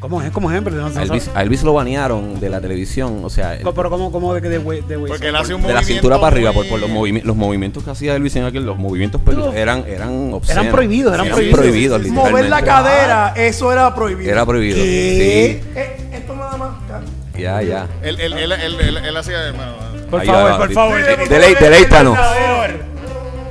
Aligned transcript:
¿Cómo 0.00 0.22
es? 0.22 0.30
¿Cómo 0.30 0.52
es? 0.52 0.62
Pero 0.62 0.76
no- 0.76 0.88
no- 0.90 1.00
A 1.00 1.02
Elvis, 1.02 1.28
a 1.34 1.42
Elvis 1.42 1.62
lo 1.64 1.72
banearon 1.72 2.38
de 2.38 2.48
la 2.48 2.60
televisión, 2.60 3.20
o 3.24 3.30
sea, 3.30 3.60
Co- 3.62 3.74
Pero 3.74 3.90
¿cómo, 3.90 4.12
cómo 4.12 4.32
de, 4.32 4.40
de, 4.40 4.58
de, 4.60 4.82
de 4.82 4.98
Porque 4.98 5.28
él 5.28 5.34
hace 5.36 5.54
un 5.54 5.62
de 5.62 5.74
la 5.74 5.82
cintura 5.82 6.16
para 6.20 6.28
arriba, 6.28 6.52
por, 6.52 6.68
por 6.68 6.78
los, 6.78 6.88
movimi- 6.88 7.22
los 7.24 7.34
movimientos 7.34 7.82
que 7.82 7.90
hacía 7.90 8.14
Elvis 8.14 8.36
en 8.36 8.44
aquel, 8.44 8.64
los 8.64 8.78
movimientos 8.78 9.20
eran, 9.54 9.84
eran 9.88 10.32
obscenos. 10.32 10.62
Eran 10.62 10.72
prohibidos, 10.72 11.14
eran 11.14 11.28
prohibidos. 11.28 11.58
prohibidos, 11.58 12.06
Mover 12.08 12.48
la 12.48 12.62
cadera, 12.62 13.34
eso 13.36 13.72
era 13.72 13.92
prohibido. 13.92 14.30
Era 14.30 14.46
prohibido. 14.46 14.76
¿Qué? 14.76 15.50
Eh, 15.74 15.96
esto 16.12 16.36
nada 16.36 16.56
más. 16.56 16.70
Sí, 17.34 17.42
ya, 17.42 17.62
ya. 17.62 17.86
Él, 18.02 18.20
él, 18.20 18.32
él, 18.34 18.52
él, 18.52 18.80
él, 18.80 18.96
él 18.98 19.16
hacía, 19.16 19.40
hermano. 19.48 19.72
Por 20.10 20.20
Ahí 20.20 20.26
favor, 20.28 20.50
va, 20.52 20.58
por 20.58 20.72
favor. 20.72 20.98
deleítanos. 21.28 22.16
Por 22.16 22.24
favor. 22.26 22.70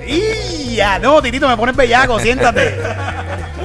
¡Y 0.07 0.75
ya! 0.75 0.98
No, 1.00 1.21
Titito, 1.21 1.48
me 1.50 1.57
pones 1.57 1.75
bellaco, 1.75 2.20
siéntate. 2.20 2.75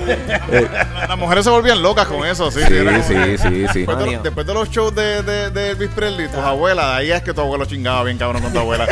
La- 0.07 1.07
Las 1.09 1.19
mujeres 1.19 1.45
se 1.45 1.51
volvían 1.51 1.83
locas 1.83 2.07
con 2.07 2.27
eso, 2.27 2.51
sí. 2.51 2.61
Sí, 2.67 2.75
era 2.77 3.03
sí, 3.03 3.15
sí, 3.39 3.67
sí. 3.73 3.79
Después 3.81 3.99
de, 3.99 4.19
después 4.23 4.47
de 4.47 4.55
los 4.55 4.71
shows 4.71 4.95
de, 4.95 5.23
de, 5.23 5.51
de 5.51 5.71
Elvis 5.71 5.91
Presley, 5.95 6.29
tus 6.29 6.39
abuelas, 6.39 6.85
ahí 6.87 7.11
es 7.13 7.23
que 7.23 7.33
tu 7.35 7.41
abuelo 7.41 7.65
chingaba 7.65 8.03
bien 8.05 8.19
cabrón 8.19 8.43
con 8.43 8.53
tu 8.53 8.59
abuela. 8.59 8.87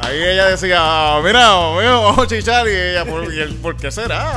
Ahí 0.00 0.20
ella 0.20 0.46
decía, 0.48 0.78
"Ah, 0.80 1.20
mira, 1.22 1.48
mira, 1.78 1.92
vamos 1.92 2.18
a 2.18 2.26
chichar. 2.26 2.66
Y 2.66 2.70
ella, 2.72 3.04
¿por, 3.04 3.32
y 3.32 3.40
él, 3.40 3.54
¿por 3.62 3.76
qué 3.76 3.90
será? 3.90 4.32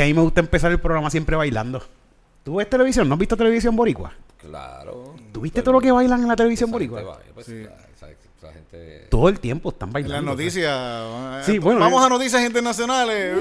Que 0.00 0.04
a 0.04 0.06
mí 0.06 0.14
me 0.14 0.22
gusta 0.22 0.40
empezar 0.40 0.72
el 0.72 0.80
programa 0.80 1.10
siempre 1.10 1.36
bailando. 1.36 1.82
¿Tú 2.42 2.54
ves 2.56 2.70
televisión? 2.70 3.06
¿No 3.06 3.16
has 3.16 3.18
visto 3.20 3.36
televisión 3.36 3.76
boricua? 3.76 4.14
Claro. 4.38 5.14
¿Tú 5.30 5.42
viste 5.42 5.60
todo 5.60 5.74
lo 5.74 5.80
que 5.82 5.92
bailan 5.92 6.22
en 6.22 6.28
la 6.28 6.36
televisión 6.36 6.70
boricua? 6.70 7.18
pues, 7.34 7.46
esa 7.50 8.06
gente- 8.50 9.06
Todo 9.10 9.28
el 9.28 9.38
tiempo 9.38 9.68
están 9.68 9.90
En 9.90 9.92
bailando. 9.92 10.14
las 10.14 10.24
noticias. 10.24 11.44
Sí, 11.44 11.58
bueno, 11.58 11.80
Vamos 11.80 12.02
eh. 12.02 12.06
a 12.06 12.08
noticias 12.08 12.42
internacionales. 12.42 13.36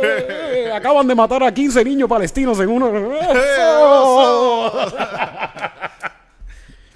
Eh, 0.00 0.70
Acaban 0.72 1.08
de 1.08 1.16
matar 1.16 1.42
a 1.42 1.52
15 1.52 1.84
niños 1.84 2.08
palestinos 2.08 2.60
en 2.60 2.68
uno. 2.68 2.92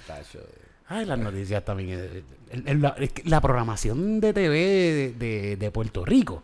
Tacho. 0.07 0.39
Ay, 0.87 1.05
las 1.05 1.19
noticias 1.19 1.65
también. 1.65 1.99
eh, 2.01 2.23
el- 2.51 2.67
el- 2.67 2.81
la, 2.81 2.95
que 2.95 3.23
la 3.25 3.41
programación 3.41 4.21
de 4.21 4.31
TV 4.31 4.55
de, 4.57 5.13
de- 5.17 5.55
de 5.57 5.71
Puerto 5.71 6.05
Rico 6.05 6.43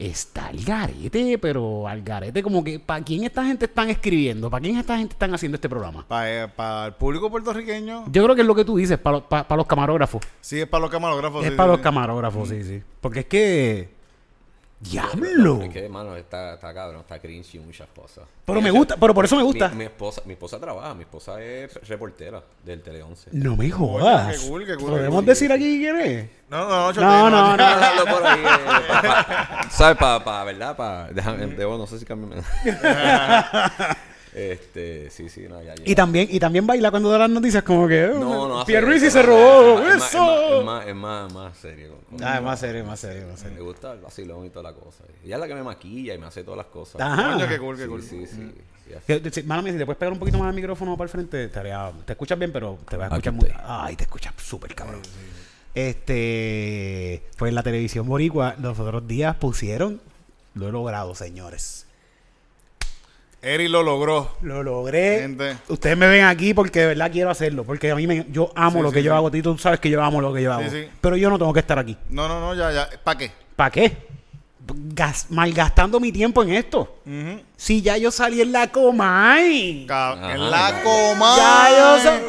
está 0.00 0.46
al 0.46 0.56
garete, 0.64 1.38
pero 1.38 1.86
al 1.86 2.02
garete 2.02 2.42
como 2.42 2.64
que 2.64 2.80
¿para 2.80 3.04
quién 3.04 3.24
esta 3.24 3.44
gente 3.44 3.66
están 3.66 3.90
escribiendo? 3.90 4.48
¿Para 4.48 4.62
quién 4.62 4.78
esta 4.78 4.96
gente 4.96 5.12
están 5.12 5.34
haciendo 5.34 5.56
este 5.56 5.68
programa? 5.68 6.06
Para 6.08 6.86
el 6.86 6.94
público 6.94 7.30
puertorriqueño, 7.30 8.04
Yo 8.10 8.24
creo 8.24 8.34
que 8.34 8.40
es 8.40 8.46
lo 8.46 8.54
que 8.54 8.64
tú 8.64 8.76
dices, 8.76 8.98
para 8.98 9.56
los 9.56 9.66
camarógrafos. 9.66 10.22
sí, 10.40 10.60
es 10.60 10.66
para 10.66 10.82
los 10.82 10.90
camarógrafos. 10.90 11.44
es 11.44 11.50
sí, 11.50 11.56
para 11.56 11.66
sí, 11.66 11.70
los 11.72 11.78
sí. 11.78 11.82
camarógrafos, 11.84 12.48
sí, 12.48 12.64
sí. 12.64 12.82
Porque 13.00 13.20
es 13.20 13.26
que... 13.26 13.99
¡Diablo! 14.80 15.60
Es 15.62 15.68
que, 15.68 15.88
mano, 15.90 16.16
está, 16.16 16.54
está 16.54 16.72
cabrón, 16.72 17.02
está 17.02 17.18
cringy 17.18 17.58
muchas 17.58 17.86
cosas. 17.94 18.24
Pero 18.46 18.62
me 18.62 18.70
gusta, 18.70 18.96
pero 18.96 19.12
por 19.12 19.26
eso 19.26 19.36
me 19.36 19.42
gusta. 19.42 19.68
Mi, 19.68 19.76
mi 19.76 19.84
esposa, 19.84 20.22
mi 20.24 20.32
esposa 20.32 20.58
trabaja, 20.58 20.94
mi 20.94 21.02
esposa 21.02 21.42
es 21.42 21.74
reportera 21.86 22.42
del 22.64 22.80
Tele 22.82 23.02
11. 23.02 23.28
No 23.32 23.56
me 23.56 23.70
jodas. 23.70 24.38
qué 24.38 24.48
cool, 24.48 24.64
qué 24.64 24.76
cool, 24.76 24.90
¿Podemos 24.92 25.26
decir 25.26 25.52
aquí 25.52 25.78
quién 25.80 25.96
es? 26.00 26.30
No, 26.48 26.66
no, 26.66 26.92
no, 26.94 27.00
No, 27.00 27.30
no, 27.30 27.56
no. 27.58 27.64
Hablarlo 27.64 28.04
por 28.06 28.26
ahí, 28.26 28.40
eh, 28.40 29.66
¿Sabes? 29.70 29.98
Para, 29.98 30.24
pa, 30.24 30.44
¿verdad? 30.44 30.74
Pa, 30.74 31.08
déjame, 31.12 31.46
debo, 31.48 31.76
no 31.76 31.86
sé 31.86 31.98
si 31.98 32.06
cambiarme. 32.06 32.42
este, 34.34 35.10
sí, 35.10 35.28
sí, 35.28 35.46
no, 35.48 35.62
ya, 35.62 35.74
ya. 35.74 35.82
Y 35.84 35.94
también, 35.94 36.28
y 36.30 36.38
también 36.38 36.66
baila 36.66 36.90
cuando 36.90 37.10
da 37.10 37.18
las 37.18 37.30
noticias 37.30 37.62
como 37.64 37.88
que... 37.88 38.04
eh, 38.04 38.12
No, 38.14 38.48
no. 38.48 38.64
Pierluisi 38.64 39.10
se 39.10 39.20
es 39.20 39.26
robó. 39.26 39.80
es 39.86 39.98
más- 39.98 40.08
¡Eso! 40.08 40.58
Es 40.60 40.64
más, 40.64 40.86
es 40.86 40.94
más, 40.94 41.28
es 41.28 41.34
más 41.34 41.56
serio. 41.58 41.94
con- 42.10 42.22
Ah, 42.24 42.36
es 42.36 42.42
más 42.42 42.60
serio, 42.60 42.84
más 42.84 43.00
serio, 43.00 43.26
más 43.28 43.40
serio. 43.40 43.56
Me 43.56 43.62
gusta 43.62 43.92
el 43.92 44.00
vacilón 44.00 44.46
y 44.46 44.50
toda 44.50 44.70
la 44.70 44.76
cosa. 44.78 45.04
Ella 45.24 45.34
es 45.36 45.40
la 45.40 45.48
que 45.48 45.54
me 45.54 45.62
maquilla 45.62 46.14
y 46.14 46.18
me 46.18 46.26
hace 46.26 46.42
todas 46.44 46.58
las 46.58 46.66
cosas. 46.66 47.00
Ajá. 47.00 47.32
Coño, 47.34 47.48
qué 47.48 47.58
cool, 47.58 47.76
qué 47.76 47.82
Sí, 47.82 47.88
cool. 47.88 48.02
sí, 48.02 48.26
sí. 48.26 48.52
Sí, 49.32 49.42
Mala 49.44 49.62
mía, 49.62 49.72
si 49.72 49.78
te 49.78 49.86
puedes 49.86 49.98
pegar 49.98 50.12
un 50.12 50.18
poquito 50.18 50.36
más 50.38 50.48
el 50.48 50.54
micrófono 50.56 50.96
para 50.96 51.04
el 51.04 51.10
frente, 51.10 51.44
estaría- 51.44 51.92
te 52.04 52.12
escuchas 52.12 52.36
bien, 52.38 52.50
pero 52.52 52.76
te 52.88 52.96
vas 52.96 53.04
a 53.10 53.14
Aquí 53.14 53.28
escuchar 53.28 53.32
muy... 53.34 53.46
estoy. 53.48 53.62
Ay, 53.66 53.96
te 53.96 54.02
escuchas 54.04 54.34
súper 54.36 54.74
cabrón. 54.74 55.00
Este, 55.74 57.22
pues 57.36 57.50
en 57.50 57.54
la 57.54 57.62
televisión 57.62 58.06
boricua 58.06 58.56
los 58.60 58.78
otros 58.78 59.06
días 59.06 59.36
pusieron, 59.36 60.00
lo 60.54 60.68
he 60.68 60.72
logrado, 60.72 61.14
señores. 61.14 61.86
Eri 63.42 63.68
lo 63.68 63.82
logró. 63.82 64.36
Lo 64.42 64.62
logré. 64.62 65.20
Gente. 65.20 65.56
Ustedes 65.68 65.96
me 65.96 66.06
ven 66.08 66.24
aquí 66.24 66.52
porque 66.52 66.80
de 66.80 66.86
verdad 66.88 67.10
quiero 67.10 67.30
hacerlo, 67.30 67.64
porque 67.64 67.90
a 67.90 67.94
mí 67.94 68.06
me, 68.06 68.26
yo 68.30 68.52
amo 68.54 68.78
Sí, 68.78 68.82
lo 68.82 68.88
sí, 68.90 68.94
que 68.96 69.02
yo 69.02 69.14
hago, 69.14 69.30
Tito, 69.30 69.52
tú 69.52 69.58
sabes 69.58 69.80
que 69.80 69.88
yo 69.88 70.02
amo 70.04 70.20
lo 70.20 70.32
que 70.34 70.42
yo 70.42 70.52
hago. 70.52 70.68
sí. 70.68 70.88
Pero 71.00 71.16
yo 71.16 71.30
no 71.30 71.38
tengo 71.38 71.52
que 71.54 71.60
estar 71.60 71.78
aquí. 71.78 71.96
No, 72.10 72.28
no, 72.28 72.38
no, 72.40 72.54
ya, 72.54 72.70
ya. 72.70 72.88
¿Para 73.02 73.18
qué? 73.18 73.30
¿Para 73.56 73.70
qué? 73.70 73.96
Gas- 74.94 75.26
malgastando 75.30 75.98
mi 75.98 76.12
tiempo 76.12 76.42
en 76.42 76.52
esto. 76.52 76.98
Ujú. 77.06 77.40
Si 77.56 77.80
ya 77.80 77.96
yo 77.96 78.10
salí 78.10 78.42
en 78.42 78.52
la 78.52 78.66
Comay. 78.70 79.86
Ajá. 79.88 80.32
En 80.34 80.50
la 80.50 80.80
coma. 80.84 81.34
Ya 81.36 81.68
yo 81.70 81.98
sa- 82.02 82.20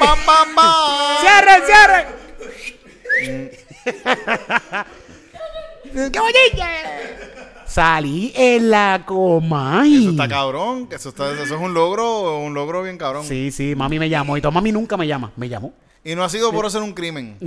Pam, 0.00 0.18
pam, 0.26 0.54
pam. 0.54 1.16
¡Cierren, 1.20 1.62
cierren! 1.66 2.06
¡Qué 6.12 6.20
bonita! 6.20 6.68
Salí 7.68 8.32
en 8.34 8.70
la 8.70 9.02
Comay. 9.06 10.02
Eso 10.02 10.10
está 10.10 10.28
cabrón. 10.28 10.88
Eso, 10.90 11.10
está, 11.10 11.30
eso 11.32 11.42
es 11.42 11.60
un 11.60 11.74
logro, 11.74 12.38
un 12.38 12.54
logro 12.54 12.82
bien 12.82 12.96
cabrón. 12.98 13.24
Sí, 13.24 13.50
sí, 13.50 13.74
mami 13.76 13.98
me 13.98 14.08
llamó. 14.08 14.36
Y 14.36 14.40
todo 14.40 14.52
mami 14.52 14.72
nunca 14.72 14.96
me 14.96 15.06
llama. 15.06 15.32
Me 15.36 15.48
llamó. 15.48 15.72
Y 16.04 16.14
no 16.14 16.24
ha 16.24 16.28
sido 16.28 16.50
por 16.52 16.64
hacer 16.66 16.82
un 16.82 16.92
crimen. 16.92 17.36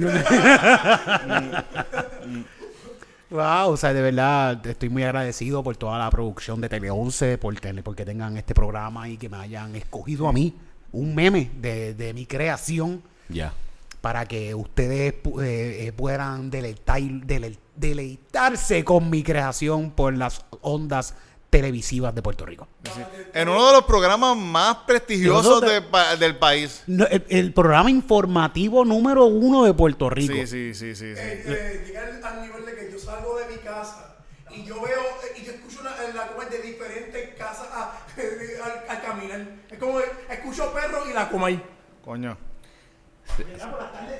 Wow, 3.29 3.69
o 3.71 3.77
sea, 3.77 3.93
de 3.93 4.01
verdad 4.01 4.65
estoy 4.67 4.89
muy 4.89 5.03
agradecido 5.03 5.63
por 5.63 5.77
toda 5.77 5.97
la 5.97 6.09
producción 6.09 6.59
de 6.59 6.67
Tele 6.67 6.91
11, 6.91 7.37
por 7.37 7.57
tener, 7.61 7.81
porque 7.81 8.03
tengan 8.03 8.35
este 8.35 8.53
programa 8.53 9.07
y 9.07 9.15
que 9.15 9.29
me 9.29 9.37
hayan 9.37 9.73
escogido 9.73 10.27
a 10.27 10.33
mí, 10.33 10.53
un 10.91 11.15
meme 11.15 11.49
de, 11.61 11.93
de 11.93 12.13
mi 12.13 12.25
creación, 12.25 13.01
Ya. 13.29 13.53
Para 14.01 14.25
que 14.25 14.53
ustedes 14.55 15.13
pu- 15.23 15.43
eh, 15.43 15.87
eh, 15.87 15.91
puedan 15.93 16.49
deleitar, 16.49 16.99
dele- 17.01 17.57
deleitarse 17.75 18.83
con 18.83 19.09
mi 19.09 19.23
creación 19.23 19.91
por 19.91 20.15
las 20.17 20.43
ondas 20.61 21.13
televisivas 21.49 22.15
de 22.15 22.21
Puerto 22.21 22.45
Rico. 22.45 22.67
En 23.33 23.49
uno 23.49 23.67
de 23.67 23.73
los 23.73 23.83
programas 23.83 24.37
más 24.37 24.77
prestigiosos 24.87 25.61
de 25.61 25.81
pa- 25.81 26.15
del 26.15 26.37
país. 26.37 26.83
No, 26.87 27.05
el, 27.05 27.25
el 27.29 27.53
programa 27.53 27.91
informativo 27.91 28.85
número 28.85 29.25
uno 29.25 29.65
de 29.65 29.73
Puerto 29.73 30.09
Rico. 30.09 30.33
Sí, 30.33 30.47
sí, 30.47 30.73
sí, 30.73 30.95
sí. 30.95 31.13
sí. 31.15 31.21
Eh, 31.21 31.83
llegar 31.85 32.19
al 32.23 32.41
nivel 32.41 32.65
de 32.65 32.75
que 32.75 32.91
yo 32.91 32.97
salgo 32.97 33.37
de 33.37 33.47
mi 33.53 33.57
casa 33.61 34.15
y 34.49 34.63
yo 34.63 34.75
veo 34.81 34.99
eh, 35.01 35.41
y 35.41 35.45
yo 35.45 35.51
escucho 35.51 35.83
la, 35.83 35.91
la 36.15 36.27
coma 36.27 36.45
de 36.45 36.59
diferentes 36.61 37.35
casas 37.37 37.67
a- 37.73 37.97
al, 38.89 39.01
caminar. 39.01 39.45
Es 39.69 39.77
como 39.77 39.99
escucho 39.99 40.71
perros 40.73 41.07
y 41.09 41.13
la 41.13 41.29
coma 41.29 41.47
ahí. 41.47 41.61
Coño. 42.03 42.37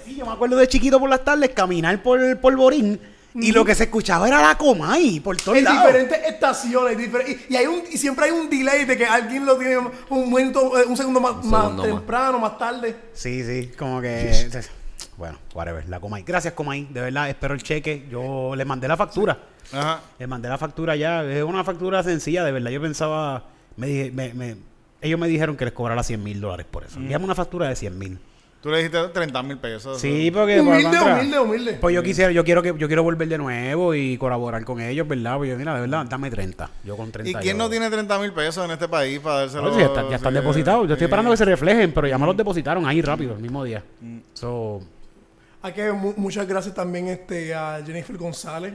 Sí, 0.05 0.15
yo 0.15 0.25
me 0.25 0.31
acuerdo 0.33 0.55
de 0.57 0.67
chiquito 0.67 0.99
por 0.99 1.09
las 1.09 1.23
tardes 1.23 1.49
caminar 1.51 2.01
por 2.01 2.19
el 2.19 2.37
polvorín 2.37 2.99
y 3.33 3.51
lo 3.51 3.63
que 3.63 3.73
se 3.75 3.83
escuchaba 3.85 4.27
era 4.27 4.41
la 4.41 4.57
Comay 4.57 5.19
por 5.21 5.37
todos 5.37 5.57
En 5.57 5.63
lados. 5.63 5.85
diferentes 5.87 6.19
estaciones. 6.27 6.97
difer- 6.97 7.25
y, 7.49 7.53
y 7.53 7.55
hay 7.55 7.65
un, 7.65 7.81
y 7.89 7.97
siempre 7.97 8.25
hay 8.25 8.31
un 8.31 8.49
delay 8.49 8.83
de 8.85 8.97
que 8.97 9.05
alguien 9.05 9.45
lo 9.45 9.57
tiene 9.57 9.77
un, 10.09 10.33
minuto, 10.33 10.77
eh, 10.77 10.85
un 10.85 10.97
segundo 10.97 11.21
más, 11.21 11.35
Un 11.43 11.49
más 11.49 11.61
segundo 11.61 11.83
más. 11.83 11.91
temprano, 11.93 12.39
más 12.39 12.57
tarde. 12.57 12.95
Sí, 13.13 13.43
sí, 13.43 13.71
como 13.77 14.01
que. 14.01 14.49
Bueno, 15.17 15.37
whatever, 15.53 15.87
la 15.87 15.99
Comay. 15.99 16.23
Gracias, 16.23 16.53
Comay. 16.53 16.87
De 16.89 16.99
verdad, 17.01 17.29
espero 17.29 17.53
el 17.53 17.61
cheque. 17.63 18.05
Yo 18.09 18.53
le 18.55 18.65
mandé 18.65 18.87
la 18.87 18.97
factura. 18.97 19.37
Ajá. 19.71 20.01
Le 20.17 20.25
mandé 20.27 20.49
la 20.49 20.57
factura 20.57 20.95
ya. 20.95 21.23
Es 21.23 21.43
una 21.43 21.63
factura 21.63 22.01
sencilla, 22.03 22.43
de 22.43 22.51
verdad. 22.51 22.71
Yo 22.71 22.81
pensaba. 22.81 23.45
Me, 23.77 23.87
dije- 23.87 24.11
me- 24.11 24.33
me- 24.33 24.57
ellos 24.99 25.19
me 25.19 25.27
dijeron 25.27 25.55
que 25.55 25.65
les 25.65 25.73
cobrara 25.73 26.03
100 26.03 26.21
mil 26.23 26.41
dólares 26.41 26.65
por 26.69 26.83
eso. 26.83 26.97
Envíame 26.99 27.23
una 27.25 27.35
factura 27.35 27.69
de 27.69 27.75
100 27.75 27.97
mil. 27.97 28.19
Tú 28.61 28.69
le 28.69 28.77
dijiste 28.77 28.99
30 29.07 29.41
mil 29.43 29.57
pesos. 29.57 29.99
Sí, 29.99 30.29
porque. 30.31 30.57
por 30.57 30.67
Humilde, 30.67 30.83
contra- 30.97 31.15
humilde, 31.15 31.39
humilde. 31.39 31.73
Pues 31.81 31.95
yo 31.95 32.03
quisiera, 32.03 32.31
yo 32.31 32.43
quiero 32.43 32.61
que 32.61 32.75
yo 32.77 32.87
quiero 32.87 33.01
volver 33.01 33.27
de 33.27 33.39
nuevo 33.39 33.95
y 33.95 34.17
colaborar 34.17 34.63
con 34.65 34.79
ellos, 34.79 35.07
¿verdad? 35.07 35.37
Pues 35.37 35.49
yo, 35.49 35.57
mira, 35.57 35.73
de 35.73 35.81
verdad, 35.81 36.05
dame 36.07 36.29
30. 36.29 36.69
Yo 36.83 36.95
con 36.95 37.11
30. 37.11 37.39
¿Y 37.39 37.41
quién 37.41 37.57
yo- 37.57 37.63
no 37.63 37.69
tiene 37.71 37.89
30 37.89 38.19
mil 38.19 38.31
pesos 38.33 38.63
en 38.63 38.69
este 38.71 38.87
país 38.87 39.19
para 39.19 39.39
dárselo? 39.39 39.63
No, 39.63 39.73
sí, 39.73 39.79
ya 39.79 39.85
están, 39.87 40.09
ya 40.09 40.15
están 40.17 40.31
Sí, 40.33 40.39
depositados. 40.39 40.81
Yo 40.87 40.93
estoy 40.93 40.99
sí. 40.99 41.05
esperando 41.05 41.31
que 41.31 41.37
se 41.37 41.45
reflejen, 41.45 41.91
pero 41.91 42.07
ya 42.07 42.19
me 42.19 42.25
los 42.27 42.37
depositaron 42.37 42.85
ahí 42.85 43.01
rápido, 43.01 43.33
el 43.33 43.39
mismo 43.41 43.63
día. 43.63 43.83
So, 44.35 44.81
Hay 45.63 45.73
que 45.73 45.91
muchas 45.91 46.47
gracias 46.47 46.73
también 46.75 47.07
este, 47.07 47.53
a 47.55 47.81
Jennifer 47.85 48.15
González. 48.17 48.73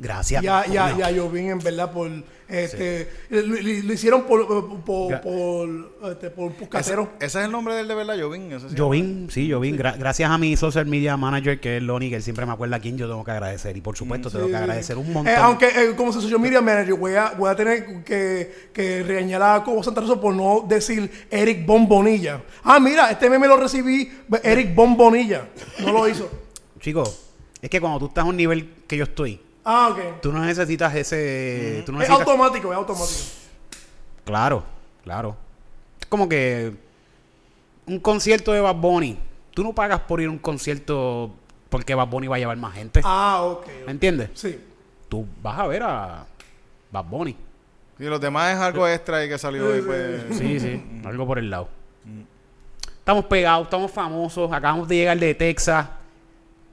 Gracias. 0.00 0.42
Ya, 0.42 0.64
ya, 0.66 0.96
ya, 0.96 1.10
yo 1.10 1.28
vi 1.30 1.40
en 1.40 1.58
verdad 1.58 1.90
por. 1.92 2.10
Este, 2.46 3.08
lo, 3.30 3.40
lo- 3.40 3.56
lo 3.56 3.92
hicieron 3.92 4.22
por. 4.24 4.46
por. 4.84 5.20
Por. 5.20 5.92
Este, 6.12 6.30
por, 6.30 6.52
por 6.52 6.62
Ese, 6.62 6.68
casero. 6.68 7.08
ese 7.18 7.38
es 7.40 7.44
el 7.46 7.50
nombre 7.50 7.74
del 7.74 7.88
de 7.88 7.94
verdad, 7.94 8.14
Jovin. 8.20 8.52
ese 8.52 8.68
sí. 8.68 8.76
Jovin, 8.76 9.28
sí, 9.30 9.50
Jovin. 9.50 9.76
Gra- 9.78 9.96
gracias 9.98 10.30
a 10.30 10.36
mi 10.38 10.56
social 10.56 10.86
media 10.86 11.16
manager, 11.16 11.58
que 11.58 11.78
es 11.78 11.82
Lonnie, 11.82 12.10
que 12.10 12.16
él 12.16 12.22
siempre 12.22 12.44
me 12.46 12.52
acuerda 12.52 12.76
a 12.76 12.80
quién 12.80 12.96
yo 12.98 13.08
tengo 13.08 13.24
que 13.24 13.30
agradecer. 13.30 13.76
Y 13.76 13.80
por 13.80 13.96
supuesto, 13.96 14.30
tengo 14.30 14.44
Sí, 14.44 14.50
que 14.52 14.56
agradecer 14.58 14.96
un 14.98 15.12
montón. 15.12 15.32
Eh, 15.32 15.36
aunque 15.36 15.66
eh, 15.68 15.94
como 15.96 16.12
social 16.12 16.38
media 16.38 16.60
manager 16.60 16.94
voy 16.94 17.14
a, 17.14 17.30
voy 17.30 17.50
a 17.50 17.56
tener 17.56 18.04
que, 18.04 18.68
que 18.72 19.02
regañar 19.02 19.42
a 19.42 19.64
Cobo 19.64 19.82
Santa 19.82 20.02
Rosa 20.02 20.20
por 20.20 20.34
no 20.34 20.64
decir 20.68 21.10
Eric 21.30 21.64
Bombonilla. 21.66 22.42
Ah, 22.62 22.78
mira, 22.78 23.10
este 23.10 23.28
meme 23.30 23.48
lo 23.48 23.56
recibí 23.56 24.08
Eric 24.42 24.74
Bombonilla. 24.74 25.48
No 25.80 25.92
lo 25.92 26.06
hizo. 26.08 26.30
Chicos, 26.78 27.22
es 27.62 27.70
que 27.70 27.80
cuando 27.80 27.98
tú 28.00 28.06
estás 28.06 28.24
a 28.24 28.28
un 28.28 28.36
nivel 28.36 28.68
que 28.86 28.98
yo 28.98 29.04
estoy, 29.04 29.40
Ah, 29.64 29.88
ok. 29.92 30.20
tú 30.20 30.30
no 30.32 30.40
necesitas 30.44 30.94
ese. 30.94 31.82
Tú 31.86 31.92
no 31.92 32.02
es 32.02 32.08
necesitas- 32.08 32.26
automático, 32.28 32.70
es 32.72 32.76
automático. 32.76 33.20
Claro, 34.24 34.64
claro. 35.02 35.36
Es 36.00 36.06
como 36.06 36.28
que 36.28 36.72
un 37.86 37.98
concierto 38.00 38.52
de 38.52 38.60
Bad 38.60 38.76
Bunny. 38.76 39.18
Tú 39.54 39.62
no 39.62 39.72
pagas 39.72 40.00
por 40.00 40.20
ir 40.20 40.28
a 40.28 40.30
un 40.30 40.38
concierto 40.38 41.32
porque 41.70 41.94
Bad 41.94 42.08
Bunny 42.08 42.26
va 42.26 42.36
a 42.36 42.38
llevar 42.38 42.56
más 42.56 42.74
gente. 42.74 43.00
Ah, 43.04 43.40
ok. 43.42 43.66
¿Me 43.86 43.92
entiendes? 43.92 44.30
Sí. 44.34 44.60
Tú 45.08 45.26
vas 45.42 45.58
a 45.58 45.66
ver 45.66 45.82
a 45.82 46.26
Bad 46.90 47.04
Bunny. 47.04 47.36
Y 47.98 48.04
los 48.04 48.20
demás 48.20 48.54
es 48.54 48.58
algo 48.60 48.86
extra 48.88 49.24
y 49.24 49.28
que 49.28 49.38
salió 49.38 49.72
ahí, 49.72 49.80
pues. 49.80 50.22
Sí, 50.36 50.58
sí, 50.58 51.00
algo 51.04 51.26
por 51.26 51.38
el 51.38 51.48
lado. 51.50 51.68
Estamos 52.98 53.26
pegados, 53.26 53.64
estamos 53.66 53.90
famosos, 53.90 54.50
acabamos 54.52 54.88
de 54.88 54.96
llegar 54.96 55.18
de 55.18 55.34
Texas. 55.34 55.86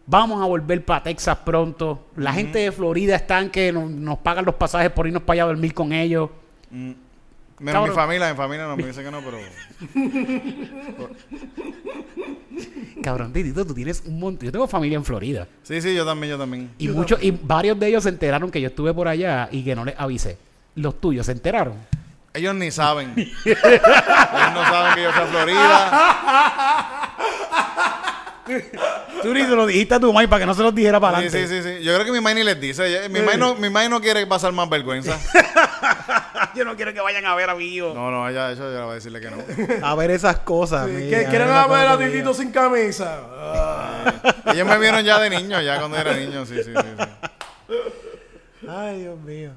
Vamos 0.06 0.42
a 0.42 0.46
volver 0.46 0.84
para 0.84 1.04
Texas 1.04 1.38
pronto. 1.46 2.08
La 2.16 2.34
gente 2.34 2.60
de 2.60 2.72
Florida 2.72 3.16
están 3.16 3.50
que 3.50 3.72
nos, 3.72 3.90
nos 3.90 4.18
pagan 4.20 4.46
los 4.46 4.56
pasajes 4.56 4.92
por 4.92 5.08
irnos 5.08 5.24
para 5.24 5.36
allá 5.36 5.44
a 5.44 5.48
dormir 5.48 5.74
con 5.74 5.94
ellos. 5.94 6.30
Menos 7.62 7.74
Cabrón. 7.74 7.90
mi 7.90 7.96
familia, 7.96 8.30
mi 8.32 8.38
familia 8.38 8.66
no 8.66 8.76
me 8.76 8.88
dice 8.88 9.04
que 9.04 9.12
no, 9.12 9.22
pero. 9.22 9.38
Cabrón, 13.04 13.32
Titito, 13.32 13.64
tú 13.66 13.76
tienes 13.76 14.02
un 14.06 14.20
montón. 14.20 14.48
Yo 14.48 14.52
tengo 14.52 14.68
familia 14.68 14.96
en 14.96 15.06
Florida. 15.06 15.48
Sí, 15.62 15.80
sí, 15.80 15.94
yo 15.94 16.04
también, 16.04 16.32
yo 16.32 16.40
también. 16.40 16.72
Y 16.80 16.88
muchos, 16.88 17.22
y 17.22 17.30
varios 17.30 17.80
de 17.80 17.86
ellos 17.88 18.02
se 18.02 18.10
enteraron 18.10 18.50
que 18.50 18.60
yo 18.60 18.70
estuve 18.70 18.96
por 18.96 19.08
allá 19.08 19.48
y 19.52 19.64
que 19.64 19.76
no 19.76 19.86
les 19.86 19.94
avisé. 19.96 20.40
Los 20.74 21.00
tuyos 21.00 21.28
se 21.28 21.34
enteraron. 21.34 21.76
Ellos 22.34 22.56
ni 22.56 22.72
saben. 22.72 23.14
Ellos 23.16 23.38
no 23.46 24.64
saben 24.64 24.96
que 24.96 25.04
yo 25.04 25.12
fui 25.12 25.22
a 25.22 25.28
Florida. 25.28 27.12
Tú 29.22 29.34
ni 29.34 29.42
se 29.42 29.50
lo 29.50 29.66
dijiste 29.66 29.96
a 29.96 30.00
tu 30.00 30.12
mamá 30.12 30.28
para 30.28 30.40
que 30.42 30.46
no 30.46 30.54
se 30.54 30.64
los 30.64 30.74
dijera 30.74 31.00
para 31.00 31.20
Sí, 31.20 31.28
adelante. 31.28 31.48
sí, 31.48 31.62
sí, 31.64 31.78
sí. 31.80 31.84
Yo 31.84 31.94
creo 31.94 32.06
que 32.06 32.12
mi 32.12 32.18
mamá 32.18 32.34
ni 32.34 32.44
les 32.44 32.60
dice. 32.60 32.86
Ella- 32.88 33.10
Mi 33.10 33.20
mamá 33.20 33.38
no, 33.38 33.56
mi 33.56 33.70
mamá 33.70 33.88
no 33.90 34.02
quiere 34.02 34.26
pasar 34.28 34.52
más 34.52 34.70
vergüenza. 34.70 35.18
Yo 36.56 36.66
no 36.66 36.76
quiero 36.76 36.94
que 36.94 37.00
vayan 37.02 37.26
a 37.26 37.36
ver 37.36 37.50
a 37.50 37.56
mi 37.56 37.66
hijo. 37.66 37.94
No, 37.94 38.12
no, 38.12 38.28
ella, 38.28 38.52
eso 38.52 38.72
ya 38.74 38.82
va 38.86 38.92
a 38.92 38.96
decirle 38.96 39.22
que 39.22 39.30
no. 39.32 39.38
A 39.88 39.96
ver 39.96 40.12
esas 40.12 40.38
cosas. 40.40 40.88
Sí, 40.88 41.10
¿que- 41.10 41.26
¿Quieren 41.30 41.48
esas 41.48 41.70
ver 41.70 41.88
a 41.88 41.98
Titito 41.98 42.34
sin 42.34 42.52
camisa? 42.52 43.20
Ah. 43.32 44.04
Ellos 44.54 44.68
me 44.68 44.78
vieron 44.80 45.04
ya 45.06 45.20
de 45.20 45.30
niño, 45.30 45.62
ya 45.62 45.80
cuando 45.80 45.98
era 45.98 46.14
niño, 46.14 46.46
sí, 46.46 46.56
sí, 46.58 46.72
sí. 46.76 46.82
sí. 47.70 47.76
Ay, 48.68 49.00
Dios 49.02 49.20
mío. 49.22 49.52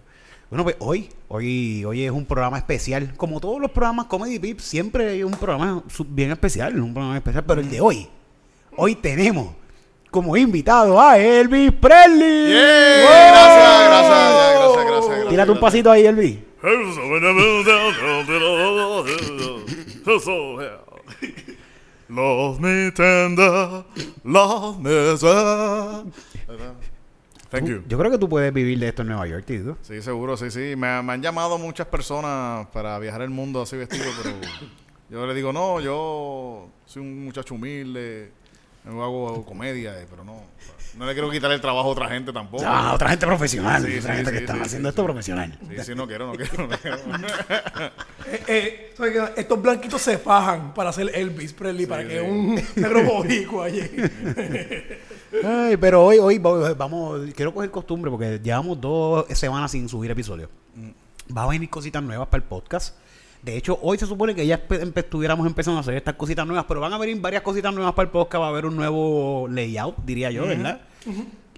Bueno, 0.50 0.62
pues 0.64 0.76
hoy, 0.79 1.11
hoy, 1.29 1.85
hoy 1.85 2.05
es 2.05 2.11
un 2.12 2.26
programa 2.26 2.58
especial. 2.58 3.14
Como 3.17 3.41
todos 3.41 3.61
los 3.61 3.70
programas 3.73 4.06
Comedy 4.06 4.38
Pips, 4.38 4.62
siempre 4.64 5.08
hay 5.11 5.23
un 5.25 5.32
programa 5.32 5.82
bien 6.06 6.31
especial, 6.31 6.79
un 6.81 6.93
programa 6.94 7.17
especial. 7.17 7.44
Pero 7.44 7.61
el 7.61 7.70
de 7.70 7.81
hoy, 7.81 8.08
hoy 8.76 8.94
tenemos 8.94 9.55
como 10.11 10.37
invitado 10.37 11.00
a 11.00 11.19
Elvis 11.19 11.73
Presley. 11.73 12.53
¡Yay! 12.53 13.03
¡Wow! 13.03 13.11
Gracias, 13.11 13.88
gracias, 13.88 14.11
ya, 14.11 14.53
gracias, 14.53 14.87
gracias, 14.87 15.09
gracias. 15.09 15.29
Tírate 15.29 15.50
un 15.50 15.61
pasito 15.61 15.91
ahí, 15.91 16.06
Elvis. 16.06 16.38
Love 22.09 22.61
me 22.61 22.93
tender, 22.93 23.85
love 24.23 24.79
me. 24.79 25.17
Thank 27.50 27.67
you. 27.67 27.82
Yo 27.87 27.99
creo 27.99 28.11
que 28.11 28.19
tú 28.19 28.29
puedes 28.29 28.53
vivir 28.53 28.79
de 28.79 28.88
esto 28.88 29.03
en 29.03 29.09
Nueva 29.09 29.27
York, 29.27 29.44
Tito. 29.47 29.79
Sí, 29.82 30.03
seguro, 30.03 30.37
sí, 30.37 30.50
sí. 30.50 30.75
Me, 30.77 31.03
me 31.03 31.12
han 31.12 31.23
llamado 31.23 31.56
muchas 31.59 31.87
personas 31.87 32.67
para 32.69 32.99
viajar 32.99 33.23
el 33.23 33.31
mundo 33.31 33.62
así 33.62 33.77
vestido, 33.77 34.05
pero 34.23 34.37
yo 35.11 35.27
le 35.27 35.35
digo, 35.35 35.53
no, 35.53 35.81
yo 35.81 36.69
soy 36.85 37.03
un 37.03 37.25
muchacho 37.25 37.55
humilde, 37.55 38.32
yo 38.85 39.03
hago 39.03 39.45
comedia, 39.47 39.99
eh, 40.01 40.07
pero 40.11 40.25
no, 40.25 40.43
no 40.97 41.07
le 41.07 41.13
quiero 41.13 41.31
quitar 41.31 41.51
el 41.53 41.61
trabajo 41.61 41.89
a 41.89 41.93
otra 41.93 42.09
gente 42.09 42.33
tampoco. 42.33 42.65
Ah, 42.67 42.93
otra 42.95 43.11
gente 43.11 43.27
profesional. 43.27 43.83
Sí, 43.85 43.99
otra 43.99 44.11
sí, 44.11 44.17
gente 44.17 44.31
sí, 44.31 44.37
que 44.37 44.43
está 44.45 44.55
sí, 44.55 44.61
haciendo 44.63 44.89
sí, 44.89 44.91
esto 44.91 45.03
sí. 45.03 45.07
profesional. 45.07 45.59
Sí, 45.69 45.85
sí, 45.85 45.95
no 45.95 46.07
quiero, 46.07 46.27
no 46.27 46.35
quiero, 46.35 46.67
no 46.67 46.79
quiero. 46.79 46.99
Eh, 48.27 48.93
eh, 48.99 49.33
estos 49.37 49.61
blanquitos 49.61 50.01
se 50.01 50.17
fajan 50.19 50.73
para 50.73 50.91
hacer 50.91 51.11
Elvis 51.15 51.53
Presley, 51.53 51.87
para 51.87 52.07
que 52.09 52.21
un 52.23 52.55
negro 52.75 53.05
boricua 53.05 53.67
allí. 53.67 53.83
Ay, 55.45 55.77
pero 55.77 56.05
hoy, 56.05 56.19
hoy 56.19 56.39
va- 56.39 56.73
vamos, 56.75 57.21
quiero 57.35 57.53
coger 57.53 57.71
costumbre 57.71 58.11
porque 58.11 58.41
llevamos 58.43 58.81
dos 58.81 59.27
semanas 59.31 59.71
sin 59.73 59.89
subir 59.89 60.11
episodios. 60.11 60.49
Va 61.37 61.45
a 61.45 61.49
venir 61.49 61.69
cositas 61.69 62.03
nuevas 62.03 62.29
para 62.29 62.43
el 62.43 62.49
podcast. 62.49 62.97
De 63.44 63.56
hecho, 63.56 63.79
hoy 63.82 63.99
se 63.99 64.06
supone 64.06 64.35
que 64.35 64.46
ya 64.46 64.67
empe- 64.67 64.93
estuviéramos 64.96 65.46
empezando 65.46 65.79
a 65.79 65.81
hacer 65.82 65.94
estas 65.94 66.14
cositas 66.14 66.46
nuevas, 66.46 66.64
pero 66.67 66.81
van 66.81 66.93
a 66.93 66.99
venir 66.99 67.20
varias 67.20 67.43
cositas 67.43 67.75
nuevas 67.75 67.93
para 67.94 68.06
el 68.06 68.11
podcast. 68.11 68.41
Va 68.41 68.46
a 68.46 68.49
haber 68.50 68.64
un 68.67 68.75
nuevo 68.76 69.46
layout, 69.50 69.96
diría 70.05 70.31
yo, 70.31 70.46
¿verdad? 70.46 70.81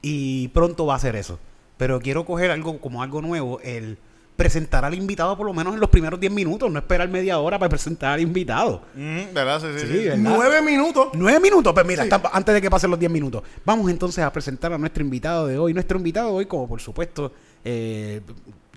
Y 0.02 0.48
pronto 0.48 0.86
va 0.86 0.96
a 0.96 0.98
ser 0.98 1.16
eso. 1.16 1.38
Pero 1.76 2.00
quiero 2.00 2.24
coger 2.24 2.50
algo 2.50 2.80
como 2.80 3.02
algo 3.02 3.20
nuevo, 3.22 3.60
el 3.60 3.98
presentar 4.34 4.84
al 4.84 4.94
invitado 4.94 5.34
por 5.36 5.46
lo 5.46 5.54
menos 5.54 5.74
en 5.74 5.80
los 5.80 5.88
primeros 5.88 6.20
10 6.20 6.30
minutos, 6.32 6.70
no 6.70 6.78
esperar 6.78 7.08
media 7.08 7.38
hora 7.38 7.58
para 7.58 7.68
presentar 7.70 8.12
al 8.14 8.20
invitado. 8.20 8.82
Mm, 8.94 9.32
¿Verdad? 9.32 9.60
Sí, 9.60 9.66
sí, 9.78 9.86
Sí, 9.86 9.92
sí. 9.92 10.04
¿verdad? 10.08 10.16
Nueve 10.18 10.62
minutos. 10.62 11.08
Nueve 11.14 11.40
minutos, 11.40 11.72
pues 11.72 11.86
mira, 11.86 12.04
antes 12.32 12.54
de 12.54 12.60
que 12.60 12.68
pasen 12.70 12.90
los 12.90 12.98
diez 12.98 13.10
minutos. 13.10 13.42
Vamos 13.64 13.90
entonces 13.90 14.22
a 14.24 14.32
presentar 14.32 14.72
a 14.72 14.78
nuestro 14.78 15.02
invitado 15.02 15.46
de 15.46 15.56
hoy. 15.58 15.72
Nuestro 15.72 15.96
invitado 15.98 16.28
de 16.30 16.34
hoy, 16.34 16.46
como 16.46 16.68
por 16.68 16.80
supuesto, 16.80 17.32
eh, 17.64 18.20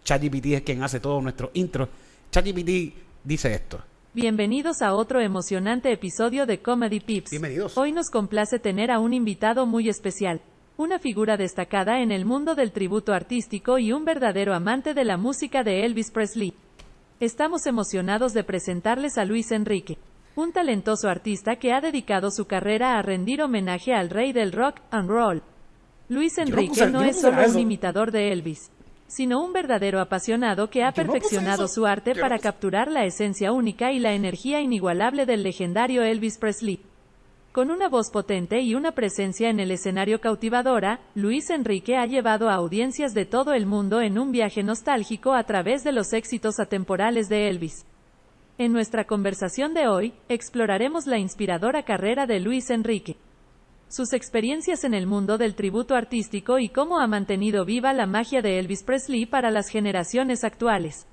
ChatGPT 0.04 0.46
es 0.48 0.62
quien 0.62 0.82
hace 0.84 1.00
todo 1.00 1.20
nuestro 1.22 1.52
intro. 1.56 1.90
ChatGPT 2.32 2.94
dice 3.24 3.54
esto. 3.54 3.84
Bienvenidos 4.14 4.84
a 4.84 4.94
otro 4.94 5.20
emocionante 5.20 5.92
episodio 5.92 6.46
de 6.46 6.62
Comedy 6.62 7.00
Pips. 7.00 7.32
Bienvenidos. 7.32 7.76
Hoy 7.76 7.92
nos 7.92 8.12
complace 8.12 8.60
tener 8.60 8.92
a 8.92 9.00
un 9.00 9.14
invitado 9.14 9.66
muy 9.66 9.90
especial, 9.90 10.42
una 10.78 11.00
figura 11.00 11.38
destacada 11.38 12.02
en 12.02 12.12
el 12.12 12.26
mundo 12.26 12.54
del 12.54 12.72
tributo 12.72 13.14
artístico 13.14 13.80
y 13.80 13.94
un 13.94 14.06
verdadero 14.06 14.54
amante 14.54 14.94
de 14.94 15.06
la 15.06 15.18
música 15.18 15.64
de 15.64 15.86
Elvis 15.86 16.12
Presley. 16.12 16.54
Estamos 17.20 17.66
emocionados 17.66 18.34
de 18.34 18.44
presentarles 18.44 19.18
a 19.18 19.26
Luis 19.26 19.52
Enrique, 19.52 19.98
un 20.36 20.52
talentoso 20.54 21.10
artista 21.10 21.56
que 21.56 21.74
ha 21.74 21.82
dedicado 21.82 22.30
su 22.30 22.46
carrera 22.46 23.00
a 23.00 23.02
rendir 23.02 23.42
homenaje 23.42 23.96
al 23.96 24.12
rey 24.12 24.34
del 24.34 24.52
rock 24.52 24.82
and 24.92 25.10
roll. 25.10 25.42
Luis 26.10 26.38
Enrique 26.38 26.86
no 26.86 27.00
no 27.00 27.04
es 27.04 27.22
solo 27.22 27.42
un 27.50 27.58
imitador 27.58 28.12
de 28.12 28.32
Elvis, 28.32 28.72
sino 29.10 29.44
un 29.44 29.52
verdadero 29.52 30.00
apasionado 30.00 30.70
que 30.70 30.84
ha 30.84 30.90
no 30.90 30.94
perfeccionado 30.94 31.68
su 31.68 31.86
arte 31.88 32.14
no 32.14 32.22
para 32.22 32.38
capturar 32.38 32.90
la 32.90 33.06
esencia 33.06 33.52
única 33.52 33.92
y 33.92 34.00
la 34.00 34.14
energía 34.14 34.62
inigualable 34.62 35.26
del 35.26 35.42
legendario 35.42 36.04
Elvis 36.04 36.38
Presley. 36.38 36.80
Con 37.52 37.72
una 37.72 37.90
voz 37.90 38.12
potente 38.12 38.62
y 38.62 38.76
una 38.76 38.92
presencia 38.92 39.50
en 39.50 39.60
el 39.60 39.72
escenario 39.72 40.22
cautivadora, 40.22 41.00
Luis 41.16 41.50
Enrique 41.50 41.98
ha 41.98 42.06
llevado 42.06 42.50
a 42.50 42.54
audiencias 42.54 43.16
de 43.16 43.26
todo 43.26 43.54
el 43.54 43.66
mundo 43.66 44.00
en 44.02 44.20
un 44.20 44.32
viaje 44.32 44.62
nostálgico 44.62 45.34
a 45.34 45.44
través 45.44 45.84
de 45.84 45.92
los 45.92 46.14
éxitos 46.14 46.60
atemporales 46.60 47.28
de 47.28 47.50
Elvis. 47.50 47.86
En 48.60 48.72
nuestra 48.72 49.06
conversación 49.06 49.74
de 49.74 49.88
hoy, 49.88 50.14
exploraremos 50.28 51.08
la 51.08 51.18
inspiradora 51.18 51.82
carrera 51.82 52.28
de 52.28 52.40
Luis 52.40 52.70
Enrique, 52.70 53.18
sus 53.90 54.14
experiencias 54.14 54.84
en 54.84 54.94
el 54.94 55.08
mundo 55.08 55.40
del 55.40 55.56
tributo 55.56 55.96
artístico 55.96 56.60
y 56.60 56.70
cómo 56.70 57.00
ha 57.00 57.08
mantenido 57.08 57.66
viva 57.66 57.92
la 57.92 58.06
magia 58.06 58.42
de 58.42 58.60
Elvis 58.60 58.84
Presley 58.84 59.26
para 59.26 59.50
las 59.50 59.68
generaciones 59.68 60.44
actuales. 60.44 61.08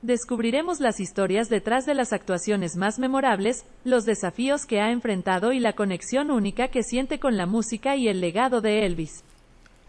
Descubriremos 0.00 0.80
las 0.80 1.00
historias 1.00 1.48
detrás 1.48 1.86
de 1.86 1.94
las 1.94 2.12
actuaciones 2.12 2.76
más 2.76 2.98
memorables, 2.98 3.64
los 3.84 4.04
desafíos 4.04 4.64
que 4.64 4.80
ha 4.80 4.92
enfrentado 4.92 5.52
y 5.52 5.58
la 5.58 5.72
conexión 5.72 6.30
única 6.30 6.68
que 6.68 6.82
siente 6.82 7.18
con 7.18 7.36
la 7.36 7.46
música 7.46 7.96
y 7.96 8.06
el 8.06 8.20
legado 8.20 8.60
de 8.60 8.86
Elvis. 8.86 9.24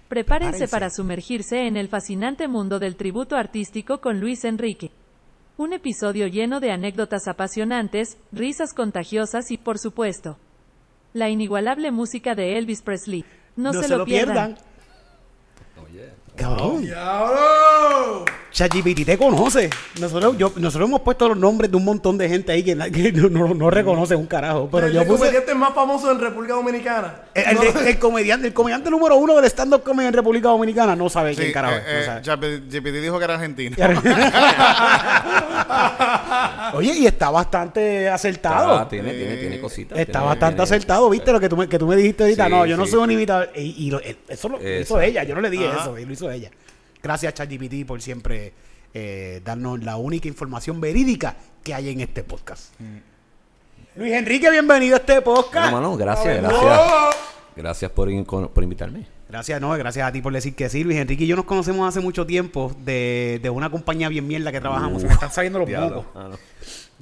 Prepárense 0.07 0.67
para 0.67 0.89
sumergirse 0.89 1.67
en 1.67 1.77
el 1.77 1.89
fascinante 1.89 2.47
mundo 2.47 2.79
del 2.79 2.95
tributo 2.95 3.35
artístico 3.35 3.99
con 3.99 4.19
Luis 4.19 4.45
Enrique. 4.45 4.89
Un 5.57 5.73
episodio 5.73 6.27
lleno 6.27 6.59
de 6.59 6.71
anécdotas 6.71 7.27
apasionantes, 7.27 8.17
risas 8.31 8.73
contagiosas 8.73 9.51
y, 9.51 9.57
por 9.57 9.77
supuesto, 9.77 10.37
la 11.15 11.29
inigualable 11.29 11.91
música 11.91 12.35
de 12.35 12.57
Elvis 12.57 12.81
Presley. 12.81 13.23
No, 13.55 13.71
se, 13.71 13.87
lo 13.87 14.03
pierdan. 14.03 14.57
Cabrón. 16.35 16.81
¡Diablo! 16.81 18.25
ChatGPT 18.55 19.03
te 19.05 19.17
conoce. 19.17 19.69
Nosotros, 19.99 20.37
yo, 20.37 20.53
nosotros 20.55 20.87
hemos 20.87 21.01
puesto 21.01 21.27
los 21.27 21.37
nombres 21.37 21.69
de 21.69 21.75
un 21.75 21.83
montón 21.83 22.17
de 22.17 22.29
gente 22.29 22.53
ahí 22.53 22.63
que, 22.63 22.73
no, 23.13 23.27
no, 23.29 23.53
no 23.53 23.69
reconoce 23.69 24.15
un 24.15 24.27
carajo. 24.27 24.69
Pero 24.71 24.87
el, 24.87 24.93
yo 24.93 25.01
el 25.01 25.07
puse. 25.07 25.19
comediante 25.25 25.53
más 25.55 25.73
famoso 25.73 26.09
en 26.09 26.21
República 26.21 26.53
Dominicana. 26.53 27.15
El, 27.33 27.43
el- 27.47 27.55
No, 27.55 27.63
el 27.81 27.99
comediante, 27.99 28.47
el 28.47 28.53
comediante 28.53 28.89
número 28.89 29.17
uno 29.17 29.35
del 29.35 29.43
stand-up 29.51 29.83
comedy 29.83 30.07
en 30.07 30.13
República 30.13 30.47
Dominicana 30.47 30.95
no 30.95 31.09
sabe 31.09 31.31
Sí, 31.35 31.41
quién 31.41 31.51
carajo 31.51 31.75
eh, 31.85 31.99
es, 32.21 32.25
no 32.27 32.45
eh, 32.45 33.01
dijo 33.01 33.17
que 33.19 33.25
era 33.25 33.33
argentino. 33.33 33.75
Oye, 36.75 36.93
y 36.97 37.07
está 37.07 37.29
bastante 37.31 38.07
acertado. 38.07 38.73
Ah, 38.79 38.87
tiene, 38.87 39.11
tiene, 39.13 39.35
tiene 39.35 39.59
cositas. 39.59 39.97
Está 39.99 40.13
tiene- 40.19 40.27
bastante 40.27 40.61
acertado, 40.61 41.09
¿viste? 41.09 41.33
Lo 41.33 41.41
que 41.41 41.49
tú 41.49 41.57
me, 41.57 41.67
que 41.67 41.77
tú 41.77 41.87
me 41.87 41.97
dijiste 41.97 42.23
ahorita. 42.23 42.45
Sí, 42.45 42.51
no, 42.51 42.65
yo 42.65 42.77
no 42.77 42.85
sí. 42.85 42.91
soy 42.91 43.01
un 43.01 43.11
imitador. 43.11 43.49
Y, 43.53 43.87
y 43.87 43.91
lo- 43.91 43.99
eso 43.99 44.47
lo 44.47 44.59
hizo 44.79 45.01
ella. 45.01 45.23
Yo 45.25 45.35
no 45.35 45.41
le 45.41 45.49
dije 45.49 45.67
Ajá. 45.67 45.81
eso. 45.81 45.99
y 45.99 46.05
Lo 46.05 46.13
hizo 46.13 46.31
ella. 46.31 46.49
Gracias, 47.05 47.35
ChatGPT, 47.35 47.85
por 47.85 48.01
siempre 48.01 48.51
eh, 48.91 49.39
darnos 49.45 49.83
la 49.83 49.95
única 49.97 50.27
información 50.27 50.81
verídica 50.81 51.35
que 51.63 51.71
hay 51.75 51.89
en 51.89 52.01
este 52.01 52.23
podcast. 52.23 52.73
Luis 53.95 54.11
Enrique, 54.13 54.49
bienvenido 54.49 54.95
a 54.95 54.97
este 54.97 55.21
podcast. 55.21 55.69
Bueno, 55.71 55.89
mano, 55.91 55.97
gracias, 55.97 56.41
No. 56.41 56.49
gracias. 56.49 57.15
Gracias 57.55 57.91
por, 57.91 58.09
in- 58.09 58.25
por 58.25 58.63
invitarme. 58.63 59.05
Gracias, 59.29 59.61
no, 59.61 59.69
gracias 59.77 60.07
a 60.07 60.11
ti 60.11 60.19
por 60.23 60.33
decir 60.33 60.55
que 60.55 60.67
sí. 60.67 60.83
Luis 60.83 60.97
Enrique 60.97 61.25
y 61.25 61.27
yo 61.27 61.35
nos 61.35 61.45
conocemos 61.45 61.87
hace 61.87 61.99
mucho 61.99 62.25
tiempo 62.25 62.75
de, 62.83 63.39
de 63.39 63.51
una 63.51 63.69
compañía 63.69 64.09
bien 64.09 64.25
mierda 64.25 64.51
que 64.51 64.59
trabajamos. 64.59 65.03
Se 65.03 65.07
me 65.07 65.13
están 65.13 65.31
saliendo 65.31 65.59
los 65.59 65.69
mocos. 65.69 66.05
Ah, 66.15 66.29
no. 66.31 66.37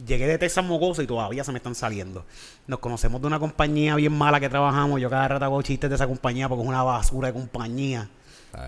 Llegué 0.06 0.28
de 0.28 0.38
Texas 0.38 0.66
Mocoso 0.66 1.02
y 1.02 1.08
todavía 1.08 1.46
se 1.46 1.54
me 1.54 1.60
están 1.60 1.76
saliendo. 1.76 2.26
Nos 2.68 2.80
conocemos 2.80 3.22
de 3.22 3.28
una 3.28 3.40
compañía 3.40 3.96
bien 3.96 4.12
mala 4.12 4.42
que 4.42 4.50
trabajamos. 4.50 5.00
Yo 5.00 5.10
cada 5.10 5.30
rato 5.30 5.46
hago 5.46 5.62
chistes 5.62 5.90
de 5.90 5.96
esa 5.96 6.08
compañía 6.08 6.50
porque 6.50 6.64
es 6.64 6.68
una 6.68 6.84
basura 6.84 7.30
de 7.30 7.34
compañía. 7.36 8.10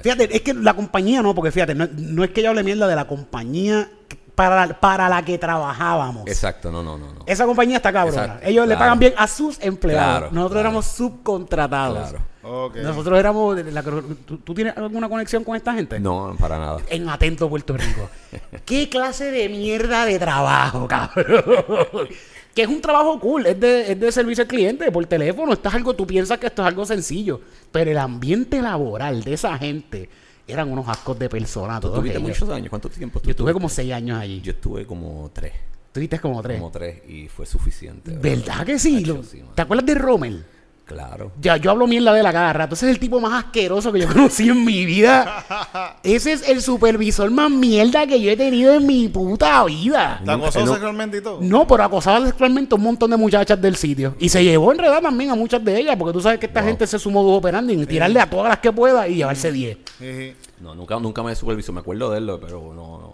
Fíjate, 0.04 0.36
es 0.36 0.42
que 0.42 0.54
la 0.54 0.74
compañía 0.74 1.22
no, 1.22 1.34
porque 1.36 1.52
fíjate, 1.52 1.76
no, 1.76 1.88
no 1.96 2.24
es 2.24 2.32
que 2.32 2.42
yo 2.42 2.50
hable 2.50 2.64
mierda 2.64 2.88
de 2.88 2.96
la 2.96 3.06
compañía 3.06 3.90
para, 4.34 4.80
para 4.80 5.08
la 5.10 5.24
que 5.24 5.38
trabajábamos. 5.38 6.28
Exacto, 6.28 6.72
no, 6.72 6.84
no, 6.84 6.98
no. 6.98 7.14
no. 7.14 7.20
Esa 7.26 7.46
compañía 7.46 7.78
está 7.78 7.94
cabrona. 7.94 8.24
Exacto, 8.24 8.48
Ellos 8.48 8.68
le 8.68 8.76
pagan 8.78 9.00
bien 9.00 9.14
a 9.18 9.28
sus 9.28 9.60
empleados. 9.62 10.06
Claro, 10.20 10.26
Nosotros 10.32 10.52
claro. 10.52 10.60
éramos 10.70 10.86
subcontratados. 10.88 12.10
Claro. 12.10 12.26
Ok. 12.48 12.76
Nosotros 12.78 13.18
éramos. 13.18 13.58
la- 13.64 13.82
¿tú, 13.84 14.38
tú 14.38 14.54
tienes 14.54 14.78
alguna 14.78 15.10
conexión 15.10 15.44
con 15.44 15.56
esta 15.56 15.74
gente? 15.74 16.00
No, 16.00 16.36
para 16.40 16.60
nada. 16.60 16.78
En 16.90 17.10
Atento, 17.10 17.50
Puerto 17.50 17.76
Rico. 17.76 18.10
¿Qué 18.66 18.88
clase 18.90 19.32
de 19.32 19.50
mierda 19.50 20.06
de 20.06 20.20
trabajo, 20.20 20.88
cabrón? 20.88 22.08
Que 22.56 22.62
es 22.62 22.70
un 22.70 22.80
trabajo 22.80 23.20
cool, 23.20 23.46
es 23.48 23.60
de, 23.60 23.92
es 23.92 24.00
de 24.00 24.12
servicio 24.14 24.44
al 24.44 24.48
cliente 24.48 24.90
por 24.90 25.06
teléfono. 25.06 25.52
Esto 25.52 25.68
es 25.68 25.76
algo, 25.76 25.94
tú 25.94 26.08
piensas 26.08 26.40
que 26.40 26.48
esto 26.48 26.62
es 26.62 26.68
algo 26.70 26.86
sencillo. 26.86 27.42
Pero 27.70 27.92
el 27.92 27.98
ambiente 27.98 28.62
laboral 28.62 29.24
de 29.24 29.34
esa 29.34 29.58
gente 29.58 30.10
eran 30.48 30.72
unos 30.72 30.88
ascos 30.88 31.20
de 31.20 31.28
personas. 31.28 31.82
¿Tú 31.82 31.92
tuviste 31.92 32.18
muchos 32.18 32.50
años? 32.50 32.70
¿Cuánto 32.70 32.88
tiempo 32.88 33.22
Yo 33.22 33.32
estuve 33.32 33.52
como 33.52 33.68
seis 33.68 33.92
años 33.92 34.18
allí. 34.18 34.40
Yo 34.40 34.54
estuve 34.54 34.86
como 34.86 35.30
tres. 35.34 35.52
Tuviste 35.92 36.18
como 36.20 36.42
tres. 36.42 36.58
Como 36.58 36.72
tres 36.72 37.02
y 37.10 37.28
fue 37.28 37.46
suficiente. 37.46 38.12
¿Verdad 38.12 38.66
que 38.66 38.80
sí? 38.80 39.04
Lo-. 39.04 39.22
¿Te 39.54 39.62
acuerdas 39.62 39.86
de 39.86 39.96
Rommel? 39.96 40.46
Claro. 40.86 41.32
Ya, 41.42 41.58
yo 41.58 41.72
hablo 41.72 41.88
mierda 41.88 42.14
de 42.14 42.22
la 42.22 42.32
cada 42.32 42.54
rato. 42.54 42.76
Ese 42.76 42.86
es 42.88 42.92
el 42.94 43.00
tipo 43.00 43.20
más 43.20 43.46
asqueroso 43.46 43.92
que 43.92 44.02
yo 44.02 44.08
conocí 44.14 44.48
en 44.50 44.64
mi 44.64 44.86
vida. 44.86 45.98
Ese 46.04 46.34
es 46.34 46.48
el 46.48 46.62
supervisor 46.62 47.32
más 47.32 47.50
mierda 47.50 48.06
que 48.06 48.22
yo 48.22 48.30
he 48.32 48.38
tenido 48.38 48.74
en 48.76 48.86
mi 48.86 49.08
puta 49.10 49.64
vida. 49.66 50.22
¿Te 50.24 50.32
acosó 50.32 50.60
no- 50.64 50.72
sexualmente 50.74 51.18
y 51.18 51.22
todo? 51.22 51.40
No, 51.42 51.66
pero 51.68 51.84
acosaba 51.84 52.24
sexualmente 52.26 52.76
a 52.76 52.78
un 52.78 52.84
montón 52.84 53.10
de 53.10 53.18
muchachas 53.18 53.60
del 53.60 53.76
sitio. 53.76 54.16
Y 54.20 54.30
se 54.30 54.44
llevó 54.44 54.72
en 54.74 54.78
realidad 54.78 55.02
también 55.02 55.32
a 55.32 55.36
muchas 55.36 55.64
de 55.66 55.76
ellas, 55.80 55.96
porque 55.98 56.14
tú 56.14 56.22
sabes 56.22 56.40
que 56.40 56.46
esta 56.46 56.62
Wow. 56.62 56.70
gente 56.70 56.88
se 56.88 57.00
sumó 57.00 57.24
dos 57.24 57.40
operando 57.40 57.74
y 57.74 57.86
tirarle 57.86 58.20
a 58.20 58.30
todas 58.30 58.50
las 58.50 58.60
que 58.60 58.72
pueda 58.72 59.08
y 59.08 59.16
llevarse 59.16 59.52
10. 59.52 59.78
Jiji. 60.00 60.36
No, 60.62 60.74
nunca, 60.74 60.98
nunca 61.00 61.22
me 61.22 61.36
supervisó. 61.36 61.74
Me 61.74 61.82
acuerdo 61.82 62.12
de 62.12 62.20
él, 62.20 62.32
pero 62.42 62.74
no, 62.74 63.05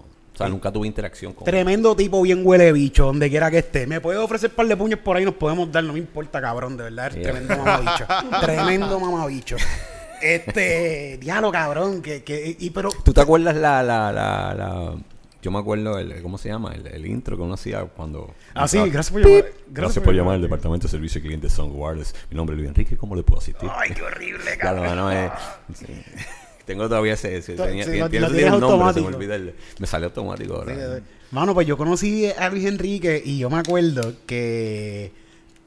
sea, 0.41 0.49
nunca 0.49 0.71
tuve 0.71 0.87
interacción 0.87 1.33
con 1.33 1.47
él. 1.47 1.51
Tremendo 1.51 1.95
tipo, 1.95 2.21
bien 2.21 2.41
huele 2.43 2.71
bicho, 2.71 3.05
donde 3.05 3.29
quiera 3.29 3.49
que 3.51 3.59
esté. 3.59 3.87
Me 3.87 3.99
puede 4.01 4.17
ofrecer 4.19 4.49
un 4.51 4.55
par 4.55 4.67
de 4.67 4.77
puños 4.77 4.99
por 4.99 5.17
ahí, 5.17 5.25
nos 5.25 5.35
podemos 5.35 5.71
dar, 5.71 5.83
no 5.83 5.93
me 5.93 5.99
importa, 5.99 6.39
cabrón, 6.41 6.77
de 6.77 6.83
verdad. 6.83 7.07
Eres 7.07 7.19
Yeah. 7.21 7.31
tremendo 7.31 7.57
mamabicho. 7.63 8.05
tremendo 8.41 8.99
mamabicho. 8.99 9.55
Este, 10.21 11.17
diablo, 11.19 11.51
cabrón, 11.51 12.01
que, 12.01 12.23
que, 12.23 12.55
y 12.59 12.69
pero 12.69 12.89
¿Tú 13.03 13.11
te 13.13 13.21
acuerdas 13.21 13.55
la, 13.55 13.81
la, 13.81 14.11
la, 14.13 14.53
la- 14.53 14.95
Yo 15.41 15.49
me 15.49 15.57
acuerdo, 15.57 15.97
el, 15.97 16.21
¿cómo 16.21 16.37
se 16.37 16.49
llama? 16.49 16.73
El, 16.75 16.85
el 16.85 17.05
intro 17.07 17.35
que 17.35 17.41
uno 17.41 17.55
hacía 17.55 17.81
cuando... 17.85 18.31
Ah, 18.53 18.67
sí, 18.67 18.77
gracias 18.77 19.09
por 19.11 19.21
llamar. 19.25 19.45
Gracias, 19.69 20.03
por 20.03 20.13
llamar 20.13 20.35
al 20.35 20.41
Departamento 20.43 20.85
de 20.85 20.91
Servicio 20.91 21.19
de 21.21 21.27
Clientes 21.27 21.51
Son 21.53 21.71
Wireless. 21.73 22.13
Mi 22.29 22.35
nombre 22.37 22.53
es 22.55 22.57
Luis 22.59 22.69
Enrique, 22.69 22.95
¿cómo 22.97 23.15
le 23.15 23.23
puedo 23.23 23.41
asistir? 23.41 23.67
Ay, 23.75 23.91
qué 23.95 24.03
horrible, 24.03 24.57
cabrón. 24.59 24.85
lo 24.85 24.95
no 24.95 25.11
es. 25.11 25.31
sí. 25.73 25.85
Tengo 26.71 26.87
todavía 26.87 27.13
ese. 27.13 27.37
ese 27.37 27.53
tenía, 27.55 27.83
sí, 27.85 27.91
tiene- 28.09 28.19
lo- 28.21 28.27
lo 28.29 28.59
nombre, 28.59 28.93
se 28.93 29.17
me 29.17 29.35
el- 29.35 29.53
Me 29.79 29.87
sale 29.87 30.05
automático 30.05 30.55
ahora. 30.55 30.99
Mano, 31.31 31.53
pues 31.53 31.65
yo 31.67 31.77
conocí 31.77 32.25
a 32.27 32.49
Luis 32.49 32.65
Enrique 32.65 33.21
y 33.23 33.37
yo 33.39 33.49
me 33.49 33.57
acuerdo 33.57 34.13
que 34.25 35.11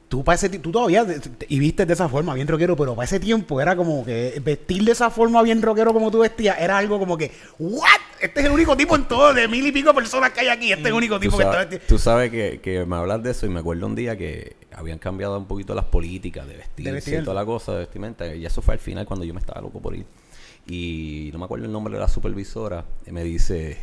tú 0.07 0.23
para 0.23 0.35
ese 0.35 0.49
tú 0.49 0.71
todavía 0.71 1.05
te- 1.05 1.19
te- 1.19 1.45
y 1.49 1.57
viste 1.57 1.85
de 1.85 1.93
esa 1.93 2.07
forma 2.07 2.33
bien 2.35 2.47
rockero, 2.47 2.75
pero 2.75 2.93
para 2.95 3.05
ese 3.05 3.19
tiempo 3.19 3.59
era 3.59 3.75
como 3.75 4.05
que 4.05 4.39
vestir 4.43 4.83
de 4.83 4.91
esa 4.91 5.09
forma 5.09 5.41
bien 5.41 5.61
rockero 5.63 5.93
como 5.93 6.11
tú 6.11 6.19
vestías 6.19 6.57
era 6.59 6.77
algo 6.77 6.99
como 6.99 7.17
que 7.17 7.31
what 7.57 7.89
este 8.21 8.39
es 8.41 8.45
el 8.45 8.51
único 8.51 8.77
tipo 8.77 8.95
en 8.95 9.05
todo 9.05 9.33
de 9.33 9.47
mil 9.47 9.65
y 9.65 9.71
pico 9.71 9.93
personas 9.95 10.31
que 10.31 10.41
hay 10.41 10.47
aquí 10.49 10.69
este 10.71 10.83
es 10.83 10.87
el 10.87 10.93
único 10.93 11.19
tipo 11.19 11.35
que 11.37 11.43
está 11.43 11.57
vestido 11.65 11.81
tú 11.87 11.97
sabes 11.97 12.29
que, 12.29 12.59
que 12.61 12.85
me 12.85 12.95
hablas 12.97 13.23
de 13.23 13.31
eso 13.31 13.47
y 13.47 13.49
me 13.49 13.59
acuerdo 13.61 13.87
un 13.87 13.95
día 13.95 14.15
que 14.15 14.55
habían 14.71 14.99
cambiado 14.99 15.37
un 15.39 15.47
poquito 15.47 15.73
las 15.73 15.85
políticas 15.85 16.47
de 16.47 16.57
vestirse 16.57 16.91
vestir. 16.91 17.19
y 17.21 17.23
toda 17.23 17.33
la 17.35 17.45
cosa 17.45 17.71
de 17.73 17.79
vestimenta. 17.79 18.35
Y 18.35 18.45
eso 18.45 18.61
fue 18.61 18.73
al 18.75 18.79
final 18.79 19.05
cuando 19.05 19.25
yo 19.25 19.33
me 19.33 19.39
estaba 19.39 19.59
loco 19.61 19.79
por 19.81 19.95
ir. 19.95 20.05
Y 20.67 21.29
no 21.33 21.39
me 21.39 21.45
acuerdo 21.45 21.65
el 21.65 21.71
nombre 21.71 21.93
de 21.93 21.99
la 21.99 22.07
supervisora. 22.07 22.85
Y 23.05 23.11
me 23.11 23.23
dice, 23.23 23.77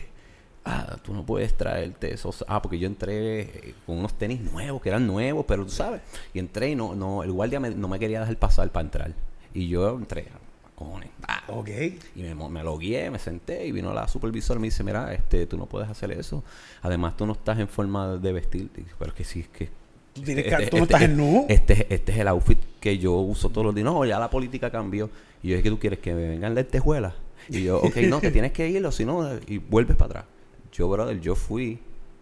ah, 0.64 0.96
tú 1.02 1.14
no 1.14 1.24
puedes 1.24 1.54
traerte 1.56 2.12
esos. 2.12 2.44
Ah, 2.48 2.60
porque 2.62 2.78
yo 2.78 2.86
entré 2.86 3.40
eh, 3.40 3.74
con 3.86 3.98
unos 3.98 4.14
tenis 4.18 4.40
nuevos, 4.40 4.82
que 4.82 4.88
eran 4.88 5.06
nuevos, 5.06 5.44
pero 5.46 5.64
tú 5.64 5.70
sabes. 5.70 6.00
Y 6.34 6.38
entré 6.38 6.70
y 6.70 6.74
no, 6.74 6.94
no, 6.94 7.22
el 7.22 7.32
guardia 7.32 7.60
me- 7.60 7.70
no 7.70 7.88
me 7.88 7.98
quería 7.98 8.20
dejar 8.20 8.36
pasar 8.36 8.70
para 8.70 8.84
entrar. 8.84 9.12
Y 9.54 9.68
yo 9.68 9.90
entré, 9.96 10.26
cojones. 10.74 11.10
ah, 11.28 11.42
ok 11.48 11.68
y 12.16 12.22
me, 12.22 12.34
me 12.34 12.62
lo 12.64 12.76
guié, 12.78 13.10
me 13.10 13.18
senté 13.18 13.66
y 13.66 13.70
vino 13.72 13.92
la 13.92 14.08
supervisora 14.08 14.58
y 14.58 14.62
me 14.62 14.66
dice, 14.68 14.82
mira, 14.82 15.12
este, 15.14 15.46
tú 15.46 15.56
no 15.58 15.66
puedes 15.66 15.88
hacer 15.88 16.10
eso. 16.10 16.42
Además, 16.80 17.16
tú 17.16 17.26
no 17.26 17.34
estás 17.34 17.58
en 17.58 17.68
forma 17.68 18.16
de 18.16 18.32
vestir. 18.32 18.70
Pero 18.98 19.10
es 19.10 19.14
que 19.16 19.24
sí, 19.24 19.40
es 19.40 19.48
que... 19.48 19.68
Tú 20.14 20.22
tienes 20.22 20.44
que- 20.44 20.66
tú 20.66 20.76
no 20.78 20.82
estás 20.82 21.02
en 21.02 21.16
nu. 21.16 21.46
Este, 21.48 21.86
este 21.94 22.12
es 22.12 22.18
el 22.18 22.28
outfit 22.28 22.58
que 22.82 22.98
yo 22.98 23.12
uso 23.14 23.48
todos 23.48 23.64
los 23.64 23.74
días. 23.74 23.86
No, 23.86 24.04
ya 24.04 24.18
la 24.18 24.28
política 24.28 24.70
cambió. 24.70 25.08
Y 25.42 25.48
yo, 25.50 25.56
es 25.56 25.62
que 25.62 25.70
tú 25.70 25.78
quieres 25.78 26.00
que 26.00 26.12
me 26.12 26.28
vengan 26.28 26.54
lentejuelas. 26.54 27.14
Y 27.48 27.62
yo, 27.62 27.78
ok, 27.80 27.96
no, 28.08 28.20
te 28.20 28.30
tienes 28.30 28.52
que 28.52 28.68
ir 28.68 28.84
o 28.84 28.92
si 28.92 29.04
no, 29.06 29.26
y 29.46 29.56
vuelves 29.58 29.96
para 29.96 30.06
atrás. 30.10 30.24
Yo, 30.72 30.88
brother, 30.88 31.18
yo 31.20 31.34
fui, 31.34 31.78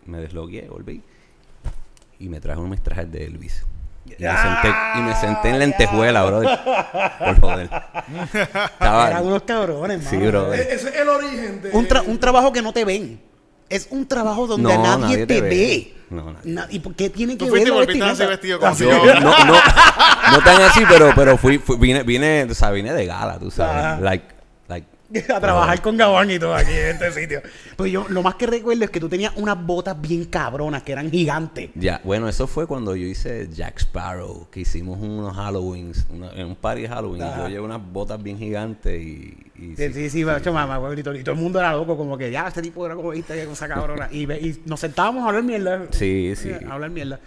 me 0.06 0.18
deslogué, 0.18 0.68
volví. 0.68 1.02
Y 2.18 2.28
me 2.28 2.40
traje 2.40 2.60
unos 2.60 2.80
trajes 2.82 3.10
de 3.10 3.24
Elvis. 3.24 3.64
Y 4.06 4.10
me, 4.10 4.16
senté, 4.16 4.68
y 4.96 5.02
me 5.02 5.14
senté 5.14 5.48
en 5.50 5.58
lentejuela, 5.58 6.24
brother. 6.24 6.58
Por 7.18 7.40
joder. 7.40 7.70
Estaba- 8.34 9.08
eran 9.10 9.26
unos 9.26 9.42
cabrones 9.42 10.04
Sí, 10.04 10.16
mano. 10.16 10.28
brother. 10.30 10.60
E- 10.60 10.74
Ese 10.74 10.88
es 10.88 10.96
el 10.96 11.08
origen 11.08 11.62
de. 11.62 11.70
un, 11.70 11.86
tra- 11.86 12.04
un 12.06 12.18
trabajo 12.18 12.52
que 12.52 12.62
no 12.62 12.72
te 12.72 12.84
ven 12.84 13.20
es 13.70 13.88
un 13.90 14.06
trabajo 14.06 14.46
donde 14.46 14.74
No, 14.74 14.82
nadie, 14.82 14.98
nadie 15.02 15.26
te, 15.26 15.34
te 15.36 15.40
ve, 15.40 15.48
ve. 15.48 15.94
No, 16.10 16.32
nadie. 16.32 16.52
Na- 16.52 16.66
¿y 16.70 16.80
por 16.80 16.94
qué 16.94 17.08
tiene 17.08 17.36
Tú 17.36 17.44
que 17.46 17.50
fuiste 17.50 17.70
ver 17.70 17.80
la 17.80 17.86
vestimenta? 17.86 18.26
vestido 18.26 18.58
como 18.58 18.72
Así 18.72 18.84
yo. 18.84 18.90
es. 18.90 19.02
Yo, 19.04 19.14
no, 19.20 19.44
no, 19.44 19.52
no 20.32 20.38
tan 20.44 20.62
así, 20.62 20.82
pero, 20.88 21.12
pero 21.14 21.38
fui, 21.38 21.58
fui- 21.58 21.76
vine, 21.78 22.02
vine, 22.02 22.46
o 22.50 22.54
sea, 22.54 22.70
vine 22.70 22.92
de 22.92 23.06
gala, 23.06 23.38
tú 23.38 23.50
sabes. 23.50 23.76
Ajá. 23.84 24.00
Like. 24.00 24.39
a 25.34 25.40
trabajar 25.40 25.82
con 25.82 25.96
Gabán 25.96 26.30
y 26.30 26.38
todo 26.38 26.54
aquí 26.54 26.70
en 26.70 26.96
este 26.96 27.12
sitio. 27.12 27.42
Pues 27.76 27.90
yo 27.90 28.06
lo 28.08 28.22
más 28.22 28.36
que 28.36 28.46
recuerdo 28.46 28.84
es 28.84 28.90
que 28.90 29.00
tú 29.00 29.08
tenías 29.08 29.32
unas 29.36 29.60
botas 29.64 30.00
bien 30.00 30.24
cabronas 30.26 30.82
que 30.82 30.92
eran 30.92 31.10
gigantes. 31.10 31.70
Ya, 31.74 32.00
bueno, 32.04 32.28
eso 32.28 32.46
fue 32.46 32.66
cuando 32.66 32.94
yo 32.94 33.06
hice 33.06 33.48
Jack 33.50 33.80
Sparrow, 33.80 34.48
que 34.50 34.60
hicimos 34.60 35.00
unos 35.00 35.34
Halloween, 35.34 35.92
en 36.34 36.46
un 36.46 36.56
party 36.56 36.82
de 36.82 36.88
Halloween. 36.88 37.22
y. 37.22 37.38
Yo 37.40 37.48
llevé 37.48 37.60
unas 37.60 37.92
botas 37.92 38.22
bien 38.22 38.38
gigantes 38.38 39.00
y. 39.00 39.36
y 39.56 39.76
Sí, 39.76 39.88
sí. 39.88 39.92
sí, 39.92 40.10
sí, 40.10 40.24
macho, 40.24 40.52
mamá, 40.52 40.78
güey, 40.78 40.98
y 41.00 41.02
todo 41.02 41.14
el 41.14 41.40
mundo 41.40 41.58
era 41.58 41.72
loco, 41.72 41.96
como 41.96 42.16
que 42.16 42.30
ya, 42.30 42.46
este 42.48 42.62
tipo 42.62 42.86
era 42.86 42.94
como, 42.94 43.10
viste, 43.10 43.44
cosa 43.46 43.68
cabrona. 43.68 44.08
Y 44.12 44.26
nos 44.66 44.80
sentábamos 44.80 45.24
a 45.24 45.28
hablar 45.28 45.42
mierda. 45.42 45.86
Sí, 45.90 46.34
sí. 46.36 46.50
A 46.68 46.74
hablar 46.74 46.90
mierda. 46.90 47.20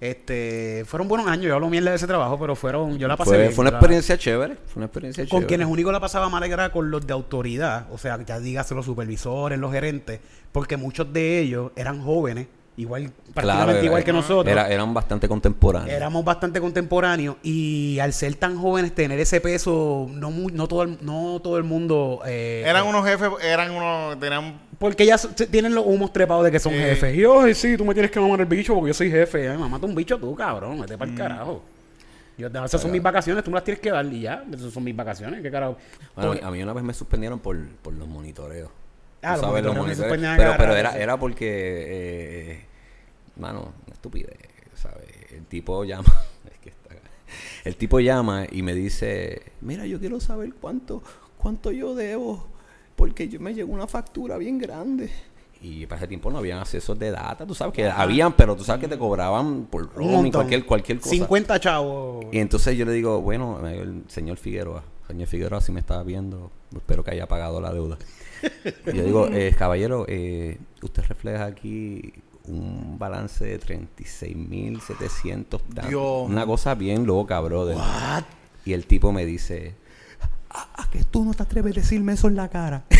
Este, 0.00 0.84
fueron 0.86 1.08
buenos 1.08 1.26
años, 1.26 1.46
yo 1.46 1.54
hablo 1.54 1.68
mierda 1.68 1.90
de 1.90 1.96
ese 1.96 2.06
trabajo, 2.06 2.38
pero 2.38 2.54
fueron, 2.54 2.98
yo 2.98 3.08
la 3.08 3.16
pasé 3.16 3.30
Fue, 3.30 3.38
bien, 3.38 3.52
fue 3.52 3.62
una 3.62 3.70
experiencia 3.70 4.16
chévere. 4.16 4.54
Fue 4.66 4.76
una 4.80 4.86
experiencia 4.86 5.24
Con 5.24 5.28
chévere. 5.40 5.46
quienes 5.46 5.66
único 5.66 5.90
la 5.90 5.98
pasaba 5.98 6.28
mal 6.28 6.44
era 6.44 6.70
con 6.70 6.90
los 6.90 7.04
de 7.06 7.12
autoridad, 7.12 7.86
o 7.90 7.98
sea, 7.98 8.22
ya 8.24 8.38
dígase 8.38 8.74
los 8.76 8.86
supervisores, 8.86 9.58
los 9.58 9.72
gerentes, 9.72 10.20
porque 10.52 10.76
muchos 10.76 11.12
de 11.12 11.40
ellos 11.40 11.72
eran 11.74 12.00
jóvenes, 12.00 12.46
igual, 12.76 13.10
prácticamente 13.34 13.86
igual 13.86 14.04
que 14.04 14.12
nosotros. 14.12 14.52
era- 14.52 14.68
eran 14.70 14.94
bastante 14.94 15.26
contemporáneos. 15.26 15.90
Éramos 15.96 16.24
bastante 16.24 16.60
contemporáneos 16.60 17.34
y 17.42 17.98
al 17.98 18.12
ser 18.12 18.36
tan 18.36 18.56
jóvenes 18.56 18.94
tener 18.94 19.18
ese 19.18 19.40
peso, 19.40 20.06
no, 20.12 20.30
mu- 20.30 20.50
no, 20.50 20.68
todo, 20.68 20.84
el, 20.84 20.96
no 21.04 21.40
todo 21.42 21.56
el 21.58 21.64
mundo... 21.64 22.20
eh, 22.24 22.62
Eran 22.64 22.86
eh, 22.86 22.88
unos 22.88 23.04
jefes, 23.04 23.30
eran 23.42 23.72
unos, 23.72 24.20
tenían 24.20 24.60
Porque 24.78 25.04
ya 25.06 25.16
tienen 25.50 25.74
los 25.74 25.84
humos 25.86 26.12
trepados 26.12 26.44
de 26.44 26.52
que 26.52 26.60
son 26.60 26.72
Sí. 26.72 26.78
jefes. 26.78 27.16
Y 27.16 27.20
yo, 27.20 27.40
"Ay, 27.40 27.54
sí, 27.54 27.76
tú 27.76 27.84
me 27.84 27.94
tienes 27.94 28.10
que 28.12 28.20
mamar 28.20 28.40
el 28.40 28.46
bicho 28.46 28.74
porque 28.74 28.88
yo 28.90 28.94
soy 28.94 29.10
jefe. 29.10 29.48
Ay, 29.48 29.58
mamá, 29.58 29.78
un 29.82 29.94
bicho 29.94 30.18
tú, 30.18 30.34
cabrón, 30.36 30.80
vete 30.80 30.94
Mm. 30.94 30.98
para 30.98 31.10
el 31.10 31.16
carajo. 31.16 31.62
Yo, 32.36 32.46
esas 32.46 32.80
son 32.80 32.92
mis 32.92 33.02
vacaciones, 33.02 33.42
tú 33.42 33.50
me 33.50 33.56
las 33.56 33.64
tienes 33.64 33.80
que 33.80 33.90
dar 33.90 34.06
y 34.06 34.20
ya, 34.20 34.44
esas 34.54 34.72
son 34.72 34.84
mis 34.84 34.94
vacaciones, 34.94 35.42
qué 35.42 35.50
carajo. 35.50 35.76
Bueno, 36.14 36.30
Porque- 36.30 36.44
a 36.44 36.50
mí 36.52 36.62
una 36.62 36.72
vez 36.72 36.84
me 36.84 36.94
suspendieron 36.94 37.40
por, 37.40 37.58
por 37.82 37.92
los 37.94 38.06
monitoreos. 38.06 38.70
Ah, 39.22 39.32
los 39.32 39.40
sabes, 39.40 39.64
los 39.64 39.74
monitores. 39.76 40.08
ponían 40.12 40.34
a 40.34 40.36
Pero, 40.36 40.54
pero 40.56 40.76
era, 40.76 40.96
era 40.96 41.16
porque, 41.16 41.46
eh, 41.88 42.64
mano, 43.36 43.72
una 43.86 43.92
estupidez, 43.94 44.36
¿sabes? 44.76 45.06
El 45.32 45.46
tipo 45.46 45.82
llama, 45.82 46.04
es 46.52 46.58
que 46.60 46.68
está- 46.68 46.94
el 47.64 47.74
tipo 47.74 47.98
llama 47.98 48.46
y 48.48 48.62
me 48.62 48.74
dice, 48.74 49.42
mira, 49.60 49.84
yo 49.86 49.98
quiero 49.98 50.20
saber 50.20 50.52
cuánto, 50.60 51.02
cuánto 51.38 51.72
yo 51.72 51.96
debo, 51.96 52.46
porque 52.98 53.28
yo 53.28 53.40
me 53.40 53.54
llegó 53.54 53.72
una 53.72 53.86
factura 53.86 54.36
bien 54.36 54.58
grande. 54.58 55.08
Y 55.62 55.86
para 55.86 56.00
ese 56.00 56.08
tiempo 56.08 56.30
no 56.30 56.38
habían 56.38 56.58
accesos 56.58 56.98
de 56.98 57.10
data, 57.10 57.46
tú 57.46 57.54
sabes 57.54 57.72
que 57.74 57.88
habían, 57.88 58.32
pero 58.34 58.54
tú 58.54 58.62
sabes 58.64 58.82
que 58.82 58.88
te 58.88 58.98
cobraban 58.98 59.66
por 59.70 59.92
roaming, 59.94 60.30
cualquier, 60.30 60.66
cualquier 60.66 60.98
cosa. 61.00 61.10
50 61.10 61.58
chavos. 61.60 62.26
Y 62.30 62.38
entonces 62.38 62.76
yo 62.76 62.84
le 62.84 62.92
digo, 62.92 63.20
bueno, 63.22 63.66
el 63.66 64.02
señor 64.08 64.36
Figueroa, 64.36 64.84
señor 65.08 65.26
Figueroa, 65.28 65.60
si 65.60 65.72
me 65.72 65.80
está 65.80 66.00
viendo, 66.04 66.50
espero 66.76 67.02
que 67.02 67.10
haya 67.12 67.26
pagado 67.26 67.60
la 67.60 67.72
deuda. 67.72 67.98
Y 68.86 68.96
yo 68.96 69.02
digo, 69.04 69.26
eh, 69.32 69.52
caballero, 69.58 70.04
eh, 70.08 70.58
usted 70.82 71.02
refleja 71.08 71.46
aquí 71.46 72.12
un 72.46 72.96
balance 72.98 73.44
de 73.44 73.58
36.700. 73.58 75.60
da- 75.68 75.88
Dios. 75.88 76.28
Una 76.28 76.46
cosa 76.46 76.74
bien 76.76 77.04
loca, 77.06 77.40
brother. 77.40 77.76
What? 77.76 78.24
Y 78.64 78.72
el 78.74 78.86
tipo 78.86 79.10
me 79.12 79.26
dice, 79.26 79.74
¿a, 80.50 80.82
a 80.82 80.90
que 80.90 81.04
tú 81.04 81.24
no 81.24 81.34
te 81.34 81.42
atreves 81.42 81.76
a 81.76 81.80
decirme 81.80 82.14
eso 82.14 82.28
en 82.28 82.36
la 82.36 82.48
cara? 82.48 82.84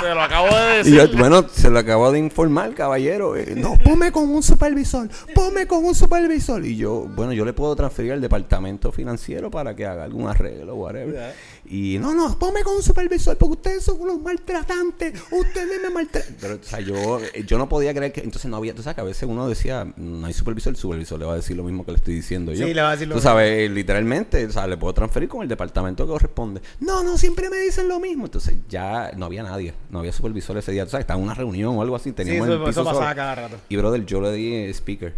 Te 0.00 0.14
lo 0.14 0.22
acabo 0.22 0.46
de 0.54 0.74
Y 0.74 0.76
decir. 0.92 1.10
yo, 1.10 1.18
bueno, 1.18 1.44
se 1.48 1.68
lo 1.70 1.78
acabo 1.80 2.12
de 2.12 2.18
informar, 2.20 2.74
caballero. 2.74 3.34
Eh, 3.36 3.54
no, 3.56 3.76
ponme 3.82 4.12
con 4.12 4.28
un 4.28 4.42
supervisor, 4.42 5.08
ponme 5.34 5.66
con 5.66 5.84
un 5.84 5.94
supervisor. 5.94 6.64
Y 6.64 6.76
yo, 6.76 7.06
bueno, 7.14 7.32
yo 7.32 7.44
le 7.44 7.52
puedo 7.52 7.74
transferir 7.74 8.12
al 8.12 8.20
departamento 8.20 8.92
financiero 8.92 9.50
para 9.50 9.74
que 9.74 9.84
haga 9.86 10.04
algún 10.04 10.28
arreglo, 10.28 10.76
whatever. 10.76 11.34
Y 11.70 11.98
no, 11.98 12.14
no, 12.14 12.38
ponme 12.38 12.62
con 12.62 12.76
un 12.76 12.82
supervisor 12.82 13.36
porque 13.36 13.52
ustedes 13.52 13.84
son 13.84 14.00
unos 14.00 14.20
maltratantes, 14.22 15.20
ustedes 15.30 15.82
me 15.82 15.90
maltratan. 15.90 16.36
Pero, 16.40 16.54
o 16.54 16.62
sea, 16.62 16.80
yo, 16.80 17.20
eh, 17.20 17.44
yo 17.46 17.58
no 17.58 17.68
podía 17.68 17.92
creer 17.92 18.10
que, 18.10 18.20
entonces 18.22 18.50
no 18.50 18.56
había, 18.56 18.74
tú 18.74 18.82
sabes 18.82 18.94
que 18.94 19.00
a 19.02 19.04
veces 19.04 19.28
uno 19.28 19.46
decía, 19.46 19.86
no 19.96 20.26
hay 20.26 20.32
supervisor, 20.32 20.70
el 20.72 20.78
supervisor 20.78 21.18
le 21.18 21.26
va 21.26 21.32
a 21.34 21.36
decir 21.36 21.56
lo 21.56 21.64
mismo 21.64 21.84
que 21.84 21.90
le 21.92 21.98
estoy 21.98 22.14
diciendo 22.14 22.52
yo. 22.54 22.66
Sí, 22.66 22.72
le 22.72 22.80
va 22.80 22.88
a 22.88 22.92
decir 22.92 23.06
lo 23.06 23.14
Tú 23.14 23.18
mismo. 23.18 23.30
sabes, 23.30 23.70
literalmente, 23.70 24.46
o 24.46 24.50
sea, 24.50 24.66
le 24.66 24.78
puedo 24.78 24.94
transferir 24.94 25.28
con 25.28 25.42
el 25.42 25.48
departamento 25.48 26.06
que 26.06 26.10
corresponde. 26.12 26.62
No, 26.80 27.02
no, 27.02 27.18
siempre 27.18 27.50
me 27.50 27.58
dicen 27.58 27.86
lo 27.86 28.00
mismo. 28.00 28.24
Entonces 28.24 28.56
ya 28.68 29.12
no 29.16 29.26
había 29.26 29.42
nadie, 29.42 29.74
no 29.90 29.98
había 29.98 30.12
supervisor 30.12 30.56
ese 30.56 30.72
día. 30.72 30.84
Tú 30.86 30.92
sabes, 30.92 31.02
estaba 31.02 31.18
en 31.18 31.24
una 31.24 31.34
reunión 31.34 31.76
o 31.76 31.82
algo 31.82 31.96
así, 31.96 32.08
Sí, 32.08 32.14
teníamos 32.14 32.48
eso, 32.48 32.56
el 32.56 32.64
piso 32.64 32.80
eso 32.80 32.84
pasaba 32.84 33.14
cada 33.14 33.34
rato. 33.34 33.56
Y 33.68 33.76
brother, 33.76 34.06
yo 34.06 34.22
le 34.22 34.32
di 34.32 34.54
eh, 34.54 34.70
speaker 34.70 35.14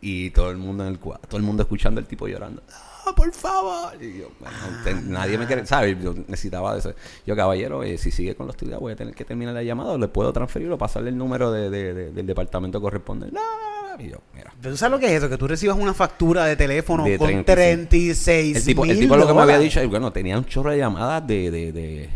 y 0.00 0.30
todo 0.30 0.50
el 0.50 0.56
mundo 0.56 0.84
en 0.84 0.92
el 0.92 0.98
cuarto, 0.98 1.28
todo 1.28 1.36
el 1.36 1.42
mundo 1.42 1.62
escuchando 1.62 2.00
el 2.00 2.06
tipo 2.06 2.26
llorando. 2.26 2.62
¡Ah, 3.10 3.14
por 3.16 3.32
favor! 3.32 4.02
Y 4.02 4.18
yo, 4.18 4.28
bueno, 4.40 4.56
te- 4.84 4.94
nadie 4.94 5.36
me 5.38 5.46
quiere, 5.46 5.66
¿sabes? 5.66 5.96
Yo 6.02 6.14
necesitaba 6.28 6.72
de 6.74 6.80
eso. 6.80 6.94
Yo, 7.26 7.34
caballero, 7.36 7.82
eh, 7.82 7.98
si 7.98 8.10
sigue 8.10 8.34
con 8.34 8.46
la 8.46 8.52
actividad, 8.52 8.78
voy 8.78 8.92
a 8.92 8.96
tener 8.96 9.14
que 9.14 9.24
terminar 9.24 9.54
la 9.54 9.62
llamada 9.62 9.96
le 9.98 10.08
puedo 10.08 10.32
transferir 10.32 10.70
o 10.70 10.78
pasarle 10.78 11.10
el 11.10 11.18
número 11.18 11.50
de, 11.52 11.70
de- 11.70 11.94
de- 11.94 12.10
del 12.12 12.26
departamento 12.26 12.80
correspondiente. 12.80 13.34
No, 13.38 14.02
y 14.02 14.08
yo, 14.10 14.18
mira. 14.34 14.52
Pero 14.60 14.74
¿tú 14.74 14.78
sabes 14.78 14.92
lo 14.92 14.98
que 14.98 15.06
es 15.06 15.12
eso? 15.12 15.28
Que 15.28 15.36
tú 15.36 15.46
recibas 15.48 15.76
una 15.76 15.92
factura 15.94 16.44
de 16.46 16.56
teléfono 16.56 17.04
con 17.18 17.44
36. 17.44 17.44
36 17.44 18.56
El 18.56 18.64
tipo, 18.64 18.84
el 18.84 18.98
tipo 18.98 19.16
lo 19.16 19.26
que 19.26 19.34
me 19.34 19.42
había 19.42 19.58
dicho, 19.58 19.86
bueno, 19.88 20.12
tenía 20.12 20.38
un 20.38 20.44
chorro 20.46 20.70
de 20.70 20.78
llamadas 20.78 21.26
de 21.26 22.08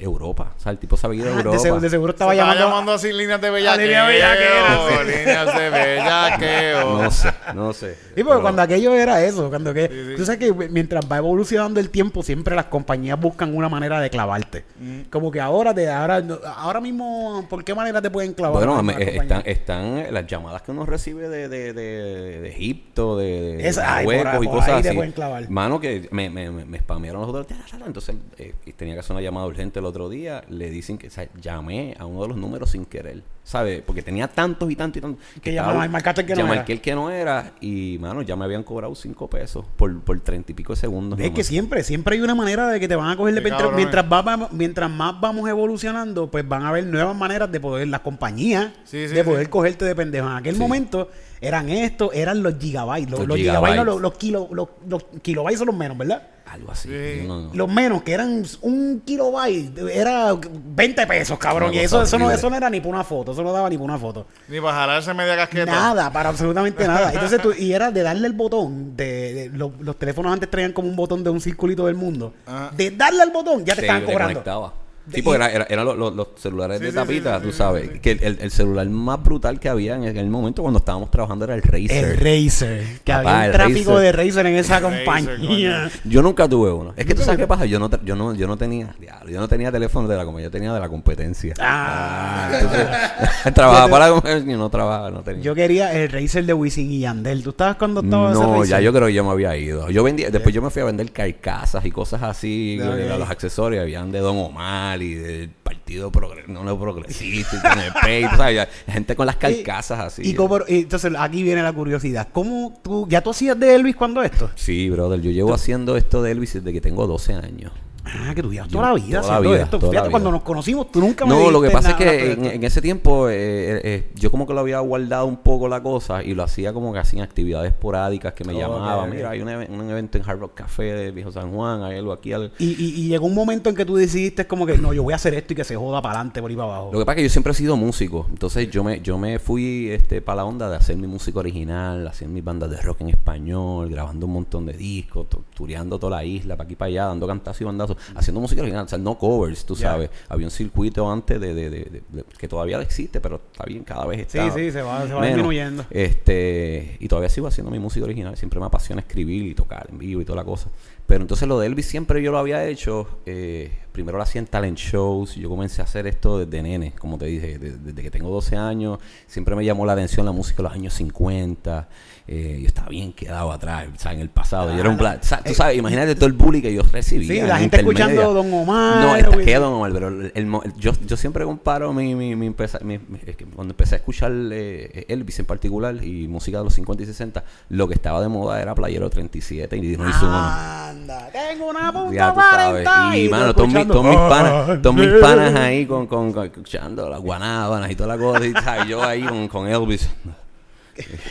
Europa. 0.00 0.52
O 0.56 0.60
sea, 0.60 0.72
el 0.72 0.78
tipo 0.78 0.96
sabía 0.96 1.24
de 1.24 1.30
Ah, 1.30 1.36
Europa. 1.36 1.56
de, 1.56 1.62
seguro, 1.62 1.80
de 1.80 1.90
seguro 1.90 2.12
estaba 2.12 2.32
Se 2.32 2.36
estaba 2.38 2.54
llamando. 2.54 2.68
llamando 2.70 2.92
así 2.92 3.12
líneas 3.12 3.40
de 3.40 3.50
bellaqueo. 3.50 3.86
Líneas 5.04 5.56
de 5.58 5.70
bellaqueo. 5.70 7.02
No 7.02 7.10
sé, 7.10 7.28
no 7.54 7.72
sé. 7.72 7.94
Sí, 7.94 7.98
porque 8.16 8.24
Pero- 8.24 8.42
cuando 8.42 8.62
aquello 8.62 8.94
era 8.94 9.22
eso, 9.24 9.48
cuando 9.48 9.72
que, 9.74 9.88
Sí, 9.88 9.94
sí. 10.10 10.14
tú 10.16 10.24
sabes 10.24 10.38
que 10.40 10.52
mientras 10.70 11.04
va 11.10 11.16
evolucionando 11.18 11.80
el 11.80 11.90
tiempo, 11.90 12.22
siempre 12.22 12.54
las 12.56 12.66
compañías 12.66 13.18
buscan 13.20 13.54
una 13.54 13.68
manera 13.68 14.00
de 14.00 14.10
clavarte. 14.10 14.64
Como 15.10 15.30
que 15.30 15.40
ahora 15.40 15.74
te, 15.74 15.88
ahora, 15.90 16.22
ahora 16.56 16.80
mismo, 16.80 17.46
¿por 17.48 17.64
qué 17.64 17.74
manera 17.74 18.00
te 18.02 18.10
pueden 18.10 18.32
clavar? 18.34 18.58
Bueno, 18.64 18.82
me- 18.82 18.92
compañías? 18.94 19.22
están, 19.22 19.42
están 19.46 20.14
las 20.14 20.26
llamadas 20.26 20.62
que 20.62 20.70
uno 20.70 20.86
recibe 20.86 21.28
de, 21.28 21.48
de, 21.48 21.72
de, 21.72 22.40
de 22.40 22.48
Egipto, 22.48 23.16
de, 23.18 23.56
de 23.56 23.68
Esa- 23.68 23.96
ay, 23.96 24.04
por 24.06 24.14
Marruecos 24.16 24.40
ahí- 24.40 24.44
y 24.44 24.48
por 24.48 24.56
cosas 24.58 24.68
ahí 24.76 24.82
te 24.82 24.88
así. 24.88 24.96
pueden 24.96 25.12
clavar. 25.12 25.50
Mano, 25.50 25.80
que 25.80 26.08
me, 26.10 26.30
me, 26.30 26.50
me, 26.50 26.64
me 26.64 26.78
spamearon 26.78 27.20
los 27.20 27.30
otros 27.30 27.46
días. 27.48 27.60
Entonces, 27.84 28.16
eh, 28.38 28.54
tenía 28.76 28.94
que 28.94 29.00
hacer 29.00 29.12
una 29.12 29.22
llamada 29.22 29.46
urgente 29.46 29.80
otro 29.88 30.08
día. 30.08 30.42
Le 30.48 30.70
dicen 30.70 30.98
que, 30.98 31.08
o 31.08 31.10
sea, 31.10 31.28
llamé 31.40 31.94
a 31.98 32.06
uno 32.06 32.22
de 32.22 32.28
los 32.28 32.36
números 32.36 32.70
sin 32.70 32.84
querer, 32.84 33.22
¿sabes? 33.44 33.82
Porque 33.84 34.02
tenía 34.02 34.28
tantos 34.28 34.70
y 34.70 34.76
tantos 34.76 34.98
y 34.98 35.00
tantos. 35.00 35.24
Que 35.42 35.52
llamaba 35.52 35.84
y 35.86 35.88
marcaste 35.88 36.20
el 36.22 36.26
que 36.26 36.34
no 36.36 36.52
era. 36.52 36.64
el 36.66 36.80
que 36.80 36.94
no 36.94 37.10
era. 37.10 37.52
Y, 37.60 37.98
mano, 38.00 38.22
ya 38.22 38.36
me 38.36 38.44
habían 38.44 38.62
cobrado 38.62 38.94
cinco 38.94 39.28
pesos 39.28 39.64
por, 39.76 40.00
por 40.00 40.18
treinta 40.20 40.52
y 40.52 40.54
pico 40.54 40.72
de 40.74 40.80
segundos. 40.80 41.18
Es 41.18 41.24
nomás. 41.26 41.36
que 41.36 41.44
siempre, 41.44 41.82
siempre 41.82 42.16
hay 42.16 42.22
una 42.22 42.34
manera 42.34 42.68
de 42.68 42.78
que 42.80 42.88
te 42.88 42.96
van 42.96 43.10
a 43.10 43.16
coger 43.16 43.34
de 43.34 43.40
Sí, 43.40 43.44
mientras, 43.48 43.74
mientras, 43.74 44.04
eh. 44.04 44.08
va- 44.08 44.48
mientras 44.52 44.90
más 44.90 45.20
vamos 45.20 45.48
evolucionando, 45.48 46.30
pues 46.30 46.46
van 46.46 46.62
a 46.64 46.68
haber 46.68 46.86
nuevas 46.86 47.16
maneras 47.16 47.50
de 47.50 47.60
poder, 47.60 47.88
las 47.88 48.00
compañías, 48.00 48.72
Sí, 48.84 49.08
sí, 49.08 49.14
de 49.14 49.24
poder 49.24 49.44
sí. 49.46 49.50
cogerte 49.50 49.84
de 49.84 49.94
pendejo. 49.94 50.26
En 50.28 50.36
aquel 50.36 50.54
Sí. 50.54 50.60
momento 50.60 51.08
eran 51.40 51.68
estos, 51.68 52.12
eran 52.14 52.42
los 52.42 52.58
gigabytes. 52.58 53.10
Los, 53.10 53.20
Los 53.20 53.28
los 53.28 53.36
gigabytes, 53.38 53.76
no, 53.76 53.84
los, 53.84 54.00
los, 54.00 54.14
kilo- 54.18 54.48
los- 54.52 54.68
los 54.88 55.04
kilobytes 55.22 55.58
son 55.58 55.66
los 55.68 55.76
menos, 55.76 55.96
¿verdad? 55.96 56.22
Algo 56.50 56.72
así. 56.72 56.88
Sí. 56.88 57.22
yo 57.22 57.28
no- 57.28 57.40
no. 57.42 57.50
Los 57.54 57.68
menos, 57.72 58.02
que 58.02 58.12
eran 58.12 58.42
un 58.62 59.02
kilobyte, 59.04 59.78
era 59.92 60.34
20 60.34 61.06
pesos, 61.06 61.38
cabrón. 61.38 61.70
Una 61.70 61.76
Y 61.76 61.84
eso, 61.84 62.02
eso, 62.02 62.18
no, 62.18 62.30
eso 62.30 62.48
no 62.50 62.56
era 62.56 62.70
ni 62.70 62.80
para 62.80 62.90
una 62.90 63.04
foto, 63.04 63.32
eso 63.32 63.42
no 63.42 63.52
daba 63.52 63.68
ni 63.68 63.76
para 63.76 63.84
una 63.84 63.98
foto. 63.98 64.26
Ni 64.48 64.60
para 64.60 64.74
jalarse 64.78 65.12
media 65.14 65.36
casqueta. 65.36 65.70
Nada, 65.70 66.12
para 66.12 66.30
absolutamente 66.30 66.86
nada. 66.86 67.12
Entonces 67.12 67.40
tú, 67.42 67.52
y 67.52 67.72
era 67.72 67.90
de 67.90 68.02
darle 68.02 68.26
el 68.26 68.32
botón, 68.32 68.96
de, 68.96 69.34
de- 69.34 69.48
los, 69.50 69.72
los 69.80 69.96
teléfonos 69.98 70.32
antes 70.32 70.50
traían 70.50 70.72
como 70.72 70.88
un 70.88 70.96
botón 70.96 71.22
de 71.22 71.30
un 71.30 71.40
circulito 71.40 71.86
del 71.86 71.94
mundo. 71.96 72.32
Ajá. 72.46 72.70
De 72.76 72.90
darle 72.90 73.22
al 73.22 73.30
botón, 73.30 73.64
ya 73.64 73.74
te 73.74 73.80
Sí, 73.82 73.86
estaban 73.86 74.04
cobrando. 74.04 74.34
conectaba. 74.34 74.72
Sí, 75.12 75.22
porque 75.22 75.38
y- 75.38 75.44
era, 75.46 75.52
era- 75.52 75.66
eran 75.70 75.84
los, 75.84 75.96
los- 75.96 76.14
los 76.14 76.28
celulares 76.36 76.78
Sí, 76.78 76.84
de 76.86 76.92
tapita, 76.92 77.36
sí, 77.38 77.42
sí, 77.44 77.50
tú 77.50 77.56
sabes. 77.56 77.82
sí, 77.84 77.90
sí. 77.94 77.98
Que 78.00 78.10
el, 78.12 78.38
el 78.40 78.50
celular 78.50 78.86
más 78.88 79.22
brutal 79.22 79.58
que 79.60 79.68
había 79.68 79.94
en 79.96 80.06
aquel 80.06 80.28
momento 80.28 80.62
cuando 80.62 80.78
estábamos 80.78 81.10
trabajando 81.10 81.44
era 81.44 81.54
el 81.54 81.62
Razer. 81.62 81.90
El 82.04 82.16
Razer. 82.16 82.84
Que 83.04 83.12
Papá, 83.12 83.18
había 83.20 83.38
un 83.38 83.44
el 83.44 83.52
tráfico 83.52 83.90
Razer. 83.94 84.16
de 84.16 84.24
Razer 84.24 84.46
en 84.46 84.54
esa 84.56 84.80
Razer, 84.80 85.04
compañía. 85.04 85.90
Yo 86.04 86.22
nunca 86.22 86.48
tuve 86.48 86.70
uno. 86.72 86.92
Es 86.96 87.06
que 87.06 87.14
tú 87.14 87.22
sabes 87.22 87.38
qué 87.38 87.46
pasa. 87.46 87.64
Yo 87.66 87.78
no, 87.78 87.90
yo 88.04 88.16
no, 88.16 88.34
yo 88.34 88.46
no 88.46 88.56
tenía, 88.56 88.94
diablo, 89.00 89.30
yo 89.30 89.40
no 89.40 89.48
tenía 89.48 89.70
teléfono 89.72 90.08
de 90.08 90.16
la 90.16 90.24
compañía, 90.24 90.46
yo 90.48 90.50
tenía 90.50 90.72
de 90.72 90.80
la 90.80 90.88
competencia. 90.88 91.54
Ah. 91.58 92.50
entonces, 92.52 92.86
trabajaba 93.54 93.88
para 93.88 94.06
la 94.06 94.12
competencia 94.12 94.52
y 94.52 94.56
no 94.56 94.68
trabajaba, 94.70 95.10
no 95.10 95.20
tenía. 95.22 95.42
Yo 95.42 95.54
quería 95.54 95.92
el 95.92 96.10
Razer 96.10 96.44
de 96.44 96.52
Wisin 96.52 96.90
y 96.92 97.00
Yandel. 97.00 97.42
¿Tú 97.42 97.50
estabas 97.50 97.76
cuando 97.76 98.00
ese 98.00 98.08
No, 98.08 98.54
Razer? 98.60 98.66
ya 98.68 98.80
yo 98.80 98.92
creo 98.92 99.06
que 99.08 99.14
yo 99.14 99.24
me 99.24 99.30
había 99.30 99.56
ido. 99.56 99.90
Yo 99.90 100.02
vendía, 100.02 100.30
después 100.30 100.54
yo 100.54 100.62
me 100.62 100.70
fui 100.70 100.82
a 100.82 100.84
vender 100.86 101.10
carcasas 101.12 101.84
y 101.84 101.90
cosas 101.90 102.22
así, 102.22 102.78
los 102.78 103.28
accesorios, 103.30 103.82
habían 103.82 104.10
de 104.12 104.18
Don 104.20 104.36
Omar 104.38 104.97
y 105.02 105.14
del 105.14 105.50
Partido 105.50 106.10
Progre- 106.12 106.46
no, 106.46 106.64
no, 106.64 106.78
Progresista 106.78 107.56
y 107.56 107.60
con 107.60 107.78
el 107.78 107.92
tú 108.30 108.36
sabes, 108.36 108.68
gente 108.86 109.16
con 109.16 109.26
las 109.26 109.36
carcasas 109.36 109.98
así. 110.00 110.22
Y 110.24 110.34
como- 110.34 110.60
entonces 110.66 111.12
aquí 111.18 111.42
viene 111.42 111.62
la 111.62 111.72
curiosidad. 111.72 112.28
¿Cómo 112.32 112.78
tú, 112.82 113.06
ya 113.08 113.20
tú 113.22 113.30
hacías 113.30 113.58
de 113.58 113.74
Elvis 113.74 113.96
cuando 113.96 114.22
esto? 114.22 114.50
Sí, 114.54 114.88
brother, 114.90 115.20
yo 115.20 115.30
llevo 115.30 115.54
haciendo 115.54 115.96
esto 115.96 116.22
de 116.22 116.32
Elvis 116.32 116.54
desde 116.54 116.72
que 116.72 116.80
tengo 116.80 117.06
12 117.06 117.34
años. 117.34 117.72
Ah, 118.10 118.34
que 118.34 118.42
tú 118.42 118.50
llevas 118.52 118.68
toda 118.68 118.88
la 118.88 118.94
vida 118.94 119.20
toda 119.20 119.32
la 119.32 119.36
haciendo 119.38 119.50
vida, 119.50 119.64
esto. 119.64 119.80
Fíjate, 119.90 120.10
cuando 120.10 120.30
nos 120.32 120.42
conocimos, 120.42 120.90
tú 120.90 121.00
nunca 121.00 121.24
me 121.26 121.30
No, 121.34 121.50
lo 121.50 121.60
que 121.60 121.70
pasa 121.70 121.90
es 121.90 121.96
que 121.96 122.32
en, 122.32 122.64
ese 122.64 122.80
tiempo 122.80 123.28
eh, 123.28 123.34
eh, 123.36 123.80
eh, 123.84 124.10
yo 124.14 124.30
como 124.30 124.46
que 124.46 124.54
lo 124.54 124.60
había 124.60 124.78
guardado 124.80 125.26
un 125.26 125.36
poco 125.38 125.68
la 125.68 125.82
cosa 125.82 126.22
y 126.22 126.34
lo 126.34 126.42
hacía 126.42 126.72
como 126.72 126.92
que 126.92 126.98
hacían 127.00 127.22
actividades 127.22 127.70
esporádicas 127.72 128.32
que 128.32 128.44
me 128.44 128.52
Ok, 128.54 128.58
llamaban. 128.60 129.10
Mira, 129.10 129.30
hay 129.30 129.40
un, 129.42 129.48
even- 129.48 129.70
un 129.72 129.90
evento 129.90 130.18
en 130.18 130.24
Hard 130.28 130.38
Rock 130.40 130.54
Café 130.54 130.84
de 130.94 131.10
Viejo 131.10 131.30
San 131.32 131.52
Juan, 131.52 131.82
hay 131.82 131.98
algo 131.98 132.12
aquí. 132.12 132.32
algo- 132.32 132.50
Y, 132.58 132.66
y- 132.82 132.94
y 133.02 133.08
llegó 133.08 133.26
un 133.26 133.34
momento 133.34 133.68
en 133.70 133.76
que 133.76 133.84
tú 133.84 133.96
decidiste 133.96 134.46
como 134.46 134.64
que 134.66 134.78
no, 134.78 134.92
yo 134.92 135.02
voy 135.02 135.12
a 135.12 135.16
hacer 135.16 135.34
esto 135.34 135.52
y 135.52 135.56
que 135.56 135.64
se 135.64 135.76
joda 135.76 136.00
para 136.02 136.14
adelante 136.16 136.40
por 136.40 136.50
ahí 136.50 136.56
para 136.56 136.68
abajo. 136.74 136.90
Lo 136.92 136.98
que 137.00 137.04
pasa 137.04 137.12
es 137.14 137.16
que 137.16 137.22
yo 137.24 137.30
siempre 137.30 137.52
he 137.52 137.54
sido 137.56 137.76
músico, 137.76 138.26
entonces 138.30 138.70
yo 138.70 138.82
me 138.84 139.00
yo 139.00 139.18
me 139.18 139.38
fui 139.38 139.90
este 139.90 140.22
para 140.22 140.36
la 140.36 140.44
onda 140.46 140.70
de 140.70 140.76
hacer 140.76 140.96
mi 140.96 141.06
música 141.06 141.38
original, 141.38 142.06
hacer 142.06 142.28
mis 142.28 142.42
bandas 142.42 142.70
de 142.70 142.76
rock 142.78 143.02
en 143.02 143.10
español, 143.10 143.88
grabando 143.90 144.26
un 144.26 144.32
montón 144.32 144.66
de 144.66 144.72
discos, 144.72 145.26
tureando 145.54 145.98
toda 145.98 146.16
la 146.18 146.24
isla, 146.24 146.56
para 146.56 146.66
aquí 146.66 146.74
para 146.76 146.88
allá, 146.88 147.04
dando 147.06 147.26
cantazos 147.26 147.60
y 147.60 147.64
bandazos, 147.64 147.96
haciendo 148.14 148.40
música 148.40 148.62
original, 148.62 148.84
o 148.84 148.88
sea, 148.88 148.98
no 148.98 149.16
covers, 149.18 149.64
tú 149.64 149.74
sabes. 149.76 150.10
Había 150.28 150.46
un 150.46 150.50
circuito 150.50 151.10
antes 151.10 151.40
de, 151.40 151.54
de- 151.54 151.70
de- 151.70 152.02
de- 152.08 152.24
que 152.38 152.48
todavía 152.48 152.80
existe, 152.80 153.20
pero 153.20 153.40
está 153.52 153.64
bien, 153.64 153.84
cada 153.84 154.06
vez 154.06 154.26
Sí, 154.30 154.38
está 154.38 154.54
sí, 154.54 154.70
se 154.70 154.82
va, 154.82 155.06
se 155.06 155.12
va 155.14 155.26
disminuyendo. 155.26 155.84
Este, 155.90 156.96
y 157.00 157.08
todavía 157.08 157.28
sigo 157.28 157.46
haciendo 157.46 157.70
mi 157.70 157.78
música 157.78 158.04
original, 158.04 158.36
siempre 158.36 158.58
me 158.60 158.66
apasiona 158.66 159.00
escribir 159.00 159.42
y 159.46 159.54
tocar 159.54 159.86
en 159.90 159.98
vivo 159.98 160.20
y 160.20 160.24
toda 160.24 160.36
la 160.36 160.44
cosa. 160.44 160.68
Pero 161.08 161.22
entonces 161.22 161.48
lo 161.48 161.58
de 161.58 161.66
Elvis 161.66 161.86
siempre 161.86 162.22
yo 162.22 162.30
lo 162.30 162.38
había 162.38 162.64
hecho, 162.66 163.08
eh, 163.24 163.72
primero 163.92 164.18
lo 164.18 164.22
hacía 164.22 164.40
en 164.40 164.46
talent 164.46 164.76
shows, 164.78 165.34
yo 165.36 165.48
comencé 165.48 165.80
a 165.80 165.84
hacer 165.86 166.06
esto 166.06 166.38
desde 166.44 166.62
nene, 166.62 166.92
como 166.98 167.16
te 167.16 167.24
dije, 167.24 167.58
de- 167.58 167.78
desde 167.78 168.02
que 168.02 168.10
tengo 168.10 168.28
12 168.28 168.56
años, 168.56 168.98
siempre 169.26 169.56
me 169.56 169.64
llamó 169.64 169.86
la 169.86 169.94
atención 169.94 170.26
la 170.26 170.32
música 170.32 170.58
de 170.58 170.62
los 170.64 170.72
años 170.72 170.92
50, 170.94 171.88
eh, 172.28 172.58
yo 172.60 172.66
estaba 172.68 172.90
bien 172.90 173.12
quedado 173.14 173.50
atrás, 173.50 173.86
o 173.92 173.98
sea, 173.98 174.12
en 174.12 174.20
el 174.20 174.28
pasado, 174.28 174.70
yo 174.72 174.78
era 174.78 174.90
un 174.90 174.98
black, 174.98 175.22
tú 175.46 175.54
sabes, 175.54 175.78
imagínate 175.78 176.14
todo 176.14 176.26
el 176.26 176.34
bullying 176.34 176.60
que 176.60 176.74
yo 176.74 176.82
recibía. 176.92 177.26
Sí, 177.26 177.40
la 177.48 177.56
gente 177.58 177.78
intermedia. 177.78 178.04
escuchando 178.04 178.34
Don 178.34 178.52
Omar, 178.52 179.00
No, 179.02 179.16
está 179.16 179.30
güey. 179.30 179.46
que 179.46 179.54
Don 179.56 179.72
Omar, 179.72 179.92
pero 179.94 180.08
el- 180.08 180.32
yo, 180.76 180.92
yo 181.06 181.16
siempre 181.16 181.44
comparo 181.46 181.92
mi, 181.94 182.14
mi, 182.14 182.36
mi, 182.36 182.46
empeza- 182.46 182.80
mi- 182.84 182.98
mi- 182.98 183.18
es 183.26 183.34
que 183.34 183.46
cuando 183.46 183.72
empecé 183.72 183.94
a 183.94 183.98
escuchar 183.98 184.30
eh, 184.52 185.06
Elvis 185.08 185.38
en 185.40 185.46
particular 185.46 186.04
y 186.04 186.28
música 186.28 186.58
de 186.58 186.64
los 186.64 186.74
50 186.74 187.02
y 187.02 187.06
60, 187.06 187.42
lo 187.70 187.88
que 187.88 187.94
estaba 187.94 188.20
de 188.20 188.28
moda 188.28 188.60
era 188.60 188.74
Playero 188.74 189.08
37 189.08 189.76
y 189.78 189.96
no 189.96 190.08
hizo 190.08 190.26
uno. 190.26 190.34
Ah, 190.36 190.92
Tengo 191.06 191.68
una 191.70 191.92
punta 191.92 192.14
Ya 192.14 192.34
tú 192.34 192.40
sabes. 192.40 192.82
40 192.88 193.16
Y, 193.16 193.24
tú 193.26 193.30
mano, 193.30 193.54
todos 193.54 193.68
mis, 193.68 193.76
escuchando, 193.76 193.94
todos 193.94 194.06
mis 194.06 194.16
panas, 194.28 194.52
"Ah, 194.68 194.78
todos 194.82 194.96
mis 194.96 195.06
yeah". 195.08 195.20
panas 195.20 195.54
ahí 195.54 195.86
con, 195.86 196.06
con, 196.06 196.32
con- 196.32 196.44
escuchando 196.46 197.08
las 197.08 197.20
guanábanas 197.20 197.90
y 197.90 197.94
toda 197.94 198.16
la 198.16 198.18
cosa. 198.22 198.44
Y, 198.46 198.88
yo 198.88 199.02
ahí 199.02 199.22
con, 199.22 199.48
con 199.48 199.68
Elvis 199.68 200.08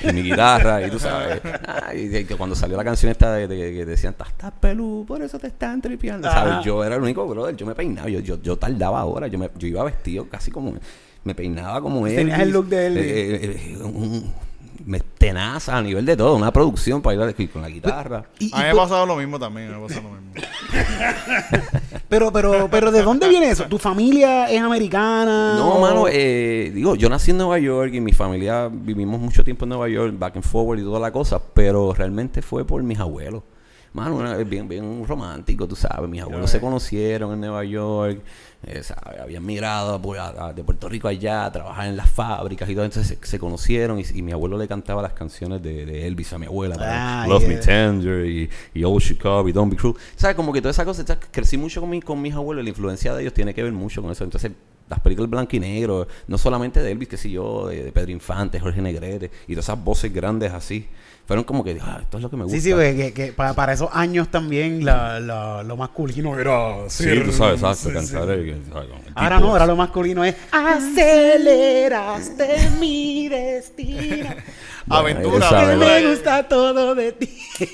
y 0.03 0.13
mi 0.13 0.21
guitarra. 0.23 0.85
Y 0.85 0.89
tú 0.89 0.99
sabes. 0.99 1.41
ah, 1.67 1.93
y 1.93 2.09
que 2.25 2.35
cuando 2.35 2.55
salió 2.55 2.77
la 2.77 2.83
canción 2.83 3.11
esta 3.11 3.33
de, 3.33 3.47
de- 3.47 3.73
que 3.73 3.85
decían, 3.85 4.15
estás 4.17 4.51
pelú, 4.59 5.03
por 5.07 5.21
eso 5.21 5.37
te 5.39 5.47
están 5.47 5.81
tripeando. 5.81 6.27
Ajá. 6.27 6.39
¿Sabes? 6.49 6.65
Yo 6.65 6.83
era 6.83 6.95
el 6.95 7.01
único 7.01 7.27
brother. 7.27 7.55
Yo 7.55 7.65
me 7.65 7.75
peinaba. 7.75 8.09
Yo, 8.09 8.19
yo, 8.19 8.41
yo 8.41 8.55
tardaba 8.57 9.03
horas. 9.05 9.29
Yo, 9.31 9.37
me, 9.37 9.49
yo 9.57 9.67
iba 9.67 9.83
vestido 9.83 10.27
casi 10.29 10.51
como. 10.51 10.73
Me 11.23 11.35
peinaba 11.35 11.81
como 11.81 12.07
Elvis. 12.07 12.15
Tenías 12.19 12.39
el 12.39 12.51
look 12.51 12.67
de 12.67 12.87
Elvis. 12.87 13.03
Eh, 13.03 13.35
eh, 13.35 13.73
eh, 13.73 13.83
un- 13.83 14.46
me 14.85 14.99
tenaza 14.99 15.77
a 15.77 15.81
nivel 15.81 16.05
de 16.05 16.15
todo. 16.17 16.35
Una 16.35 16.51
producción 16.51 17.01
para 17.01 17.15
ir 17.15 17.21
a- 17.21 17.51
con 17.51 17.61
la 17.61 17.69
guitarra. 17.69 18.25
Y- 18.39 18.45
y 18.47 18.51
A 18.53 18.57
mí 18.57 18.63
me 18.63 18.69
ha 18.69 18.75
pasado 18.75 19.05
lo 19.05 19.15
mismo 19.15 19.39
también. 19.39 19.69
Me 19.69 19.75
ha 19.75 19.81
pasado 19.87 20.03
lo 20.03 20.09
mismo. 20.09 20.27
pero, 22.09 22.31
pero, 22.31 22.67
pero, 22.69 22.91
¿de 22.91 23.01
dónde 23.03 23.27
viene 23.27 23.49
eso? 23.49 23.65
¿Tu 23.65 23.77
familia 23.77 24.45
es 24.49 24.61
americana? 24.61 25.55
No, 25.57 25.73
o- 25.75 25.81
mano, 25.81 26.05
eh, 26.09 26.71
digo, 26.73 26.95
yo 26.95 27.09
nací 27.09 27.31
en 27.31 27.37
Nueva 27.37 27.59
York 27.59 27.93
y 27.93 28.01
mi 28.01 28.13
familia 28.13 28.69
vivimos 28.71 29.19
mucho 29.19 29.43
tiempo 29.43 29.65
en 29.65 29.69
Nueva 29.69 29.89
York, 29.89 30.15
back 30.17 30.35
and 30.35 30.45
forward 30.45 30.79
y 30.79 30.83
toda 30.83 30.99
la 30.99 31.11
cosa, 31.11 31.39
pero 31.53 31.93
realmente 31.93 32.41
fue 32.41 32.65
por 32.65 32.81
mis 32.83 32.99
abuelos. 32.99 33.43
Mano, 33.93 34.15
una- 34.17 34.35
bien, 34.37 34.67
bien 34.67 35.05
romántico, 35.07 35.67
tú 35.67 35.75
sabes. 35.75 36.09
Mis 36.09 36.21
abuelos 36.21 36.49
se 36.51 36.59
conocieron 36.59 37.33
en 37.33 37.39
Nueva 37.39 37.63
York, 37.63 38.21
eh, 38.63 38.83
¿sabes? 38.83 39.19
habían 39.21 39.45
migrado 39.45 39.99
a 40.19 40.47
a- 40.47 40.53
de 40.53 40.63
Puerto 40.63 40.87
Rico 40.89 41.07
allá 41.07 41.45
a 41.45 41.51
trabajar 41.51 41.87
en 41.87 41.97
las 41.97 42.09
fábricas 42.09 42.69
y 42.69 42.75
todo. 42.75 42.85
Entonces 42.85 43.17
se, 43.19 43.27
se 43.27 43.39
conocieron 43.39 43.99
y, 43.99 44.03
y 44.13 44.21
mi 44.21 44.31
abuelo 44.33 44.57
le 44.57 44.67
cantaba 44.67 45.01
las 45.01 45.13
canciones 45.13 45.61
de, 45.63 45.85
de 45.85 46.05
Elvis 46.07 46.31
a 46.33 46.37
mi 46.37 46.45
abuela. 46.45 46.75
Ah, 46.79 47.25
Love 47.27 47.43
Me 47.47 47.55
yeah. 47.55 47.59
Tender 47.61 48.25
y, 48.25 48.49
y 48.73 48.83
Old 48.83 49.01
Chicago 49.01 49.47
y 49.47 49.51
Don't 49.51 49.71
Be 49.71 49.77
Cruel. 49.77 49.95
¿Sabes? 50.15 50.35
Como 50.35 50.53
que 50.53 50.61
toda 50.61 50.71
esa 50.71 50.85
cosa. 50.85 51.05
¿sabes? 51.05 51.25
Crecí 51.31 51.57
mucho 51.57 51.81
con, 51.81 51.89
mi- 51.89 52.01
con 52.01 52.21
mis 52.21 52.33
abuelos. 52.33 52.63
La 52.63 52.69
influencia 52.69 53.13
de 53.15 53.21
ellos 53.21 53.33
tiene 53.33 53.53
que 53.53 53.63
ver 53.63 53.71
mucho 53.73 54.01
con 54.01 54.11
eso. 54.11 54.23
Entonces, 54.23 54.51
las 54.89 54.99
películas 55.01 55.29
blanco 55.29 55.55
y 55.55 55.59
negro, 55.59 56.07
no 56.27 56.37
solamente 56.37 56.81
de 56.81 56.91
Elvis, 56.91 57.07
que 57.09 57.17
sé 57.17 57.29
yo, 57.29 57.67
de, 57.67 57.83
de 57.83 57.91
Pedro 57.91 58.11
Infante, 58.11 58.59
Jorge 58.59 58.81
Negrete 58.81 59.31
y 59.47 59.53
todas 59.53 59.65
esas 59.65 59.83
voces 59.83 60.13
grandes 60.13 60.53
así. 60.53 60.87
Fueron 61.27 61.43
como 61.43 61.61
que, 61.63 61.77
ah, 61.81 61.99
esto 62.01 62.17
es 62.17 62.23
lo 62.23 62.29
que 62.29 62.37
me 62.37 62.43
gusta. 62.45 62.55
Sí, 62.57 62.61
sí, 62.63 62.71
güey, 62.71 62.95
que, 62.95 63.11
que 63.13 63.33
para, 63.33 63.53
para 63.53 63.73
esos 63.73 63.89
años 63.91 64.29
también 64.29 64.85
la, 64.85 65.19
la- 65.19 65.61
lo 65.61 65.75
masculino 65.75 66.39
era... 66.39 66.89
Sí, 66.89 67.03
tú 67.25 67.33
sabes, 67.33 67.61
exacto, 67.61 67.89
el- 67.99 68.05
¿sabes? 68.07 68.39
El 68.39 68.61
Ahora 69.13 69.39
no, 69.41 69.47
ahora 69.51 69.65
lo 69.65 69.75
masculino 69.75 70.23
es 70.23 70.35
aceleraste 71.37 72.69
mi 72.79 73.27
destino. 73.27 74.29
Aventura, 74.89 75.49
Que 75.49 75.55
aventura. 75.55 75.99
me 75.99 76.09
gusta 76.09 76.47
todo 76.47 76.95
de 76.95 77.11
ti. 77.11 77.29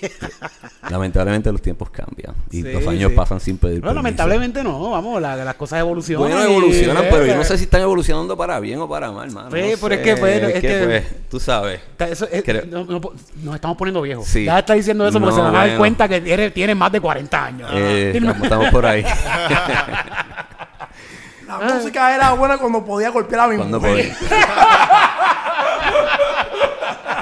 Lamentablemente 0.89 1.51
los 1.51 1.61
tiempos 1.61 1.91
cambian 1.91 2.33
y 2.49 2.63
Sí, 2.63 2.71
los 2.71 2.87
años 2.87 3.11
sí. 3.11 3.15
pasan 3.15 3.39
sin 3.39 3.57
pedir 3.59 3.75
No, 3.75 3.81
permiso. 3.81 3.95
lamentablemente 3.97 4.63
no, 4.63 4.89
vamos, 4.89 5.21
la- 5.21 5.35
las 5.35 5.53
cosas 5.55 5.79
evolucionan. 5.81 6.27
Bueno, 6.27 6.41
y- 6.41 6.51
evolucionan, 6.51 7.03
pero 7.11 7.23
yo 7.27 7.35
no 7.35 7.43
sé 7.43 7.55
si 7.59 7.65
están 7.65 7.81
evolucionando 7.81 8.35
para 8.35 8.59
bien 8.59 8.79
o 8.79 8.89
para 8.89 9.11
mal, 9.11 9.29
mano. 9.31 9.51
Sí, 9.51 9.61
no 9.73 9.77
pero 9.79 9.93
es 9.95 10.01
que, 10.01 10.15
bueno, 10.15 10.47
es 10.47 10.59
que- 10.61 10.81
pues, 10.85 11.03
tú 11.29 11.39
sabes. 11.39 11.81
Eso 11.99 12.27
es- 12.31 12.67
no- 12.67 12.83
no 12.85 13.01
nos 13.43 13.56
estamos 13.56 13.77
poniendo 13.77 14.01
viejos. 14.01 14.25
Sí. 14.27 14.45
Ya 14.45 14.60
está 14.60 14.73
diciendo 14.73 15.08
eso 15.08 15.19
porque 15.19 15.32
No, 15.32 15.36
se 15.36 15.41
van 15.41 15.56
a 15.56 15.58
dar 15.60 15.67
bueno. 15.67 15.79
cuenta 15.79 16.08
que 16.08 16.21
tiene, 16.21 16.51
tiene 16.51 16.73
más 16.75 16.91
de 16.91 16.99
40 17.01 17.45
años. 17.45 17.69
Eh, 17.73 18.12
estamos, 18.15 18.41
estamos 18.43 18.69
por 18.69 18.86
ahí. 18.86 19.03
La 21.47 21.58
música 21.60 22.15
era 22.15 22.32
buena 22.32 22.58
cuando 22.58 22.84
podía 22.84 23.10
golpear 23.10 23.41
a 23.41 23.47
mi 23.47 23.58
Cuando 23.58 23.79
mujer. 23.79 24.12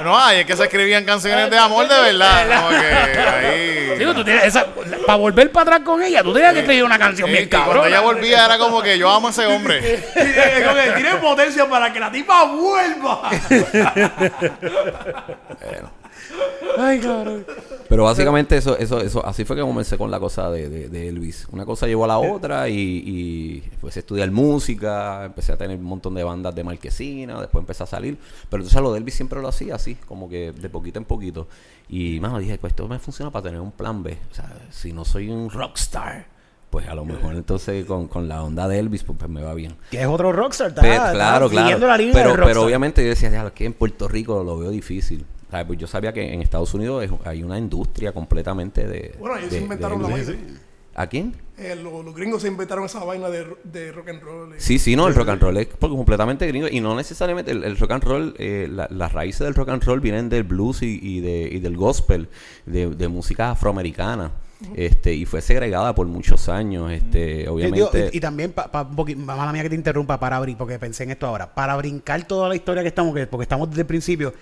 No, 0.03 0.17
ay, 0.17 0.39
es 0.39 0.45
que 0.47 0.55
se 0.57 0.63
escribían 0.63 1.05
canciones 1.05 1.47
de 1.51 1.57
amor 1.59 1.87
de 1.87 1.93
verdad. 2.01 2.47
Como 2.63 2.69
que 2.69 3.19
ahí. 3.19 3.99
Digo, 3.99 4.15
tú 4.15 4.23
tienes 4.23 4.45
esa- 4.45 4.65
para 5.05 5.15
volver 5.19 5.51
para 5.51 5.61
atrás 5.75 5.81
con 5.85 6.01
ella, 6.01 6.23
tú 6.23 6.33
tenías 6.33 6.53
que 6.53 6.59
escribir 6.61 6.83
una 6.85 6.97
canción 6.97 7.27
Sí, 7.29 7.33
bien 7.35 7.47
cuando 7.47 7.67
cabrón. 7.67 7.87
ella 7.87 8.01
volvía 8.01 8.45
era 8.45 8.57
como 8.57 8.81
que 8.81 8.97
yo 8.97 9.07
amo 9.11 9.27
a 9.27 9.29
ese 9.29 9.45
hombre. 9.45 9.79
Tiene 10.15 11.15
potencia 11.21 11.69
para 11.69 11.93
que 11.93 11.99
la 11.99 12.11
tipa 12.11 12.45
vuelva. 12.45 13.29
Ay, 16.77 16.99
cabrón. 16.99 17.45
Pero 17.89 18.05
básicamente 18.05 18.55
eso, 18.55 18.77
eso, 18.77 19.01
eso, 19.01 19.25
así 19.25 19.43
fue 19.43 19.55
que 19.57 19.61
comencé 19.61 19.97
con 19.97 20.09
la 20.09 20.19
cosa 20.19 20.49
de, 20.49 20.69
de- 20.69 20.87
de 20.89 21.09
Elvis. 21.09 21.45
Una 21.51 21.65
cosa 21.65 21.87
llevó 21.87 22.05
a 22.05 22.07
la 22.07 22.17
otra 22.19 22.69
y, 22.69 22.75
y 22.79 23.63
empecé 23.73 23.99
a 23.99 24.01
estudiar 24.01 24.31
música, 24.31 25.25
empecé 25.25 25.51
a 25.51 25.57
tener 25.57 25.77
un 25.77 25.83
montón 25.83 26.13
de 26.15 26.23
bandas 26.23 26.55
de 26.55 26.63
marquesina, 26.63 27.39
después 27.41 27.61
empecé 27.61 27.83
a 27.83 27.87
salir. 27.87 28.17
Pero 28.49 28.63
entonces 28.63 28.81
lo 28.81 28.93
de 28.93 28.99
Elvis 28.99 29.15
siempre 29.15 29.41
lo 29.41 29.47
hacía 29.49 29.75
así, 29.75 29.95
como 30.07 30.29
que 30.29 30.53
de 30.53 30.69
poquito 30.69 30.99
en 30.99 31.05
poquito. 31.05 31.47
Y 31.89 32.19
mano, 32.21 32.39
dije, 32.39 32.57
pues 32.57 32.71
esto 32.71 32.87
me 32.87 32.99
funciona 32.99 33.31
para 33.31 33.43
tener 33.43 33.59
un 33.59 33.71
plan 33.71 34.01
B. 34.01 34.17
O 34.31 34.33
sea, 34.33 34.49
si 34.69 34.93
no 34.93 35.03
soy 35.03 35.29
un 35.29 35.49
rockstar, 35.49 36.27
pues 36.69 36.87
a 36.87 36.95
lo 36.95 37.03
mejor 37.03 37.35
entonces 37.35 37.83
con, 37.85 38.07
con 38.07 38.29
la 38.29 38.41
onda 38.41 38.69
de 38.69 38.79
Elvis, 38.79 39.03
pues, 39.03 39.17
pues 39.19 39.29
me 39.29 39.43
va 39.43 39.53
bien. 39.53 39.75
Que 39.89 39.99
es 39.99 40.07
otro 40.07 40.31
rockstar, 40.31 40.67
está 40.69 40.81
claro, 40.81 41.13
claro. 41.13 41.49
siguiendo 41.49 41.87
la 41.87 41.97
línea 41.97 42.13
Pero, 42.13 42.29
del 42.37 42.45
pero 42.45 42.63
obviamente 42.63 43.03
yo 43.03 43.09
decía, 43.09 43.29
"Ya, 43.29 43.49
que 43.51 43.65
en 43.65 43.73
Puerto 43.73 44.07
Rico 44.07 44.41
lo 44.45 44.57
veo 44.57 44.69
difícil. 44.71 45.25
O 45.51 45.53
sea, 45.53 45.67
pues 45.67 45.77
yo 45.77 45.85
sabía 45.85 46.13
que 46.13 46.33
en 46.33 46.41
Estados 46.41 46.73
Unidos 46.73 47.03
es- 47.03 47.11
hay 47.25 47.43
una 47.43 47.57
industria 47.57 48.13
completamente 48.13 48.87
de. 48.87 49.15
Bueno, 49.19 49.35
ellos 49.35 49.51
de- 49.51 49.57
se 49.57 49.63
inventaron 49.63 50.01
la 50.01 50.07
vaina. 50.07 50.33
¿A 50.95 51.07
quién? 51.07 51.35
Eh, 51.57 51.75
lo- 51.75 52.01
los 52.03 52.15
gringos 52.15 52.41
se 52.41 52.47
inventaron 52.47 52.85
esa 52.85 53.03
vaina 53.03 53.29
de, 53.29 53.43
ro- 53.43 53.57
de 53.65 53.91
rock 53.91 54.09
and 54.09 54.21
roll. 54.21 54.49
y- 54.55 54.61
Sí, 54.61 54.79
sí, 54.79 54.95
no, 54.95 55.07
el 55.09 55.15
rock 55.15 55.27
and 55.29 55.41
roll 55.41 55.57
es 55.57 55.67
porque 55.67 55.95
completamente 55.97 56.47
gringo 56.47 56.67
y 56.69 56.79
no 56.79 56.95
necesariamente 56.95 57.51
el, 57.51 57.65
el 57.65 57.77
rock 57.77 57.91
and 57.91 58.03
roll, 58.05 58.35
eh, 58.39 58.69
la- 58.71 58.87
las 58.89 59.11
raíces 59.11 59.41
del 59.41 59.53
rock 59.55 59.69
and 59.69 59.83
roll 59.83 59.99
vienen 59.99 60.29
del 60.29 60.43
blues 60.43 60.83
y, 60.83 60.99
y 61.01 61.19
de, 61.19 61.49
y 61.51 61.59
del 61.59 61.75
gospel, 61.75 62.29
de, 62.65 62.89
de 62.89 63.07
música 63.09 63.51
afroamericana, 63.51 64.31
este 64.75 65.13
y 65.13 65.25
fue 65.25 65.41
segregada 65.41 65.95
por 65.95 66.07
muchos 66.07 66.47
años, 66.49 66.91
este 66.91 67.33
Eh, 67.33 67.37
digo, 67.39 67.53
obviamente. 67.53 68.09
y, 68.13 68.17
y 68.17 68.19
también, 68.19 68.51
pa, 68.51 68.69
pa- 68.71 68.83
un 68.83 68.95
poquito, 68.95 69.19
mala 69.21 69.51
mía 69.51 69.63
que 69.63 69.69
te 69.69 69.75
interrumpa 69.75 70.19
para 70.19 70.37
abrir, 70.37 70.55
porque 70.57 70.77
pensé 70.77 71.03
en 71.03 71.11
esto 71.11 71.25
ahora. 71.25 71.53
Para 71.53 71.75
brincar 71.77 72.27
toda 72.27 72.47
la 72.49 72.55
historia 72.55 72.81
que 72.83 72.89
estamos, 72.89 73.15
que- 73.15 73.27
porque 73.27 73.43
estamos 73.43 73.69
desde 73.69 73.81
el 73.81 73.87
principio. 73.87 74.33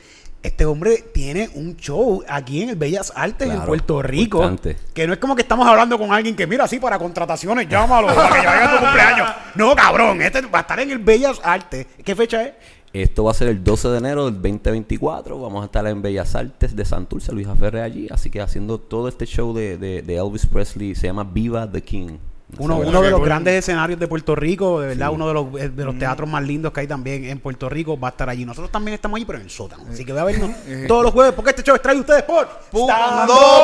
Este 0.42 0.66
hombre 0.66 1.04
tiene 1.14 1.50
un 1.56 1.76
show 1.76 2.24
aquí 2.28 2.62
en 2.64 2.70
el 2.70 2.76
Bellas 2.78 3.12
Artes 3.14 3.50
en 3.50 3.62
Puerto 3.66 4.02
Rico. 4.02 4.38
importante. 4.38 4.78
Que 4.94 5.06
no 5.06 5.12
es 5.12 5.20
como 5.20 5.36
que 5.36 5.42
estamos 5.42 5.68
hablando 5.68 5.98
con 5.98 6.14
alguien 6.14 6.34
que, 6.36 6.48
mira, 6.48 6.66
sí, 6.68 6.80
para 6.80 6.98
contrataciones, 6.98 7.68
llámalo, 7.68 8.08
para 8.16 8.40
que 8.40 8.48
vaya 8.48 8.66
a 8.70 8.78
tu 8.78 8.84
cumpleaños. 8.86 9.30
No, 9.56 9.76
cabrón, 9.76 10.22
este 10.22 10.42
va 10.42 10.60
a 10.60 10.62
estar 10.62 10.80
en 10.80 10.92
el 10.92 11.00
Bellas 11.00 11.42
Artes. 11.44 11.88
¿Qué 12.06 12.16
fecha 12.16 12.42
es? 12.44 12.54
Esto 12.94 13.26
va 13.26 13.32
a 13.32 13.34
ser 13.34 13.50
el 13.50 13.64
12 13.64 13.90
de 13.90 13.98
enero 13.98 14.26
del 14.32 14.36
2024. 14.36 15.40
Vamos 15.40 15.62
a 15.62 15.66
estar 15.66 15.86
en 15.86 16.02
Bellas 16.02 16.34
Artes 16.36 16.74
de 16.76 16.86
Santurce, 16.86 17.32
Luisa 17.34 17.56
Ferre 17.56 17.82
allí. 17.82 18.08
Así 18.10 18.30
que 18.30 18.40
haciendo 18.42 18.80
todo 18.80 19.10
este 19.10 19.26
show 19.26 19.54
de, 19.54 19.78
de- 19.78 20.02
de 20.02 20.16
Elvis 20.16 20.46
Presley. 20.46 20.96
Se 20.96 21.08
llama 21.08 21.24
Viva 21.26 21.70
the 21.70 21.82
King. 21.84 22.18
Uno, 22.58 22.78
uno 22.78 23.02
de 23.02 23.12
los 23.12 23.20
cool. 23.20 23.28
grandes 23.28 23.54
escenarios 23.54 24.00
de 24.00 24.08
Puerto 24.08 24.36
Rico, 24.36 24.82
de 24.82 24.88
verdad, 24.88 25.12
uno 25.12 25.28
de 25.28 25.34
los, 25.36 25.62
eh, 25.62 25.70
de 25.70 25.86
los 25.86 25.98
teatros 26.00 26.28
más 26.28 26.44
lindos 26.44 26.74
que 26.74 26.80
hay 26.80 26.88
también 26.88 27.26
en 27.26 27.40
Puerto 27.40 27.70
Rico, 27.70 27.98
va 27.98 28.08
a 28.08 28.12
estar 28.12 28.28
allí. 28.28 28.44
Nosotros 28.44 28.72
también 28.72 28.96
estamos 28.96 29.18
allí, 29.18 29.26
pero 29.26 29.38
en 29.38 29.46
el 29.46 29.52
sótano. 29.52 29.84
Así 29.90 30.04
que 30.04 30.12
voy 30.12 30.22
a 30.22 30.24
vernos 30.26 30.52
todos 30.88 31.04
los 31.04 31.14
jueves, 31.14 31.34
porque 31.34 31.52
este 31.52 31.62
show 31.62 31.76
es 31.76 31.82
traído 31.82 32.02
ustedes 32.02 32.24
por 32.24 32.46
Up 32.72 32.90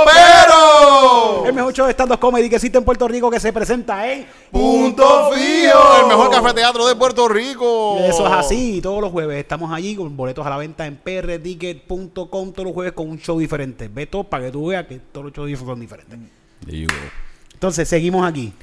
Pero 0.06 1.45
El 1.48 1.54
mejor 1.54 1.74
show 1.74 1.88
de 1.88 1.93
stand-up 1.93 2.19
comedy 2.19 2.48
que 2.48 2.56
existe 2.58 2.78
en 2.78 2.84
Puerto 2.84 3.08
Rico 3.08 3.32
que 3.32 3.39
se 3.39 3.52
presenta 3.52 4.12
en 4.12 4.28
Punto 4.52 5.32
Fijo, 5.32 6.02
el 6.02 6.08
mejor 6.08 6.30
café 6.30 6.54
teatro 6.54 6.88
de 6.88 6.95
Puerto 6.95 7.28
Rico. 7.28 7.98
Eso 8.00 8.28
es 8.28 8.34
así, 8.34 8.82
todos 8.82 9.02
los 9.02 9.12
jueves 9.12 9.39
estamos 9.39 9.71
allí 9.71 9.95
con 9.95 10.15
boletos 10.15 10.45
a 10.45 10.50
la 10.50 10.58
venta 10.58 10.86
en 10.86 10.98
prticket.com 10.98 12.52
todos 12.52 12.65
los 12.65 12.74
jueves 12.74 12.93
con 12.93 13.10
un 13.10 13.17
show 13.19 13.39
diferente. 13.39 13.88
Ve 13.88 14.06
todo 14.06 14.24
para 14.24 14.45
que 14.45 14.52
tú 14.52 14.67
veas 14.67 14.86
que 14.86 15.00
todos 15.00 15.26
los 15.26 15.34
shows 15.34 15.60
son 15.60 15.80
diferentes. 15.80 16.17
There 16.65 16.80
you 16.80 16.88
go. 16.88 17.26
Entonces, 17.54 17.88
seguimos 17.88 18.28
aquí. 18.28 18.54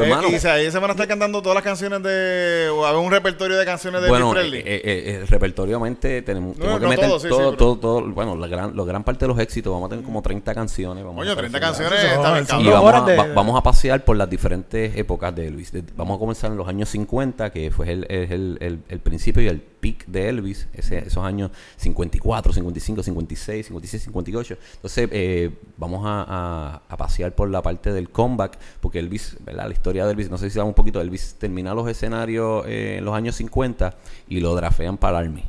Pues, 0.00 0.08
Eh, 0.08 0.14
mano, 0.14 0.28
y 0.30 0.46
ahí 0.46 0.70
se 0.70 0.78
van 0.78 0.90
a 0.90 0.92
estar 0.92 1.06
cantando 1.08 1.42
todas 1.42 1.54
las 1.54 1.64
canciones 1.64 2.02
de. 2.02 2.68
O 2.72 2.84
haber 2.86 3.00
un 3.00 3.10
repertorio 3.10 3.56
de 3.56 3.64
canciones 3.64 4.02
de 4.02 4.08
bueno, 4.08 4.30
eh, 4.30 4.34
Presley. 4.34 4.60
eh, 4.60 4.80
eh, 4.84 5.24
repertoriamente 5.28 6.22
tenemos, 6.22 6.56
No, 6.56 6.62
tenemos 6.64 6.78
que 6.80 6.84
no 6.84 6.90
meter 6.90 7.06
todo, 7.08 7.20
sí, 7.20 7.28
todo, 7.28 7.50
sí, 7.52 7.56
todo, 7.56 7.76
todo, 7.78 8.02
bueno, 8.10 8.36
la 8.36 8.46
gran, 8.46 8.76
la 8.76 8.84
gran 8.84 9.04
parte 9.04 9.24
de 9.24 9.28
los 9.28 9.38
éxitos, 9.38 9.72
vamos 9.72 9.86
a 9.86 9.90
tener 9.90 10.04
como 10.04 10.22
30 10.22 10.54
canciones. 10.54 11.04
Vamos 11.04 11.18
Coño, 11.18 11.30
a 11.30 11.32
estar 11.32 11.48
30 11.50 11.68
haciendo- 11.68 11.90
canciones 11.90 12.42
está 12.42 12.60
Y 12.60 12.68
vamos 12.68 12.94
a, 12.94 13.00
de- 13.04 13.16
va- 13.16 13.34
vamos 13.34 13.58
a 13.58 13.62
pasear 13.62 14.04
por 14.04 14.16
las 14.16 14.28
diferentes 14.30 14.96
épocas 14.96 15.34
de. 15.34 15.50
De- 15.50 15.84
vamos 15.96 16.16
a 16.16 16.18
comenzar 16.18 16.50
en 16.50 16.56
los 16.56 16.66
años 16.68 16.88
50, 16.88 17.50
que 17.50 17.70
fue 17.70 17.90
el, 17.92 18.06
el, 18.08 18.32
el- 18.32 18.58
el- 18.60 18.78
el 18.88 18.98
principio 19.00 19.42
y 19.42 19.48
el 19.48 19.60
peak 19.80 20.06
de 20.06 20.28
Elvis, 20.28 20.68
ese- 20.74 20.98
esos 21.06 21.24
años 21.24 21.50
54, 21.76 22.52
55, 22.52 23.02
56, 23.02 23.66
56, 23.66 24.02
58. 24.04 24.56
Entonces, 24.76 25.08
eh, 25.12 25.50
vamos 25.76 26.04
a, 26.06 26.24
a- 26.28 26.82
a 26.88 26.96
pasear 26.96 27.34
por 27.34 27.48
la 27.50 27.62
parte 27.62 27.92
del 27.92 28.10
comeback, 28.10 28.58
porque 28.80 28.98
Elvis. 28.98 29.36
La 29.46 29.68
historia 29.70 30.04
de 30.04 30.12
Elvis, 30.12 30.30
no 30.30 30.38
sé 30.38 30.48
si 30.50 30.54
sabemos 30.54 30.70
un 30.70 30.74
poquito, 30.74 31.00
Elvis 31.00 31.36
termina 31.38 31.74
los 31.74 31.88
escenarios 31.88 32.64
eh, 32.66 32.96
en 32.98 33.04
los 33.04 33.14
años 33.14 33.36
50 33.36 33.96
y 34.28 34.40
lo 34.40 34.54
drafean 34.54 34.96
para 34.98 35.18
Army. 35.18 35.44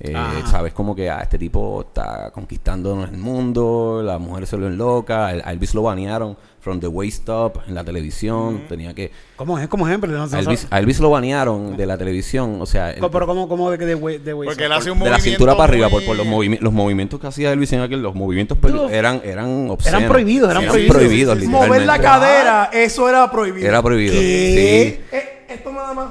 Eh. 0.00 0.14
Sabes 0.48 0.72
como 0.72 0.94
que 0.94 1.10
ah, 1.10 1.18
este 1.22 1.38
tipo 1.38 1.80
está 1.88 2.30
conquistando 2.32 3.02
el 3.04 3.18
mundo, 3.18 4.00
las 4.04 4.20
mujeres 4.20 4.48
se 4.48 4.56
lo 4.56 4.68
enloca, 4.68 5.26
a 5.26 5.52
Elvis 5.52 5.74
lo 5.74 5.82
banearon 5.82 6.36
from 6.60 6.78
the 6.80 6.86
waist 6.86 7.28
up 7.28 7.60
en 7.66 7.74
la 7.74 7.82
televisión, 7.82 8.62
tenía 8.68 8.94
que... 8.94 9.10
¿Cómo 9.36 9.58
es? 9.58 9.66
¿Cómo 9.68 9.88
es? 9.88 9.98
No 9.98 10.22
A 10.24 10.38
Elvis, 10.38 10.66
a 10.70 10.78
Elvis 10.78 11.00
lo 11.00 11.10
banearon 11.10 11.76
de 11.76 11.86
la 11.86 11.96
televisión, 11.98 12.60
o 12.60 12.66
sea... 12.66 12.90
el- 12.90 13.00
Pero 13.10 13.26
¿cómo, 13.26 13.48
cómo 13.48 13.70
de, 13.70 13.78
de, 13.78 13.96
de, 13.96 14.18
de 14.20 14.34
Porque 14.34 14.66
él 14.66 14.72
hace 14.72 14.90
un 14.90 14.98
de 14.98 15.04
la 15.06 15.10
movimiento 15.12 15.30
cintura 15.30 15.56
para 15.56 15.64
arriba, 15.72 15.88
por, 15.88 16.00
muy- 16.00 16.06
por 16.06 16.16
los, 16.16 16.26
movimi- 16.26 16.60
los 16.60 16.72
movimientos 16.72 17.18
que 17.20 17.26
hacía 17.26 17.52
Elvis 17.52 17.72
en 17.72 17.80
aquel, 17.80 18.02
los 18.02 18.14
movimientos 18.14 18.58
eran, 18.90 19.20
eran 19.24 19.70
obscenos. 19.70 20.04
prohibidos, 20.04 20.50
eran 20.50 20.62
Sí, 20.72 20.86
prohibidos. 20.88 21.42
Mover 21.44 21.86
la 21.86 21.98
cadera, 22.00 22.70
eso 22.72 23.08
era 23.08 23.30
prohibido. 23.30 23.66
Era 23.66 23.82
prohibido. 23.82 24.12
¿Qué? 24.14 25.00
Eh, 25.10 25.46
esto 25.48 25.72
nada 25.72 25.94
más. 25.94 26.06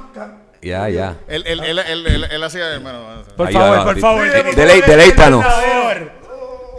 Ya, 0.62 0.88
ya. 0.88 1.14
Él, 1.28 1.44
él, 1.46 1.60
él, 1.64 1.78
él, 1.78 2.06
él, 2.06 2.24
él 2.30 2.44
hacía, 2.44 2.78
bueno, 2.80 3.22
Por 3.36 3.52
favor, 3.52 3.84
por 3.84 4.00
favor. 4.00 4.30
de- 4.30 4.42
Titito, 4.42 4.60
delei- 4.62 4.84
deleítanos. 4.84 5.44
Por 5.44 5.52
favor. 5.54 6.12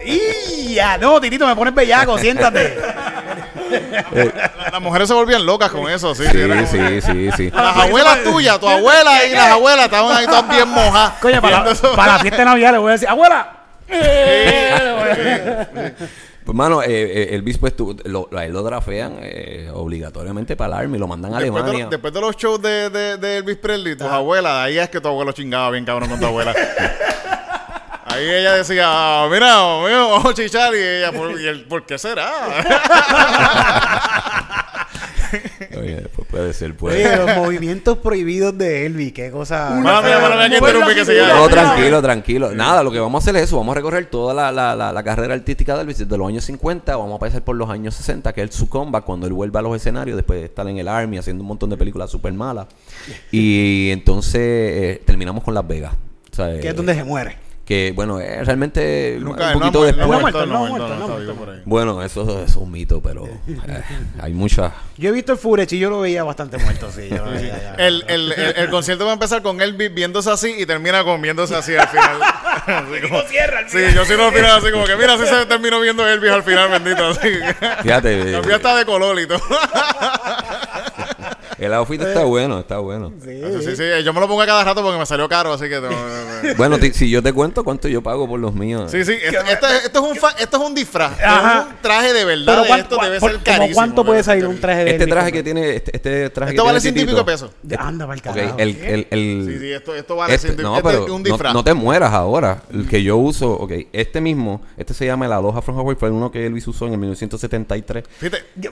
¡Y 0.05 0.73
ya! 0.75 0.97
No, 0.97 1.19
Titito, 1.21 1.45
me 1.47 1.55
pones 1.55 1.73
bellaco, 1.75 2.17
siéntate. 2.17 2.77
la- 4.11 4.51
las 4.71 4.81
mujeres 4.81 5.07
se 5.07 5.13
volvían 5.13 5.45
locas 5.45 5.69
con 5.71 5.89
eso, 5.91 6.13
sí. 6.15 6.23
Sí, 6.25 6.65
sí, 6.67 7.01
sí, 7.01 7.29
sí. 7.35 7.51
Las 7.51 7.77
abuelas 7.77 8.23
tuyas, 8.23 8.59
tu 8.59 8.67
abuela 8.67 9.25
y 9.25 9.31
las 9.31 9.49
abuelas 9.51 9.85
estaban 9.85 10.15
ahí 10.17 10.25
todas 10.25 10.47
bien 10.49 10.67
mojas. 10.69 11.13
Coño, 11.21 11.41
para, 11.41 11.63
para 11.95 12.13
la 12.13 12.19
fiesta 12.19 12.37
de 12.39 12.45
Navidad 12.45 12.71
le 12.73 12.77
voy 12.79 12.89
a 12.89 12.93
decir, 12.93 13.07
¡abuela! 13.09 13.55
Pues, 16.49 16.57
mano, 16.57 16.81
eh, 16.81 16.87
eh, 16.89 17.35
Elvis, 17.35 17.59
pues, 17.59 17.75
tú, 17.75 17.95
lo, 18.05 18.27
a 18.35 18.43
él 18.43 18.51
lo 18.53 18.63
drafean 18.63 19.17
eh, 19.21 19.69
obligatoriamente 19.71 20.55
para 20.55 20.73
el 20.77 20.81
Army, 20.85 20.97
lo 20.97 21.07
mandan 21.07 21.35
a 21.35 21.39
Después 21.39 21.61
Alemania. 21.63 21.87
después 21.91 22.11
de 22.11 22.21
los 22.21 22.35
shows 22.37 22.59
de, 22.59 22.89
de, 22.89 23.17
de 23.17 23.37
Elvis 23.37 23.57
Presley, 23.57 23.95
tus 23.95 24.07
abuelas, 24.07 24.53
ahí 24.53 24.79
es 24.79 24.89
que 24.89 24.99
tu 24.99 25.09
abuelo 25.09 25.31
chingaba 25.31 25.69
bien 25.69 25.85
cabrón 25.85 26.09
con 26.09 26.19
tu 26.19 26.25
abuela. 26.25 26.55
Ahí 28.05 28.27
ella 28.27 28.55
decía, 28.55 28.85
"Ah, 28.87 29.27
mira, 29.29 29.55
mira, 29.85 29.99
vamos 30.07 30.25
a 30.25 30.33
chichar. 30.33 30.73
Y 30.73 30.79
ella, 30.79 31.11
¿por, 31.11 31.39
y 31.39 31.53
¿por 31.69 31.85
qué 31.85 31.99
será? 31.99 32.31
Pues 36.75 36.95
puede 36.95 37.15
Oye, 37.15 37.25
los 37.25 37.37
movimientos 37.37 37.97
prohibidos 37.97 38.57
de 38.57 38.85
Elvis, 38.85 39.13
qué 39.13 39.31
cosa. 39.31 39.79
Que 40.95 41.05
se 41.05 41.15
llama. 41.15 41.33
No, 41.33 41.49
tranquilo, 41.49 42.01
tranquilo. 42.01 42.51
Nada, 42.51 42.83
lo 42.83 42.91
que 42.91 42.99
vamos 42.99 43.21
a 43.21 43.23
hacer 43.23 43.35
es 43.37 43.43
eso. 43.43 43.57
Vamos 43.57 43.73
a 43.73 43.75
recorrer 43.75 44.05
toda 44.07 44.33
la, 44.33 44.51
la, 44.51 44.75
la, 44.75 44.91
la 44.91 45.03
carrera 45.03 45.33
artística 45.33 45.75
de 45.75 45.81
Elvis 45.81 45.99
desde 45.99 46.17
los 46.17 46.27
años 46.27 46.43
50. 46.45 46.95
Vamos 46.95 47.15
a 47.15 47.19
pasar 47.19 47.43
por 47.43 47.55
los 47.55 47.69
años 47.69 47.95
60, 47.95 48.33
que 48.33 48.43
es 48.43 48.55
su 48.55 48.69
comeback 48.69 49.03
cuando 49.03 49.27
él 49.27 49.33
vuelve 49.33 49.59
a 49.59 49.61
los 49.61 49.75
escenarios 49.75 50.15
después 50.15 50.39
de 50.39 50.45
estar 50.45 50.67
en 50.67 50.77
el 50.77 50.87
Army 50.87 51.17
haciendo 51.17 51.43
un 51.43 51.47
montón 51.47 51.69
de 51.69 51.77
películas 51.77 52.09
súper 52.09 52.33
malas. 52.33 52.67
Y 53.31 53.89
entonces 53.91 54.41
eh, 54.41 55.01
terminamos 55.05 55.43
con 55.43 55.53
Las 55.53 55.67
Vegas. 55.67 55.93
O 56.31 56.35
sea, 56.35 56.59
Que 56.59 56.67
eh, 56.67 56.69
es 56.69 56.75
donde 56.75 56.95
se 56.95 57.03
muere. 57.03 57.48
Que, 57.69 57.91
bueno, 57.95 58.19
es 58.19 58.43
realmente 58.47 59.19
Nunca, 59.21 59.49
un 59.49 59.53
no 59.53 59.59
poquito 59.59 59.79
muerto, 59.81 59.97
no 60.07 60.13
ha 60.13 60.17
después. 60.17 60.21
muerto, 60.21 60.45
No 60.47 60.53
no 60.53 60.57
ha 60.65 60.69
muerto, 60.69 60.87
no 60.87 60.93
ha 61.03 61.35
muerto. 61.35 61.61
Bueno, 61.65 62.01
eso, 62.03 62.23
eso 62.23 62.41
es 62.43 62.55
un 62.55 62.71
mito, 62.71 62.99
pero 62.99 63.25
eh, 63.27 63.83
hay 64.19 64.33
muchas... 64.33 64.73
Yo 64.97 65.09
he 65.09 65.11
visto 65.11 65.33
el 65.33 65.37
Furech 65.37 65.71
y 65.73 65.77
yo 65.77 65.91
lo 65.91 65.99
veía 65.99 66.23
bastante 66.23 66.57
muerto, 66.57 66.89
sí. 66.91 67.07
yo 67.11 67.23
lo 67.23 67.31
veía 67.31 67.61
ya. 67.61 67.75
El, 67.75 68.03
el, 68.07 68.31
el, 68.31 68.55
el 68.57 68.69
concierto 68.71 69.05
va 69.05 69.11
a 69.11 69.13
empezar 69.13 69.43
con 69.43 69.61
Elvis 69.61 69.93
viéndose 69.93 70.31
así 70.31 70.51
y 70.57 70.65
termina 70.65 71.03
con 71.03 71.21
viéndose 71.21 71.55
así 71.55 71.75
al 71.75 71.87
final. 71.87 72.17
Así 72.65 73.01
como- 73.07 73.21
Sí, 73.67 73.79
yo 73.95 74.03
sí 74.05 74.13
lo 74.15 74.31
final 74.31 74.57
así 74.57 74.71
como 74.71 74.83
que 74.85 74.95
mira, 74.95 75.13
así 75.13 75.25
se 75.25 75.45
terminó 75.45 75.79
viendo 75.79 76.07
Elvis 76.07 76.29
al 76.31 76.43
final, 76.43 76.69
bendito. 76.69 77.05
Así. 77.07 77.29
Fíjate, 77.83 78.31
Cambió 78.31 78.55
hasta 78.55 78.75
de 78.77 78.85
color 78.85 79.19
y 79.19 79.27
todo. 79.27 79.39
el 81.59 81.73
outfit 81.73 82.01
está 82.01 82.23
bueno, 82.23 82.59
está 82.59 82.79
bueno. 82.79 83.11
Sí. 83.23 83.41
Sí, 83.63 83.75
sí, 83.75 83.83
yo 84.03 84.13
me 84.13 84.19
lo 84.19 84.27
pongo 84.27 84.41
a 84.41 84.45
cada 84.45 84.63
rato 84.63 84.81
porque 84.81 84.97
me 84.97 85.05
salió 85.05 85.27
caro, 85.29 85.53
así 85.53 85.65
que... 85.69 85.75
tengo- 85.79 85.89
Bueno, 86.57 86.77
si 86.93 87.09
yo 87.09 87.21
te 87.21 87.33
cuento 87.33 87.63
cuánto 87.63 87.87
yo 87.87 88.01
pago 88.01 88.27
por 88.27 88.39
los 88.39 88.53
míos. 88.53 88.89
Sí, 88.91 89.03
sí, 89.03 89.13
esto, 89.21 89.41
esto 89.41 89.67
es, 89.67 89.85
esto 89.85 90.05
es 90.05 90.11
un 90.23 90.29
esto 90.39 90.57
es 90.57 90.63
un 90.63 90.73
disfraz, 90.75 91.19
Ajá. 91.21 91.59
es 91.59 91.65
un 91.75 91.81
traje 91.81 92.13
de 92.13 92.25
verdad, 92.25 92.45
Pero 92.55 92.67
¿cuánto, 92.67 92.95
esto 92.95 93.03
debe 93.05 93.19
por- 93.19 93.31
ser 93.31 93.39
carísimo. 93.43 93.75
¿cuánto 93.75 94.05
puede 94.05 94.23
salir 94.23 94.45
un 94.47 94.59
traje 94.59 94.85
de 94.85 94.91
Este 94.91 95.07
traje 95.07 95.31
que 95.31 95.43
tiene, 95.43 95.75
este, 95.75 95.95
este 95.95 96.29
traje 96.29 96.51
Esto 96.53 96.63
que 96.63 96.67
vale 96.67 96.79
ciento 96.81 97.01
y 97.01 97.05
pico 97.05 97.25
pesos. 97.25 97.51
Anda, 97.77 98.07
pa'l 98.07 98.17
Ok, 98.19 98.23
carajo. 98.23 98.55
el, 98.57 98.69
el, 98.77 99.07
el, 99.11 99.45
Sí, 99.47 99.59
sí, 99.59 99.71
esto, 99.71 99.95
esto 99.95 100.15
vale 100.15 100.35
este- 100.35 100.47
ciento 100.47 100.61
y- 100.61 100.65
no, 100.65 100.77
este 100.77 100.89
pero 100.89 101.05
un 101.13 101.23
no, 101.23 101.29
disfraz. 101.29 101.53
no 101.53 101.63
te 101.63 101.73
mueras 101.73 102.13
ahora. 102.13 102.63
El 102.71 102.87
que 102.87 103.03
yo 103.03 103.17
uso, 103.17 103.51
ok, 103.51 103.71
este 103.91 104.21
mismo, 104.21 104.61
este 104.77 104.93
se 104.93 105.05
llama 105.05 105.25
el 105.25 105.33
Aloha 105.33 105.61
from 105.61 105.77
Hawaii, 105.77 105.97
fue 105.99 106.09
uno 106.09 106.31
que 106.31 106.45
Elvis 106.45 106.67
usó 106.67 106.85
en 106.87 106.93
el 106.93 106.99
1973. 106.99 108.05
Fíjate, 108.17 108.43
no, 108.55 108.71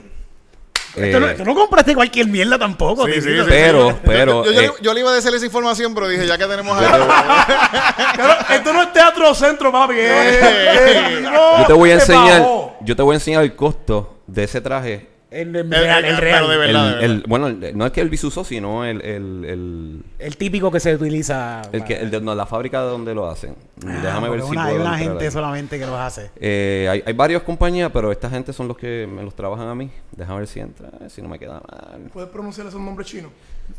Eh, 0.96 1.34
tú 1.36 1.44
no 1.44 1.54
compraste 1.54 1.94
cualquier 1.94 2.26
mierda 2.26 2.58
tampoco. 2.58 3.06
Sí, 3.06 3.12
sí, 3.14 3.20
Titito. 3.20 3.44
sí, 3.44 3.50
pero, 3.50 3.90
sí. 3.90 3.96
pero, 4.04 4.44
yo, 4.44 4.50
yo, 4.52 4.60
eh, 4.60 4.62
le- 4.66 4.72
yo 4.82 4.94
le 4.94 5.00
iba 5.00 5.10
a 5.10 5.14
decir 5.14 5.32
esa 5.34 5.44
información, 5.46 5.94
pero 5.94 6.08
dije, 6.08 6.26
ya 6.26 6.36
que 6.38 6.46
tenemos 6.46 6.76
a 6.76 6.80
Claro, 8.14 8.34
esto 8.50 8.72
no 8.72 8.82
es 8.82 8.92
teatro 8.92 9.34
centro, 9.34 9.70
papi. 9.70 9.94
eh, 9.96 10.40
eh, 10.40 11.20
no, 11.22 11.60
yo 11.60 11.66
te 11.66 11.72
voy 11.72 11.90
a 11.92 12.00
se 12.00 12.12
enseñar, 12.12 12.46
yo 12.80 12.96
te 12.96 13.02
voy 13.02 13.14
a 13.14 13.16
enseñar 13.16 13.42
el 13.44 13.54
costo 13.54 14.18
de 14.26 14.44
ese 14.44 14.60
traje. 14.60 15.08
El, 15.30 15.48
el 15.54 15.56
El- 15.56 15.70
real, 15.70 16.04
el- 16.04 16.10
el 16.10 16.16
pero 16.16 16.26
real. 16.26 16.48
de 16.48 16.52
El, 16.54 16.58
verdad, 16.60 16.98
de 16.98 17.04
el- 17.04 17.12
verdad. 17.16 17.24
bueno, 17.28 17.46
el- 17.48 17.76
no 17.76 17.84
es 17.84 17.92
que 17.92 18.00
Elvis 18.00 18.24
usó, 18.24 18.44
sino 18.44 18.84
el, 18.86 19.02
el, 19.02 19.44
el, 19.44 20.02
El 20.18 20.36
típico 20.38 20.70
que 20.72 20.80
se 20.80 20.94
utiliza. 20.94 21.60
el 21.70 21.84
que, 21.84 21.96
el 22.00 22.10
de 22.10 22.20
no, 22.22 22.34
la 22.34 22.46
fábrica 22.46 22.82
de 22.82 22.88
donde 22.88 23.14
lo 23.14 23.28
hacen. 23.28 23.54
Déjame 23.76 24.30
ver 24.30 24.40
si 24.40 24.46
puedo 24.48 24.60
hay 24.60 24.74
una 24.76 24.84
entrar 24.84 24.98
gente 24.98 25.24
ahí. 25.26 25.30
solamente 25.30 25.78
que 25.78 25.84
los 25.86 25.96
hace. 25.96 26.30
Eh, 26.36 26.88
hay, 26.90 27.02
hay 27.04 27.12
varias 27.12 27.42
compañías, 27.42 27.90
pero 27.92 28.10
esta 28.10 28.30
gente 28.30 28.52
son 28.54 28.68
los 28.68 28.78
que 28.78 29.06
me 29.06 29.22
los 29.22 29.34
trabajan 29.34 29.68
a 29.68 29.74
mí. 29.74 29.90
Déjame 30.12 30.38
ver 30.38 30.48
si 30.48 30.60
entra, 30.60 30.88
si 31.10 31.20
no 31.20 31.28
me 31.28 31.38
queda 31.38 31.60
mal. 31.70 32.08
¿Puedes 32.12 32.30
pronunciar 32.30 32.66
esos 32.66 32.80
nombres 32.80 33.06
chinos? 33.08 33.30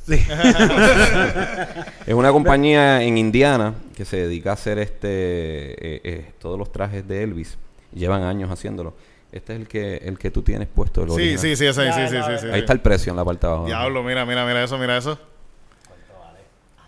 Sí. 0.05 0.23
Es 2.05 2.13
una 2.13 2.31
compañía 2.31 3.01
en 3.03 3.17
Indiana 3.17 3.73
que 3.95 4.05
se 4.05 4.17
dedica 4.17 4.51
a 4.51 4.53
hacer 4.53 4.79
este 4.79 5.07
eh, 5.09 6.01
eh, 6.03 6.31
todos 6.39 6.57
los 6.57 6.71
trajes 6.71 7.07
de 7.07 7.23
Elvis. 7.23 7.57
Llevan 7.93 8.23
años 8.23 8.51
haciéndolo. 8.51 8.93
Este 9.31 9.53
es 9.53 9.59
el 9.59 9.67
que 9.67 9.97
el 9.97 10.17
que 10.17 10.31
tú 10.31 10.41
tienes 10.41 10.67
puesto. 10.67 11.03
El 11.03 11.11
Sí, 11.11 11.37
sí, 11.37 11.55
sí, 11.55 11.65
ese, 11.67 11.85
Ya, 11.85 11.93
sí, 11.93 12.07
sí, 12.07 12.13
ya, 12.15 12.37
sí. 12.39 12.47
Ahí 12.51 12.61
está 12.61 12.73
el 12.73 12.81
precio 12.81 13.11
en 13.11 13.17
la 13.17 13.23
parte 13.25 13.45
de 13.45 13.53
abajo. 13.53 13.65
Diablo, 13.67 14.03
mira, 14.03 14.25
mira, 14.25 14.45
mira 14.45 14.63
eso, 14.63 14.77
mira 14.77 14.97
eso. 14.97 15.19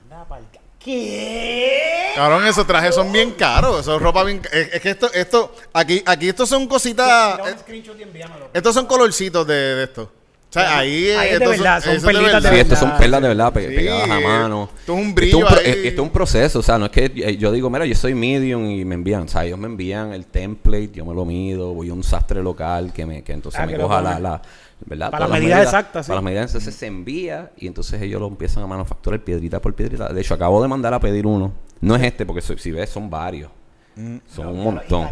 Anda 0.03 0.25
pa'l 0.25 0.43
ca- 0.51 0.59
¿Qué? 0.79 2.11
Cabrón, 2.15 2.45
esos 2.47 2.65
trajes 2.65 2.95
son 2.95 3.11
bien 3.11 3.31
caros. 3.31 3.81
Eso 3.81 3.95
es 3.95 4.01
ropa 4.01 4.23
bien. 4.23 4.41
Es, 4.51 4.73
es 4.73 4.81
que 4.81 4.89
esto, 4.89 5.11
esto, 5.13 5.55
aquí, 5.73 6.01
aquí 6.05 6.29
estos 6.29 6.49
son 6.49 6.67
cositas. 6.67 7.37
Tira 7.37 7.53
un 7.53 7.59
screenshot 7.59 7.99
y 7.99 8.03
envíamelo. 8.03 8.49
Estos 8.53 8.73
son 8.73 8.85
colorcitos 8.87 9.45
de, 9.45 9.53
de 9.53 9.83
esto. 9.83 10.11
O 10.51 10.53
sea, 10.53 10.79
ahí. 10.79 11.09
Ahí 11.11 11.29
es 11.29 11.39
de 11.39 11.47
verdad, 11.47 11.81
son 11.81 11.95
es 11.95 12.03
perlitas 12.03 12.43
de 12.43 12.49
Sí, 12.49 12.55
estos 12.57 12.77
son 12.79 12.89
verdad, 12.89 12.99
perlas 12.99 13.21
de 13.21 13.27
verdad 13.29 13.53
pe- 13.53 13.69
Sí, 13.69 13.75
pegadas 13.75 14.09
a 14.09 14.19
mano. 14.19 14.69
esto 14.79 14.93
es 14.97 14.99
un 15.01 15.07
Esto 15.09 15.21
es 15.23 15.33
un, 15.33 15.41
pro- 15.45 15.49
ahí. 15.59 15.63
es- 15.65 15.77
esto 15.77 16.01
es 16.01 16.07
un 16.07 16.09
proceso, 16.09 16.59
o 16.59 16.61
sea, 16.61 16.77
no 16.77 16.85
es 16.87 16.91
que 16.91 17.05
eh, 17.15 17.37
yo 17.37 17.51
digo, 17.53 17.69
mira, 17.69 17.85
yo 17.85 17.95
soy 17.95 18.13
medium 18.13 18.69
y 18.69 18.83
me 18.83 18.95
envían, 18.95 19.21
o 19.23 19.27
sea, 19.29 19.45
ellos 19.45 19.57
me 19.57 19.67
envían 19.67 20.11
el 20.11 20.25
template, 20.25 20.91
yo 20.93 21.05
me 21.05 21.13
lo 21.15 21.23
mido, 21.23 21.73
voy 21.73 21.87
a 21.89 21.93
un 21.93 22.03
sastre 22.03 22.43
local 22.43 22.91
que 22.91 23.05
me 23.05 23.23
que 23.23 23.31
entonces 23.31 23.61
Ah, 23.61 23.65
me 23.65 23.71
que 23.71 23.79
coja 23.81 24.01
la, 24.01 24.19
la 24.19 24.41
¿verdad? 24.85 25.09
Para 25.11 25.27
las 25.29 25.39
medidas 25.39 25.63
exactas, 25.63 26.05
sí. 26.05 26.09
Para 26.09 26.17
las 26.17 26.23
medidas, 26.25 26.45
entonces 26.51 26.75
se 26.75 26.85
envía 26.87 27.51
y 27.57 27.67
entonces 27.67 28.01
ellos 28.01 28.19
lo 28.19 28.27
empiezan 28.27 28.63
a 28.63 28.67
manufacturar 28.67 29.21
piedrita 29.21 29.61
por 29.61 29.73
piedrita. 29.73 30.11
De 30.11 30.19
hecho, 30.19 30.33
acabo 30.33 30.61
de 30.61 30.67
mandar 30.67 30.93
a 30.93 30.99
pedir 30.99 31.25
uno. 31.25 31.53
No 31.79 31.95
es 31.95 32.03
este, 32.03 32.25
porque 32.25 32.41
si 32.41 32.71
ves, 32.71 32.89
son 32.89 33.09
varios. 33.09 33.49
Son 34.33 34.47
un 34.47 34.63
montón. 34.63 35.07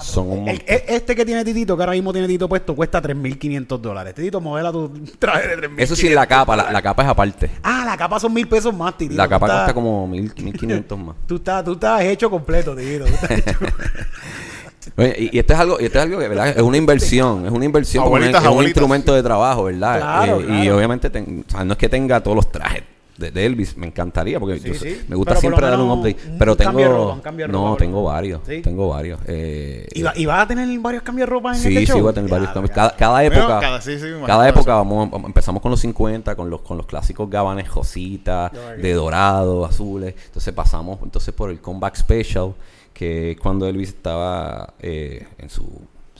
Son 0.00 0.26
un 0.26 0.48
El- 0.48 0.56
montón. 0.58 0.66
este 0.88 1.16
que 1.16 1.24
tiene 1.24 1.44
Titito, 1.44 1.76
que 1.76 1.82
ahora 1.82 1.92
mismo 1.92 2.12
tiene 2.12 2.28
Tito 2.28 2.48
puesto, 2.48 2.74
cuesta 2.76 3.00
3.500 3.02 3.78
dólares. 3.80 4.14
Titito, 4.14 4.40
modela 4.40 4.70
tu 4.72 4.88
traje 5.18 5.48
de 5.48 5.56
3.500. 5.68 5.74
Eso 5.78 5.96
sí, 5.96 6.08
la 6.10 6.26
capa, 6.26 6.56
la, 6.56 6.70
la 6.72 6.82
capa 6.82 7.02
es 7.02 7.08
aparte. 7.08 7.50
Ah, 7.62 7.82
la 7.86 7.96
capa 7.96 8.18
son 8.20 8.32
mil 8.32 8.46
pesos 8.48 8.74
más, 8.74 8.96
Titito. 8.96 9.16
La 9.16 9.28
capa 9.28 9.46
cuesta 9.46 9.74
como 9.74 10.06
mil, 10.06 10.32
1500 10.36 10.98
más. 10.98 11.16
Tú 11.26 11.36
estás, 11.36 11.64
tú 11.64 11.72
estás 11.72 12.02
hecho 12.02 12.30
completo, 12.30 12.74
Titito. 12.76 13.04
Tú 13.06 13.12
estás 13.14 13.30
hecho- 13.30 13.58
Oye, 14.96 15.14
y, 15.18 15.36
y 15.36 15.38
esto 15.38 15.52
es 15.52 15.58
algo, 15.60 15.78
y 15.80 15.84
esto 15.84 15.98
es 15.98 16.04
algo 16.04 16.18
que 16.18 16.26
¿verdad? 16.28 16.48
es 16.48 16.62
una 16.62 16.76
inversión, 16.76 17.44
es 17.44 17.52
una 17.52 17.64
inversión, 17.66 18.02
Abuelitas, 18.04 18.42
es 18.42 18.50
un 18.50 18.64
instrumento 18.64 19.14
de 19.14 19.22
trabajo, 19.22 19.64
¿verdad? 19.64 19.98
Claro, 20.00 20.40
Eh, 20.40 20.64
Y 20.64 20.68
obviamente 20.70 21.10
ten- 21.10 21.44
o 21.46 21.50
sea, 21.50 21.64
no 21.64 21.72
es 21.72 21.78
que 21.78 21.88
tenga 21.88 22.20
todos 22.22 22.34
los 22.34 22.50
trajes 22.50 22.82
de, 23.20 23.30
de 23.30 23.46
Elvis, 23.46 23.76
me 23.76 23.86
encantaría, 23.86 24.40
porque 24.40 24.58
Sí, 24.58 24.68
yo- 24.68 24.74
sí. 24.74 25.00
me 25.08 25.14
gusta 25.14 25.30
Pero 25.32 25.40
siempre 25.40 25.66
dar 25.66 25.78
un 25.78 25.90
update, 25.90 26.16
un 26.32 26.38
pero 26.38 26.56
tengo 26.56 26.70
cambio 26.70 26.86
de 26.88 26.92
ropa, 26.94 27.12
un 27.14 27.20
cambio 27.20 27.46
de 27.46 27.52
ropa, 27.52 27.68
no, 27.70 27.76
tengo 27.76 28.02
varios, 28.02 28.40
Sí. 28.46 28.62
tengo 28.62 28.88
varios. 28.88 29.20
Eh, 29.26 29.86
¿Y, 29.94 30.02
va- 30.02 30.12
y 30.16 30.26
vas 30.26 30.42
a 30.42 30.48
tener 30.48 30.78
varios 30.80 31.02
cambios 31.02 31.28
de 31.28 31.30
ropa 31.30 31.50
en 31.50 31.60
Sí, 31.60 31.68
este 31.68 31.86
show? 31.86 31.96
sí, 31.96 32.02
voy 32.02 32.10
a 32.10 32.14
tener 32.14 32.30
varios 32.30 32.50
cambios. 32.50 32.74
Cada, 32.74 32.96
cada 32.96 33.20
Bueno, 33.20 33.36
época, 33.36 33.60
cada- 33.60 33.80
sí, 33.80 33.98
sí, 33.98 34.06
época 34.48 34.74
vamos, 34.74 35.10
empezamos 35.26 35.62
con 35.62 35.70
los 35.70 35.80
50, 35.80 36.34
con 36.34 36.50
los, 36.50 36.62
con 36.62 36.76
los 36.76 36.86
clásicos 36.86 37.28
gabanes 37.30 37.68
rositas, 37.72 38.50
de 38.80 38.92
dorado, 38.94 39.64
azules. 39.64 40.14
Entonces 40.26 40.52
pasamos 40.54 40.98
entonces 41.02 41.34
por 41.34 41.50
el 41.50 41.60
comeback 41.60 41.96
special, 41.96 42.54
que 42.94 43.32
es 43.32 43.38
cuando 43.38 43.66
Elvis 43.66 43.90
estaba 43.90 44.74
eh, 44.80 45.26
en 45.38 45.48
su 45.50 45.64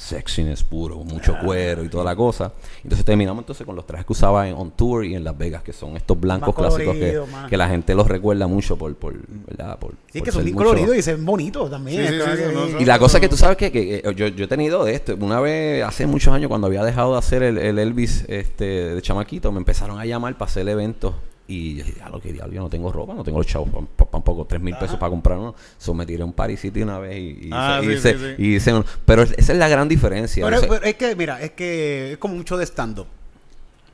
sexiness 0.01 0.63
puro, 0.65 0.97
mucho 1.05 1.35
Ah, 1.37 1.43
cuero 1.45 1.85
y 1.85 1.89
toda 1.91 2.03
la 2.05 2.17
cosa. 2.17 2.53
Entonces 2.83 3.05
terminamos 3.05 3.43
entonces 3.43 3.67
con 3.67 3.77
los 3.77 3.87
trajes 3.87 4.07
que 4.07 4.13
usaba 4.15 4.49
en 4.49 4.55
On 4.55 4.71
Tour 4.71 5.05
y 5.05 5.15
en 5.15 5.23
Las 5.23 5.37
Vegas, 5.37 5.63
que 5.63 5.75
son 5.75 5.95
estos 5.95 6.19
blancos 6.19 6.55
clásicos 6.55 6.97
que, 6.97 7.57
la 7.57 7.69
gente 7.69 7.95
los 7.95 8.09
recuerda 8.09 8.47
mucho 8.47 8.79
por, 8.79 8.95
por, 8.97 9.15
¿verdad? 9.29 9.79
por 9.79 9.93
Sí, 10.11 10.19
por 10.21 10.25
que 10.25 10.33
son 10.33 10.43
bien 10.45 10.55
mucho- 10.55 10.69
coloridos 10.69 10.97
y 10.97 11.03
se 11.03 11.15
ven 11.15 11.27
bonitos 11.27 11.71
también. 11.71 12.07
Sí, 12.07 12.15
sí, 12.15 12.19
Es 12.19 12.39
sí, 12.39 12.45
no, 12.75 12.81
y 12.81 12.85
la 12.87 12.99
cosa 12.99 13.19
es 13.19 13.21
que 13.21 13.29
tú 13.29 13.37
sabes 13.37 13.59
que, 13.59 13.71
que, 13.71 14.03
yo, 14.17 14.29
yo 14.29 14.45
he 14.47 14.49
tenido 14.49 14.85
de 14.85 14.95
esto. 14.95 15.15
Una 15.21 15.39
vez, 15.39 15.85
hace 15.85 16.07
muchos 16.07 16.33
años, 16.33 16.49
cuando 16.49 16.67
había 16.67 16.83
dejado 16.83 17.13
de 17.13 17.19
hacer 17.19 17.43
el, 17.43 17.59
el 17.59 17.79
Elvis 17.79 18.25
este, 18.29 18.65
de 18.95 19.03
chamaquito, 19.03 19.53
me 19.53 19.59
empezaron 19.59 19.99
a 20.01 20.07
llamar 20.07 20.33
para 20.39 20.51
hacer 20.51 20.67
eventos 20.67 21.15
Y 21.53 21.77
yo 21.79 21.85
dije, 21.85 22.01
a 22.03 22.09
lo 22.09 22.21
que 22.21 22.33
diablo, 22.33 22.55
yo 22.55 22.61
no 22.63 22.69
tengo 22.71 22.93
ropa, 22.93 23.13
no 23.15 23.25
tengo 23.25 23.39
los 23.39 23.47
chavos 23.47 23.69
tampoco, 24.13 24.45
tres 24.45 24.61
mil 24.61 24.77
pesos 24.77 24.97
para 24.97 25.11
comprar 25.11 25.37
uno. 25.39 25.55
So 25.79 25.93
me 25.95 26.07
tiré 26.07 26.23
un 26.23 26.33
Paris 26.33 26.61
City 26.61 26.83
una 26.83 26.99
vez 26.99 27.17
y, 27.17 27.47
y 27.47 27.51
Ah, 27.53 27.81
hice- 27.83 27.91
sí, 27.91 27.97
hice- 27.99 28.13
sí, 28.13 28.35
sí. 28.37 28.43
y 28.43 28.55
hice 28.57 28.73
un- 28.75 28.85
Pero 29.05 29.23
esa 29.23 29.53
es 29.53 29.59
la 29.59 29.69
gran 29.69 29.89
diferencia. 29.89 30.45
Pero, 30.45 30.57
o 30.59 30.61
sea, 30.61 30.69
pero 30.69 30.85
es 30.85 30.95
que, 30.95 31.17
mira, 31.17 31.41
es 31.43 31.51
que 31.53 32.13
es 32.13 32.19
como 32.19 32.35
un 32.35 32.45
show 32.45 32.57
de 32.57 32.65
stand-up. 32.67 33.07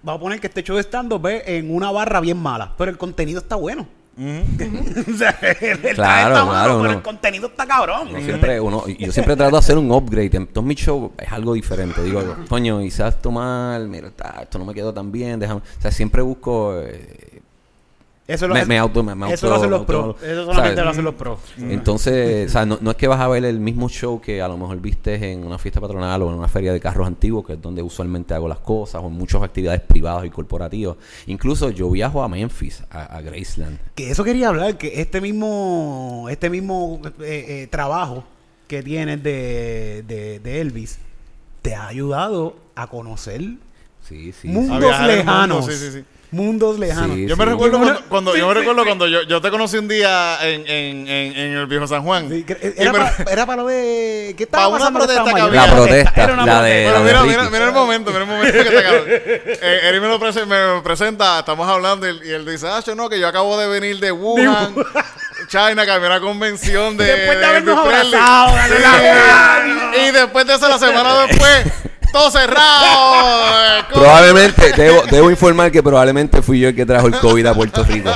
Vamos 0.03 0.19
a 0.21 0.23
poner 0.23 0.41
que 0.41 0.47
este 0.49 0.63
show 0.63 0.77
de 0.77 0.83
stand-up 0.83 1.27
es 1.29 1.43
en 1.47 1.75
una 1.75 1.91
barra 1.91 2.21
bien 2.21 2.37
mala, 2.37 2.75
pero 2.77 2.91
el 2.91 2.99
contenido 2.99 3.41
está 3.41 3.57
bueno. 3.57 3.89
o 4.17 5.17
sea, 5.19 5.31
está, 5.41 5.93
Claro, 5.95 6.35
está 6.35 6.45
malo, 6.47 6.49
claro, 6.49 6.79
pero 6.81 6.85
no. 6.85 6.91
el 6.99 7.03
contenido 7.03 7.47
está 7.49 7.67
cabrón. 7.67 8.09
Uno 8.11 8.21
siempre, 8.21 8.61
uno, 8.61 8.87
yo 8.89 9.13
siempre 9.13 9.37
trato 9.37 9.53
de 9.53 9.59
hacer 9.59 9.77
un 9.77 9.91
upgrade. 9.91 10.31
En 10.37 10.47
todos 10.47 10.67
mis 10.67 10.79
shows 10.79 11.11
es 11.19 11.31
algo 11.31 11.53
diferente. 11.55 12.03
Digo, 12.03 12.23
coño, 12.49 12.81
quizás 12.81 13.15
esto 13.17 13.31
mal, 13.31 13.89
mira, 13.89 14.11
esto 14.41 14.59
no 14.59 14.65
me 14.65 14.73
quedó 14.75 14.95
tan 14.95 15.13
bien, 15.13 15.39
déjame. 15.39 15.61
O 15.61 15.81
sea, 15.83 15.91
siempre 15.91 16.23
busco. 16.23 16.81
eh, 16.83 17.36
Eso 18.29 18.49
lo, 18.49 18.55
me, 18.55 18.63
es- 18.63 18.67
me 18.67 18.77
auto, 18.77 19.05
me, 19.05 19.15
me 19.15 19.33
eso 19.33 19.47
auto- 19.47 19.49
lo 19.49 19.55
hacen 19.57 19.71
los 19.71 19.81
auto- 19.81 19.87
pros. 20.17 20.23
Eso 20.23 20.45
solamente 20.47 20.71
¿sabes? 20.75 20.85
lo 20.85 20.91
hacen 20.91 21.05
los 21.05 21.15
pros. 21.15 21.39
Entonces, 21.59 22.49
o 22.49 22.53
sea, 22.53 22.67
no, 22.67 22.79
no 22.81 22.91
es 22.91 22.97
que 22.97 23.07
vas 23.07 23.21
a 23.21 23.29
ver 23.29 23.45
el 23.45 23.61
mismo 23.61 23.89
show 23.89 24.21
que 24.21 24.43
a 24.43 24.49
lo 24.49 24.57
mejor 24.57 24.81
viste 24.81 25.15
en 25.33 25.45
una 25.45 25.59
fiesta 25.59 25.81
patronal 25.81 26.23
o 26.23 26.29
en 26.33 26.39
una 26.39 26.49
feria 26.49 26.73
de 26.73 26.81
carros 26.81 27.07
antiguos, 27.07 27.47
que 27.47 27.53
es 27.53 27.63
donde 27.63 27.83
usualmente 27.83 28.35
hago 28.35 28.49
las 28.49 28.59
cosas, 28.59 29.01
o 29.03 29.07
en 29.07 29.13
muchas 29.13 29.43
actividades 29.43 29.81
privadas 29.83 30.25
y 30.25 30.31
corporativas. 30.31 30.97
Incluso 31.27 31.71
yo 31.71 31.89
viajo 31.91 32.23
a 32.23 32.29
Memphis, 32.29 32.83
a, 32.91 33.05
a 33.17 33.21
Graceland. 33.21 33.79
Que 33.95 34.11
eso 34.11 34.25
quería 34.25 34.49
hablar, 34.49 34.77
que 34.77 35.01
este 35.01 35.21
mismo, 35.21 36.27
este 36.31 36.51
mismo 36.51 37.01
eh, 37.21 37.45
eh, 37.49 37.69
trabajo 37.71 38.25
que 38.67 38.83
tienes 38.83 39.23
de, 39.23 40.03
de, 40.09 40.41
de 40.41 40.61
Elvis 40.61 40.99
te 41.63 41.75
ha 41.77 41.87
ayudado 41.87 42.57
a 42.75 42.89
conocer 42.89 43.41
Sí, 44.03 44.33
sí. 44.33 44.49
mundos 44.49 44.93
A 44.93 44.99
mundo, 45.01 45.07
lejanos. 45.13 45.67
sí, 45.67 45.73
sí, 45.73 45.91
sí. 45.93 46.05
Mundos 46.33 46.79
lejanos. 46.79 47.17
Sí, 47.17 47.27
Yo 47.29 47.37
me 47.37 47.45
sí. 47.45 47.51
recuerdo 47.51 47.79
cuando, 47.79 48.01
cuando- 48.09 48.33
Sí, 48.33 48.39
yo 48.41 48.49
me 48.49 48.53
sí, 48.55 48.59
recuerdo 48.59 48.83
sí. 48.83 48.87
cuando 48.87 49.07
yo, 49.07 49.23
yo 49.23 49.41
te 49.41 49.51
conocí 49.51 49.77
un 49.79 49.87
día 49.89 50.39
en, 50.43 50.61
en, 50.67 51.09
en, 51.09 51.37
en 51.37 51.53
el 51.57 51.67
viejo 51.67 51.87
San 51.87 52.03
Juan. 52.03 52.29
Era, 52.77 52.93
me- 52.93 52.99
para, 52.99 53.17
era 53.33 53.47
para 53.47 53.63
lo 53.63 53.69
de... 53.69 54.35
¿Qué 54.37 54.43
estaba 54.45 54.65
Pa' 54.65 54.69
una 54.69 54.79
pasando? 54.79 55.01
que 55.01 55.07
protesta 55.07 55.35
que 55.35 55.41
había. 55.41 55.67
La 55.67 55.73
protesta, 55.73 56.23
Era 56.25 56.33
una 56.35 56.47
la 56.47 56.63
de- 56.63 56.85
la 56.91 56.99
mira, 57.01 57.23
mira, 57.23 57.43
mira 57.51 57.65
el 57.67 57.73
momento, 57.73 58.11
mira 58.11 58.23
el 58.25 58.29
momento 58.29 58.53
que 58.59 58.65
te 58.65 58.83
cabrón. 58.83 59.05
Eh, 59.09 59.81
Eric 59.85 60.03
me 60.03 60.09
lo 60.09 60.19
prese- 60.21 60.47
me 60.47 60.83
presenta, 60.83 61.39
estamos 61.39 61.69
hablando 61.69 62.07
y 62.07 62.11
él, 62.11 62.21
y 62.25 62.31
él 62.31 62.45
dice, 62.45 62.67
ah, 62.69 62.81
yo 62.85 62.95
no, 62.95 63.09
que 63.09 63.19
yo 63.21 63.27
acabo 63.29 63.57
de 63.59 63.69
venir 63.69 63.99
de 64.01 64.11
Wuhan, 64.13 64.75
China, 65.49 65.85
que 65.85 65.91
había 65.91 66.09
una 66.09 66.21
convención 66.21 66.97
de 66.97 67.05
Después 67.05 67.39
de 67.39 67.47
habernos 67.47 67.79
Elvis 67.87 67.93
Presley". 68.01 68.21
abrazado. 68.21 69.93
Y 70.09 70.11
después 70.11 70.47
de 70.47 70.55
eso, 70.55 70.69
la 70.69 70.79
semana 70.79 71.27
después, 71.27 71.65
todo 72.13 72.31
cerrado. 72.31 73.85
Probablemente, 73.93 74.73
debo, 74.73 75.03
debo 75.11 75.31
informar 75.31 75.71
que 75.71 75.83
probablemente 75.83 76.43
fui 76.43 76.61
yo 76.61 76.69
el 76.69 76.77
que 76.77 76.87
trajo 76.87 77.07
el 77.07 77.19
COVID 77.19 77.47
a 77.47 77.55
Puerto 77.55 77.85
Rico. 77.85 78.11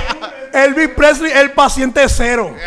Elvis 0.53 0.89
Presley, 0.91 1.33
el 1.33 1.53
paciente 1.53 2.03
cero. 2.09 2.55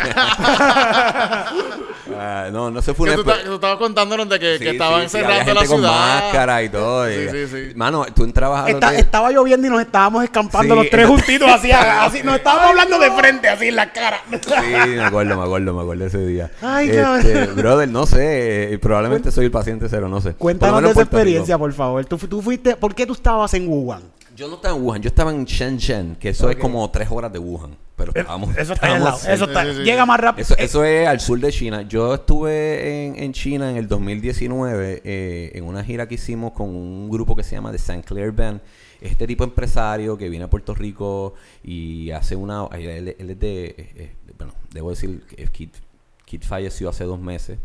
Ah, 2.16 2.48
no, 2.52 2.70
no 2.70 2.80
se 2.82 2.94
fue 2.94 3.08
que 3.10 3.16
tú, 3.22 3.28
estabas 3.54 3.76
contándonos 3.78 4.28
de 4.28 4.38
que, 4.38 4.58
Sí, 4.58 4.64
que 4.64 4.70
estaban 4.72 5.08
sí, 5.08 5.18
sí, 5.18 5.24
había 5.24 5.42
cerrando 5.44 5.54
la 5.54 5.60
gente 5.60 5.68
con 5.68 5.78
ciudad. 5.78 6.22
máscara 6.22 6.62
y 6.62 6.68
todo. 6.68 7.10
y- 7.10 7.14
Sí, 7.14 7.28
sí, 7.30 7.46
sí. 7.48 7.72
Mano, 7.76 8.04
tú 8.14 8.24
entrabas 8.24 8.60
a 8.60 8.68
los 8.68 8.74
Está- 8.74 8.94
estaba 8.94 9.30
lloviendo 9.32 9.66
y 9.66 9.70
nos 9.70 9.80
estábamos 9.80 10.22
escampando 10.22 10.74
Sí. 10.74 10.80
los 10.80 10.90
tres 10.90 11.06
juntitos 11.08 11.50
así, 11.50 11.72
así. 11.72 12.22
Nos 12.22 12.36
estábamos 12.36 12.68
hablando 12.70 12.98
de 12.98 13.10
frente, 13.10 13.48
así 13.48 13.68
en 13.68 13.76
la 13.76 13.90
cara. 13.92 14.20
Sí, 14.30 14.36
me 14.86 15.02
acuerdo, 15.02 15.36
me 15.36 15.44
acuerdo, 15.44 15.74
me 15.74 15.82
acuerdo 15.82 16.06
ese 16.06 16.18
día. 16.26 16.50
Ay, 16.62 16.90
Este, 16.90 17.02
cabrón. 17.02 17.56
brother, 17.56 17.88
no 17.88 18.06
sé, 18.06 18.74
eh, 18.74 18.78
probablemente 18.78 19.32
soy 19.32 19.46
el 19.46 19.50
paciente 19.50 19.86
cero, 19.88 20.08
no 20.08 20.20
sé. 20.20 20.28
Por 20.30 20.34
lo 20.34 20.38
Cuéntanos 20.38 20.82
de 20.82 20.90
esa 20.90 20.90
en 20.90 20.94
Puerto 20.94 21.10
Rico. 21.10 21.16
experiencia, 21.20 21.58
por 21.58 21.72
favor. 21.72 22.04
Tú, 22.04 22.18
tú 22.18 22.42
fuiste, 22.42 22.76
¿Por 22.76 22.94
qué 22.94 23.06
tú 23.06 23.14
estabas 23.14 23.52
en 23.54 23.66
Wuhan? 23.66 24.02
Yo 24.34 24.48
no 24.48 24.56
estaba 24.56 24.76
en 24.76 24.82
Wuhan, 24.82 25.02
yo 25.02 25.08
estaba 25.08 25.30
en 25.30 25.44
Shenzhen, 25.44 26.16
que 26.16 26.30
eso 26.30 26.50
es 26.50 26.56
como 26.56 26.90
tres 26.90 27.08
horas 27.10 27.32
de 27.32 27.38
Wuhan. 27.38 27.76
Pero 27.96 28.12
estábamos, 28.14 28.56
Eso 28.56 28.72
está 28.72 28.86
ahí 28.86 28.92
al 28.94 29.04
lado. 29.04 29.16
estábamos 29.16 29.40
Eso 29.40 29.44
está. 29.44 29.62
sí, 29.64 29.70
sí, 29.70 29.76
sí. 29.76 29.82
Llega 29.84 30.04
más 30.04 30.18
rápido. 30.18 30.42
Eso, 30.42 30.56
eso 30.58 30.84
es 30.84 31.06
al 31.06 31.20
sur 31.20 31.38
de 31.38 31.52
China. 31.52 31.82
Yo 31.82 32.14
estuve 32.14 33.06
en, 33.06 33.22
en 33.22 33.32
China 33.32 33.70
en 33.70 33.76
el 33.76 33.86
2019 33.86 35.02
eh, 35.04 35.52
en 35.54 35.64
una 35.64 35.84
gira 35.84 36.08
que 36.08 36.16
hicimos 36.16 36.52
con 36.52 36.68
un 36.70 37.08
grupo 37.08 37.36
que 37.36 37.44
se 37.44 37.54
llama 37.54 37.70
The 37.70 37.76
St. 37.76 38.02
Clair 38.02 38.32
Band. 38.32 38.60
Este 39.00 39.26
tipo 39.26 39.44
de 39.44 39.50
empresario 39.50 40.18
que 40.18 40.28
viene 40.28 40.46
a 40.46 40.50
Puerto 40.50 40.74
Rico 40.74 41.34
y 41.62 42.10
hace 42.10 42.34
una... 42.34 42.66
Él, 42.72 43.14
él 43.16 43.30
es 43.30 43.38
de... 43.38 43.64
eh, 43.66 43.74
eh, 43.94 44.12
bueno, 44.36 44.54
debo 44.72 44.90
decir 44.90 45.22
que 45.28 45.46
Kit, 45.46 45.74
Kit 46.24 46.42
falleció 46.44 46.88
hace 46.88 47.04
dos 47.04 47.20
meses, 47.20 47.58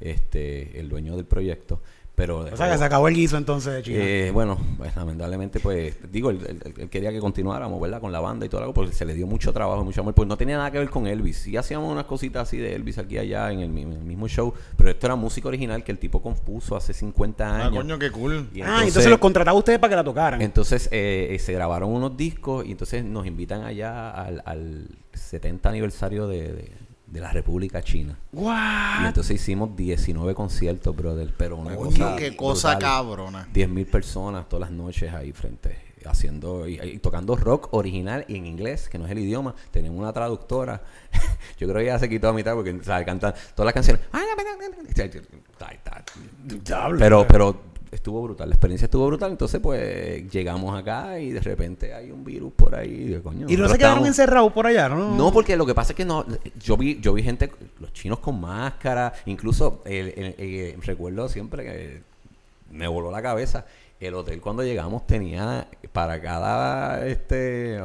este 0.00 0.78
el 0.80 0.88
dueño 0.88 1.16
del 1.16 1.26
proyecto. 1.26 1.82
Pero 2.16 2.38
O 2.52 2.56
sea, 2.56 2.70
que 2.70 2.78
se 2.78 2.84
acabó 2.84 3.08
el 3.08 3.14
guiso 3.16 3.36
entonces 3.36 3.72
de 3.74 3.82
China. 3.82 3.98
eh, 4.00 4.30
bueno, 4.32 4.56
pues 4.78 4.94
lamentablemente, 4.94 5.58
pues, 5.58 5.96
digo, 6.12 6.30
él, 6.30 6.38
él- 6.48 6.74
él 6.78 6.88
quería 6.88 7.10
que 7.10 7.18
continuáramos, 7.18 7.80
¿verdad? 7.80 8.00
Con 8.00 8.12
la 8.12 8.20
banda 8.20 8.46
y 8.46 8.48
todo 8.48 8.60
algo, 8.60 8.72
porque 8.72 8.92
se 8.92 9.04
le 9.04 9.14
dio 9.14 9.26
mucho 9.26 9.52
trabajo, 9.52 9.82
mucho 9.82 10.00
amor, 10.00 10.14
pues 10.14 10.28
no 10.28 10.36
tenía 10.36 10.56
nada 10.56 10.70
que 10.70 10.78
ver 10.78 10.90
con 10.90 11.08
Elvis. 11.08 11.38
Sí 11.38 11.56
hacíamos 11.56 11.90
unas 11.90 12.04
cositas 12.04 12.42
así 12.46 12.58
de 12.58 12.76
Elvis 12.76 12.98
aquí 12.98 13.16
y 13.16 13.18
allá 13.18 13.50
en 13.50 13.58
el, 13.60 13.68
mi- 13.70 13.82
en 13.82 13.94
el 13.94 14.04
mismo 14.04 14.28
show, 14.28 14.54
pero 14.76 14.90
esto 14.90 15.06
era 15.08 15.16
música 15.16 15.48
original 15.48 15.82
que 15.82 15.90
el 15.90 15.98
tipo 15.98 16.22
compuso 16.22 16.76
hace 16.76 16.92
50 16.94 17.44
Ah, 17.48 17.66
años. 17.66 17.78
coño, 17.82 17.98
qué 17.98 18.12
cool. 18.12 18.48
Y 18.54 18.60
ah, 18.62 18.78
entonces 18.84 19.10
los 19.10 19.18
contrataba 19.18 19.58
ustedes 19.58 19.80
para 19.80 19.90
que 19.90 19.96
la 19.96 20.04
tocaran. 20.04 20.40
entonces 20.40 20.88
eh, 20.92 21.30
eh, 21.32 21.38
se 21.40 21.52
grabaron 21.52 21.90
unos 21.90 22.16
discos 22.16 22.64
y 22.64 22.70
entonces 22.70 23.04
nos 23.04 23.26
invitan 23.26 23.64
allá 23.64 24.10
al, 24.12 24.40
al 24.46 24.86
70 25.14 25.68
aniversario 25.68 26.28
de, 26.28 26.42
de- 26.52 26.72
de 27.06 27.20
la 27.20 27.30
República 27.32 27.82
China. 27.82 28.18
Y 28.32 28.36
What? 28.36 29.06
entonces 29.06 29.40
hicimos 29.40 29.76
19 29.76 30.34
conciertos, 30.34 30.94
brother, 30.96 31.32
pero 31.36 31.56
una 31.56 31.74
Coño, 31.76 31.90
cosa 31.90 32.16
qué 32.16 32.34
cosa 32.36 32.70
brutal. 32.72 32.90
cabrona. 32.90 33.48
10.000 33.52 33.86
personas 33.90 34.48
todas 34.48 34.68
las 34.68 34.70
noches 34.76 35.12
ahí 35.12 35.32
frente, 35.32 35.76
haciendo 36.06 36.66
y, 36.66 36.80
y 36.80 36.98
tocando 36.98 37.36
rock 37.36 37.68
original 37.72 38.24
y 38.28 38.36
en 38.36 38.46
inglés, 38.46 38.88
que 38.88 38.98
no 38.98 39.04
es 39.06 39.12
el 39.12 39.18
idioma. 39.18 39.54
Tenemos 39.70 39.98
una 39.98 40.12
traductora. 40.12 40.82
Yo 41.58 41.68
creo 41.68 41.80
que 41.80 41.86
ya 41.86 41.98
se 41.98 42.08
quitó 42.08 42.28
a 42.28 42.32
mitad 42.32 42.54
porque 42.54 42.78
sabe 42.82 43.04
cantar 43.04 43.34
todas 43.54 43.66
las 43.66 43.74
canciones. 43.74 44.02
Pero, 46.98 47.26
pero 47.26 47.60
estuvo 47.94 48.22
brutal, 48.22 48.48
la 48.48 48.54
experiencia 48.54 48.86
estuvo 48.86 49.06
brutal. 49.06 49.30
Entonces, 49.30 49.60
pues 49.60 50.30
llegamos 50.30 50.78
acá 50.78 51.18
y 51.18 51.30
de 51.30 51.40
repente 51.40 51.94
hay 51.94 52.10
un 52.10 52.24
virus 52.24 52.52
por 52.54 52.74
ahí. 52.74 53.14
Y, 53.16 53.20
coño, 53.20 53.46
Y 53.48 53.56
no 53.56 53.68
se 53.68 53.78
quedaron 53.78 54.04
encerrados 54.06 54.52
por 54.52 54.66
allá, 54.66 54.88
¿no? 54.88 55.14
no, 55.14 55.32
porque 55.32 55.56
lo 55.56 55.64
que 55.66 55.74
pasa 55.74 55.92
es 55.92 55.96
que 55.96 56.04
no, 56.04 56.24
yo 56.62 56.76
vi, 56.76 57.00
yo 57.00 57.12
vi 57.14 57.22
gente, 57.22 57.50
los 57.80 57.92
chinos 57.92 58.18
con 58.18 58.40
máscara, 58.40 59.12
incluso 59.26 59.82
el, 59.84 60.08
el- 60.16 60.34
el- 60.38 60.82
recuerdo 60.82 61.28
siempre 61.28 61.64
que 61.64 62.02
me 62.70 62.86
voló 62.88 63.10
la 63.10 63.22
cabeza. 63.22 63.64
El 64.00 64.14
hotel 64.14 64.40
cuando 64.40 64.62
llegamos 64.64 65.06
tenía 65.06 65.66
para 65.92 66.20
cada 66.20 67.06
este 67.06 67.80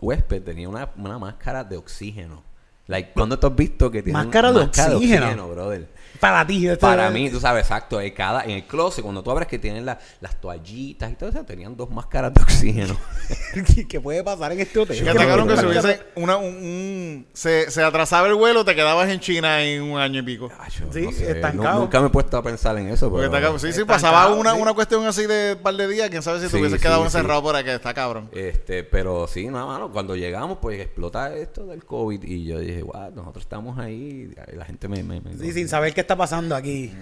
huésped 0.00 0.42
tenía 0.42 0.68
una, 0.68 0.90
una 0.96 1.18
máscara 1.18 1.64
de 1.64 1.76
oxígeno. 1.76 2.42
Like, 2.88 3.12
cuando 3.14 3.38
tú 3.38 3.46
has 3.46 3.54
visto 3.56 3.90
que 3.90 4.02
tiene 4.02 4.18
Máscara 4.18 4.52
de 4.52 4.60
oxígeno. 4.60 5.48
brother? 5.48 5.88
Para 6.22 6.46
ti. 6.46 6.68
este- 6.68 6.76
Para 6.78 7.10
mí, 7.10 7.28
tú 7.30 7.40
sabes, 7.40 7.62
exacto, 7.64 8.00
en 8.00 8.14
cada, 8.14 8.44
en 8.44 8.50
el 8.52 8.62
closet, 8.64 9.02
cuando 9.02 9.24
tú 9.24 9.32
abres 9.32 9.48
que 9.48 9.58
tienen 9.58 9.84
la- 9.84 9.98
las 10.20 10.40
toallitas 10.40 11.10
y 11.10 11.14
todo 11.16 11.30
eso, 11.30 11.44
tenían 11.44 11.76
dos 11.76 11.90
máscaras 11.90 12.32
de 12.32 12.40
oxígeno. 12.40 12.96
¿Qué 13.88 14.00
puede 14.00 14.22
pasar 14.22 14.52
en 14.52 14.60
este 14.60 14.78
hotel? 14.78 14.96
Que 15.02 15.10
si 15.10 15.16
no. 15.16 15.44
hubiese 15.68 16.00
una, 16.14 16.36
un, 16.36 16.54
un- 16.54 17.26
se, 17.32 17.68
se 17.72 17.82
atrasaba 17.82 18.28
el 18.28 18.34
vuelo, 18.36 18.64
te 18.64 18.76
quedabas 18.76 19.08
en 19.10 19.18
China 19.18 19.62
en 19.64 19.82
un 19.82 19.98
año 19.98 20.20
y 20.20 20.22
pico. 20.22 20.48
Acho, 20.60 20.84
Sí, 20.92 21.02
no 21.02 21.10
sé, 21.10 21.32
estancado. 21.32 21.74
nu- 21.74 21.80
nunca 21.80 22.00
me 22.00 22.06
he 22.06 22.10
puesto 22.10 22.36
a 22.36 22.42
pensar 22.44 22.78
en 22.78 22.88
eso. 22.88 23.12
Pero, 23.12 23.28
cabrón. 23.30 23.58
sí, 23.58 23.72
sí, 23.72 23.80
Estancado, 23.80 23.86
pasaba 24.00 24.34
una, 24.34 24.54
sí. 24.54 24.60
una 24.60 24.74
cuestión 24.74 25.04
así 25.06 25.26
de 25.26 25.54
un 25.56 25.62
par 25.62 25.74
de 25.74 25.88
días, 25.88 26.08
quién 26.08 26.22
sabe 26.22 26.38
si 26.38 26.44
te 26.44 26.50
Sí, 26.52 26.56
hubieses 26.58 26.78
sí, 26.78 26.82
quedado 26.86 27.00
sí. 27.00 27.06
encerrado 27.06 27.42
por 27.42 27.56
aquí, 27.56 27.70
está 27.70 27.92
cabrón. 27.94 28.30
Este, 28.32 28.84
pero 28.84 29.26
sí, 29.26 29.48
no, 29.48 29.66
mano, 29.66 29.90
cuando 29.90 30.14
llegamos, 30.14 30.58
pues 30.62 30.80
explota 30.80 31.34
esto 31.34 31.66
del 31.66 31.84
COVID 31.84 32.22
y 32.22 32.44
yo 32.44 32.60
dije, 32.60 32.82
wow, 32.82 33.10
nosotros 33.12 33.42
estamos 33.42 33.76
ahí, 33.78 34.30
y 34.52 34.56
la 34.56 34.64
gente 34.64 34.86
me... 34.86 35.02
me- 35.02 35.20
me- 35.20 35.32
Sí, 35.36 35.52
sin 35.52 35.68
saber 35.68 35.92
qué 35.92 36.02
está 36.02 36.11
pasando 36.16 36.54
aquí. 36.56 36.92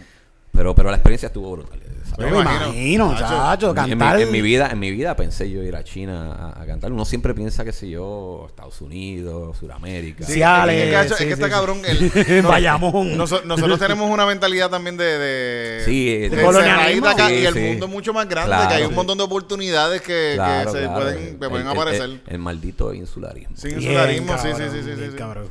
pero, 0.53 0.75
pero 0.75 0.91
la 0.91 0.97
experiencia 0.97 1.27
estuvo 1.29 1.53
brutal. 1.53 1.81
Yo 2.19 2.27
Me 2.29 2.41
imagino. 2.41 3.15
Chacho, 3.17 3.27
chacho, 3.29 3.69
En 3.71 3.85
mi, 3.85 3.91
cantar. 3.91 4.21
en 4.21 4.31
mi 4.33 4.43
vida, 4.43 4.69
en 4.73 4.79
mi 4.81 4.91
vida 4.91 5.15
pensé 5.17 5.49
yo 5.49 5.63
ir 5.63 5.75
a 5.77 5.85
China 5.85 6.33
a, 6.55 6.63
a 6.63 6.67
cantar. 6.67 6.93
Uno 6.93 7.05
siempre 7.05 7.33
piensa 7.35 7.65
que 7.65 7.73
si 7.73 7.89
yo, 7.91 8.47
Estados 8.49 8.81
Unidos, 8.83 9.57
Sudamérica. 9.57 10.25
Sí, 10.27 10.43
Ale, 10.43 10.77
es 10.81 10.85
que, 10.87 10.93
cacho, 10.93 11.15
sí, 11.15 11.15
es 11.15 11.19
que 11.21 11.25
sí, 11.27 11.33
está 11.43 11.47
sí. 11.47 11.53
cabrón. 11.53 11.81
el- 11.87 12.43
no- 12.43 12.49
Bayamón. 12.49 13.17
noso- 13.17 13.43
nosotros 13.45 13.79
tenemos 13.79 14.11
una 14.11 14.27
mentalidad 14.27 14.69
también 14.69 14.97
de. 14.97 15.05
de 15.05 15.85
Sí, 15.85 16.05
de 16.29 16.31
de 16.31 16.43
colonialismo. 16.43 17.07
encerradita 17.09 17.11
acá, 17.13 17.29
Sí, 17.29 17.35
y 17.37 17.47
el 17.47 17.55
sí. 17.55 17.61
mundo 17.61 17.87
es 17.87 17.93
mucho 17.93 18.13
más 18.13 18.29
grande, 18.29 18.49
Claro, 18.51 18.69
que 18.69 18.75
hay 18.75 18.83
un 18.83 18.89
sí. 18.91 18.95
montón 18.97 19.17
de 19.19 19.25
oportunidades 19.25 20.03
que, 20.03 20.31
se 20.33 20.35
claro. 20.35 20.73
pueden, 20.73 21.17
El- 21.19 21.39
que 21.39 21.49
pueden 21.49 21.67
el- 21.67 21.73
aparecer. 21.73 22.03
El, 22.03 22.21
el 22.27 22.39
maldito 22.39 22.93
insularismo. 22.93 23.55
Bien, 23.63 23.77
insularismo, 23.81 24.33
sí, 24.37 24.39
sí, 24.43 24.49
cabrón, 24.51 24.71
sí, 24.73 24.83
sí, 24.83 24.97
bien, 24.97 25.11
sí. 25.13 25.17
cabrón. 25.17 25.49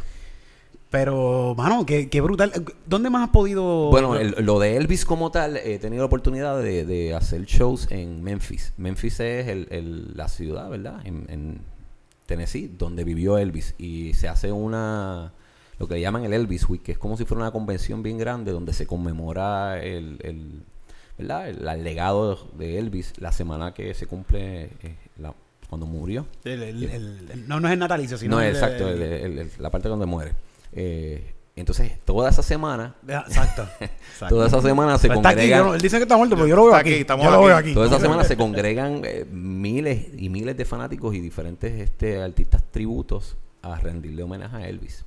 Pero, 0.89 1.53
mano, 1.55 1.85
qué, 1.85 2.09
qué 2.09 2.19
brutal. 2.19 2.51
¿Dónde 2.87 3.11
más 3.11 3.25
has 3.25 3.29
podido...? 3.29 3.89
Bueno, 3.91 4.15
el- 4.15 4.35
lo 4.43 4.57
de 4.59 4.75
Elvis 4.75 5.05
como 5.05 5.29
tal, 5.29 5.57
he 5.57 5.77
tenido 5.77 6.01
la 6.01 6.07
oportunidad 6.07 6.59
de, 6.61 6.83
de 6.85 7.13
hacer 7.13 7.45
shows 7.45 7.87
en 7.91 8.23
Memphis. 8.23 8.73
Memphis 8.77 9.19
es 9.19 9.47
el- 9.47 9.67
el- 9.69 10.17
la 10.17 10.27
ciudad, 10.29 10.67
¿verdad? 10.69 11.05
En, 11.05 11.27
en 11.29 11.61
Tennessee, 12.25 12.71
donde 12.75 13.03
vivió 13.03 13.37
Elvis. 13.37 13.75
Y 13.77 14.13
se 14.15 14.27
hace 14.29 14.51
una, 14.51 15.31
lo 15.77 15.87
que 15.87 15.93
le 15.95 16.01
llaman 16.01 16.23
el 16.25 16.33
Elvis 16.33 16.67
Week, 16.67 16.81
que 16.81 16.93
es 16.93 16.97
como 16.97 17.17
si 17.17 17.25
fuera 17.25 17.43
una 17.43 17.51
convención 17.51 18.01
bien 18.01 18.17
grande 18.17 18.51
donde 18.51 18.73
se 18.73 18.87
conmemora 18.87 19.79
el, 19.83 20.17
el- 20.23 20.63
¿verdad? 21.19 21.49
El, 21.49 21.83
legado 21.83 22.47
de 22.57 22.79
Elvis 22.79 23.13
la 23.19 23.31
semana 23.31 23.75
que 23.75 23.93
se 23.93 24.07
cumple, 24.07 24.63
eh, 24.81 24.95
la 25.19 25.35
cuando 25.69 25.85
murió. 25.85 26.25
El- 26.45 27.47
no, 27.47 27.59
no 27.59 27.67
es 27.67 27.73
el 27.73 27.79
natalicio, 27.79 28.17
sino 28.17 28.37
no, 28.37 28.41
exacto, 28.41 28.85
la 29.59 29.69
parte 29.69 29.87
donde 29.87 30.07
muere. 30.07 30.33
Eh, 30.73 31.33
entonces, 31.55 31.91
toda 32.05 32.29
esa 32.29 32.41
semana, 32.41 32.95
Exacto. 33.05 33.67
exacto. 33.81 34.27
toda 34.35 34.47
esa 34.47 34.61
semana 34.61 34.97
se 34.97 35.07
Pero 35.09 35.19
aquí, 35.19 35.27
congregan, 35.27 35.65
no- 35.65 35.73
él 35.75 35.81
dice 35.81 35.97
que 35.97 36.03
está 36.03 36.15
muerto, 36.15 36.35
pero 36.35 36.47
yo 36.47 36.55
lo 36.55 36.65
veo 36.67 36.75
aquí. 36.75 36.91
aquí, 36.91 37.01
estamos 37.01 37.25
yo 37.25 37.31
lo 37.31 37.43
veo 37.43 37.55
aquí. 37.57 37.73
toda 37.73 37.87
esa 37.87 37.99
semana 38.01 38.23
se 38.23 38.37
congregan 38.37 39.01
eh, 39.03 39.25
miles 39.29 40.07
y 40.17 40.29
miles 40.29 40.55
de 40.55 40.63
fanáticos 40.65 41.13
y 41.15 41.19
diferentes 41.19 41.73
este, 41.81 42.21
artistas 42.21 42.63
tributos 42.71 43.35
a 43.61 43.75
rendirle 43.77 44.23
homenaje 44.23 44.55
a 44.55 44.67
Elvis. 44.69 45.03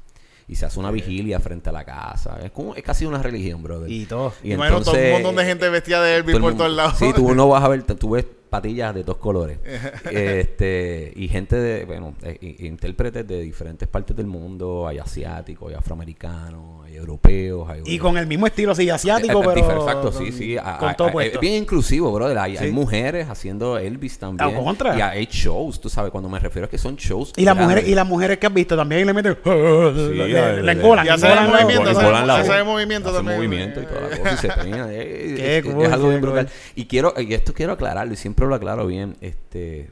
Y 0.49 0.57
se 0.57 0.67
hace 0.67 0.79
una 0.79 0.91
vigilia 0.91 1.41
frente 1.41 1.71
a 1.71 1.73
la 1.73 1.85
casa. 1.85 2.39
Es 2.45 2.51
como, 2.51 2.75
es 2.75 2.83
casi 2.83 3.07
una 3.07 3.23
religión, 3.23 3.63
brother. 3.63 3.91
Y 3.91 4.05
todo. 4.05 4.35
Y 4.43 4.53
Imagino 4.53 4.81
todo 4.83 4.93
un 4.93 4.99
entonces, 4.99 5.13
montón 5.23 5.37
de 5.37 5.45
gente 5.47 5.69
vestida 5.71 6.03
de 6.03 6.17
Elvis 6.17 6.35
todo 6.37 6.49
el 6.49 6.55
por 6.55 6.59
todos 6.67 6.77
lados. 6.77 6.95
Sí, 6.99 7.13
tú 7.15 7.35
no 7.35 7.49
vas 7.49 7.65
a 7.65 7.69
ver, 7.69 7.83
tú 7.85 8.11
ves 8.11 8.27
patillas 8.53 8.95
de 8.95 9.03
dos 9.03 9.17
colores. 9.17 9.59
este 10.11 11.13
Y 11.17 11.29
gente 11.29 11.57
de, 11.57 11.85
bueno, 11.87 12.15
i- 12.41 12.67
intérpretes 12.67 13.27
de 13.27 13.41
diferentes 13.41 13.89
partes 13.89 14.15
del 14.17 14.27
mundo. 14.27 14.87
Hay 14.87 14.99
asiáticos, 14.99 15.71
hay 15.71 15.75
afroamericanos, 15.75 16.82
hay 16.93 16.99
europeos. 16.99 17.68
Hay 17.70 17.82
Y 17.86 17.99
con 17.99 18.16
el 18.18 18.26
mismo 18.26 18.47
estilo, 18.47 18.74
sí, 18.74 18.88
asiático, 18.90 19.43
Eh, 19.43 19.53
pero. 19.55 19.80
Exacto, 19.80 20.12
sí, 20.12 20.24
con- 20.24 20.32
sí. 20.32 20.57
a- 20.59 20.78
Con 20.78 20.88
a- 20.90 20.95
todo 20.95 21.09
a- 21.09 21.12
puesto. 21.12 21.34
Es 21.36 21.40
bien 21.40 21.55
inclusivo, 21.62 22.12
brother. 22.12 22.38
Hay, 22.38 22.57
hay 22.57 22.68
Sí. 22.68 22.72
mujeres 22.72 23.28
haciendo 23.28 23.78
Elvis 23.78 24.18
también. 24.18 24.51
Ah, 24.55 24.55
contra. 24.62 24.97
Y 24.97 25.01
hay 25.01 25.26
shows, 25.30 25.80
tú 25.80 25.88
sabes. 25.88 26.11
Cuando 26.11 26.28
me 26.28 26.38
refiero 26.38 26.66
a 26.66 26.70
que 26.70 26.78
son 26.78 26.97
shows. 26.97 27.32
Y 27.36 27.45
las 27.45 27.57
mujeres, 27.57 27.88
y 27.88 27.95
las 27.95 28.07
mujeres 28.07 28.38
que 28.38 28.47
has 28.47 28.55
visto 28.55 28.76
también 28.76 29.07
le 29.07 29.12
meten. 29.12 29.36
le, 29.45 30.62
le 30.62 30.72
engolan. 30.72 31.07
Y 31.07 31.11
movimiento, 31.11 31.90
Engolan 31.90 32.14
hace- 32.14 32.26
la 32.26 32.36
hace 32.36 32.62
voz, 32.62 32.66
movimiento 32.66 33.09
hace 33.09 33.16
también. 33.18 33.38
movimiento 33.38 33.80
y 33.82 33.86
toda 33.86 34.01
la 34.03 34.09
cosa 34.18 34.32
y 34.32 34.36
se 34.36 34.49
peina. 34.49 34.88
Qué 34.93 35.59
es, 35.59 35.64
es 35.66 35.72
cool, 35.72 35.86
algo 35.86 36.05
qué 36.05 36.09
bien 36.11 36.20
brutal. 36.20 36.47
cool. 36.47 36.55
Y 36.76 36.84
quiero, 36.86 37.14
y 37.18 37.34
esto 37.34 37.53
quiero 37.55 37.72
aclararlo 37.72 38.12
y 38.12 38.16
siempre 38.16 38.47
lo 38.47 38.55
aclaro 38.55 38.86
bien. 38.86 39.16
Este, 39.20 39.90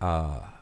ah, 0.00 0.57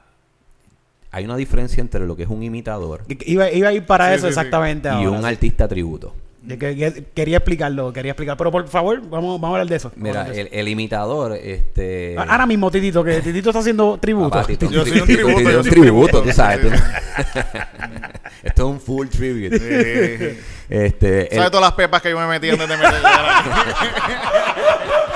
hay 1.17 1.25
una 1.25 1.37
diferencia 1.37 1.81
entre 1.81 2.07
lo 2.07 2.15
que 2.15 2.25
es 2.25 2.29
un 2.29 2.43
imitador 2.43 3.03
Iba, 3.09 3.51
iba 3.51 3.69
a 3.69 3.73
ir 3.73 3.87
para 3.87 4.09
Sí, 4.09 4.15
eso 4.17 4.27
sí, 4.27 4.33
sí. 4.35 4.39
exactamente. 4.39 4.89
y 4.89 4.93
ahora, 4.93 5.11
un 5.11 5.23
sí. 5.23 5.29
artista 5.29 5.67
tributo. 5.67 6.13
Yo 6.43 6.57
que- 6.59 6.77
que- 6.77 7.05
quería 7.13 7.39
explicarlo, 7.39 7.93
quería 7.93 8.13
explicar. 8.13 8.37
Pero 8.37 8.53
por 8.53 8.69
favor, 8.69 9.01
vamos, 9.09 9.41
vamos 9.41 9.45
a 9.45 9.49
hablar 9.61 9.67
de 9.67 9.77
eso. 9.77 9.91
Mira, 9.97 10.21
hablar 10.21 10.35
de 10.37 10.43
eso. 10.43 10.51
el, 10.53 10.61
el 10.61 10.69
imitador, 10.69 11.33
este. 11.33 12.15
Ah, 12.17 12.27
Ahora 12.29 12.47
mismo, 12.47 12.71
Titito, 12.71 13.03
que 13.03 13.21
Titito 13.21 13.51
está 13.51 13.59
haciendo 13.61 13.99
tributo. 13.99 14.31
Papá, 14.31 14.47
Tito, 14.47 14.71
Yo 14.71 14.83
un 14.83 14.87
soy 14.89 15.01
un 15.01 15.07
tri- 15.09 15.15
tributo, 15.17 15.39
Tito, 15.39 15.51
yo 15.51 15.59
un 15.59 15.65
soy 15.65 15.73
tributo, 15.73 16.07
tributo. 16.07 16.23
tú 16.23 16.33
sabes. 16.33 16.61
Tú- 16.61 16.71
Esto 18.45 18.63
es 18.63 18.69
un 18.75 18.81
full 18.81 19.09
tribute. 19.09 19.59
Sí. 19.59 20.39
Este, 20.69 21.23
el- 21.33 21.37
¿Sabes 21.37 21.51
todas 21.51 21.67
las 21.67 21.73
pepas 21.73 22.01
que 22.03 22.11
yo 22.11 22.19
me 22.21 22.27
metí 22.29 22.49
antes 22.51 22.69
de 22.69 22.77
meter? 22.77 22.93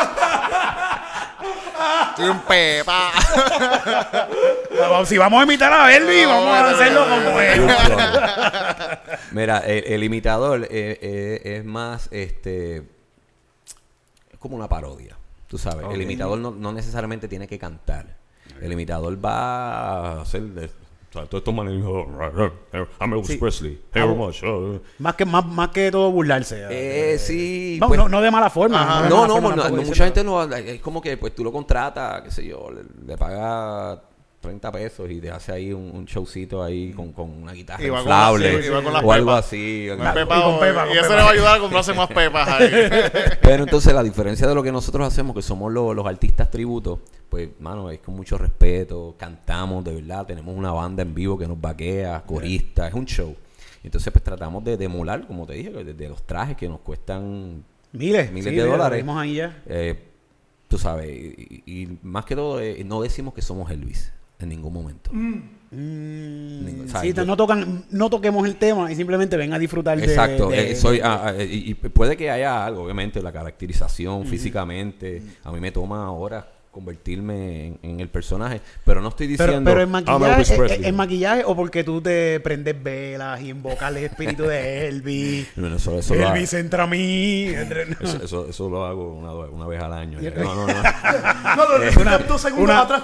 Soy 2.20 2.28
un 2.28 2.40
pepa. 2.40 3.12
Si 5.06 5.16
vamos 5.16 5.40
a 5.40 5.44
imitar 5.44 5.72
a 5.72 5.96
Elvis, 5.96 6.26
vamos 6.26 6.54
a 6.54 6.70
hacerlo 6.70 7.06
como 7.08 7.40
él. 7.40 7.66
Mira, 9.32 9.58
el, 9.60 9.84
el 9.84 10.04
imitador 10.04 10.64
eh, 10.64 10.98
eh, 11.00 11.40
es 11.56 11.64
más, 11.64 12.08
este, 12.10 12.76
es 12.76 14.38
como 14.38 14.56
una 14.56 14.68
parodia, 14.68 15.16
tú 15.48 15.56
sabes. 15.56 15.86
El 15.90 16.02
imitador 16.02 16.38
no, 16.38 16.50
no 16.50 16.72
necesariamente 16.72 17.28
tiene 17.28 17.48
que 17.48 17.58
cantar. 17.58 18.06
El 18.60 18.72
imitador 18.72 19.24
va 19.24 20.18
a 20.18 20.20
hacer 20.22 20.42
de, 20.42 20.70
o 21.10 21.12
sea, 21.12 21.26
todos 21.26 21.40
estos 21.40 21.52
manes, 21.54 21.82
I'm 23.00 23.12
Elvis 23.12 23.26
Sí. 23.26 23.36
Presley, 23.36 23.80
hey, 23.92 24.04
much, 24.06 24.42
uh, 24.44 24.80
Más 25.00 25.14
que, 25.16 25.24
más, 25.24 25.44
más 25.44 25.68
que 25.70 25.90
todo 25.90 26.10
burlarse. 26.12 26.64
eh, 26.70 27.18
sí, 27.18 27.78
no, 27.80 27.88
pues- 27.88 27.98
no, 27.98 28.08
no 28.08 28.20
de 28.20 28.30
mala 28.30 28.48
forma. 28.50 28.80
Ajá. 28.82 29.02
de 29.04 29.08
No, 29.10 29.16
mala 29.16 29.26
no, 29.28 29.32
forma 29.34 29.48
no, 29.50 29.54
tampoco 29.62 29.76
no, 29.76 29.82
diciendo- 29.82 29.88
mucha 29.90 30.04
gente 30.04 30.24
no, 30.24 30.54
es 30.72 30.80
como 30.80 31.00
que 31.02 31.16
pues 31.16 31.34
tú 31.34 31.42
lo 31.42 31.50
contratas, 31.52 32.22
qué 32.22 32.30
sé 32.30 32.46
yo, 32.46 32.70
le, 32.70 32.82
le 33.06 33.16
pagas 33.16 33.98
30 34.40 34.72
pesos 34.72 35.10
y 35.10 35.20
te 35.20 35.30
hace 35.30 35.52
ahí 35.52 35.72
un, 35.72 35.90
un 35.94 36.04
showcito 36.06 36.62
ahí 36.62 36.92
con, 36.92 37.12
con 37.12 37.28
una 37.42 37.52
guitarra 37.52 37.82
Y 37.84 37.90
va 37.90 37.96
con 37.98 38.06
inflable 38.06 38.62
sí, 38.62 38.68
y 38.68 38.82
con 38.82 38.92
las 38.92 39.04
o 39.04 39.12
algo 39.12 39.30
así. 39.32 39.86
Con 39.90 39.98
pepa, 40.14 40.38
y 40.38 40.42
con 40.42 40.60
pepa, 40.60 40.84
y 40.84 40.88
con 40.88 40.96
eso 40.98 41.02
pepa. 41.02 41.16
le 41.16 41.22
va 41.22 41.28
a 41.28 41.32
ayudar 41.32 41.56
a 41.56 41.60
comprarse 41.60 41.92
más 41.92 42.08
pepas 42.08 42.48
ahí. 42.48 42.70
Pero 43.42 43.64
entonces 43.64 43.92
la 43.92 44.02
diferencia 44.02 44.46
de 44.48 44.54
lo 44.54 44.62
que 44.62 44.72
nosotros 44.72 45.06
hacemos, 45.06 45.34
que 45.36 45.42
somos 45.42 45.70
los, 45.70 45.94
los 45.94 46.06
artistas 46.06 46.50
tributos, 46.50 47.00
pues, 47.28 47.50
mano, 47.60 47.90
es 47.90 47.98
con 48.00 48.16
mucho 48.16 48.38
respeto, 48.38 49.14
cantamos 49.18 49.84
de 49.84 49.94
verdad, 49.96 50.24
tenemos 50.26 50.56
una 50.56 50.72
banda 50.72 51.02
en 51.02 51.14
vivo 51.14 51.38
que 51.38 51.46
nos 51.46 51.60
vaquea, 51.60 52.22
corista, 52.26 52.88
es 52.88 52.94
un 52.94 53.04
show. 53.06 53.36
Entonces, 53.84 54.10
pues 54.12 54.24
tratamos 54.24 54.64
de, 54.64 54.76
de 54.76 54.84
emular, 54.86 55.26
como 55.26 55.46
te 55.46 55.52
dije, 55.54 55.70
desde 55.70 56.08
los 56.08 56.22
trajes 56.26 56.56
que 56.56 56.68
nos 56.68 56.80
cuestan 56.80 57.62
Miles, 57.92 58.30
miles 58.32 58.50
sí, 58.52 58.56
de 58.58 58.64
dólares. 58.66 59.04
ahí 59.08 59.34
ya. 59.34 59.62
eh, 59.66 59.98
tú 60.68 60.78
sabes, 60.78 61.08
y, 61.10 61.62
y- 61.66 61.82
y 61.82 61.98
más 62.02 62.24
que 62.24 62.36
todo, 62.36 62.60
eh, 62.60 62.82
no 62.84 63.02
decimos 63.02 63.34
que 63.34 63.42
somos 63.42 63.70
Elvis 63.70 64.12
en 64.44 64.48
ningún 64.50 64.72
momento. 64.72 65.10
Mm, 65.12 66.88
sea, 66.88 67.00
sí, 67.00 67.12
yo- 67.12 67.24
no, 67.24 67.36
tocan, 67.36 67.84
no 67.90 68.10
toquemos 68.10 68.46
el 68.46 68.56
tema 68.56 68.90
y 68.90 68.96
simplemente 68.96 69.36
ven 69.36 69.52
a 69.52 69.58
disfrutar 69.58 69.98
de- 69.98 70.04
Exacto, 70.04 70.48
de- 70.48 70.72
eh, 70.72 70.76
soy, 70.76 71.00
ah, 71.02 71.26
ah, 71.38 71.42
y, 71.42 71.70
y 71.70 71.74
puede 71.74 72.16
que 72.16 72.30
haya 72.30 72.64
algo, 72.66 72.82
obviamente, 72.84 73.22
la 73.22 73.32
caracterización 73.32 74.26
físicamente. 74.26 75.22
A 75.44 75.52
mí 75.52 75.60
me 75.60 75.70
toma 75.72 76.10
horas 76.12 76.44
convertirme 76.70 77.66
en, 77.66 77.78
en 77.82 78.00
el 78.00 78.08
personaje, 78.08 78.60
pero 78.84 79.00
no 79.00 79.08
estoy 79.08 79.26
diciendo. 79.26 79.54
Pero, 79.64 79.64
pero 79.64 79.80
en 79.82 79.88
"I'm 79.88 80.20
maquillaje, 80.20 80.54
eh, 80.54 80.56
Presley". 80.56 80.84
eh, 80.84 80.88
en 80.88 80.96
maquillaje 80.96 81.42
o 81.44 81.56
porque 81.56 81.82
tú 81.84 82.00
te 82.00 82.38
prendes 82.40 82.80
velas 82.82 83.40
y 83.40 83.48
invocas 83.50 83.90
el 83.90 83.96
espíritu 84.04 84.44
de 84.44 84.88
Elvis. 84.88 85.48
Bueno, 85.56 85.76
eso, 85.76 85.98
eso 85.98 86.14
lo 86.14 86.26
hago, 86.26 86.34
Elvis 86.36 86.52
entra 86.54 86.84
a 86.84 86.86
mí. 86.86 87.48
entre- 87.48 87.86
no. 87.86 87.96
eso, 88.00 88.22
eso- 88.22 88.46
eso 88.48 88.68
lo 88.70 88.84
hago 88.86 89.12
una, 89.14 89.32
una 89.32 89.66
vez 89.66 89.82
al 89.82 89.92
año. 89.92 90.18
No, 90.36 90.54
no, 90.54 90.66
no. 90.66 90.74
No, 90.74 91.78
no, 91.78 92.04
no, 92.04 92.18
dos 92.20 92.40
segundos 92.40 92.64
una- 92.64 92.80
atrás. 92.82 93.02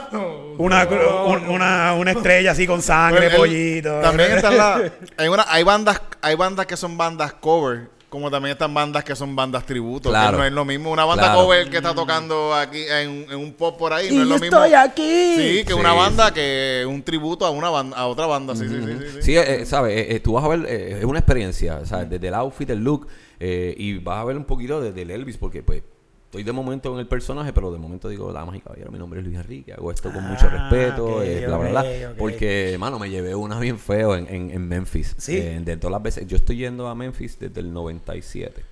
Una, 0.59 0.87
un- 1.27 1.49
una, 1.49 1.95
una 1.95 2.11
estrella 2.12 2.53
así 2.53 2.67
con 2.67 2.81
sangre, 2.83 3.31
pollito. 3.31 4.01
También 4.01 4.33
están 4.33 4.57
la, 4.57 4.81
hay, 5.17 5.29
una, 5.29 5.45
hay 5.49 5.62
bandas 5.64 6.01
hay 6.23 6.35
bandas 6.35 6.67
que 6.67 6.77
son 6.77 6.97
bandas 6.97 7.33
cover, 7.35 7.89
como 8.09 8.30
también 8.30 8.52
están 8.52 8.72
bandas 8.72 9.02
que 9.04 9.14
son 9.16 9.34
bandas 9.34 9.66
tributo. 9.66 10.09
Claro. 10.11 10.32
Que 10.32 10.38
no 10.38 10.44
es 10.46 10.52
lo 10.52 10.64
mismo 10.64 10.90
una 10.90 11.04
banda 11.04 11.24
Claro. 11.24 11.40
cover 11.42 11.68
que 11.70 11.76
está 11.78 11.94
tocando 11.94 12.54
aquí 12.54 12.82
en, 12.88 13.26
en 13.30 13.36
un 13.36 13.52
pop 13.52 13.76
por 13.78 13.92
ahí. 13.92 14.09
Y 14.09 14.16
no 14.16 14.22
es 14.22 14.28
yo 14.28 14.34
lo 14.34 14.40
mismo. 14.40 14.64
estoy 14.64 14.74
aquí. 14.74 15.34
Sí, 15.36 15.64
que 15.64 15.72
Sí, 15.74 15.78
una 15.78 15.92
banda 15.92 16.28
sí. 16.28 16.34
que 16.34 16.84
un 16.88 17.02
tributo 17.02 17.44
a 17.44 17.50
una 17.50 17.68
banda, 17.70 17.96
a 17.96 18.07
otra 18.07 18.26
banda. 18.26 18.54
Sí, 18.54 18.68
sí, 18.68 18.74
sí, 18.84 18.92
sí, 19.00 19.07
sí. 19.16 19.22
Sí, 19.22 19.36
eh, 19.36 19.62
eh, 19.62 19.66
sabes, 19.66 19.96
Eh, 19.98 20.16
eh, 20.16 20.20
tú 20.20 20.32
vas 20.34 20.44
a 20.44 20.48
ver, 20.48 20.64
eh, 20.68 20.98
es 20.98 21.04
una 21.04 21.18
experiencia, 21.18 21.84
¿sabes? 21.84 22.09
Desde 22.09 22.28
el 22.28 22.34
outfit, 22.34 22.70
el 22.70 22.78
look, 22.78 23.09
eh, 23.40 23.74
y 23.76 23.98
vas 23.98 24.18
a 24.18 24.24
ver 24.24 24.36
un 24.36 24.44
poquito 24.44 24.80
de- 24.80 24.92
del 24.92 25.11
Elvis, 25.11 25.36
porque 25.36 25.62
pues 25.62 25.82
estoy 26.27 26.43
de 26.43 26.53
momento 26.53 26.93
en 26.93 27.01
el 27.01 27.07
personaje, 27.09 27.53
pero 27.53 27.72
de 27.72 27.79
momento 27.79 28.09
digo, 28.09 28.33
damas 28.33 28.57
y 28.57 28.61
caballeros, 28.61 28.93
mi 28.93 28.99
nombre 28.99 29.20
es 29.20 29.27
Luis 29.27 29.39
Enrique, 29.39 29.72
hago 29.72 29.91
esto 29.91 30.12
con 30.12 30.22
mucho 30.24 30.47
Ah, 30.51 30.68
respeto, 30.68 31.16
ok, 31.16 31.22
eh, 31.24 31.45
bla, 31.47 31.57
bla, 31.59 31.70
bla, 31.70 32.14
porque, 32.18 32.72
hermano, 32.74 32.99
me 32.99 33.09
llevé 33.11 33.35
una 33.35 33.59
bien 33.59 33.79
feo 33.79 34.14
en, 34.16 34.27
en, 34.29 34.51
en 34.51 34.68
Memphis. 34.68 35.14
Sí. 35.18 35.37
Eh, 35.39 35.61
de 35.64 35.77
todas 35.77 35.93
las 35.93 36.03
veces, 36.03 36.27
yo 36.27 36.37
estoy 36.37 36.59
yendo 36.59 36.89
a 36.89 36.95
Memphis 36.95 37.39
desde 37.39 37.61
el 37.61 37.72
97. 37.72 38.62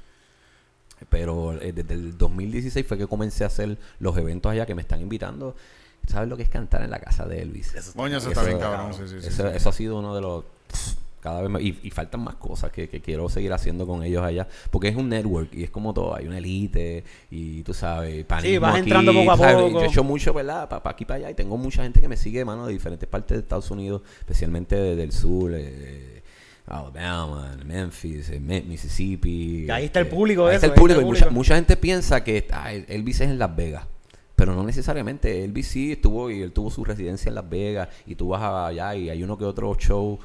Pero 1.10 1.52
eh, 1.60 1.72
desde 1.72 1.94
el 1.94 2.16
2016 2.16 2.86
fue 2.86 2.96
que 2.98 3.06
comencé 3.06 3.44
a 3.44 3.48
hacer 3.48 3.76
los 3.98 4.16
eventos 4.16 4.50
allá 4.52 4.64
que 4.66 4.74
me 4.74 4.82
están 4.82 5.00
invitando. 5.00 5.54
¿Sabes 6.06 6.28
lo 6.28 6.36
que 6.36 6.42
es 6.44 6.48
cantar 6.48 6.82
en 6.82 6.90
la 6.90 6.98
casa 6.98 7.26
de 7.26 7.42
Elvis? 7.42 7.72
Coño, 7.96 8.18
eso 8.18 8.30
Eso- 8.30 8.40
está 8.40 8.44
bien 8.44 8.58
cabrón. 8.58 8.92
Sí, 8.94 9.02
sí, 9.06 9.20
sí, 9.20 9.26
eso, 9.28 9.48
sí. 9.50 9.56
eso 9.56 9.68
ha 9.68 9.72
sido 9.72 9.98
uno 9.98 10.14
de 10.14 10.20
los 10.20 10.44
pff, 10.44 10.94
cada 11.24 11.40
vez 11.40 11.50
más 11.50 11.62
y, 11.62 11.76
y 11.82 11.90
faltan 11.90 12.20
más 12.22 12.34
cosas 12.36 12.70
que, 12.70 12.86
que 12.88 13.00
quiero 13.00 13.28
seguir 13.30 13.50
haciendo 13.54 13.86
con 13.86 14.02
ellos 14.04 14.22
allá 14.22 14.46
porque 14.70 14.88
es 14.88 14.94
un 14.96 15.08
network 15.08 15.54
y 15.54 15.64
es 15.64 15.70
como 15.70 15.94
todo 15.94 16.14
hay 16.14 16.26
una 16.26 16.36
elite 16.38 17.02
y 17.30 17.62
tú 17.62 17.72
sabes 17.72 18.24
panismo 18.26 18.60
vas 18.60 18.72
aquí, 18.74 18.80
entrando 18.82 19.12
poco 19.14 19.32
a 19.32 19.36
¿sabes? 19.38 19.54
poco. 19.56 19.70
yo 19.70 19.80
he 19.80 19.86
hecho 19.86 20.04
mucho 20.04 20.34
verdad 20.34 20.68
para 20.68 20.82
aquí 20.90 21.06
para 21.06 21.16
allá 21.18 21.30
y 21.30 21.34
tengo 21.34 21.56
mucha 21.56 21.82
gente 21.82 22.00
que 22.02 22.08
me 22.08 22.18
sigue 22.18 22.44
mano 22.44 22.66
de 22.66 22.74
diferentes 22.74 23.08
partes 23.08 23.38
de 23.38 23.42
Estados 23.42 23.70
Unidos 23.70 24.02
especialmente 24.20 24.76
de- 24.76 24.96
del 24.96 25.12
sur 25.12 25.50
eh, 25.54 26.22
Alabama, 26.66 27.56
Memphis, 27.64 28.30
eh, 28.30 28.40
Mi- 28.40 28.62
Mississippi. 28.62 29.64
Y 29.66 29.70
ahí 29.70 29.84
está 29.86 30.00
el 30.00 30.06
este, 30.06 30.16
público 30.16 30.44
de 30.46 30.50
ahí 30.50 30.54
está 30.56 30.66
eso, 30.68 30.74
el 30.74 30.80
público. 30.80 31.00
está 31.00 31.06
y 31.06 31.10
mucha, 31.10 31.30
mucha 31.30 31.54
gente 31.56 31.76
piensa 31.76 32.24
que 32.24 32.46
ah, 32.52 32.72
Elvis 32.72 33.20
es 33.20 33.30
en 33.30 33.38
Las 33.38 33.54
Vegas. 33.54 33.86
Pero 34.36 34.54
no 34.54 34.64
necesariamente. 34.64 35.44
Elvis 35.44 35.68
sí 35.68 35.92
estuvo 35.92 36.30
y 36.30 36.40
él 36.42 36.52
tuvo 36.52 36.70
su 36.70 36.84
residencia 36.84 37.28
en 37.28 37.34
Las 37.36 37.48
Vegas. 37.48 37.88
Y 38.06 38.14
tú 38.14 38.28
vas 38.28 38.42
allá 38.42 38.94
y 38.96 39.10
hay 39.10 39.22
uno 39.22 39.36
que 39.38 39.44
otro 39.44 39.74
show 39.76 40.18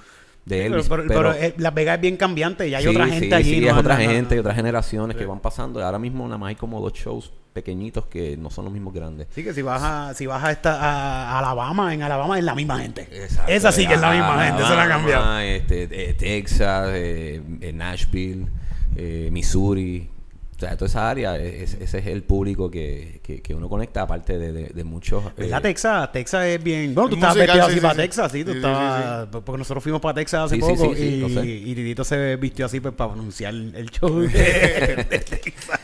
de 0.49 0.63
Pero, 0.63 0.75
Elvis. 0.75 0.89
pero- 0.89 1.03
pero, 1.07 1.33
eh, 1.33 1.53
Las 1.57 1.73
Vegas 1.73 1.95
es 1.95 2.01
bien 2.01 2.17
cambiante 2.17 2.67
y 2.67 2.73
hay 2.73 2.81
Sí, 2.83 2.89
otra 2.89 3.05
sí, 3.05 3.11
gente 3.11 3.35
allí. 3.35 3.53
sí, 3.55 3.61
no 3.61 3.67
es 3.67 3.73
otra 3.73 3.97
gente 3.97 4.35
y 4.35 4.39
otras 4.39 4.55
generaciones 4.55 5.15
que 5.15 5.25
van 5.25 5.39
pasando. 5.39 5.83
Ahora 5.83 5.99
mismo 5.99 6.25
nada 6.25 6.37
más 6.37 6.49
hay 6.49 6.55
como 6.55 6.81
dos 6.81 6.93
shows 6.93 7.31
pequeñitos 7.53 8.05
que 8.05 8.35
no 8.37 8.49
son 8.49 8.65
los 8.65 8.73
mismos 8.73 8.93
grandes. 8.93 9.27
Sí, 9.33 9.43
que 9.43 9.53
si 9.53 9.61
vas 9.61 9.81
a, 9.83 10.13
si 10.13 10.25
vas 10.25 10.43
a, 10.43 10.51
esta, 10.51 10.75
a 10.79 11.39
Alabama, 11.39 11.93
en 11.93 12.01
Alabama 12.01 12.37
es 12.37 12.43
la 12.43 12.55
misma 12.55 12.79
gente. 12.79 13.07
Exacto. 13.11 13.51
Esa 13.51 13.71
sí 13.71 13.85
que 13.87 13.93
es 13.95 14.01
la 14.01 14.11
misma 14.11 14.43
gente, 14.45 14.61
eso 14.63 14.75
no 14.75 14.81
ha 14.81 14.87
cambiado. 14.87 15.39
Este, 15.39 15.83
eh, 16.09 16.13
Texas, 16.15 16.89
eh, 16.93 17.41
eh, 17.61 17.73
Nashville, 17.73 18.47
eh, 18.95 19.29
Missouri. 19.31 20.09
O 20.59 20.61
sea, 20.61 20.75
toda 20.75 20.87
esa 20.89 21.09
área, 21.09 21.37
es- 21.37 21.75
ese 21.75 21.99
es 21.99 22.05
el 22.07 22.21
público 22.21 22.69
que, 22.69 23.21
que, 23.23 23.41
que 23.41 23.55
uno 23.55 23.69
conecta, 23.69 24.01
aparte 24.01 24.37
de, 24.37 24.51
de, 24.51 24.63
de 24.67 24.83
muchos. 24.83 25.23
eh, 25.27 25.31
¿Verdad, 25.37 25.61
Texas? 25.61 26.11
Texas 26.11 26.45
es 26.47 26.61
bien. 26.61 26.93
Bueno, 26.93 27.09
tú 27.11 27.15
Es 27.15 27.19
estabas 27.19 27.37
vestido 27.37 27.63
sí, 27.63 27.69
así 27.69 27.75
sí, 27.75 27.79
para 27.81 27.93
sí. 27.93 27.99
Texas, 28.01 28.31
sí. 28.33 28.43
Tú 28.43 28.51
Sí, 28.51 28.59
sí, 28.59 28.65
estabas. 28.67 29.27
Porque 29.31 29.57
nosotros 29.57 29.81
fuimos 29.83 30.01
para 30.01 30.15
Texas 30.15 30.41
hace 30.51 30.57
poco 30.57 30.75
sí, 30.93 30.95
sí, 30.97 31.03
y, 31.05 31.19
lo 31.21 31.29
sé. 31.29 31.45
y 31.47 31.75
Titito 31.75 32.03
se 32.03 32.35
vistió 32.35 32.65
así 32.65 32.81
pues, 32.81 32.93
para 32.93 33.13
anunciar 33.13 33.53
el 33.53 33.89
show 33.89 34.19
de, 34.19 34.27
de 34.27 35.19
Texas. 35.19 35.78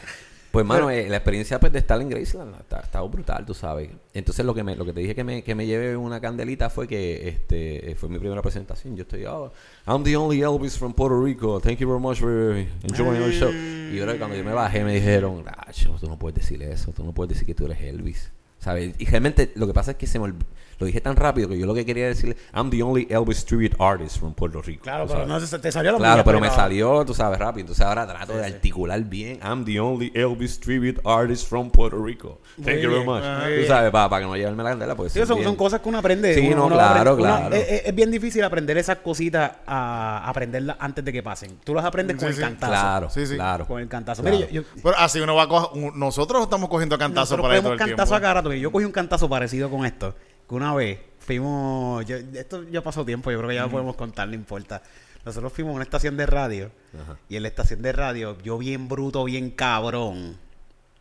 Pues, 0.55 0.65
mano, 0.65 0.89
eh, 0.89 1.09
la 1.09 1.17
experiencia 1.17 1.59
pues, 1.59 1.71
de 1.73 1.79
estar 1.79 1.99
en 2.01 2.09
Graceland 2.09 2.55
está 2.81 3.01
brutal, 3.01 3.45
tú 3.45 3.53
sabes. 3.53 3.89
Entonces, 4.13 4.45
lo 4.45 4.53
que 4.53 4.63
me, 4.63 4.75
lo 4.75 4.85
que 4.85 4.93
te 4.93 5.01
dije 5.01 5.13
que 5.13 5.23
me, 5.23 5.43
que 5.43 5.53
me 5.53 5.65
lleve 5.65 5.95
una 5.97 6.19
candelita 6.21 6.69
fue 6.69 6.87
que 6.87 7.27
este 7.27 7.91
eh, 7.91 7.95
fue 7.95 8.09
mi 8.09 8.17
primera 8.19 8.41
presentación. 8.41 8.95
Yo 8.95 9.03
estoy, 9.03 9.25
oh, 9.25 9.51
I'm 9.85 10.03
the 10.03 10.15
only 10.15 10.41
Elvis 10.41 10.77
from 10.77 10.93
Puerto 10.93 11.21
Rico. 11.21 11.59
Thank 11.59 11.79
you 11.79 11.87
very 11.87 11.99
much 11.99 12.19
for 12.19 12.55
enjoying 12.83 13.21
our 13.21 13.31
show. 13.31 13.51
Y 13.51 13.97
que 13.97 14.17
cuando 14.17 14.35
yo 14.35 14.43
me 14.43 14.53
bajé 14.53 14.83
me 14.83 14.93
dijeron, 14.93 15.43
Racho, 15.45 15.97
tú 15.99 16.07
no 16.07 16.17
puedes 16.17 16.35
decir 16.39 16.63
eso, 16.63 16.91
tú 16.91 17.03
no 17.03 17.11
puedes 17.11 17.33
decir 17.33 17.45
que 17.45 17.53
tú 17.53 17.65
eres 17.65 17.81
Elvis. 17.81 18.31
¿Sabes? 18.59 18.95
Y 18.97 19.05
realmente 19.05 19.51
lo 19.55 19.67
que 19.67 19.73
pasa 19.73 19.91
es 19.91 19.97
que 19.97 20.07
se 20.07 20.17
me 20.19 20.25
olv- 20.25 20.45
lo 20.79 20.85
dije 20.85 21.01
tan 21.01 21.15
rápido 21.15 21.47
que 21.49 21.57
yo 21.57 21.65
lo 21.65 21.73
que 21.73 21.85
quería 21.85 22.07
decirle, 22.07 22.35
I'm 22.53 22.69
the 22.69 22.81
only 22.83 23.07
Elvis 23.09 23.45
tribute 23.45 23.75
artist 23.79 24.17
from 24.19 24.33
Puerto 24.33 24.61
Rico. 24.61 24.83
Claro, 24.83 25.05
pero 25.07 25.19
sabes. 25.25 25.27
no 25.27 25.39
se- 25.39 25.59
te 25.59 25.71
salió 25.71 25.91
la 25.93 25.97
Claro, 25.97 26.23
pero 26.23 26.39
me 26.39 26.49
salió, 26.49 27.05
tú 27.05 27.13
sabes, 27.13 27.39
rápido. 27.39 27.61
Entonces 27.61 27.85
ahora 27.85 28.05
trato 28.07 28.35
de 28.37 28.45
articular 28.45 28.99
bien. 29.01 29.39
I'm 29.43 29.63
the 29.65 29.79
only 29.79 30.11
Elvis 30.15 30.59
tribute 30.59 30.99
artist 31.05 31.47
from 31.47 31.69
Puerto 31.69 32.01
Rico. 32.03 32.39
Thank 32.63 32.79
you 32.79 32.89
very 32.91 33.05
much. 33.05 33.21
Tú 33.23 33.47
bien. 33.49 33.67
sabes, 33.67 33.91
para, 33.91 34.09
para 34.09 34.21
que 34.21 34.27
no 34.27 34.35
llevarme 34.35 34.63
la 34.63 34.69
candela, 34.71 34.95
pues. 34.95 35.11
Sí, 35.13 35.25
son 35.25 35.55
cosas 35.55 35.81
que 35.81 35.89
uno 35.89 35.97
aprende. 35.99 36.33
Sí, 36.35 36.47
Uno- 36.47 36.55
no, 36.57 36.65
uno 36.67 36.75
claro, 36.75 37.11
aprende- 37.11 37.21
claro. 37.23 37.55
es, 37.55 37.67
es- 37.71 37.81
es 37.85 37.95
bien 37.95 38.11
difícil 38.11 38.43
aprender 38.43 38.77
esas 38.77 38.97
cositas 38.97 39.51
a 39.67 40.27
aprenderlas 40.29 40.77
antes 40.79 41.03
de 41.03 41.11
que 41.13 41.23
pasen. 41.23 41.57
Tú 41.63 41.73
las 41.73 41.85
aprendes 41.85 42.17
con 42.17 42.29
Sí, 42.29 42.35
el 42.35 42.41
cantazo. 42.41 42.71
Claro, 42.71 43.09
Sí, 43.09 43.25
sí. 43.27 43.35
claro. 43.35 43.65
Con 43.67 43.81
el 43.81 43.87
cantazo. 43.87 44.21
Claro. 44.21 44.37
Mire, 44.37 44.51
yo, 44.51 44.61
yo- 44.61 44.67
Pero 44.83 44.97
así 44.97 45.19
uno 45.19 45.35
va 45.35 45.43
a 45.43 45.47
coger, 45.47 45.93
nosotros 45.95 46.43
estamos 46.43 46.69
cogiendo 46.69 46.97
nosotros 46.97 47.41
por 47.41 47.51
ahí 47.51 47.61
todo 47.61 47.73
el 47.73 47.79
cantazo 47.79 47.95
tiempo. 48.11 48.15
a 48.15 48.21
cada 48.21 48.33
rato. 48.35 48.53
Yo 48.53 48.71
cogí 48.71 48.85
un 48.85 48.91
cantazo 48.91 49.29
parecido 49.29 49.69
con 49.69 49.85
esto. 49.85 50.15
Que 50.47 50.55
una 50.55 50.73
vez 50.73 50.99
fuimos. 51.19 52.05
yo- 52.05 52.17
esto 52.17 52.63
ya 52.69 52.81
pasó 52.81 53.03
tiempo, 53.05 53.31
yo 53.31 53.37
creo 53.39 53.49
que 53.49 53.55
ya 53.55 53.63
lo 53.63 53.71
podemos 53.71 53.95
contar, 53.95 54.27
no 54.27 54.35
importa. 54.35 54.81
Nosotros 55.25 55.51
fuimos 55.53 55.71
a 55.71 55.75
una 55.75 55.83
estación 55.83 56.17
de 56.17 56.25
radio. 56.27 56.71
Ajá. 56.93 57.17
Y 57.29 57.35
en 57.35 57.41
la 57.41 57.47
estación 57.47 57.81
de 57.81 57.91
radio, 57.91 58.37
yo 58.43 58.57
bien 58.59 58.87
bruto, 58.87 59.23
bien 59.23 59.49
cabrón. 59.49 60.37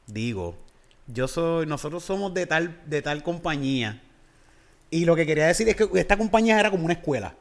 Digo, 0.07 0.57
yo 1.07 1.29
soy. 1.29 1.67
Nosotros 1.67 2.03
somos 2.05 2.33
de 2.33 2.47
tal, 2.47 2.81
de 2.87 3.03
tal 3.03 3.23
compañía. 3.23 4.01
Y 4.91 5.05
lo 5.05 5.15
que 5.17 5.27
quería 5.27 5.47
decir 5.47 5.69
es 5.69 5.77
que 5.77 5.89
esta 5.97 6.17
compañía 6.17 6.59
era 6.59 6.71
como 6.71 6.85
una 6.85 6.95
escuela. 6.95 7.35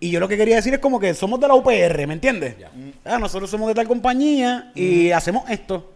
Y 0.00 0.10
yo 0.12 0.20
lo 0.20 0.28
que 0.28 0.36
quería 0.36 0.56
decir 0.56 0.72
es 0.74 0.78
como 0.80 1.00
que 1.00 1.14
somos 1.14 1.40
de 1.40 1.48
la 1.48 1.54
UPR, 1.54 2.06
¿me 2.06 2.12
entiendes? 2.14 2.54
Ah, 3.04 3.18
nosotros 3.18 3.50
somos 3.50 3.66
de 3.68 3.74
tal 3.74 3.88
compañía 3.88 4.70
y 4.74 5.10
hacemos 5.10 5.48
esto. 5.50 5.92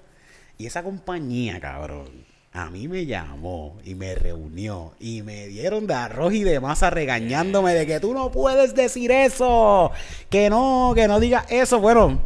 Y 0.58 0.66
esa 0.66 0.82
compañía, 0.82 1.60
cabrón, 1.60 2.08
a 2.54 2.68
mí 2.68 2.86
me 2.86 3.06
llamó 3.06 3.78
y 3.84 3.94
me 3.94 4.14
reunió 4.14 4.92
y 5.00 5.22
me 5.22 5.46
dieron 5.46 5.86
de 5.86 5.94
arroz 5.94 6.34
y 6.34 6.42
de 6.42 6.60
masa 6.60 6.90
regañándome 6.90 7.72
de 7.72 7.86
que 7.86 7.98
tú 7.98 8.12
no 8.12 8.30
puedes 8.30 8.74
decir 8.74 9.10
eso, 9.10 9.90
que 10.28 10.50
no, 10.50 10.92
que 10.94 11.08
no 11.08 11.18
digas 11.18 11.46
eso. 11.50 11.80
Bueno, 11.80 12.20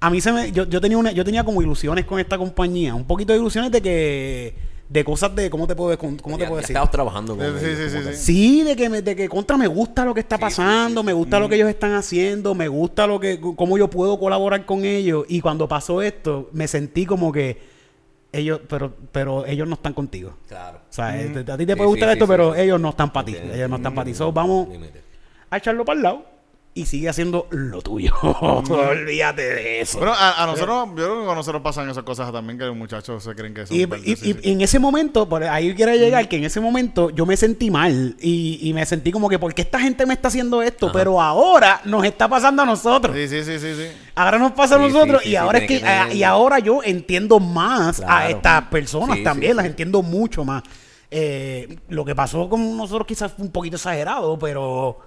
a 0.00 0.10
mí 0.10 0.20
se 0.20 0.32
me, 0.32 0.50
yo, 0.50 0.64
yo 0.64 0.80
tenía 0.80 0.98
una, 0.98 1.12
yo 1.12 1.24
tenía 1.24 1.44
como 1.44 1.62
ilusiones 1.62 2.04
con 2.04 2.18
esta 2.18 2.36
compañía, 2.36 2.94
un 2.96 3.04
poquito 3.04 3.32
de 3.32 3.38
ilusiones 3.38 3.70
de 3.70 3.80
que, 3.80 4.54
de 4.88 5.04
cosas 5.04 5.34
de, 5.36 5.48
¿cómo 5.50 5.68
te 5.68 5.76
puedo, 5.76 5.96
cómo 5.96 6.16
te 6.36 6.42
Ya- 6.42 6.48
puedo 6.48 6.54
ya 6.56 6.62
decir? 6.62 6.74
estabas 6.74 6.90
trabajando 6.90 7.36
con 7.36 7.46
Sí, 7.46 7.52
sí, 7.60 7.66
ellos, 7.66 7.92
sí, 7.92 7.98
sí, 8.02 8.12
sí. 8.16 8.22
Sí, 8.24 8.62
de 8.64 8.74
que, 8.74 8.88
me, 8.88 9.02
de 9.02 9.14
que 9.14 9.28
contra 9.28 9.56
me 9.56 9.68
gusta 9.68 10.04
lo 10.04 10.12
que 10.14 10.20
está 10.20 10.34
Sí, 10.36 10.40
sí, 10.40 10.44
pasando, 10.50 11.02
sí, 11.02 11.06
me 11.06 11.12
gusta 11.12 11.38
lo 11.38 11.48
que 11.48 11.54
ellos 11.54 11.68
están 11.68 11.92
haciendo, 11.94 12.56
me 12.56 12.66
gusta 12.66 13.06
lo 13.06 13.20
que, 13.20 13.40
cómo 13.40 13.78
yo 13.78 13.88
puedo 13.88 14.18
colaborar 14.18 14.66
con 14.66 14.84
ellos. 14.84 15.24
Y 15.28 15.40
cuando 15.40 15.68
pasó 15.68 16.02
esto, 16.02 16.50
me 16.52 16.66
sentí 16.66 17.06
como 17.06 17.30
que 17.30 17.72
ellos, 18.38 18.60
pero, 18.68 18.94
pero 19.12 19.46
ellos 19.46 19.68
no 19.68 19.74
están 19.74 19.92
contigo. 19.92 20.34
Claro. 20.48 20.78
O 20.78 20.92
sea, 20.92 21.20
eh, 21.20 21.44
a 21.46 21.56
ti 21.56 21.66
te 21.66 21.76
puede 21.76 21.88
sí, 21.88 21.92
gustar 21.92 22.08
sí, 22.08 22.12
esto, 22.12 22.26
sí, 22.26 22.30
pero 22.30 22.54
sí. 22.54 22.60
ellos 22.60 22.80
no 22.80 22.90
están 22.90 23.12
para 23.12 23.26
ti. 23.26 23.36
Ellos 23.36 23.70
no 23.70 23.76
están 23.76 23.94
para 23.94 24.04
ti. 24.04 24.14
So, 24.14 24.32
vamos 24.32 24.68
a 25.50 25.56
echarlo 25.56 25.84
para 25.84 25.96
el 25.96 26.02
lado 26.02 26.33
y 26.76 26.86
sigue 26.86 27.08
haciendo 27.08 27.46
lo 27.50 27.80
tuyo. 27.82 28.12
Olvídate 28.40 29.42
de 29.42 29.80
eso. 29.80 29.98
Bueno, 29.98 30.12
a, 30.12 30.42
a 30.42 30.46
nosotros, 30.46 30.88
yo 30.90 30.94
creo 30.94 31.24
que 31.24 31.30
a 31.30 31.34
nosotros 31.34 31.62
pasan 31.62 31.88
esas 31.88 32.02
cosas 32.02 32.32
también 32.32 32.58
que 32.58 32.64
los 32.64 32.74
muchachos 32.76 33.22
se 33.22 33.34
creen 33.34 33.54
que 33.54 33.66
son 33.66 33.76
Y, 33.76 33.86
verdes, 33.86 34.06
y- 34.08 34.16
sí, 34.16 34.30
y- 34.30 34.32
sí. 34.34 34.40
y 34.42 34.52
en 34.52 34.60
ese 34.60 34.78
momento, 34.78 35.28
por 35.28 35.44
ahí 35.44 35.72
quiero 35.74 35.94
llegar, 35.94 36.28
que 36.28 36.36
en 36.36 36.44
ese 36.44 36.60
momento 36.60 37.10
yo 37.10 37.26
me 37.26 37.36
sentí 37.36 37.70
mal 37.70 38.16
y, 38.20 38.58
y 38.62 38.72
me 38.72 38.84
sentí 38.86 39.12
como 39.12 39.28
que, 39.28 39.38
¿por 39.38 39.54
qué 39.54 39.62
esta 39.62 39.78
gente 39.78 40.04
me 40.04 40.14
está 40.14 40.28
haciendo 40.28 40.62
esto? 40.62 40.90
Pero 40.92 41.20
ahora 41.20 41.80
nos 41.84 42.04
está 42.04 42.28
pasando 42.28 42.62
a 42.62 42.66
nosotros. 42.66 43.14
Sí, 43.16 43.28
sí, 43.28 43.44
sí, 43.44 43.58
sí, 43.60 43.74
sí. 43.74 43.86
Ahora 44.16 44.38
nos 44.38 44.52
pasa 44.52 44.74
a 44.74 44.78
nosotros 44.78 45.22
sí, 45.22 45.28
y 45.28 45.30
sí, 45.32 45.36
ahora 45.36 45.58
es 45.58 45.68
que, 45.68 45.80
que 45.80 45.86
ah, 45.86 46.12
y 46.12 46.22
ahora 46.24 46.58
yo 46.58 46.80
entiendo 46.82 47.38
más 47.38 48.02
a 48.06 48.28
estas 48.28 48.62
personas 48.66 49.18
Sí, 49.18 49.22
también, 49.24 49.52
sí, 49.52 49.56
las 49.56 49.64
sí. 49.64 49.70
entiendo 49.70 50.02
mucho 50.02 50.44
más. 50.44 50.62
Eh, 51.10 51.78
lo 51.88 52.04
que 52.04 52.16
pasó 52.16 52.48
con 52.48 52.76
nosotros 52.76 53.06
quizás 53.06 53.32
fue 53.32 53.44
un 53.44 53.52
poquito 53.52 53.76
exagerado, 53.76 54.36
pero 54.38 54.98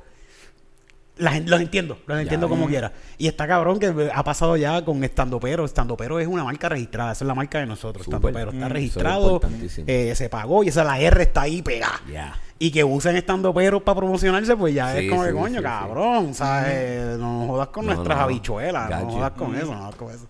en- 1.35 1.49
los 1.49 1.59
entiendo, 1.61 1.97
los 2.05 2.19
entiendo 2.19 2.47
como 2.49 2.67
quiera. 2.67 2.91
Y 3.17 3.27
está 3.27 3.47
cabrón 3.47 3.79
que 3.79 4.09
ha 4.13 4.23
pasado 4.23 4.55
ya 4.57 4.83
con 4.85 5.03
Estando 5.03 5.39
Pero. 5.39 5.65
Estando 5.65 5.97
Pero 5.97 6.19
es 6.19 6.27
una 6.27 6.43
marca 6.43 6.69
registrada, 6.69 7.11
esa 7.13 7.23
es 7.23 7.27
la 7.27 7.35
marca 7.35 7.59
de 7.59 7.65
nosotros. 7.65 8.05
Estando 8.07 8.27
Pero 8.31 8.51
está 8.51 8.61
Mm, 8.65 8.67
es 8.67 8.71
registrado, 8.71 9.41
eh, 9.87 10.13
se 10.15 10.29
pagó 10.29 10.63
y 10.63 10.67
esa 10.69 10.83
la 10.83 10.99
R 10.99 11.23
está 11.23 11.41
ahí 11.41 11.61
pegada. 11.61 11.99
Y 12.59 12.71
que 12.71 12.83
usen 12.83 13.15
Estando 13.15 13.53
Pero 13.53 13.83
para 13.83 13.97
promocionarse, 13.97 14.55
pues 14.57 14.73
ya 14.73 14.93
Sí, 14.93 15.05
es 15.05 15.09
como 15.09 15.23
que 15.23 15.29
sí, 15.29 15.35
coño, 15.35 15.47
sí, 15.49 15.57
sí. 15.57 15.63
cabrón, 15.63 16.33
¿sabes? 16.33 17.17
No 17.17 17.45
jodas 17.47 17.67
con 17.69 17.85
No, 17.85 17.93
nuestras 17.93 18.17
no, 18.17 18.21
no. 18.23 18.29
habichuelas, 18.29 18.83
no 18.89 18.95
Gacho. 18.95 19.09
jodas 19.11 19.31
con 19.31 19.55
eso, 19.55 19.65
no 19.73 19.77
jodas 19.79 19.95
con 19.95 20.11
eso. 20.13 20.27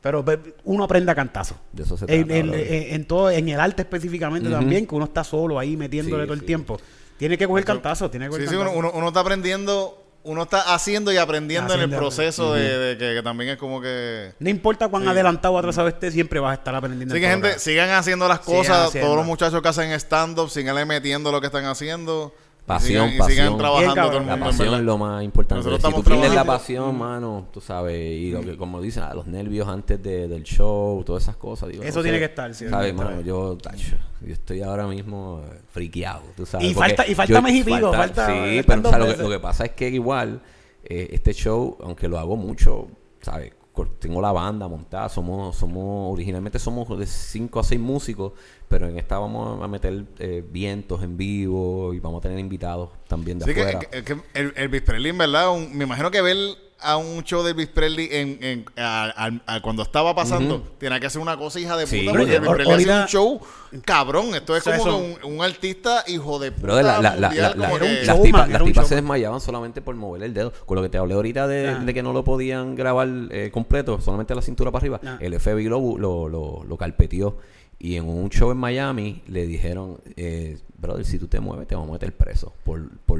Pero 0.00 0.24
uno 0.64 0.82
aprende 0.84 1.12
a 1.12 1.14
cantazo. 1.14 1.54
De 1.72 1.84
eso 1.84 1.96
se 1.96 2.04
En, 2.06 2.26
trata, 2.26 2.36
en- 2.40 2.46
brother. 2.48 2.72
en- 2.72 2.94
en 2.94 3.04
todo, 3.06 3.30
en 3.30 3.48
el 3.48 3.60
arte 3.60 3.82
específicamente 3.82 4.50
también, 4.50 4.84
que 4.86 4.94
uno 4.96 5.04
está 5.04 5.22
solo 5.22 5.58
ahí 5.60 5.76
metiéndole 5.76 6.24
todo 6.24 6.34
el 6.34 6.42
tiempo. 6.42 6.78
Tiene 7.22 7.38
que 7.38 7.46
coger 7.46 7.64
cantazo, 7.64 8.10
tiene 8.10 8.26
que 8.26 8.30
coger 8.30 8.48
Sí, 8.48 8.50
sí, 8.52 8.56
uno, 8.56 8.90
uno, 8.92 9.06
está 9.06 9.20
aprendiendo, 9.20 10.04
uno 10.24 10.42
está 10.42 10.74
haciendo 10.74 11.12
y 11.12 11.18
aprendiendo 11.18 11.72
en 11.72 11.82
el 11.82 11.90
proceso 11.90 12.52
de, 12.52 12.78
de 12.78 12.98
que, 12.98 13.14
que 13.14 13.22
también 13.22 13.50
es 13.50 13.58
como 13.58 13.80
que... 13.80 14.32
No 14.40 14.50
importa 14.50 14.88
cuán 14.88 15.06
adelantado 15.06 15.54
o 15.54 15.58
atrasado 15.58 15.86
esté, 15.86 16.10
siempre 16.10 16.40
vas 16.40 16.50
a 16.50 16.54
estar 16.54 16.74
aprendiendo. 16.74 17.14
Así 17.14 17.22
que 17.22 17.28
gente, 17.28 17.60
sigan 17.60 17.90
haciendo 17.90 18.26
las 18.26 18.40
cosas, 18.40 18.88
haciendo. 18.88 19.06
todos 19.06 19.18
los 19.18 19.24
muchachos 19.24 19.62
que 19.62 19.68
hacen 19.68 19.92
stand-up, 19.92 20.50
síganle 20.50 20.84
metiendo 20.84 21.30
lo 21.30 21.40
que 21.40 21.46
están 21.46 21.64
haciendo. 21.66 22.34
Y 22.64 22.64
Pasión, 22.64 22.88
sigan, 22.88 23.08
y 23.08 23.10
sigan 23.10 23.18
pasión. 23.26 23.58
trabajando 23.58 23.94
todo 23.94 24.06
el. 24.06 24.12
La 24.12 24.20
mundo. 24.20 24.34
en 24.34 24.40
pasión 24.56 24.74
es 24.76 24.80
lo 24.82 24.98
más 24.98 25.24
importante. 25.24 25.64
Nosotros 25.64 25.90
si 25.92 25.96
tú 26.00 26.04
pierdes 26.08 26.32
la 26.34 26.44
pasión, 26.44 26.96
mano, 26.96 27.48
tú 27.52 27.60
sabes, 27.60 27.98
y 28.00 28.30
lo 28.30 28.40
que, 28.40 28.56
como 28.56 28.80
dicen, 28.80 29.02
los 29.14 29.26
nervios 29.26 29.66
antes 29.68 30.00
de- 30.02 30.28
del 30.28 30.44
show, 30.44 31.02
todas 31.04 31.24
esas 31.24 31.36
cosas. 31.36 31.68
Digo, 31.70 31.82
Eso 31.82 31.98
no 31.98 32.02
tiene 32.04 32.18
sé, 32.18 32.20
que 32.20 32.24
estar, 32.26 32.54
sí, 32.54 32.68
¿Sabes, 32.68 32.94
mano? 32.94 33.20
Yo, 33.20 33.56
tacho, 33.58 33.96
yo 34.20 34.32
estoy 34.32 34.62
ahora 34.62 34.86
mismo 34.86 35.42
eh, 35.52 35.58
friqueado, 35.72 36.22
tú 36.36 36.46
sabes. 36.46 36.70
Y 36.70 36.74
porque 36.74 36.88
falta- 36.90 37.06
y 37.08 37.14
falta 37.16 37.32
yo- 37.34 37.42
mes 37.42 37.54
y 37.54 37.64
pico, 37.64 37.92
falta- 37.92 38.26
Sí, 38.26 38.62
pero 38.64 38.78
o 38.78 38.82
dos 38.82 38.90
sea, 38.90 38.98
lo, 39.00 39.06
que, 39.16 39.22
lo 39.24 39.28
que 39.30 39.40
pasa 39.40 39.64
es 39.64 39.70
que 39.72 39.88
igual, 39.88 40.40
eh, 40.84 41.08
este 41.12 41.32
show, 41.34 41.76
aunque 41.82 42.06
lo 42.08 42.16
hago 42.18 42.36
mucho, 42.36 42.86
¿sabes? 43.20 43.52
Tengo 43.98 44.20
la 44.20 44.32
banda 44.32 44.68
montada, 44.68 45.08
somos, 45.08 45.56
somos, 45.56 46.12
originalmente 46.12 46.58
somos 46.58 46.98
de 46.98 47.06
5 47.06 47.60
a 47.60 47.64
6 47.64 47.80
músicos, 47.80 48.32
pero 48.68 48.86
en 48.88 48.98
esta 48.98 49.18
vamos 49.18 49.62
a 49.62 49.68
meter 49.68 50.04
eh, 50.18 50.44
vientos 50.46 51.02
en 51.02 51.16
vivo 51.16 51.94
y 51.94 51.98
vamos 52.00 52.18
a 52.18 52.22
tener 52.22 52.38
invitados 52.38 52.90
también 53.08 53.38
de 53.38 53.46
Sí, 53.46 53.54
que, 53.54 53.60
afuera. 53.62 53.78
que- 53.80 54.04
que 54.04 54.16
el, 54.34 54.52
Elvis 54.56 54.82
Presley, 54.82 55.10
en 55.10 55.18
verdad, 55.18 55.50
un- 55.52 55.74
me 55.76 55.84
imagino 55.84 56.10
que 56.10 56.20
ver 56.20 56.36
a 56.82 56.96
un 56.96 57.22
show 57.24 57.42
de 57.42 57.50
Elvis 57.52 57.68
Presley 57.68 58.08
en, 58.10 58.38
en- 58.42 58.64
a- 58.76 59.04
al- 59.16 59.42
al- 59.46 59.62
cuando 59.62 59.82
estaba 59.82 60.14
pasando, 60.14 60.56
Ujú. 60.56 60.64
tenía 60.78 60.98
que 61.00 61.06
hacer 61.06 61.20
una 61.20 61.36
cosa 61.36 61.60
hija 61.60 61.76
de 61.76 61.84
puta. 61.86 61.96
Sí, 61.96 62.06
porque 62.08 62.36
Elvis 62.36 62.50
Presley 62.50 62.88
un 62.88 63.06
show 63.06 63.40
cabrón. 63.84 64.34
Esto 64.34 64.56
es 64.56 64.66
O 64.66 64.70
sea, 64.70 64.78
como 64.78 64.90
eso- 64.90 64.98
un, 65.26 65.34
un 65.34 65.42
artista 65.42 66.04
hijo 66.06 66.38
de 66.38 66.52
puta 66.52 66.82
la- 66.82 67.00
la- 67.00 67.16
la- 67.16 67.30
que- 67.30 68.04
las 68.04 68.22
tipas, 68.22 68.48
las 68.48 68.88
se 68.88 68.94
desmayaban 68.96 69.40
solamente 69.40 69.80
por 69.82 69.94
mover 69.94 70.22
el 70.22 70.34
dedo. 70.34 70.52
Con 70.66 70.76
lo 70.76 70.82
que 70.82 70.88
te 70.88 70.98
hablé 70.98 71.14
ahorita 71.14 71.46
de, 71.46 71.68
Ajá. 71.70 71.78
de 71.84 71.94
que 71.94 72.02
no 72.02 72.12
lo 72.12 72.24
podían 72.24 72.74
grabar 72.74 73.08
eh, 73.30 73.50
completo, 73.52 74.00
solamente 74.00 74.34
la 74.34 74.42
cintura 74.42 74.70
para 74.70 74.82
arriba. 74.82 75.00
Ajá. 75.02 75.18
El 75.20 75.38
FBI 75.38 75.64
lo, 75.68 75.96
lo, 75.98 76.28
lo, 76.28 76.64
lo 76.64 76.76
carpeteó. 76.76 77.36
Y 77.84 77.96
en 77.96 78.08
un 78.08 78.28
show 78.30 78.52
en 78.52 78.58
Miami 78.58 79.22
le 79.26 79.44
dijeron, 79.44 79.98
eh, 80.16 80.56
brother, 80.78 81.04
si 81.04 81.18
tú 81.18 81.26
te 81.26 81.40
mueves 81.40 81.66
te 81.66 81.74
vamos 81.74 81.90
a 81.90 81.94
meter 81.94 82.16
preso. 82.16 82.52
Por, 82.62 82.88
por 83.00 83.18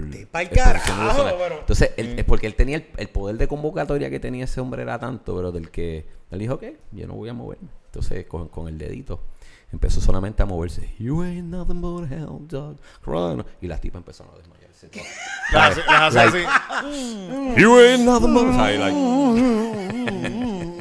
carajo, 0.51 1.03
ilusional". 1.03 1.35
pero- 1.37 1.59
Entonces, 1.59 1.91
él- 1.97 2.17
es 2.17 2.25
porque 2.25 2.47
él 2.47 2.55
tenía 2.55 2.77
el, 2.77 2.87
el 2.97 3.09
poder 3.09 3.39
de 3.39 3.49
convocatoria 3.49 4.09
que 4.09 4.21
tenía 4.21 4.45
ese 4.45 4.61
hombre 4.61 4.83
era 4.83 5.01
tanto, 5.01 5.35
pero 5.35 5.51
del 5.51 5.69
que 5.71 6.07
él 6.31 6.39
dijo 6.39 6.61
que 6.61 6.77
yo 6.93 7.09
no 7.09 7.15
voy 7.15 7.29
a 7.29 7.35
moverme. 7.35 7.71
Entonces, 7.87 8.25
con, 8.27 8.47
con 8.47 8.69
el 8.69 8.79
dedito, 8.79 9.19
empezó 9.73 10.01
solamente 10.01 10.45
a 10.45 10.47
moverse. 10.47 10.95
You 10.97 11.23
ain't 11.23 11.49
nothing 11.49 11.81
but 11.81 12.05
a 12.13 12.15
hound 12.25 12.49
dog. 12.49 12.77
crying". 13.05 13.43
Y 13.61 13.67
las 13.67 13.81
tipas 13.81 13.99
empezaron 13.99 14.33
a 14.33 14.39
desmayarse. 14.39 14.91
las 15.53 16.15
hace- 16.17 16.47
así. 16.47 17.61
You 17.61 17.79
ain't 17.81 18.05
nothing 18.05 18.33
but 18.33 18.45
a 18.47 18.71
like- 18.79 20.72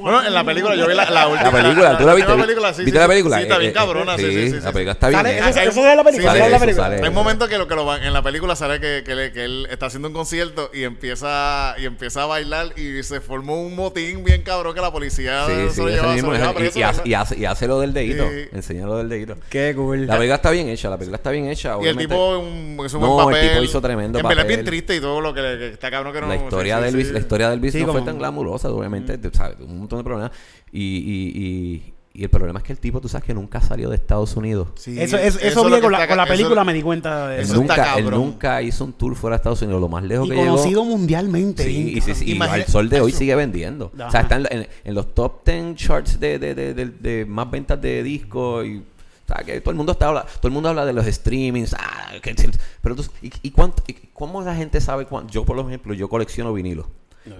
Bueno, 0.00 0.24
en 0.26 0.34
la 0.34 0.44
película 0.44 0.74
yo 0.74 0.86
vi 0.86 0.94
la, 0.94 1.08
la 1.10 1.28
última. 1.28 1.50
La 1.50 1.62
película, 1.62 1.98
¿tú 1.98 2.06
la 2.06 2.14
viste? 2.14 2.34
película, 2.34 2.72
sí, 2.74 2.84
¿Viste 2.84 2.98
sí, 2.98 3.02
la 3.02 3.08
película? 3.08 3.36
Sí, 3.36 3.42
está 3.42 3.58
bien 3.58 3.72
cabrona, 3.72 4.16
sí, 4.16 4.22
sí, 4.24 4.32
sí. 4.32 4.50
sí, 4.52 4.60
La 4.62 4.72
película 4.72 4.92
está 4.92 5.10
Sale- 5.10 5.32
bien. 5.32 5.44
eso, 5.48 5.58
es 5.58 5.96
la 5.96 6.04
película. 6.04 6.32
Sale 6.32 6.50
la 6.50 6.74
sale 6.74 7.00
Hay 7.04 7.10
momentos 7.10 7.48
que 7.48 7.58
lo 7.58 7.68
que 7.68 7.74
lo 7.74 7.84
van, 7.84 8.02
en 8.02 8.12
la 8.12 8.22
película 8.22 8.56
sale 8.56 8.80
que, 8.80 9.02
que, 9.04 9.14
le- 9.14 9.32
que 9.32 9.44
él 9.44 9.66
está 9.70 9.86
haciendo 9.86 10.08
un 10.08 10.14
concierto 10.14 10.70
y 10.72 10.84
empieza 10.84 11.74
y 11.78 11.84
empieza 11.86 12.22
a 12.22 12.26
bailar 12.26 12.72
y 12.78 13.02
se 13.02 13.20
formó 13.20 13.60
un 13.60 13.74
motín 13.76 14.24
bien 14.24 14.42
cabrón 14.42 14.74
que 14.74 14.80
la 14.80 14.92
policía 14.92 15.46
Sí, 15.46 15.52
se 15.52 15.70
sí, 15.70 15.80
lo 15.80 15.88
lleva, 15.88 16.08
se 16.08 16.14
mismo 16.14 16.32
lo 16.32 16.38
lleva 16.38 16.50
el- 16.58 16.72
y, 16.74 16.78
y 16.78 16.82
hace, 16.82 17.02
y, 17.04 17.14
hace, 17.14 17.38
y 17.38 17.44
hace 17.44 17.66
lo 17.66 17.80
del 17.80 17.92
dedito. 17.92 18.24
Sí. 18.28 18.48
Enseña 18.52 18.86
lo 18.86 18.98
del 18.98 19.08
dedito. 19.08 19.36
Qué 19.48 19.72
cool. 19.76 20.06
La 20.06 20.14
película 20.14 20.36
está 20.36 20.50
bien 20.50 20.68
hecha, 20.68 20.88
la 20.90 20.96
película 20.96 21.16
está 21.16 21.30
bien 21.30 21.48
hecha. 21.48 21.76
Y 21.82 21.86
el 21.86 21.96
tipo 21.96 22.38
un, 22.38 22.80
es 22.84 22.94
un 22.94 23.00
No, 23.00 23.14
buen 23.14 23.28
el 23.28 23.34
papel. 23.34 23.50
tipo 23.50 23.62
hizo 23.62 23.80
tremendo 23.80 24.18
En 24.18 24.26
verdad 24.26 24.42
es 24.44 24.48
bien 24.48 24.60
papel. 24.60 24.70
triste 24.70 24.96
y 24.96 25.00
todo 25.00 25.20
lo 25.20 25.34
que, 25.34 25.70
está 25.70 25.90
cabrón 25.90 26.12
que 26.12 26.20
no 26.20 26.28
la 26.28 26.36
historia 26.36 26.80
de 26.80 26.88
Elvis, 26.88 27.10
la 27.10 27.18
historia 27.18 27.48
de 27.48 27.54
Elvis 27.54 27.74
no 27.74 27.92
fue 27.92 28.02
tan 28.02 28.18
glamurosa, 28.18 28.70
obviamente. 28.70 29.17
¿Sabes? 29.32 29.56
Un 29.60 29.78
montón 29.78 29.98
de 29.98 30.04
problemas. 30.04 30.32
Y, 30.72 30.80
y, 30.82 31.42
y, 31.44 31.94
y 32.20 32.24
el 32.24 32.30
problema 32.30 32.58
es 32.58 32.64
que 32.64 32.72
el 32.72 32.78
tipo, 32.80 33.00
tú 33.00 33.08
sabes 33.08 33.24
que 33.26 33.34
nunca 33.34 33.60
salió 33.60 33.88
de 33.90 33.96
Estados 33.96 34.34
Unidos. 34.36 34.68
Sí, 34.76 35.00
Eso, 35.00 35.16
eso, 35.18 35.38
con 35.62 35.70
la, 35.70 35.76
está 35.76 36.08
con 36.08 36.16
la 36.16 36.24
ca- 36.24 36.24
eso- 36.24 36.32
película, 36.32 36.64
me 36.64 36.72
di 36.72 36.82
cuenta 36.82 37.28
de 37.28 37.36
Él 37.36 37.42
Eso 37.42 37.54
nunca, 37.54 37.74
él 37.96 38.04
cabrón. 38.04 38.20
nunca 38.20 38.62
hizo 38.62 38.84
un 38.84 38.92
tour 38.94 39.14
fuera 39.14 39.36
de 39.36 39.38
Estados 39.38 39.62
Unidos. 39.62 39.80
Lo 39.80 39.88
más 39.88 40.02
lejos 40.02 40.26
Y 40.26 40.30
que 40.30 40.36
conocido 40.36 40.82
llegó. 40.82 40.96
mundialmente. 40.96 41.62
Sí, 41.64 41.92
y, 41.96 42.00
sí, 42.00 42.14
sí, 42.14 42.32
y 42.36 42.42
al 42.42 42.66
sol 42.66 42.88
de 42.88 43.00
hoy 43.00 43.12
sigue 43.12 43.34
vendiendo. 43.36 43.92
O 43.94 44.10
sea, 44.10 44.22
está 44.22 44.36
en, 44.36 44.46
en- 44.50 44.68
en 44.84 44.94
los 44.94 45.14
top 45.14 45.44
10 45.46 45.76
charts 45.76 46.18
de, 46.18 46.38
de, 46.38 46.54
de, 46.54 46.74
de- 46.74 46.86
de 46.86 47.24
más 47.26 47.50
ventas 47.50 47.80
de 47.80 48.02
discos 48.02 48.66
y... 48.66 48.78
O 48.78 49.34
sea, 49.34 49.44
que 49.44 49.60
todo 49.60 49.72
el 49.72 49.76
mundo 49.76 49.92
está 49.92 50.08
habla, 50.08 50.22
todo 50.22 50.48
el 50.48 50.54
mundo 50.54 50.70
habla 50.70 50.86
de 50.86 50.94
los 50.94 51.04
streamings, 51.04 51.74
ah, 51.78 52.12
que- 52.22 52.34
pero 52.80 52.96
tú, 52.96 53.04
¿y, 53.20 53.30
y 53.42 53.50
cuánto, 53.50 53.82
y 53.86 53.92
cómo 54.14 54.40
la 54.40 54.54
gente 54.54 54.80
sabe 54.80 55.04
cuánto? 55.04 55.30
Yo, 55.34 55.44
por 55.44 55.58
ejemplo, 55.58 55.92
yo 55.92 56.08
colecciono 56.08 56.50
vinilos. 56.54 56.86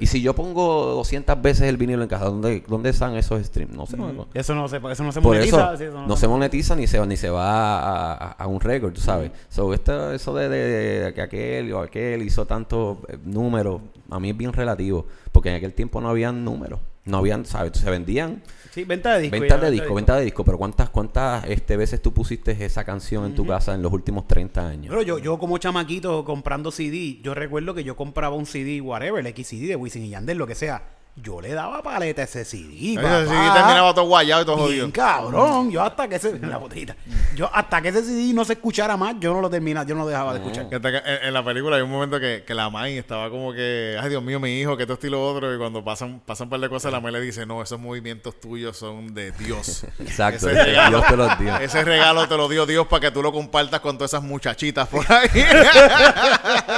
Y 0.00 0.06
si 0.06 0.20
yo 0.22 0.34
pongo 0.34 0.86
200 0.94 1.40
veces 1.42 1.62
el 1.68 1.76
vinilo 1.76 2.02
en 2.02 2.08
casa, 2.08 2.26
¿dónde, 2.26 2.62
dónde 2.68 2.90
están 2.90 3.14
esos 3.16 3.44
streams? 3.44 3.74
No 3.74 3.86
sé. 3.86 3.96
Eso 4.34 4.54
no 4.54 4.68
se, 4.68 4.76
eso 4.76 5.04
no 5.04 5.12
se 5.12 5.20
por 5.20 5.34
monetiza. 5.34 5.68
eso 5.74 5.76
sí, 5.78 5.84
eso 5.84 6.06
no 6.06 6.16
se 6.16 6.28
monetiza 6.28 6.76
ni 6.76 6.86
se, 6.86 7.04
ni 7.06 7.16
se 7.16 7.30
va 7.30 7.78
a, 7.80 8.12
a- 8.14 8.30
a 8.32 8.46
un 8.46 8.60
récord, 8.60 8.92
tú 8.92 9.00
sabes. 9.00 9.30
So, 9.48 9.72
esto, 9.74 10.12
eso 10.12 10.34
de, 10.34 10.48
de- 10.48 11.00
de 11.04 11.14
que 11.14 11.22
aquel 11.22 11.72
o 11.72 11.80
aquel 11.80 12.22
hizo 12.22 12.46
tantos 12.46 12.98
eh, 13.08 13.18
números, 13.24 13.80
a 14.10 14.18
mí 14.20 14.30
es 14.30 14.36
bien 14.36 14.52
relativo. 14.52 15.06
Porque 15.32 15.50
en 15.50 15.56
aquel 15.56 15.72
tiempo 15.74 16.00
no 16.00 16.08
habían 16.08 16.44
números. 16.44 16.80
No 17.04 17.18
habían, 17.18 17.46
¿sabes? 17.46 17.72
Se 17.78 17.88
vendían 17.90 18.42
Sí, 18.70 18.84
venta 18.84 19.14
de 19.14 19.22
disco. 19.22 19.38
ventas 19.38 19.60
ya, 19.60 19.66
de 19.66 19.70
disco, 19.70 19.94
venta 19.94 20.16
de 20.16 20.24
disco. 20.24 20.44
Pero 20.44 20.58
¿cuántas, 20.58 20.90
cuántas 20.90 21.44
este, 21.46 21.76
veces 21.76 22.02
tú 22.02 22.12
pusiste 22.12 22.52
esa 22.64 22.84
canción 22.84 23.24
en 23.24 23.34
tu 23.34 23.46
casa 23.46 23.74
en 23.74 23.82
los 23.82 23.92
últimos 23.92 24.26
30 24.26 24.66
años? 24.66 24.86
Pero 24.88 25.02
yo, 25.02 25.18
yo 25.18 25.38
como 25.38 25.58
chamaquito 25.58 26.24
comprando 26.24 26.70
CD, 26.70 27.20
yo 27.22 27.34
recuerdo 27.34 27.74
que 27.74 27.84
yo 27.84 27.96
compraba 27.96 28.36
un 28.36 28.46
CD, 28.46 28.80
whatever, 28.80 29.24
el 29.24 29.34
XCD 29.34 29.68
de 29.68 29.76
Wisin 29.76 30.04
y 30.04 30.10
Yandel, 30.10 30.38
lo 30.38 30.46
que 30.46 30.54
sea. 30.54 30.97
Yo 31.22 31.40
le 31.40 31.52
daba 31.52 31.82
paleta 31.82 32.22
a 32.22 32.24
ese 32.24 32.44
CD, 32.44 32.94
Ese 32.94 33.26
sí 33.26 33.34
terminaba 33.54 33.92
todo 33.94 34.04
guayado 34.06 34.42
y 34.42 34.44
todo 34.44 34.56
jodido. 34.56 34.86
Bien 34.86 34.90
cabrón. 34.92 35.70
Yo 35.70 35.82
hasta 35.82 36.06
que 36.08 36.16
ese... 36.16 36.38
La 36.38 36.58
botellita. 36.58 36.96
Yo 37.34 37.50
hasta 37.52 37.80
que 37.82 37.88
ese 37.88 38.02
CD 38.02 38.32
no 38.32 38.44
se 38.44 38.52
escuchara 38.54 38.96
más, 38.96 39.16
yo 39.18 39.32
no 39.32 39.40
lo 39.40 39.50
terminaba, 39.50 39.86
yo 39.86 39.94
no 39.94 40.02
lo 40.02 40.08
dejaba 40.08 40.32
de 40.34 40.40
escuchar. 40.40 40.68
Que 40.68 40.76
hasta 40.76 40.90
que 40.92 40.98
en, 40.98 41.28
en 41.28 41.34
la 41.34 41.44
película 41.44 41.76
hay 41.76 41.82
un 41.82 41.90
momento 41.90 42.20
que, 42.20 42.44
que 42.46 42.54
la 42.54 42.70
Mai 42.70 42.96
estaba 42.98 43.30
como 43.30 43.52
que, 43.52 43.98
ay 44.00 44.08
Dios 44.10 44.22
mío, 44.22 44.38
mi 44.40 44.60
hijo, 44.60 44.76
que 44.76 44.84
esto 44.84 44.94
esto 44.94 45.06
y 45.06 45.10
lo 45.10 45.26
otro. 45.26 45.54
Y 45.54 45.58
cuando 45.58 45.82
pasan, 45.84 46.20
pasan 46.24 46.46
un 46.46 46.50
par 46.50 46.60
de 46.60 46.68
cosas, 46.68 46.92
la 46.92 47.00
Mai 47.00 47.12
le 47.12 47.20
dice, 47.20 47.44
no, 47.46 47.62
esos 47.62 47.80
movimientos 47.80 48.38
tuyos 48.40 48.76
son 48.76 49.12
de 49.14 49.32
Dios. 49.32 49.84
Exacto, 49.98 50.48
Ese 50.48 50.64
regalo, 50.64 50.98
Dios 50.98 51.08
te 51.08 51.16
los 51.16 51.38
dio. 51.38 51.56
ese 51.58 51.84
regalo 51.84 52.28
te 52.28 52.36
lo 52.36 52.48
dio 52.48 52.66
Dios 52.66 52.86
para 52.86 53.00
que 53.00 53.10
tú 53.10 53.22
lo 53.22 53.32
compartas 53.32 53.80
con 53.80 53.96
todas 53.98 54.12
esas 54.12 54.22
muchachitas 54.22 54.86
por 54.88 55.04
ahí. 55.10 55.28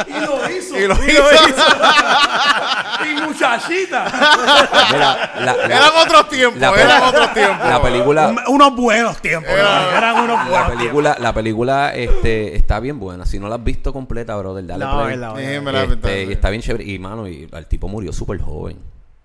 Y 0.06 0.12
lo 0.26 0.50
hizo. 0.50 0.78
y 0.78 0.86
lo 0.86 0.94
hizo. 0.94 1.64
y 3.04 3.22
muchachita. 3.22 4.29
Mira, 4.92 5.32
la, 5.40 5.56
la- 5.56 5.64
Eran 5.64 5.90
otros 6.06 6.28
tiempos, 6.28 6.60
la 6.60 6.68
eran 6.70 7.00
peli- 7.00 7.08
otros 7.08 7.34
tiempos. 7.34 7.68
la 7.68 7.82
película... 7.82 8.28
Un- 8.28 8.54
Unos 8.54 8.76
buenos 8.76 9.16
tiempos. 9.20 9.50
Era- 9.50 9.90
¿no? 9.90 9.96
Eran 9.98 10.16
unos 10.24 10.48
La 10.50 10.66
película, 10.68 11.16
la 11.18 11.32
película 11.34 11.94
este, 11.94 12.56
está 12.56 12.80
bien 12.80 12.98
buena. 12.98 13.26
Si 13.26 13.38
no 13.38 13.48
la 13.48 13.56
has 13.56 13.64
visto 13.64 13.92
completa, 13.92 14.36
brother, 14.36 14.66
dale 14.66 14.84
No, 14.84 15.02
play. 15.02 15.14
es 15.14 15.18
la 15.20 15.30
Sí, 15.30 15.42
verdad. 15.42 15.62
me 15.62 15.72
la- 15.72 15.82
Este, 15.84 16.24
y 16.24 16.32
está 16.32 16.50
bien 16.50 16.62
chévere. 16.62 16.84
Y, 16.84 16.98
mano, 16.98 17.26
y 17.28 17.48
el 17.52 17.66
tipo 17.66 17.88
murió 17.88 18.12
súper 18.12 18.40
joven. 18.40 18.78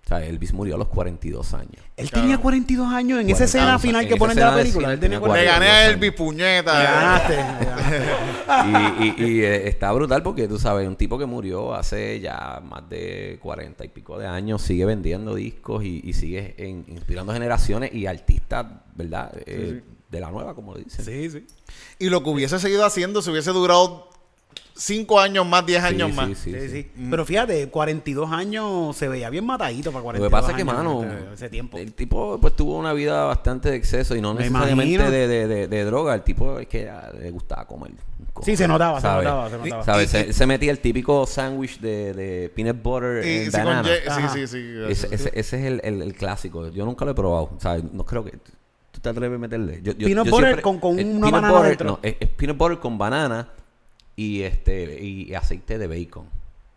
O 0.04 0.08
sea, 0.08 0.22
Elvis 0.24 0.52
murió 0.52 0.76
a 0.76 0.78
los 0.78 0.88
42 0.88 1.52
años. 1.54 1.82
Él 1.96 2.10
tenía 2.10 2.36
42 2.36 2.92
años 2.92 3.20
en 3.20 3.30
esa 3.30 3.38
42 3.46 3.48
escena 3.48 3.78
final 3.78 4.02
en 4.02 4.08
que 4.08 4.16
ponen 4.16 4.36
de 4.36 4.42
la 4.42 4.54
película. 4.54 4.92
Él 4.92 5.00
tenía 5.00 5.18
tenía 5.18 5.18
Le 5.18 5.26
42 5.46 5.54
gané 5.54 5.66
a. 5.70 5.86
Elvis 5.86 6.12
puñeta. 6.12 6.74
Me 6.78 6.84
ganaste, 6.84 7.36
y 9.00 9.04
y, 9.22 9.24
y, 9.26 9.40
eh, 9.42 9.68
está 9.68 9.92
brutal 9.92 10.22
porque 10.22 10.46
tú 10.48 10.58
sabes, 10.58 10.86
un 10.86 10.96
tipo 10.96 11.18
que 11.18 11.26
murió 11.26 11.74
hace 11.74 12.20
ya 12.20 12.60
más 12.62 12.88
de 12.88 13.38
40 13.42 13.84
y 13.84 13.88
pico 13.88 14.18
de 14.18 14.26
años, 14.26 14.62
sigue 14.62 14.84
vendiendo 14.84 15.34
discos 15.34 15.84
y, 15.84 16.00
y 16.04 16.12
sigue 16.12 16.54
en- 16.58 16.84
inspirando 16.88 17.32
generaciones 17.32 17.92
y 17.94 18.06
artistas, 18.06 18.66
¿verdad? 18.94 19.32
Eh, 19.46 19.82
De 20.10 20.20
la 20.20 20.30
nueva, 20.30 20.54
como 20.54 20.74
le 20.74 20.84
dicen. 20.84 21.04
Sí, 21.04 21.30
sí. 21.30 21.46
Y 21.98 22.10
lo 22.10 22.22
que 22.22 22.30
hubiese 22.30 22.58
seguido 22.58 22.84
haciendo 22.84 23.22
se 23.22 23.30
hubiese 23.30 23.50
durado 23.52 24.05
5 24.78 25.18
años 25.20 25.46
más, 25.46 25.64
10 25.64 25.80
Sí, 25.80 25.86
años 25.88 26.10
sí, 26.10 26.16
más. 26.16 26.28
sí, 26.38 26.52
Sí, 26.52 26.60
sí. 26.60 26.68
sí. 26.68 26.90
Pero 27.10 27.24
fíjate, 27.24 27.68
42 27.68 28.30
años 28.30 28.94
se 28.94 29.08
veía 29.08 29.30
bien 29.30 29.46
matadito 29.46 29.90
para 29.90 30.00
Lo 30.00 30.04
42 30.04 30.28
que 30.28 30.30
pasa 30.30 30.50
es 30.50 30.56
que, 30.56 30.62
años 30.62 30.74
mano, 30.74 31.02
este- 31.02 31.34
ese 31.34 31.48
tiempo. 31.48 31.78
el 31.78 31.94
tipo 31.94 32.38
pues 32.40 32.54
tuvo 32.54 32.76
una 32.76 32.92
vida 32.92 33.24
bastante 33.24 33.70
de 33.70 33.76
exceso 33.76 34.14
y 34.14 34.20
no 34.20 34.34
Me 34.34 34.40
necesariamente 34.40 35.10
de, 35.10 35.28
de, 35.28 35.46
de, 35.48 35.68
de 35.68 35.84
droga. 35.84 36.14
El 36.14 36.22
tipo 36.22 36.58
es 36.60 36.66
que 36.68 36.90
ah, 36.90 37.10
le 37.18 37.30
gustaba 37.30 37.66
comer. 37.66 37.92
Sí, 38.42 38.54
se 38.54 38.68
notaba, 38.68 39.00
se 39.00 39.06
notaba, 39.08 39.48
se 39.48 39.56
notaba. 39.58 40.06
Se, 40.06 40.32
se 40.34 40.46
metía 40.46 40.70
el 40.70 40.78
típico 40.80 41.26
sándwich 41.26 41.80
de, 41.80 42.12
de 42.12 42.52
peanut 42.54 42.82
butter 42.82 43.24
Y- 43.24 43.28
en 43.38 43.44
sí, 43.46 43.50
con 43.52 43.64
banana. 43.64 43.88
sí, 43.88 44.22
sí, 44.34 44.46
sí. 44.46 44.74
Ese, 44.90 45.06
ese, 45.14 45.30
ese 45.34 45.58
es 45.58 45.64
el, 45.64 45.80
el, 45.84 46.02
el 46.02 46.14
clásico. 46.14 46.68
Yo 46.68 46.84
nunca 46.84 47.06
lo 47.06 47.12
he 47.12 47.14
probado. 47.14 47.50
¿sabes? 47.58 47.82
No 47.92 48.04
creo 48.04 48.22
que... 48.24 48.32
¿Tú 48.90 49.00
te 49.00 49.08
atreves 49.08 49.36
a 49.36 49.38
meterle? 49.38 49.80
Yo, 49.82 49.92
yo- 49.92 50.06
Peanut 50.06 50.26
yo 50.26 50.30
butter 50.32 50.46
siempre- 50.48 50.62
con- 50.62 50.78
con 50.80 50.98
el 50.98 51.06
una 51.06 51.30
banana 51.30 51.52
butter, 51.52 51.68
dentro. 51.70 51.86
No, 51.88 51.98
es, 52.02 52.16
es 52.20 52.28
peanut 52.28 52.56
butter 52.58 52.78
con 52.78 52.98
banana 52.98 53.48
y 54.16 54.42
este 54.42 55.02
y 55.04 55.34
aceite 55.34 55.78
de 55.78 55.86
bacon. 55.86 56.26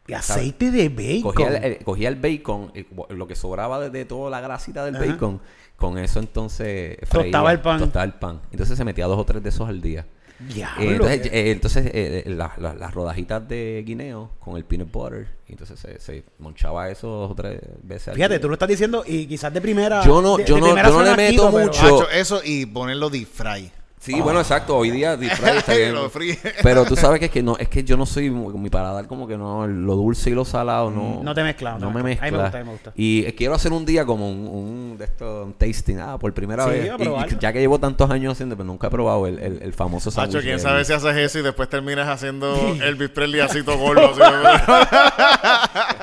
Y 0.08 0.14
aceite 0.14 0.72
de 0.72 0.90
bacon. 0.90 1.22
Cogía 1.34 1.48
el, 1.58 1.64
el- 1.64 1.78
cogía 1.84 2.10
el 2.10 2.16
bacon, 2.16 2.72
eh, 2.74 2.86
lo 3.10 3.28
que 3.28 3.36
sobraba 3.36 3.80
de, 3.80 3.90
de 3.90 4.06
toda 4.06 4.30
la 4.30 4.42
grasita 4.42 4.84
del 4.86 4.96
Ajá. 4.96 5.06
bacon, 5.06 5.40
con 5.78 5.98
eso 5.98 6.20
entonces 6.20 6.98
Tostaba 7.10 7.22
freía, 7.22 7.52
el 7.52 7.60
pan. 7.62 7.80
Tostaba 7.80 8.06
el 8.06 8.14
pan. 8.14 8.42
Entonces 8.52 8.78
se 8.78 8.84
metía 8.86 9.06
dos 9.06 9.20
o 9.20 9.26
tres 9.26 9.42
de 9.44 9.50
esos 9.50 9.68
al 9.70 9.82
día. 9.82 10.06
Diablo, 10.40 10.82
Eh, 10.84 10.92
entonces, 10.94 11.22
que- 11.22 11.28
eh, 11.38 11.52
entonces 11.52 11.86
eh, 11.88 12.24
eh, 12.26 12.30
la- 12.30 12.54
la- 12.58 12.74
las 12.74 12.94
rodajitas 12.94 13.46
de 13.48 13.84
guineo 13.86 14.32
con 14.40 14.56
el 14.58 14.64
peanut 14.64 14.90
butter. 14.92 15.28
Y 15.48 15.52
entonces 15.52 15.78
se, 15.80 16.00
se 16.00 16.24
monchaba 16.40 16.90
eso 16.90 17.08
dos 17.08 17.32
o 17.32 17.36
tres 17.36 17.60
veces 17.84 18.08
al 18.10 18.16
Fíjate, 18.16 18.40
tú 18.40 18.48
lo 18.48 18.54
estás 18.54 18.70
diciendo 18.70 19.04
y 19.06 19.28
quizás 19.28 19.54
de 19.54 19.60
primera. 19.62 20.02
Yo 20.06 20.22
no- 20.22 20.38
de- 20.38 20.46
yo 20.46 20.56
de 20.56 20.62
no- 20.62 20.76
yo 20.76 20.92
no 20.92 21.04
le 21.04 21.16
meto 21.16 21.52
pero- 21.52 21.66
mucho. 21.66 21.82
Hacho, 21.86 22.10
eso 22.10 22.42
y 22.44 22.66
ponerlo 22.66 23.10
deep 23.10 23.28
fry. 23.28 23.70
Sí, 24.02 24.20
bueno, 24.22 24.40
exacto. 24.40 24.78
Hoy 24.78 24.92
día 24.92 25.18
deep 25.18 25.32
fry 25.34 25.58
está 25.58 25.74
bien. 25.76 25.94
Lo 25.94 26.10
fríe. 26.10 26.40
Pero 26.64 26.86
tú 26.86 26.96
sabes 26.96 27.20
que 27.20 27.26
es 27.26 27.32
que 27.32 27.44
no, 27.44 27.58
es 27.58 27.68
que 27.68 27.84
yo 27.84 27.98
no 27.98 28.06
soy 28.06 28.30
mi 28.30 28.70
paladar 28.70 29.08
como 29.08 29.28
que 29.28 29.38
no, 29.38 29.68
lo 29.68 29.96
dulce 29.96 30.30
y 30.30 30.34
lo 30.34 30.46
salado 30.46 30.90
no. 30.90 31.20
Mm, 31.20 31.24
no 31.26 31.36
te 31.36 31.44
mezcla, 31.44 31.74
no 31.74 31.80
No 31.80 31.92
me 31.92 32.02
mezcla. 32.04 32.32
mezcla. 32.32 32.32
A 32.32 32.32
mí 32.32 32.38
me 32.38 32.44
gusta, 32.44 32.58
a 32.58 32.62
mí 32.62 32.66
me 32.66 32.72
gusta. 32.72 32.92
Y 32.96 33.26
eh, 33.26 33.36
quiero 33.36 33.56
hacer 33.56 33.74
un 33.74 33.86
día 33.86 34.06
como 34.06 34.30
un, 34.30 34.48
un 34.48 34.98
de 34.98 35.04
estos 35.04 35.46
un 35.46 35.54
tasting, 35.54 35.98
ah, 36.00 36.18
por 36.18 36.34
primera 36.34 36.64
Sí, 36.64 36.70
vez. 36.72 36.92
a 36.92 36.96
Y- 37.28 37.38
ya 37.42 37.52
que 37.52 37.60
llevo 37.60 37.78
tantos 37.78 38.10
años 38.10 38.32
haciendo, 38.34 38.56
pero 38.56 38.66
nunca 38.68 38.88
he 38.88 38.90
probado 38.90 39.28
el, 39.28 39.38
el, 39.38 39.62
el 39.62 39.74
famoso 39.74 40.10
sándwich. 40.12 40.36
Hacho, 40.38 40.44
quién 40.46 40.58
de- 40.58 40.64
sabe 40.64 40.86
si 40.86 40.94
haces 40.94 41.18
eso 41.18 41.40
y 41.40 41.42
después 41.42 41.68
terminas 41.68 42.08
haciendo 42.08 42.56
Elvis 42.82 43.10
Presley 43.10 43.42
así 43.42 43.64
todo 43.64 43.78
gordo. 43.78 44.12
así. 44.14 44.22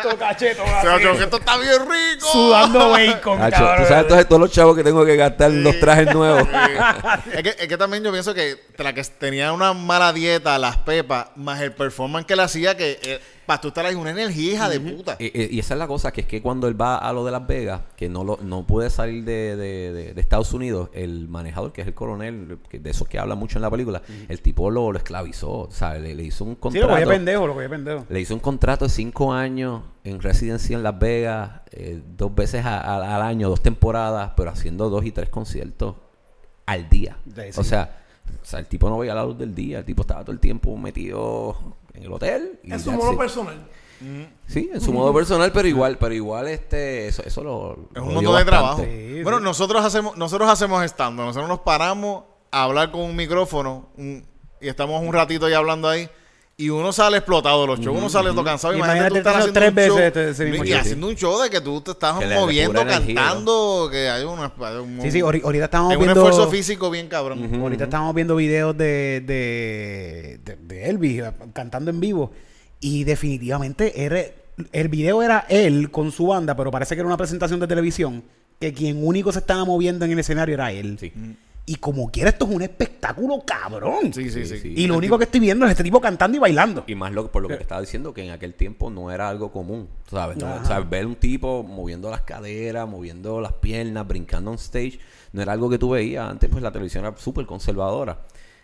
Todo 0.02 0.18
cacheto, 0.18 0.62
Hacho, 0.62 1.16
que 1.16 1.24
esto 1.24 1.36
está 1.38 1.56
bien 1.56 1.80
rico. 1.80 2.26
Sudando 2.30 2.90
bacon, 2.90 3.40
Hacho, 3.42 3.56
cabrón. 3.56 3.76
tú 3.82 3.88
sabes 3.88 4.02
entonces 4.02 4.28
todos 4.28 4.40
los 4.42 4.50
chavos 4.52 4.76
que 4.76 4.84
tengo 4.84 5.04
que 5.04 5.16
gastar 5.16 5.50
los 5.50 5.78
trajes 5.80 6.14
nuevos. 6.14 6.46
es, 7.32 7.42
que, 7.42 7.48
es 7.58 7.68
que 7.68 7.76
también 7.86 8.04
yo 8.04 8.12
pienso 8.12 8.34
que 8.34 8.56
la 8.78 8.92
que 8.92 9.02
tenía 9.04 9.52
una 9.52 9.72
mala 9.72 10.12
dieta, 10.12 10.58
las 10.58 10.76
pepas, 10.78 11.28
más 11.36 11.60
el 11.60 11.72
performance 11.72 12.26
que 12.26 12.36
le 12.36 12.42
hacía, 12.42 12.76
que 12.76 12.98
eh, 13.02 13.20
para 13.46 13.60
tú 13.60 13.68
estar 13.68 13.86
ahí 13.86 13.94
una 13.94 14.10
energía 14.10 14.52
hija 14.54 14.68
de 14.68 14.80
puta. 14.80 15.16
Y, 15.20 15.26
y- 15.56 15.58
esa 15.58 15.74
es 15.74 15.78
la 15.78 15.86
cosa, 15.86 16.12
que 16.12 16.22
es 16.22 16.26
que 16.26 16.42
cuando 16.42 16.66
él 16.68 16.80
va 16.80 16.96
a 16.98 17.12
lo 17.12 17.24
de 17.24 17.30
Las 17.32 17.46
Vegas, 17.46 17.80
que 17.96 18.08
no 18.08 18.24
lo, 18.24 18.38
no 18.42 18.66
puede 18.66 18.90
salir 18.90 19.24
de, 19.24 19.56
de- 19.56 19.92
de- 19.92 20.14
de 20.14 20.20
Estados 20.20 20.52
Unidos, 20.52 20.90
el 20.92 21.28
manejador, 21.28 21.72
que 21.72 21.80
es 21.82 21.86
el 21.86 21.94
coronel, 21.94 22.58
que 22.68 22.78
de 22.80 22.90
esos 22.90 23.06
que 23.08 23.18
habla 23.18 23.34
mucho 23.36 23.58
en 23.58 23.62
la 23.62 23.70
película, 23.70 24.02
el 24.28 24.40
tipo 24.42 24.70
lo, 24.70 24.90
lo 24.92 24.98
esclavizó, 24.98 25.68
¿sabes? 25.70 26.02
Le, 26.02 26.14
le 26.14 26.24
hizo 26.24 26.44
un 26.44 26.54
Sí, 26.54 26.78
lo 26.78 26.88
contrato. 26.88 27.08
pendejo, 27.08 27.46
lo 27.46 27.56
pendejo. 27.56 28.04
le 28.08 28.20
hizo 28.20 28.34
un 28.34 28.40
contrato 28.40 28.84
de 28.86 28.90
cinco 28.90 29.32
años 29.32 29.82
en 30.04 30.20
residencia 30.20 30.76
en 30.76 30.82
Las 30.82 30.98
Vegas, 30.98 31.50
eh, 31.70 32.00
dos 32.16 32.34
veces 32.34 32.64
a- 32.64 32.80
a- 32.80 33.16
al 33.16 33.22
año, 33.22 33.48
dos 33.48 33.62
temporadas, 33.62 34.32
pero 34.36 34.50
haciendo 34.50 34.90
dos 34.90 35.04
y 35.04 35.12
tres 35.12 35.28
conciertos 35.28 35.94
al 36.66 36.88
día. 36.88 37.16
O 37.56 37.64
sea, 37.64 38.02
o 38.42 38.44
sea, 38.44 38.58
el 38.58 38.66
tipo 38.66 38.88
no 38.90 38.98
veía 38.98 39.14
la 39.14 39.24
luz 39.24 39.38
del 39.38 39.54
día, 39.54 39.78
el 39.78 39.84
tipo 39.84 40.02
estaba 40.02 40.22
todo 40.22 40.32
el 40.32 40.40
tiempo 40.40 40.76
metido 40.76 41.56
en 41.94 42.02
el 42.02 42.12
hotel. 42.12 42.58
y 42.64 42.72
En 42.72 42.80
su 42.80 42.92
modo 42.92 43.12
it. 43.12 43.18
personal. 43.18 43.66
Sí, 44.46 44.68
en 44.72 44.80
su 44.80 44.92
modo 44.92 45.14
personal, 45.14 45.50
pero 45.52 45.66
igual, 45.66 45.96
pero 45.98 46.14
igual 46.14 46.48
este, 46.48 47.08
eso, 47.08 47.22
eso 47.24 47.42
lo, 47.42 47.72
Es 47.94 47.96
lo 47.96 48.02
un 48.02 48.08
dio 48.10 48.14
mundo 48.16 48.36
de 48.36 48.44
trabajo. 48.44 48.82
Sí, 48.84 49.22
bueno, 49.22 49.38
sí. 49.38 49.44
nosotros 49.44 49.82
hacemos 49.84 50.16
nosotros 50.18 50.50
hacemos 50.50 50.84
stand 50.84 51.18
Nosotros 51.18 51.48
nos 51.48 51.60
paramos 51.60 52.24
a 52.50 52.64
hablar 52.64 52.90
con 52.90 53.00
un 53.00 53.16
micrófono 53.16 53.88
un- 53.96 54.24
y 54.60 54.68
estamos 54.68 55.02
un 55.02 55.12
ratito 55.14 55.46
ahí 55.46 55.54
hablando 55.54 55.88
ahí. 55.88 56.08
Y 56.58 56.70
uno 56.70 56.90
sale 56.90 57.18
explotado 57.18 57.60
de 57.60 57.66
los 57.66 57.80
shows, 57.80 57.98
uno 57.98 58.08
sale 58.08 58.30
todo 58.30 58.42
cansado. 58.42 58.74
Imagínate 58.74 59.10
tú 59.10 59.16
Imagínate 59.16 59.18
estar 59.18 59.36
haciendo 59.36 59.60
tres 59.60 59.68
un 59.68 59.76
show, 59.76 59.96
veces 59.96 60.06
este- 60.06 60.30
ese 60.30 60.44
mismo 60.50 60.64
y 60.64 60.68
show. 60.70 60.78
haciendo 60.80 61.06
un 61.08 61.14
show 61.14 61.42
de 61.42 61.50
que 61.50 61.60
tú 61.60 61.80
te 61.82 61.90
estás 61.90 62.18
Que 62.18 62.24
le- 62.24 62.34
le 62.34 62.40
moviendo, 62.40 62.80
pura 62.80 62.96
energía, 62.96 63.14
cantando, 63.14 63.88
que 63.92 64.08
hay, 64.08 64.24
una, 64.24 64.52
hay 64.60 64.76
un, 64.76 65.02
Sí, 65.02 65.10
sí, 65.10 65.18
ahori- 65.20 65.44
ahorita 65.44 65.64
estamos 65.66 65.90
hay 65.90 65.96
un 65.98 66.04
viendo. 66.04 66.26
esfuerzo 66.26 66.50
físico 66.50 66.90
bien 66.90 67.08
cabrón. 67.08 67.54
Ahorita 67.60 67.84
estamos 67.84 68.14
viendo 68.14 68.36
videos 68.36 68.74
de, 68.74 69.22
de, 69.26 70.40
de, 70.46 70.56
de 70.56 70.88
Elvis 70.88 71.22
eh, 71.24 71.32
cantando 71.52 71.90
en 71.90 72.00
vivo. 72.00 72.32
Y 72.80 73.04
definitivamente 73.04 74.02
era- 74.06 74.24
el 74.72 74.88
video 74.88 75.22
era 75.22 75.44
él 75.50 75.90
con 75.90 76.10
su 76.10 76.28
banda, 76.28 76.56
pero 76.56 76.70
parece 76.70 76.94
que 76.94 77.00
era 77.00 77.06
una 77.06 77.18
presentación 77.18 77.60
de 77.60 77.66
televisión. 77.66 78.22
Que 78.58 78.72
quien 78.72 79.06
único 79.06 79.30
se 79.30 79.40
estaba 79.40 79.66
moviendo 79.66 80.06
en 80.06 80.12
el 80.12 80.18
escenario 80.20 80.54
era 80.54 80.72
él. 80.72 80.96
Sí. 80.98 81.12
Y 81.68 81.74
como 81.76 82.10
quiera, 82.12 82.30
esto 82.30 82.44
es 82.48 82.54
un 82.54 82.62
espectáculo 82.62 83.42
cabrón. 83.44 84.12
Sí, 84.14 84.30
sí, 84.30 84.46
sí. 84.46 84.72
Y 84.76 84.86
lo 84.86 84.96
único 84.96 85.18
que 85.18 85.24
estoy 85.24 85.40
viendo 85.40 85.64
es 85.66 85.72
este 85.72 85.82
tipo 85.82 86.00
cantando 86.00 86.36
y 86.36 86.40
bailando. 86.40 86.84
Y 86.86 86.94
más 86.94 87.12
lo, 87.12 87.30
por 87.32 87.42
lo 87.42 87.48
que 87.48 87.56
te 87.56 87.62
estaba 87.62 87.80
diciendo, 87.80 88.14
que 88.14 88.24
en 88.24 88.30
aquel 88.30 88.54
tiempo 88.54 88.88
no 88.88 89.10
era 89.10 89.28
algo 89.28 89.50
común, 89.50 89.88
¿sabes? 90.08 90.36
No, 90.36 90.54
o 90.62 90.64
sea, 90.64 90.78
ver 90.80 91.06
un 91.06 91.16
tipo 91.16 91.64
moviendo 91.64 92.08
las 92.08 92.20
caderas, 92.20 92.88
moviendo 92.88 93.40
las 93.40 93.52
piernas, 93.54 94.06
brincando 94.06 94.52
on 94.52 94.58
stage, 94.58 95.00
no 95.32 95.42
era 95.42 95.52
algo 95.52 95.68
que 95.68 95.76
tú 95.78 95.90
veías. 95.90 96.30
Antes, 96.30 96.48
pues 96.48 96.62
la 96.62 96.70
televisión 96.70 97.04
era 97.04 97.16
súper 97.16 97.46
conservadora. 97.46 98.20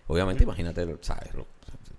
Obviamente, 0.07 0.44
imagínate, 0.44 0.96
¿sabes? 1.00 1.34
Lo- 1.34 1.46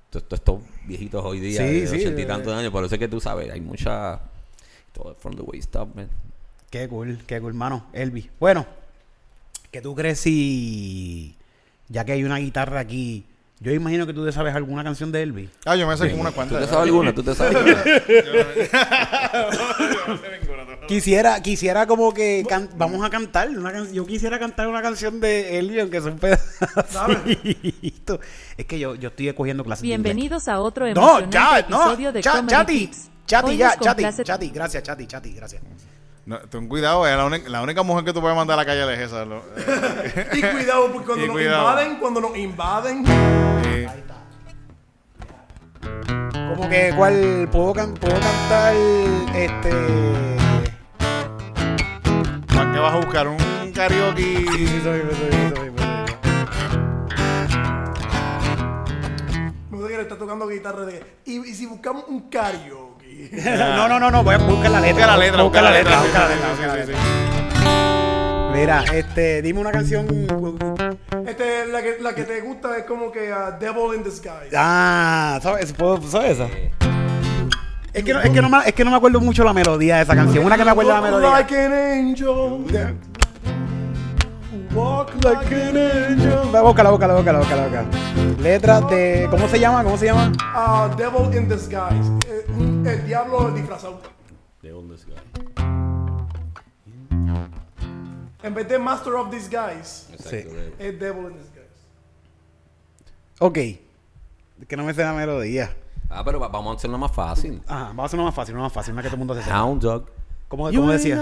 Todos 0.09 0.25
estos 0.31 0.61
viejitos 0.85 1.21
hoy 1.25 1.39
día, 1.41 1.67
Sí, 1.67 1.81
de 1.81 1.87
sí, 1.87 1.95
ochenta 1.97 2.21
y 2.21 2.23
eh. 2.23 2.27
tantos 2.27 2.53
años, 2.53 2.71
por 2.71 2.85
eso 2.85 2.95
es 2.95 2.99
que 2.99 3.07
tú 3.09 3.19
sabes, 3.19 3.51
hay 3.51 3.59
mucha... 3.59 4.21
Todo 4.93 5.15
from 5.15 5.35
the 5.35 5.41
waist 5.41 5.75
up, 5.75 5.89
man. 5.95 6.07
Qué 6.69 6.87
cool, 6.87 7.17
qué 7.27 7.41
cool, 7.41 7.53
mano. 7.55 7.87
Elvi. 7.93 8.29
Bueno, 8.39 8.65
¿qué 9.73 9.81
tú 9.81 9.95
crees 9.95 10.19
si, 10.19 11.35
ya 11.89 12.05
que 12.05 12.11
hay 12.13 12.23
una 12.23 12.37
guitarra 12.37 12.79
aquí, 12.79 13.25
yo 13.59 13.71
imagino 13.73 14.05
que 14.05 14.13
tú 14.13 14.23
te 14.23 14.31
sabes 14.31 14.53
alguna 14.53 14.83
canción 14.83 15.11
de 15.11 15.23
Elvi? 15.23 15.49
Ah, 15.65 15.75
yo 15.75 15.87
me 15.87 15.97
sé 15.97 16.09
como 16.11 16.21
una 16.21 16.29
¿Tú 16.29 16.35
cuanta. 16.35 16.59
te 16.59 16.65
sabes 16.67 16.83
alguna? 16.83 17.11
¿Tú 17.13 17.23
te 17.23 17.33
sabes 17.33 17.55
alguna? 17.55 17.83
Quisiera, 20.87 21.41
quisiera 21.41 21.87
como 21.87 22.13
que 22.13 22.43
can- 22.47 22.69
vamos 22.77 23.03
a 23.05 23.09
cantar 23.09 23.49
una 23.49 23.71
can- 23.71 23.91
yo 23.93 24.05
quisiera 24.05 24.37
cantar 24.37 24.67
una 24.67 24.81
canción 24.81 25.19
de 25.21 25.57
Elvi 25.57 25.79
aunque 25.79 26.01
son 26.01 26.19
pedacitos. 26.19 28.19
Es 28.57 28.65
que 28.65 28.77
yo, 28.77 28.93
yo 28.95 29.07
estoy 29.09 29.33
cogiendo 29.33 29.63
clases 29.63 29.81
de 29.81 29.87
inglés. 29.87 30.03
Bienvenidos 30.03 30.47
a 30.49 30.59
otro 30.59 30.85
No, 30.93 31.19
emocionante 31.19 31.33
ya, 31.35 31.65
no, 31.69 31.83
episodio 31.85 32.11
de 32.11 32.21
cha- 32.21 32.31
Comedy 32.33 32.49
Chati, 32.51 32.79
Tips. 32.87 33.09
Chati, 33.25 33.49
Hoy 33.49 33.57
ya, 33.57 33.67
nos 33.69 33.77
Chati, 33.79 34.03
complace- 34.03 34.23
Chati, 34.23 34.49
gracias, 34.49 34.83
Chati, 34.83 35.07
Chati, 35.07 35.31
gracias. 35.31 35.61
No, 36.25 36.39
ten 36.39 36.69
cuidado, 36.69 37.05
la, 37.05 37.25
única, 37.25 37.49
la 37.49 37.61
única 37.61 37.83
mujer 37.83 38.05
que 38.05 38.13
tú 38.13 38.21
puedes 38.21 38.37
mandar 38.37 38.57
a 38.57 38.61
la 38.61 38.65
calle 38.65 38.93
es 38.93 38.99
esa. 38.99 39.25
lo- 39.25 39.43
eh, 39.57 40.27
Y 40.33 40.41
cuidado, 40.41 40.89
porque 40.93 41.05
cuando 41.07 41.25
Y 41.25 41.27
nos 41.27 41.35
cuidado. 41.35 41.59
invaden, 41.69 41.97
cuando 41.99 42.21
nos 42.21 42.37
invaden, 42.37 43.03
eh, 43.65 43.87
Como 46.55 46.69
que, 46.69 46.93
¿cuál? 46.95 47.49
¿Puedo, 47.51 47.73
can- 47.73 47.93
puedo 47.95 48.13
cantar 48.19 48.73
este. 49.35 49.71
¿Para 52.55 52.71
qué 52.71 52.79
vas 52.79 52.93
a 52.93 52.97
buscar? 52.97 53.27
¿Un 53.27 53.71
karaoke? 53.73 54.45
me 59.69 59.77
gusta 59.77 59.87
que 59.89 59.95
le 59.97 60.01
está 60.03 60.17
tocando 60.17 60.47
guitarra 60.47 60.85
de. 60.85 61.03
Y, 61.25 61.39
y 61.49 61.53
si 61.53 61.65
buscamos 61.65 62.05
un 62.07 62.29
karaoke. 62.29 62.82
no, 63.75 63.87
no, 63.87 63.99
no, 63.99 64.11
no, 64.11 64.23
voy 64.23 64.35
a 64.35 64.37
buscar 64.37 64.71
la 64.71 64.79
letra. 64.81 64.93
Busca 64.93 65.07
la 65.07 65.17
letra, 65.17 65.43
busca 65.43 65.61
la 65.61 65.71
letra, 65.71 66.01
busca 66.01 66.19
la 66.19 66.29
letra, 66.29 66.49
busca 66.49 66.67
la. 66.67 68.53
Mira, 68.53 68.83
este, 68.93 69.41
dime 69.41 69.59
una 69.59 69.71
canción. 69.71 70.05
Este, 71.27 71.65
la 71.67 71.81
que, 71.81 71.97
la 71.99 72.13
que 72.13 72.23
te 72.23 72.41
gusta 72.41 72.77
es 72.77 72.83
como 72.83 73.11
que 73.11 73.31
uh, 73.33 73.57
Devil 73.59 73.95
in 73.95 74.03
Disguise. 74.03 74.55
Ah, 74.55 75.39
¿sabes? 75.41 75.73
¿Puedo- 75.73 76.01
¿Sabes 76.03 76.33
esa? 76.39 76.47
Es 77.93 78.03
que, 78.03 78.13
no, 78.13 78.21
es, 78.21 78.29
que 78.31 78.41
no 78.41 78.49
me, 78.49 78.57
es 78.65 78.73
que 78.73 78.83
no 78.83 78.89
me 78.91 78.97
acuerdo 78.97 79.19
mucho 79.21 79.43
la 79.43 79.53
melodía 79.53 79.97
de 79.97 80.03
esa 80.03 80.15
canción. 80.15 80.43
Una 80.45 80.57
que 80.57 80.65
me 80.65 80.71
acuerdo 80.71 80.93
la 80.93 81.01
melodía. 81.01 81.29
Like 81.29 81.55
an 81.57 81.73
angel. 81.73 82.65
Walk 84.75 85.13
like 85.23 85.53
an 85.53 85.77
angel. 85.77 86.51
La 86.51 86.61
boca, 86.61 86.83
la 86.83 86.89
boca, 86.91 87.07
la 87.07 87.13
boca, 87.15 87.31
la 87.31 87.39
boca, 87.39 87.55
la 87.55 87.65
boca. 87.67 87.85
Letras 88.41 88.89
de. 88.89 89.27
¿Cómo 89.29 89.47
se 89.47 89.59
llama? 89.59 89.83
¿Cómo 89.83 89.97
se 89.97 90.05
llama? 90.07 90.31
Uh, 90.55 90.95
Devil 90.95 91.35
in 91.37 91.47
Disguise. 91.49 92.11
Eh, 92.27 92.45
un- 92.57 92.85
el 92.87 93.05
diablo 93.05 93.51
disfrazado. 93.51 94.01
¿De 94.61 94.69
dónde 94.69 94.95
es, 94.95 95.05
guy? 95.05 95.15
En 98.41 98.53
vez 98.53 98.67
de 98.67 98.77
Master 98.79 99.13
of 99.13 99.31
Disguise, 99.31 100.07
Sí. 100.17 100.45
es 100.79 100.99
Devil 100.99 101.25
in 101.31 101.37
Disguise. 101.37 101.63
Ok. 103.39 103.57
Es 103.57 104.67
que 104.67 104.75
no 104.77 104.83
me 104.83 104.93
sé 104.93 105.03
la 105.03 105.13
melodía. 105.13 105.75
Ah, 106.09 106.23
pero 106.25 106.39
va- 106.39 106.47
vamos 106.49 106.73
a 106.73 106.77
hacerlo 106.77 106.97
más 106.97 107.11
fácil. 107.11 107.61
Ajá, 107.67 107.85
vamos 107.87 108.03
a 108.03 108.05
hacer 108.05 108.19
una 108.19 108.25
más 108.27 108.35
fácil, 108.35 108.53
una 108.55 108.63
más 108.65 108.73
fácil, 108.73 108.93
una 108.93 109.01
que 109.01 109.07
todo 109.07 109.15
el 109.15 109.19
mundo 109.19 109.35
se 109.35 109.43
sepa. 109.43 109.63
Hound 109.63 109.81
dog. 109.81 110.05
¿Cómo, 110.47 110.65
cómo 110.71 110.91
decía? 110.91 111.15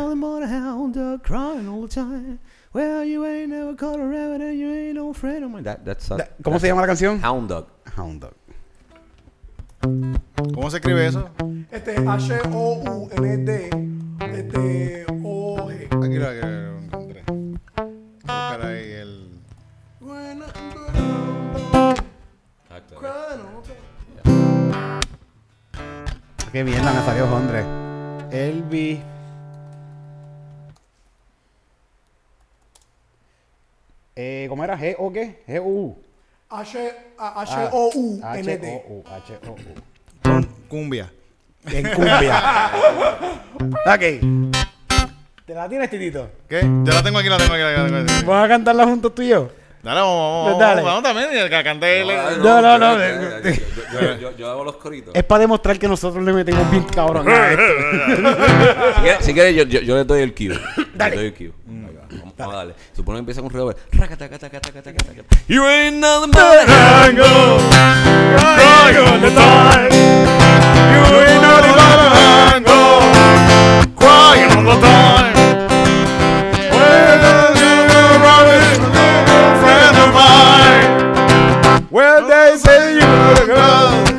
Well, 2.74 3.04
you 3.04 3.26
ain't 3.26 3.50
never 3.50 3.76
caught 3.76 4.00
a 4.00 4.06
rabbit 4.06 4.42
and 4.42 4.58
you 4.58 4.72
ain't 4.72 4.96
no 4.96 5.12
friend 5.14 5.44
of 5.44 5.52
mine. 5.52 5.64
That, 5.64 5.84
that's 5.84 6.10
a- 6.12 6.30
¿Cómo 6.42 6.58
se 6.60 6.68
llama 6.68 6.82
la 6.82 6.88
canción? 6.88 7.20
Hound 7.24 7.50
dog. 7.50 7.68
Hound 7.98 8.22
Dog. 8.22 8.34
¿Cómo 10.54 10.70
se 10.70 10.78
escribe 10.78 11.06
eso? 11.08 11.30
Este 11.72 11.96
es 11.96 12.08
H-O-U-N-D. 12.08 13.70
Este 14.32 15.06
O-G. 15.24 16.06
Aquí 16.06 16.16
lo, 16.18 16.28
aquí 16.28 16.40
lo 16.42 16.78
encontré. 16.80 17.24
Voy 17.28 17.60
a 18.28 18.52
buscar 18.52 18.66
ahí 18.66 18.92
el. 18.92 19.32
Qué 26.52 26.64
mierda 26.64 26.92
me 26.94 27.02
salió, 27.06 27.36
André. 27.36 27.64
Elvi. 28.32 29.02
Eh, 34.24 34.46
¿Cómo 34.50 34.64
era? 34.64 34.78
¿G 34.78 34.94
o 35.00 35.12
qué? 35.12 35.42
G 35.48 35.58
o 35.60 35.64
U. 35.64 35.98
H-O-U-N-D. 36.48 38.22
H-O-U. 38.68 39.04
H-O-U. 39.08 39.56
Cum- 40.24 40.46
Cumbia. 40.68 41.12
En 41.66 41.90
cumbia. 41.92 42.70
ok. 43.60 44.04
¿Te 45.46 45.56
la 45.56 45.68
tienes, 45.68 45.90
Titito? 45.90 46.30
¿Qué? 46.48 46.62
Yo 46.62 46.94
la 46.94 47.02
tengo 47.02 47.18
aquí, 47.18 47.30
la 47.30 47.38
tengo 47.38 47.54
aquí, 47.56 47.64
la 47.64 47.86
tengo 47.88 47.98
aquí. 47.98 48.26
¿Vamos 48.26 48.46
a 48.46 48.48
cantarla 48.48 48.84
juntos 48.86 49.16
tú 49.16 49.24
y 49.24 49.30
yo? 49.30 49.50
Dale, 49.82 50.00
vamos, 50.02 50.16
vamos, 50.20 50.44
Pues 50.44 50.54
vamos. 50.54 50.60
dale. 50.60 50.82
Vamos 50.84 51.04
también, 51.04 51.30
y 51.32 51.50
que 51.50 51.64
cante 51.64 52.06
No, 52.38 52.62
no, 52.62 52.78
no. 52.78 54.38
Yo, 54.38 54.52
hago 54.52 54.64
los 54.64 54.76
coritos. 54.76 55.16
Es 55.16 55.24
para 55.24 55.40
demostrar 55.40 55.80
que 55.80 55.88
nosotros 55.88 56.24
le 56.24 56.32
metemos 56.32 56.70
bien 56.70 56.84
cabrón 56.84 57.28
a 57.28 57.52
esto. 57.54 57.64
Si 58.96 59.02
quieres, 59.02 59.26
si 59.26 59.34
quieres, 59.34 59.56
yo, 59.56 59.64
yo, 59.64 59.80
yo 59.82 59.96
le 59.96 60.04
doy 60.04 60.22
el 60.22 60.36
cue. 60.36 60.60
Dale. 60.94 61.16
Le 61.16 61.22
doy 61.24 61.26
el 61.26 61.34
cue. 61.34 61.52
Vamos, 62.12 62.34
vamos 62.38 62.54
a 62.54 62.58
darle. 62.58 62.76
Supone 62.94 63.18
que 63.18 63.20
empieza 63.20 63.42
con 63.42 63.48
un 63.48 63.54
revólver. 63.54 63.78
Racatacatacatacatacata. 63.92 65.24
You 65.48 65.66
ain't 65.66 65.98
nothing 65.98 66.32
but 66.32 66.42
a 66.42 66.66
Crying 73.96 74.52
all 74.52 74.64
the 74.64 74.80
time. 74.82 75.36
Well, 76.72 77.54
friend 79.62 79.98
of 79.98 80.10
mine. 80.14 81.88
Well, 81.92 82.28
they 82.28 82.58
say 82.58 82.96
you're 82.96 83.44
a 83.44 83.46
girl. 83.46 84.11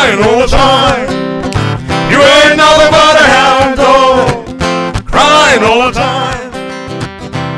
Crying 0.00 0.22
all 0.24 0.40
the 0.40 0.46
time. 0.46 1.06
You 2.10 2.18
ain't 2.20 2.56
nothing 2.56 2.90
but 2.90 3.16
a 3.20 3.24
hound 3.34 3.76
dog, 3.76 5.06
crying 5.06 5.62
all 5.62 5.86
the 5.88 5.92
time. 5.92 6.50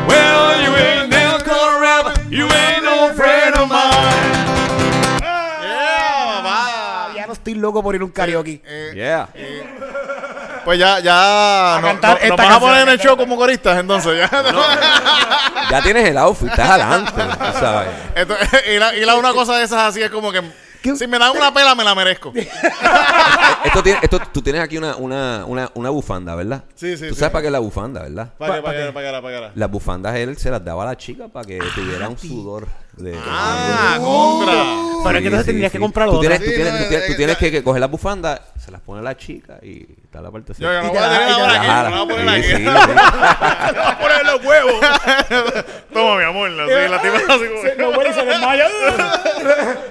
Well, 0.08 0.60
you 0.62 0.70
ain't 0.76 1.08
never 1.10 1.42
gonna 1.44 1.80
rabbit, 1.80 2.18
you 2.30 2.46
ain't 2.46 2.82
no 2.84 3.12
friend 3.14 3.54
of 3.56 3.68
mine. 3.68 4.32
Yeah, 5.22 6.42
va. 6.42 7.12
Ya 7.14 7.26
no 7.26 7.32
estoy 7.32 7.54
loco 7.54 7.82
por 7.82 7.94
ir 7.94 8.00
a 8.02 8.04
un 8.04 8.10
karaoke. 8.10 8.60
Yeah. 8.94 9.28
Pues 10.64 10.78
ya, 10.78 11.00
ya. 11.00 11.78
no- 11.80 11.88
cantar 11.88 12.20
no- 12.22 12.28
nos 12.28 12.36
vas 12.38 12.50
a 12.56 12.60
poner 12.60 12.82
en 12.82 12.88
el 12.90 12.98
show 12.98 13.16
como 13.16 13.36
coristas, 13.36 13.78
entonces 13.78 14.18
ya. 14.18 14.28
Ya 15.70 15.80
tienes 15.82 16.08
el 16.08 16.18
outfit, 16.18 16.48
estás 16.50 16.70
adelante. 16.70 17.22
¿Sabes? 17.58 17.88
Esto- 18.14 18.36
y, 18.72 18.78
la, 18.78 18.94
y 18.96 19.04
la 19.04 19.14
una 19.16 19.32
cosa 19.32 19.56
de 19.58 19.64
esas 19.64 19.80
así 19.82 20.02
es 20.02 20.10
como 20.10 20.30
que. 20.32 20.42
¿Qué? 20.82 20.96
Si 20.96 21.06
me 21.06 21.18
dan 21.18 21.36
una 21.36 21.52
pela, 21.54 21.74
me 21.74 21.84
la 21.84 21.94
merezco. 21.94 22.32
Esto 23.64 23.82
tiene, 23.82 24.00
esto, 24.02 24.20
tú 24.32 24.42
tienes 24.42 24.60
aquí 24.60 24.76
una, 24.76 24.96
una, 24.96 25.44
una, 25.46 25.70
una 25.74 25.90
bufanda, 25.90 26.34
¿verdad? 26.34 26.64
Sí, 26.74 26.96
sí, 26.96 27.08
Tú 27.08 27.14
sí. 27.14 27.20
sabes 27.20 27.30
para 27.32 27.42
qué 27.42 27.46
es 27.46 27.52
la 27.52 27.60
bufanda, 27.60 28.02
¿verdad? 28.02 28.32
Para 28.36 28.56
que, 28.56 28.62
para 28.62 28.86
que, 28.86 28.92
para 28.92 29.12
que, 29.12 29.22
para 29.22 29.50
que. 29.52 29.58
Las 29.58 29.70
bufandas 29.70 30.16
él 30.16 30.36
se 30.36 30.50
las 30.50 30.64
daba 30.64 30.82
a 30.82 30.86
la 30.86 30.96
chica 30.96 31.28
para 31.28 31.46
que 31.46 31.60
tuviera 31.74 32.08
un 32.08 32.18
sudor 32.18 32.66
de. 32.96 33.18
Ah, 33.26 33.98
compra. 34.00 34.64
Pero 35.04 35.16
es 35.18 35.22
que 35.22 35.26
entonces 35.28 35.46
tendrías 35.46 35.72
que 35.72 35.78
comprar 35.80 36.08
tú 36.08 36.16
otra. 36.16 36.28
tienes, 36.38 36.38
tú 36.40 36.50
Sí, 36.50 36.54
tienes, 36.54 36.72
no, 36.74 36.78
tú 36.80 36.88
tienes, 36.88 37.06
tú 37.06 37.12
eh, 37.12 37.16
tienes 37.16 37.36
eh, 37.36 37.38
que, 37.40 37.50
que 37.50 37.62
coger 37.64 37.80
las 37.80 37.90
bufandas, 37.90 38.40
se 38.56 38.70
las 38.70 38.80
pone 38.82 39.02
la 39.02 39.16
chica 39.16 39.58
y 39.62 39.86
está 40.04 40.20
la 40.20 40.30
parte 40.30 40.52
Yo, 40.56 40.72
yo 40.72 40.80
no 40.80 40.86
Y 40.86 40.88
voy 40.90 40.98
a 40.98 41.00
la- 41.00 41.08
tener 41.18 41.28
y 41.28 41.32
ahora 41.32 41.46
la 41.46 41.58
aquí. 41.58 41.66
Jala. 41.66 41.90
No 41.90 41.96
la 41.96 42.02
voy 42.04 42.12
a 42.12 42.16
poner 42.18 42.28
aquí. 42.38 42.52
voy 42.64 43.84
a 43.84 43.98
poner 43.98 44.26
los 44.26 44.44
huevos. 44.44 44.74
Toma, 45.92 46.16
mi 46.18 46.24
amor. 46.24 46.50
Así, 46.60 46.90
la 46.90 47.02
tipa 47.02 47.34
así 47.34 47.44
como. 47.76 47.90
No, 47.90 47.96
güey, 47.96 48.12
se 48.14 48.24
desmaya. 48.24 48.66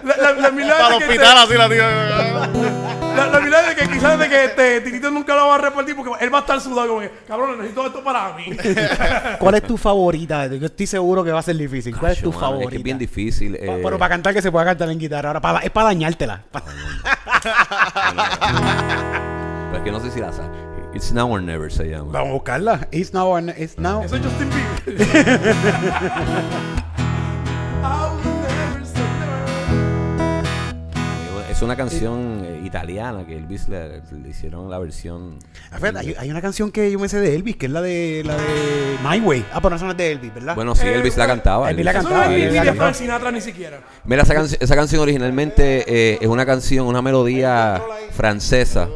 La, 0.03 0.17
la, 0.17 0.31
la 0.33 0.51
mirada 0.51 0.79
Para 0.81 0.93
el 0.95 0.99
de 1.01 1.05
que 1.07 1.11
hospital, 1.11 1.37
así 1.37 1.53
la 1.55 1.69
tía. 1.69 2.47
este- 2.47 2.71
la, 3.15 3.27
la 3.27 3.39
mirada 3.41 3.67
de 3.67 3.75
que 3.75 3.89
quizás 3.89 4.17
de 4.17 4.29
que 4.29 4.45
este 4.45 4.81
Titito 4.81 5.11
nunca 5.11 5.35
lo 5.35 5.47
va 5.49 5.55
a 5.55 5.57
repartir 5.57 5.97
porque 5.97 6.23
él 6.23 6.33
va 6.33 6.37
a 6.37 6.41
estar 6.41 6.61
sudado 6.61 6.87
como 6.87 7.01
que, 7.01 7.11
cabrón, 7.27 7.57
necesito 7.57 7.85
esto 7.87 8.01
para 8.01 8.31
mí. 8.33 8.45
¿Cuál 9.39 9.55
es 9.55 9.63
tu 9.63 9.77
favorita? 9.77 10.47
Yo 10.47 10.65
estoy 10.67 10.87
seguro 10.87 11.21
que 11.21 11.31
va 11.31 11.39
a 11.39 11.43
ser 11.43 11.57
difícil. 11.57 11.95
¿Cuál 11.97 12.13
es 12.13 12.21
tu 12.21 12.31
favorita? 12.31 12.90
Bien 12.91 12.99
difícil. 12.99 13.57
Pa- 13.57 13.63
eh, 13.65 13.79
Pero 13.83 13.97
para 13.97 14.09
cantar 14.09 14.33
que 14.33 14.41
se 14.41 14.51
pueda 14.51 14.65
cantar 14.65 14.89
en 14.89 14.99
guitarra. 14.99 15.29
Ahora, 15.29 15.41
para- 15.41 15.59
es 15.59 15.69
para 15.71 15.87
dañártela. 15.87 16.43
Pero 19.71 19.77
es 19.77 19.83
que 19.83 19.91
no 19.91 19.99
sé 19.99 20.11
si 20.11 20.19
la 20.19 20.31
sabes. 20.33 20.51
It's 20.93 21.13
Now 21.13 21.31
or 21.31 21.41
Never 21.41 21.71
se 21.71 21.85
llama. 21.89 22.11
Vamos 22.11 22.29
a 22.29 22.33
buscarla. 22.33 22.87
It's 22.91 23.13
now. 23.13 23.27
or- 23.29 23.49
It's 23.57 23.77
now. 23.77 24.03
Eso 24.03 24.17
es 24.17 24.21
Justin 24.25 24.49
Bieber. 24.85 25.05
Es 31.61 31.63
una 31.63 31.75
canción 31.75 32.41
eh, 32.43 32.61
italiana 32.65 33.23
que 33.23 33.37
Elvis 33.37 33.69
le, 33.69 34.01
le 34.01 34.29
hicieron 34.29 34.67
la 34.67 34.79
versión. 34.79 35.37
Ah, 35.69 35.75
fíjate, 35.75 35.99
hay, 35.99 36.15
hay 36.17 36.31
una 36.31 36.41
canción 36.41 36.71
que 36.71 36.89
yo 36.89 36.97
me 36.97 37.07
sé 37.07 37.19
de 37.19 37.35
Elvis, 37.35 37.55
que 37.55 37.67
es 37.67 37.71
la 37.71 37.83
de 37.83 38.23
la 38.25 38.35
de 38.35 38.97
My 39.07 39.19
Way. 39.19 39.45
Ah, 39.53 39.61
pero 39.61 39.77
no 39.77 39.91
es 39.91 39.95
de 39.95 40.11
Elvis, 40.11 40.33
¿verdad? 40.33 40.55
Bueno, 40.55 40.73
sí, 40.73 40.87
Eh, 40.87 40.95
Elvis 40.95 41.17
la 41.17 41.27
cantaba. 41.27 41.69
Elvis 41.69 41.85
la 41.85 41.93
cantaba, 41.93 42.25
no 42.25 42.31
Elvis 42.33 42.63
de. 42.63 42.73
Frank 42.73 42.95
Sinatra 42.95 43.29
ni 43.29 43.41
siquiera. 43.41 43.79
Mira, 44.05 44.23
esa 44.23 44.75
canción 44.75 45.03
originalmente 45.03 45.85
eh, 45.85 46.17
es 46.19 46.27
una 46.27 46.47
canción, 46.47 46.87
una 46.87 47.03
melodía 47.03 47.79
francesa. 48.09 48.89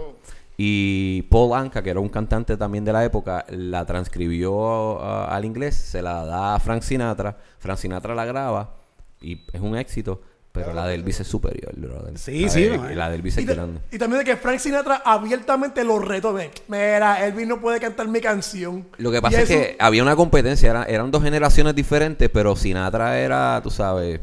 Y 0.58 1.22
Paul 1.30 1.54
Anka, 1.54 1.84
que 1.84 1.92
era 1.92 2.00
un 2.00 2.10
cantante 2.10 2.58
también 2.58 2.84
de 2.84 2.94
la 2.94 3.06
época, 3.06 3.46
la 3.50 3.86
transcribió 3.86 5.00
ah, 5.04 5.28
al 5.30 5.46
inglés, 5.46 5.76
se 5.76 6.02
la 6.02 6.26
da 6.26 6.56
a 6.56 6.60
Frank 6.60 6.82
Sinatra. 6.82 7.38
Frank 7.60 7.78
Sinatra 7.78 8.16
la 8.16 8.26
graba 8.26 8.74
y 9.22 9.46
es 9.54 9.62
un 9.62 9.78
éxito, 9.78 10.22
pero 10.56 10.74
la 10.74 10.88
de 10.88 10.96
Elvis 10.96 11.20
es 11.20 11.28
superior, 11.28 11.74
brother. 11.76 12.18
Sí, 12.18 12.42
la 12.42 12.50
sí, 12.50 12.64
de- 12.64 12.78
no, 12.78 12.90
eh. 12.90 12.96
La 12.96 13.10
de 13.10 13.16
Elvis 13.18 13.38
es 13.38 13.44
Y, 13.44 13.46
grande. 13.46 13.80
y 13.92 13.98
también 14.00 14.20
de 14.20 14.26
que 14.26 14.38
Frank 14.38 14.58
Sinatra 14.60 15.02
abiertamente 15.06 15.84
lo 15.84 16.00
retó 16.00 16.34
de, 16.34 16.50
mira, 16.68 17.24
Elvis 17.28 17.48
no 17.48 17.62
puede 17.62 17.80
cantar 17.80 18.08
mi 18.08 18.22
canción. 18.22 18.88
Lo 18.98 19.12
que 19.12 19.18
Y 19.18 19.22
pasa 19.22 19.42
es 19.42 19.50
eso- 19.50 19.60
que 19.60 19.76
había 19.80 20.02
una 20.02 20.16
competencia, 20.16 20.70
era- 20.72 20.84
eran 20.86 21.12
dos 21.12 21.22
generaciones 21.22 21.76
diferentes, 21.76 22.30
pero 22.30 22.56
Sinatra 22.56 23.20
era, 23.20 23.60
tú 23.62 23.70
sabes, 23.70 24.20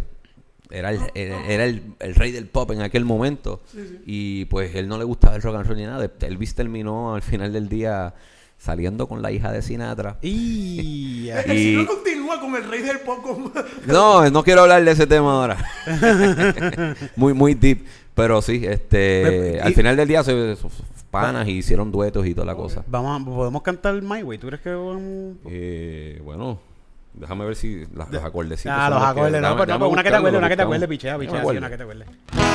era 0.70 0.90
el, 0.90 1.00
era 1.14 1.46
era 1.46 1.64
el, 1.66 1.82
el 2.00 2.14
rey 2.14 2.32
del 2.32 2.46
pop 2.46 2.70
en 2.70 2.80
aquel 2.80 3.04
momento. 3.04 3.60
Y 4.06 4.46
pues 4.46 4.74
él 4.74 4.88
no 4.88 4.96
le 4.96 5.04
gustaba 5.04 5.36
el 5.36 5.42
rock 5.42 5.56
and 5.56 5.66
roll 5.66 5.76
ni 5.76 5.84
nada. 5.84 6.10
Elvis 6.20 6.54
terminó 6.54 7.14
al 7.14 7.20
final 7.22 7.52
del 7.52 7.68
día 7.68 8.14
saliendo 8.56 9.06
con 9.08 9.20
la 9.20 9.32
hija 9.32 9.52
de 9.52 9.60
Sinatra. 9.60 10.16
Y... 10.22 11.28
Es 11.34 11.44
que 11.44 11.54
Y- 11.54 11.76
continúa 12.38 12.40
con 12.40 12.54
el 12.62 12.70
rey 12.70 12.82
del 12.82 13.00
pop, 13.00 13.22
con- 13.22 13.52
No, 13.86 14.28
no 14.30 14.42
quiero 14.44 14.62
hablar 14.62 14.84
de 14.84 14.90
ese 14.90 15.06
tema 15.06 15.32
ahora. 15.32 15.56
muy, 17.16 17.34
muy 17.34 17.54
deep. 17.54 17.84
Pero 18.14 18.42
sí, 18.42 18.64
este, 18.66 19.54
Y- 19.56 19.58
al 19.58 19.74
final 19.74 19.96
del 19.96 20.06
día 20.08 20.22
se 20.22 20.56
se- 20.56 20.68
panas 21.10 21.46
y 21.48 21.52
hicieron 21.52 21.90
duetos 21.92 22.26
y 22.26 22.34
toda 22.34 22.46
la 22.46 22.54
cosa. 22.54 22.82
Vamos 22.86 23.20
a- 23.20 23.24
podemos 23.24 23.62
cantar 23.62 24.00
My 24.02 24.22
Way. 24.22 24.38
¿Tú 24.38 24.46
crees 24.48 24.62
que 24.62 24.70
vamos- 24.70 25.36
Eh, 25.46 26.20
bueno, 26.24 26.58
déjame 27.14 27.44
ver 27.44 27.56
si 27.56 27.84
las- 27.94 28.10
los 28.10 28.22
acordecitos. 28.24 28.72
Ah, 28.74 28.88
los 28.90 28.98
que- 28.98 29.04
acordes, 29.06 29.40
no, 29.42 29.48
no, 29.48 29.88
una 29.88 30.02
que 30.02 30.10
te 30.10 30.18
lo 30.20 30.38
una 30.38 30.48
que 30.48 30.56
te 30.56 30.62
acuerdes, 30.62 30.88
pichea, 30.88 31.18
me 31.18 31.26
pichea, 31.26 31.42
una 31.44 31.70
que 31.70 31.76
te 31.76 31.82
acuerdes. 31.82 32.08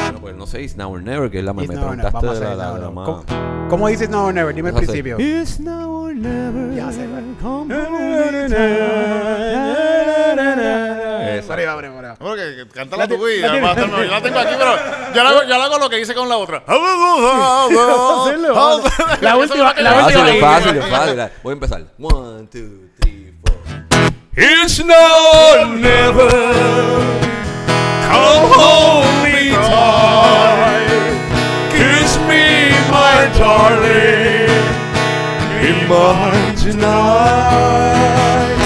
Bueno, 0.07 0.19
pues 0.21 0.35
no 0.35 0.47
sé, 0.47 0.61
It's 0.63 0.75
Now 0.77 0.93
or 0.93 1.01
Never, 1.03 1.29
que 1.29 1.39
es 1.39 1.45
la 1.45 1.53
me, 1.53 1.67
me 1.67 1.75
preguntaste 1.75 2.27
de 2.27 2.55
la, 2.55 2.77
la 2.77 2.89
más- 2.89 3.05
¿Cómo, 3.05 3.23
cómo 3.69 3.87
dices 3.89 4.09
now 4.09 4.25
or 4.27 4.33
never? 4.33 4.53
Dime 4.53 4.69
el 4.69 4.75
Vamos 4.75 4.89
a 4.89 4.91
hacer, 4.91 5.03
principio. 5.03 5.41
It's 5.41 5.59
now 5.59 6.05
or 6.05 6.15
never. 6.15 6.73
Ya 6.75 6.91
sé, 6.91 7.05
güey. 7.07 7.23
Arriba, 11.49 11.73
arriba, 11.73 11.97
arriba. 11.99 12.15
Bueno, 12.19 12.35
que, 12.35 12.55
que 12.57 12.67
cántala 12.69 13.03
La 13.03 13.07
tú 13.07 13.27
y 13.27 13.39
la 13.39 13.47
yo 13.55 13.61
la 14.11 14.21
tengo 14.21 14.37
aquí, 14.39 14.53
pero 14.57 14.75
yo 15.15 15.23
la, 15.23 15.29
hago- 15.29 15.43
yo 15.43 15.57
la 15.57 15.63
hago 15.65 15.77
lo 15.79 15.89
que 15.89 15.99
hice 16.01 16.13
con 16.13 16.27
la 16.29 16.37
otra. 16.37 16.63
La 19.21 19.37
última, 19.37 19.73
la 19.73 19.91
Fácil, 19.93 20.17
última. 20.19 20.47
fácil, 20.47 20.77
es 20.77 20.85
fácil. 20.85 21.15
Voy 21.43 21.51
a 21.51 21.53
empezar. 21.53 21.83
One, 21.99 22.47
two, 22.47 22.89
three, 22.99 23.33
four. 23.43 23.55
It's 24.35 24.83
now 24.85 25.61
or 25.61 25.67
never. 25.67 26.29
Come 28.07 28.47
hold 28.53 29.05
me 29.69 29.73
tight. 29.73 30.87
Kiss 31.71 32.17
me, 32.29 32.43
my 32.91 33.29
darling. 33.37 34.49
In 35.67 35.77
my 35.87 36.55
tonight. 36.55 38.57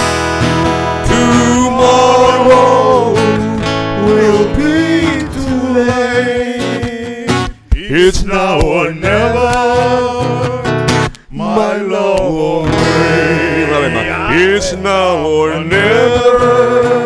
Tomorrow 1.07 3.13
will 4.05 4.45
be 4.55 4.81
too 5.35 5.61
late. 5.73 7.29
It's 7.73 8.23
now 8.23 8.59
or 8.61 8.93
never. 8.93 9.51
My 11.29 11.75
love 11.77 12.67
It's 14.33 14.73
now 14.73 15.25
or 15.25 15.63
never. 15.63 17.05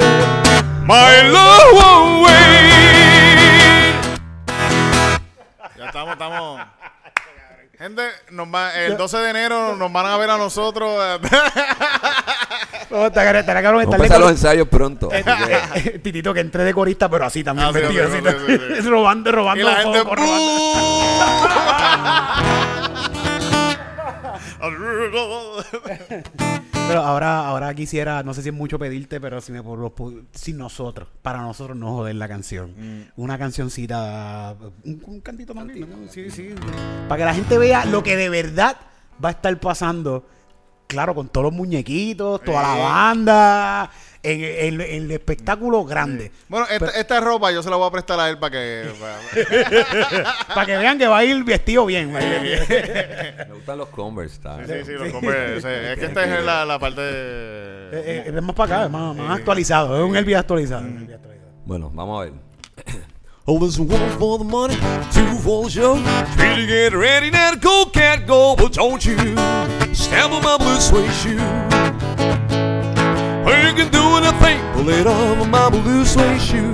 My 0.86 1.22
love 1.30 2.15
estamos. 6.16 6.62
Gente, 7.78 8.04
nos 8.32 8.48
va- 8.48 8.74
el 8.74 8.96
12 8.96 9.18
de 9.18 9.30
enero 9.32 9.76
nos 9.76 9.92
van 9.92 10.06
a 10.06 10.16
ver 10.18 10.30
a 10.30 10.38
nosotros. 10.38 10.94
eh, 10.98 11.20
cabrón 13.62 13.82
Vamos 13.82 13.94
a 13.94 13.96
empezar 13.98 14.20
los 14.22 14.32
ensayos 14.32 14.68
pronto. 14.70 15.10
así 15.12 15.24
que- 15.24 15.90
Eh, 15.90 16.00
Titito 16.00 16.34
que 16.34 16.40
entre 16.40 16.64
de 16.64 16.74
corista, 16.74 17.10
pero 17.10 17.26
así 17.26 17.44
también 17.44 17.68
así, 17.68 17.80
así, 17.84 18.00
así. 18.00 18.82
robando, 18.90 19.30
y 19.30 19.34
robando 19.34 19.66
la 19.66 19.76
gente. 19.76 20.04
robando. 20.04 20.26
Pero 26.88 27.02
ahora, 27.02 27.48
ahora 27.48 27.74
quisiera, 27.74 28.22
no 28.22 28.34
sé 28.34 28.44
si 28.44 28.50
es 28.50 28.56
mucho 28.56 28.78
pedirte, 28.78 29.20
pero 29.20 29.42
si 29.42 29.52
me 29.52 29.62
si 30.34 30.54
nosotros, 30.54 31.08
para 31.22 31.42
nosotros 31.42 31.76
no 31.76 31.94
joder 31.96 32.16
la 32.16 32.28
canción. 32.28 33.12
Una 33.16 33.38
cancioncita, 33.38 34.56
un, 34.84 35.02
un 35.06 35.22
cantito 35.22 35.54
también, 35.54 35.90
¿no? 35.90 36.08
Sí, 36.12 36.30
sí. 36.30 36.50
Para 37.08 37.20
que 37.20 37.26
la 37.26 37.34
gente 37.34 37.58
vea 37.58 37.86
lo 37.86 38.04
que 38.04 38.16
de 38.16 38.30
verdad 38.30 38.78
va 39.24 39.30
a 39.30 39.32
estar 39.32 39.60
pasando. 39.60 40.28
Claro, 40.88 41.16
con 41.16 41.28
todos 41.30 41.46
los 41.46 41.54
muñequitos, 41.54 42.42
toda 42.44 42.62
la 42.62 42.76
banda, 42.76 43.92
en, 44.22 44.42
en- 44.44 44.82
en 44.82 45.04
el 45.06 45.12
espectáculo 45.12 45.84
grande. 45.84 46.32
Bueno, 46.48 46.68
esta, 46.70 46.90
esta 46.92 47.20
ropa 47.22 47.52
yo 47.52 47.64
se 47.64 47.70
la 47.72 47.76
voy 47.76 47.88
a 47.88 47.92
prestar 47.92 48.20
a 48.20 48.30
él 48.30 48.38
para 48.38 48.52
que. 48.52 48.92
para- 49.00 50.36
Para 50.54 50.66
que 50.66 50.78
vean 50.78 50.98
que 51.00 51.08
va 51.08 51.18
a 51.18 51.24
ir 51.26 51.44
vestido 51.44 51.86
bien. 51.88 52.12
Me 52.14 53.46
gustan 53.54 53.78
los 53.80 53.90
Converse. 53.90 54.36
está. 54.36 54.58
Sí, 54.66 54.74
sí, 54.86 54.92
los 54.94 55.10
sí, 55.10 55.68
es 55.68 56.00
que 56.00 56.06
esta 56.06 56.24
es 56.38 56.44
la, 56.46 56.66
la 56.66 56.78
parte. 56.80 57.02
Eh, 57.02 58.24
eh, 58.28 58.32
es 58.36 58.42
más 58.44 58.56
para 58.56 58.76
acá, 58.76 58.86
es 58.86 58.92
más, 58.92 59.16
más 59.16 59.40
actualizado. 59.40 59.98
Es 59.98 60.04
un 60.10 60.16
Elvis 60.16 60.36
actualizado. 60.38 60.82
un 60.82 60.98
Elvis 60.98 61.16
actualizado. 61.16 61.52
Bueno, 61.66 61.92
vamos 61.94 62.22
a 62.22 62.26
ver. 62.26 62.34
Oh, 63.48 63.60
there's 63.60 63.80
one 63.80 64.18
for 64.18 64.40
the 64.40 64.44
money, 64.44 64.74
two 65.14 65.38
for 65.44 65.66
the 65.66 65.70
show. 65.70 65.98
Three 66.34 66.56
to 66.56 66.66
get 66.66 66.94
ready, 66.96 67.30
now 67.30 67.52
to 67.52 67.58
go, 67.58 67.86
can't 67.94 68.26
go, 68.26 68.56
but 68.56 68.74
don't 68.74 69.06
you 69.06 69.16
stamp 69.94 70.34
on 70.34 70.42
my 70.42 70.58
blue 70.58 70.80
suede 70.80 71.14
shoe. 71.14 71.38
Well, 73.46 73.68
you 73.68 73.76
can 73.76 73.92
do 73.92 74.02
anything, 74.18 74.60
pull 74.74 74.90
it 74.90 75.06
off 75.06 75.38
of 75.38 75.48
my 75.48 75.70
blue 75.70 76.06
suede 76.06 76.42
shoe. 76.42 76.72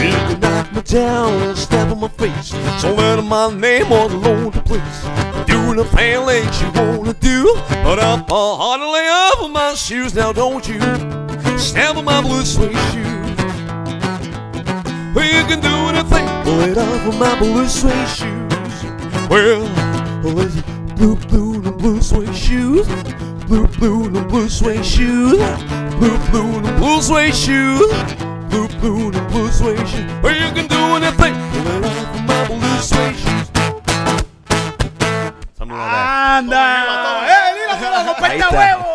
You 0.00 0.12
can 0.28 0.38
knock 0.38 0.72
me 0.72 0.82
down 0.82 1.32
and 1.32 1.58
stamp 1.58 1.90
on 1.90 1.98
my 1.98 2.08
face, 2.08 2.54
so 2.80 2.94
let 2.94 3.20
my 3.24 3.52
name 3.52 3.88
the 3.88 4.16
load 4.16 4.52
the 4.52 4.62
place. 4.62 5.02
Doing 5.48 5.80
a 5.80 5.84
thing 5.84 6.26
that 6.26 6.60
you 6.62 6.70
wanna 6.80 7.14
do, 7.14 7.56
but 7.82 7.98
I'm 7.98 8.24
hardly 8.28 9.08
off 9.08 9.46
of 9.46 9.50
my 9.50 9.74
shoes. 9.74 10.14
Now 10.14 10.32
don't 10.32 10.64
you 10.68 10.78
stamp 11.58 11.98
on 11.98 12.04
my 12.04 12.22
blue 12.22 12.44
suede 12.44 12.78
shoe. 12.92 13.25
Well, 15.16 15.24
you 15.24 15.42
can 15.48 15.60
do 15.60 15.74
anything, 15.88 16.26
pull 16.44 16.60
it 16.60 16.76
off 16.76 17.06
of 17.06 17.18
my 17.18 17.38
blue 17.38 17.66
suede 17.66 18.08
shoes. 18.08 18.52
Well, 19.30 19.62
well, 20.22 20.38
it's 20.40 20.60
blue, 20.94 21.16
blue, 21.16 21.54
and 21.54 21.78
blue 21.78 22.02
suede 22.02 22.34
shoes. 22.36 22.86
Blue, 23.46 23.66
blue, 23.78 24.04
and 24.04 24.28
blue 24.28 24.48
suede 24.50 24.84
shoes. 24.84 25.38
Blue, 25.98 26.18
blue, 26.30 26.58
and 26.58 26.76
blue 26.76 27.00
suede 27.00 27.34
shoes. 27.34 27.90
Blue, 28.50 28.68
blue, 28.78 29.10
and 29.10 29.28
blue 29.30 29.48
suede 29.50 29.88
shoes. 29.88 30.10
Well, 30.22 30.34
you 30.36 30.50
can 30.52 30.66
do 30.68 30.80
anything, 31.00 31.34
pull 31.52 31.66
it 31.72 31.84
off 31.86 32.14
of 32.14 32.22
my 32.26 32.46
blue 32.48 32.80
suede 32.82 33.16
shoes. 33.16 33.48
Something 35.56 35.78
like 35.78 35.90
that. 35.90 36.44
¡Anda! 36.44 36.66
¡Eh, 37.32 37.54
mira, 37.56 37.74
se 37.80 37.86
lo 37.88 37.96
Ahí 37.96 38.04
rompiste 38.04 38.36
está. 38.36 38.48
huevo! 38.52 38.88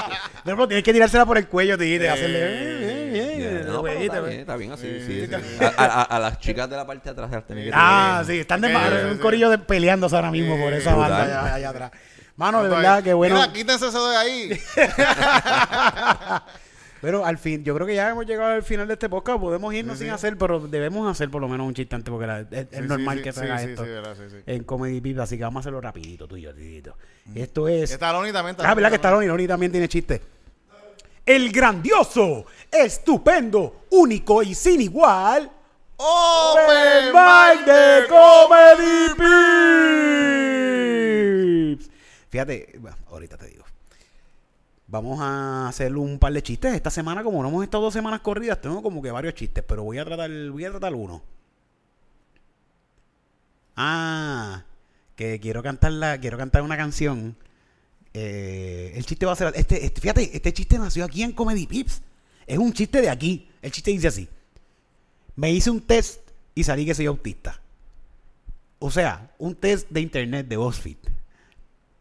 No, 0.45 0.55
pero 0.55 0.67
tienes 0.67 0.83
que 0.83 0.93
tirársela 0.93 1.25
por 1.25 1.37
el 1.37 1.47
cuello, 1.47 1.77
tijite, 1.77 2.09
hacerle. 2.09 2.39
eh, 2.39 3.11
eh, 3.13 3.37
eh, 3.39 3.63
No, 3.65 3.65
pero 3.67 3.81
huevito, 3.81 4.13
está 4.13 4.17
eh. 4.17 4.29
bien, 4.29 4.39
está 4.41 4.55
bien 4.55 4.71
así. 4.71 4.99
sí, 5.05 5.27
sí. 5.27 5.65
A, 5.77 5.83
a- 5.85 6.03
a 6.03 6.19
las 6.19 6.39
chicas 6.39 6.69
de 6.69 6.75
la 6.77 6.85
parte 6.87 7.03
de 7.05 7.09
atrás 7.11 7.29
las 7.31 7.45
tienen 7.45 7.65
que 7.65 7.71
Ah, 7.73 8.23
sí, 8.25 8.39
están 8.39 8.61
de 8.61 8.67
Sí, 8.69 8.73
madre, 8.73 9.05
un 9.05 9.15
sí. 9.15 9.19
corillo 9.19 9.49
de 9.49 9.57
peleándose 9.59 10.15
ahora 10.15 10.31
mismo 10.31 10.57
por 10.57 10.73
esa 10.73 10.93
brutal. 10.95 11.11
banda 11.11 11.43
allá, 11.43 11.55
allá 11.55 11.69
atrás. 11.69 11.91
Mano, 12.37 12.63
de 12.63 12.69
verdad, 12.69 13.03
que 13.03 13.13
bueno. 13.13 13.35
Mira, 13.35 13.51
quítense 13.53 13.87
eso 13.87 14.09
de 14.09 14.17
ahí. 14.17 14.59
Pero 17.01 17.25
al 17.25 17.39
fin, 17.39 17.63
yo 17.63 17.73
creo 17.73 17.87
que 17.87 17.95
ya 17.95 18.09
hemos 18.11 18.27
llegado 18.27 18.51
al 18.53 18.61
final 18.61 18.85
de 18.87 18.93
este 18.93 19.09
podcast. 19.09 19.39
Podemos 19.39 19.73
irnos 19.73 19.97
Sí, 19.97 20.03
sin 20.03 20.09
sí. 20.09 20.13
hacer, 20.13 20.37
pero 20.37 20.59
debemos 20.59 21.09
hacer 21.09 21.31
por 21.31 21.41
lo 21.41 21.47
menos 21.47 21.65
un 21.65 21.73
chiste 21.73 21.95
antes 21.95 22.11
porque 22.11 22.27
la- 22.27 22.41
es, 22.41 22.47
es 22.51 22.67
Sí, 22.71 22.81
normal 22.81 23.17
sí, 23.17 23.23
que 23.23 23.31
sí, 23.33 23.39
se 23.39 23.45
haga 23.45 23.57
sí, 23.57 23.69
esto 23.71 23.83
sí, 23.83 23.89
verdad, 23.89 24.15
sí, 24.15 24.23
sí. 24.29 24.35
en 24.45 24.63
Comedy 24.63 25.01
Pip, 25.01 25.19
así 25.19 25.35
que 25.35 25.43
vamos 25.43 25.61
a 25.61 25.61
hacerlo 25.61 25.81
rapidito, 25.81 26.27
tú 26.27 26.37
y 26.37 26.41
yo, 26.43 26.53
Titito. 26.53 26.95
Esto 27.35 27.67
es... 27.67 27.91
Está 27.91 28.11
Loni 28.13 28.31
también. 28.31 28.55
Ah, 28.59 28.73
¿verdad 28.73 28.89
que 28.89 28.95
está 28.95 29.11
Loni? 29.11 29.47
También 29.47 29.71
tiene 29.71 29.87
chiste. 29.87 30.21
El 31.25 31.51
grandioso, 31.51 32.45
estupendo, 32.71 33.85
único 33.91 34.43
y 34.43 34.55
sin 34.55 34.81
igual... 34.81 35.51
¡Open 36.03 37.09
Open 37.09 37.13
Mic 37.13 37.63
de 37.65 38.07
Comedy 38.09 39.09
Pips. 41.77 41.91
Fíjate, 42.29 42.79
bueno, 42.79 42.97
ahorita 43.11 43.37
te 43.37 43.45
digo. 43.45 43.65
Vamos 44.87 45.19
a 45.21 45.67
hacer 45.67 45.95
un 45.95 46.17
par 46.17 46.33
de 46.33 46.41
chistes. 46.41 46.73
Esta 46.73 46.89
semana, 46.89 47.23
como 47.23 47.43
no 47.43 47.49
hemos 47.49 47.63
estado 47.63 47.83
dos 47.83 47.93
semanas 47.93 48.21
corridas, 48.21 48.59
tengo 48.59 48.81
como 48.81 48.99
que 49.01 49.11
varios 49.11 49.35
chistes, 49.35 49.63
pero 49.65 49.83
voy 49.83 49.99
a 49.99 50.05
tratar, 50.05 50.31
voy 50.49 50.65
a 50.65 50.71
tratar 50.71 50.95
uno. 50.95 51.21
Ah, 53.75 54.63
que 55.21 55.39
quiero 55.39 55.61
cantarla, 55.61 56.19
quiero 56.19 56.37
cantar 56.37 56.63
una 56.63 56.75
canción. 56.75 57.35
Eh, 58.13 58.93
el 58.95 59.05
chiste 59.05 59.25
va 59.25 59.33
a 59.33 59.35
ser, 59.35 59.53
este, 59.55 59.85
este- 59.85 60.01
fíjate, 60.01 60.35
este 60.35 60.51
chiste 60.51 60.79
nació 60.79 61.05
aquí 61.05 61.21
en 61.21 61.31
Comedy 61.31 61.67
Pips. 61.67 62.01
Es 62.47 62.57
un 62.57 62.73
chiste 62.73 63.01
de 63.01 63.09
aquí. 63.09 63.47
El 63.61 63.71
chiste 63.71 63.91
dice 63.91 64.07
así. 64.07 64.27
Me 65.35 65.51
hice 65.51 65.69
un 65.69 65.81
test 65.81 66.21
y 66.55 66.63
salí 66.63 66.85
que 66.85 66.95
soy 66.95 67.05
autista. 67.05 67.61
O 68.79 68.89
sea, 68.89 69.31
un 69.37 69.55
test 69.55 69.89
de 69.91 70.01
internet 70.01 70.47
de 70.47 70.57
BuzzFeed. 70.57 70.97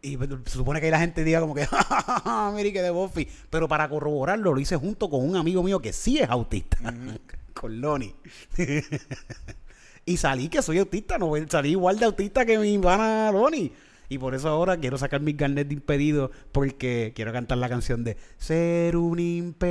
Y 0.02 0.16
pues, 0.16 0.30
se 0.46 0.52
supone 0.52 0.80
que 0.80 0.86
ahí 0.86 0.92
la 0.92 1.00
gente 1.00 1.22
diga 1.22 1.40
como 1.40 1.54
que, 1.54 1.68
mire 2.54 2.72
que 2.72 2.80
de 2.80 2.90
BuzzFeed. 2.90 3.28
Pero 3.50 3.68
para 3.68 3.88
corroborarlo, 3.90 4.54
lo 4.54 4.60
hice 4.60 4.76
junto 4.76 5.10
con 5.10 5.28
un 5.28 5.36
amigo 5.36 5.62
mío 5.62 5.80
que 5.80 5.92
sí 5.92 6.18
es 6.18 6.28
autista. 6.30 6.78
con 7.52 7.80
Loni. 7.82 8.14
y 10.04 10.16
salí 10.16 10.48
que 10.48 10.62
soy 10.62 10.78
autista, 10.78 11.18
no 11.18 11.32
salí 11.48 11.70
igual 11.70 11.98
de 11.98 12.06
autista 12.06 12.46
que 12.46 12.58
mi 12.58 12.78
pana 12.78 13.30
Loni. 13.32 13.72
Y 14.08 14.18
por 14.18 14.34
eso 14.34 14.48
ahora 14.48 14.76
quiero 14.76 14.98
sacar 14.98 15.20
mi 15.20 15.34
carnet 15.34 15.68
de 15.68 15.74
impedido 15.74 16.32
porque 16.50 17.12
quiero 17.14 17.32
cantar 17.32 17.58
la 17.58 17.68
canción 17.68 18.02
de 18.02 18.16
Ser 18.38 18.96
un 18.96 19.20
impedido 19.20 19.68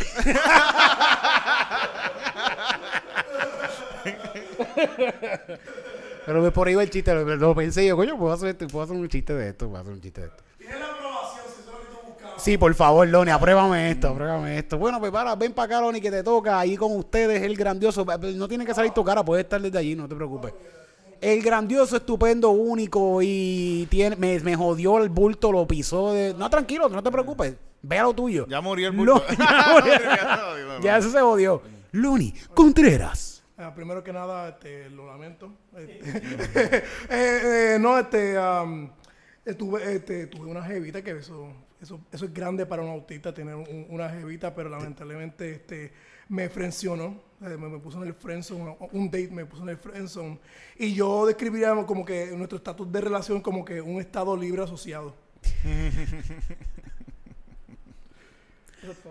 Pero 6.26 6.42
me 6.42 6.50
por 6.50 6.68
ahí 6.68 6.74
va 6.74 6.82
el 6.82 6.90
chiste, 6.90 7.12
lo, 7.14 7.24
lo 7.36 7.54
pensé 7.54 7.86
yo, 7.86 7.96
coño, 7.96 8.18
puedo 8.18 8.32
hacer, 8.32 8.50
esto, 8.50 8.66
puedo 8.68 8.84
hacer 8.84 8.96
un 8.96 9.08
chiste 9.08 9.34
de 9.34 9.48
esto, 9.48 9.68
puedo 9.68 9.80
hacer 9.80 9.92
un 9.92 10.00
chiste 10.00 10.20
de 10.20 10.26
esto. 10.28 10.42
Tienes 10.58 10.78
la 10.78 10.86
aprobación, 10.86 11.44
si 11.46 11.60
eso 11.60 11.60
es 11.60 11.66
lo 11.66 11.80
que 11.80 11.86
tú 11.86 12.06
buscabas. 12.12 12.42
Sí, 12.42 12.58
por 12.58 12.74
favor, 12.74 13.08
Loni, 13.08 13.30
apruébame 13.30 13.90
esto, 13.90 14.08
apruébame 14.08 14.58
esto. 14.58 14.78
Bueno, 14.78 15.00
pues 15.00 15.10
para, 15.10 15.34
ven 15.34 15.52
para 15.52 15.66
acá, 15.76 15.80
Loni, 15.80 16.00
que 16.00 16.10
te 16.10 16.22
toca. 16.22 16.60
Ahí 16.60 16.76
con 16.76 16.94
ustedes, 16.96 17.42
el 17.42 17.56
grandioso. 17.56 18.04
No 18.34 18.48
tiene 18.48 18.64
que 18.66 18.74
salir 18.74 18.92
tu 18.92 19.02
cara, 19.02 19.24
puedes 19.24 19.44
estar 19.44 19.60
desde 19.60 19.78
allí, 19.78 19.94
no 19.96 20.06
te 20.08 20.14
preocupes. 20.14 20.52
El 21.20 21.42
grandioso, 21.42 21.96
estupendo, 21.96 22.50
único 22.50 23.20
y 23.22 23.86
tiene, 23.90 24.16
me, 24.16 24.38
me 24.40 24.56
jodió 24.56 24.98
el 25.02 25.08
bulto, 25.10 25.50
lo 25.52 25.66
pisó. 25.66 26.12
De... 26.12 26.34
No, 26.34 26.48
tranquilo, 26.48 26.88
no 26.88 27.02
te 27.02 27.10
preocupes. 27.10 27.54
Ve 27.82 27.98
a 27.98 28.02
lo 28.04 28.14
tuyo. 28.14 28.46
Ya 28.48 28.60
murió 28.60 28.88
el 28.88 28.96
Lo- 28.96 29.14
bulto. 29.14 29.26
ya 29.38 30.42
murió. 30.52 30.80
ya 30.82 30.98
eso 30.98 31.10
se 31.10 31.20
jodió. 31.20 31.62
Loni 31.92 32.32
Contreras. 32.54 33.39
Ah, 33.62 33.74
primero 33.74 34.02
que 34.02 34.10
nada, 34.12 34.48
este, 34.48 34.88
lo 34.88 35.06
lamento. 35.06 35.52
Este, 35.76 36.00
eh, 37.10 37.74
eh, 37.74 37.78
no, 37.78 37.98
este, 37.98 38.38
am, 38.38 38.90
eh, 39.44 39.52
tuve, 39.54 39.96
este, 39.96 40.26
tuve 40.28 40.46
una 40.46 40.62
jevita 40.64 41.02
que 41.02 41.10
eso, 41.10 41.52
eso, 41.80 42.00
eso 42.10 42.24
es 42.24 42.32
grande 42.32 42.64
para 42.64 42.80
un 42.82 42.88
autista 42.88 43.34
tener 43.34 43.54
un- 43.54 43.86
una 43.90 44.08
jevita, 44.08 44.54
pero 44.54 44.70
lamentablemente 44.70 45.52
este, 45.52 45.92
me 46.28 46.48
frencionó, 46.48 47.20
eh, 47.42 47.56
me, 47.58 47.68
me 47.68 47.78
puso 47.78 48.00
en 48.02 48.08
el 48.08 48.14
friendzone, 48.14 48.76
un 48.92 49.10
date 49.10 49.28
me 49.30 49.44
puso 49.44 49.62
en 49.64 49.68
el 49.70 49.76
friendzone. 49.76 50.38
Y 50.78 50.94
yo 50.94 51.26
describiría 51.26 51.74
como 51.84 52.02
que 52.04 52.32
nuestro 52.34 52.56
estatus 52.56 52.90
de 52.90 53.00
relación 53.02 53.42
como 53.42 53.62
que 53.64 53.82
un 53.82 54.00
estado 54.00 54.36
libre 54.38 54.62
asociado. 54.62 55.14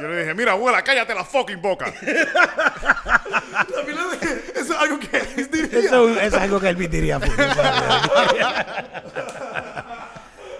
Yo 0.00 0.08
le 0.08 0.20
dije, 0.20 0.34
mira, 0.34 0.52
abuela, 0.52 0.82
cállate 0.82 1.14
la 1.14 1.24
fucking 1.24 1.60
boca. 1.62 1.86
También 1.92 3.96
le 3.96 4.18
dije, 4.18 4.42
Eso 4.54 4.72
es 4.74 4.78
algo 4.80 4.98
que 4.98 5.16
Elvis 5.16 5.50
diría. 5.50 5.78
Eso, 5.78 6.08
eso 6.08 6.20
es 6.36 6.42
algo 6.42 6.60
que 6.60 6.68
Elvis 6.68 6.90
diría. 6.90 7.20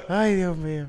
Ay, 0.08 0.36
Dios 0.36 0.56
mío. 0.56 0.86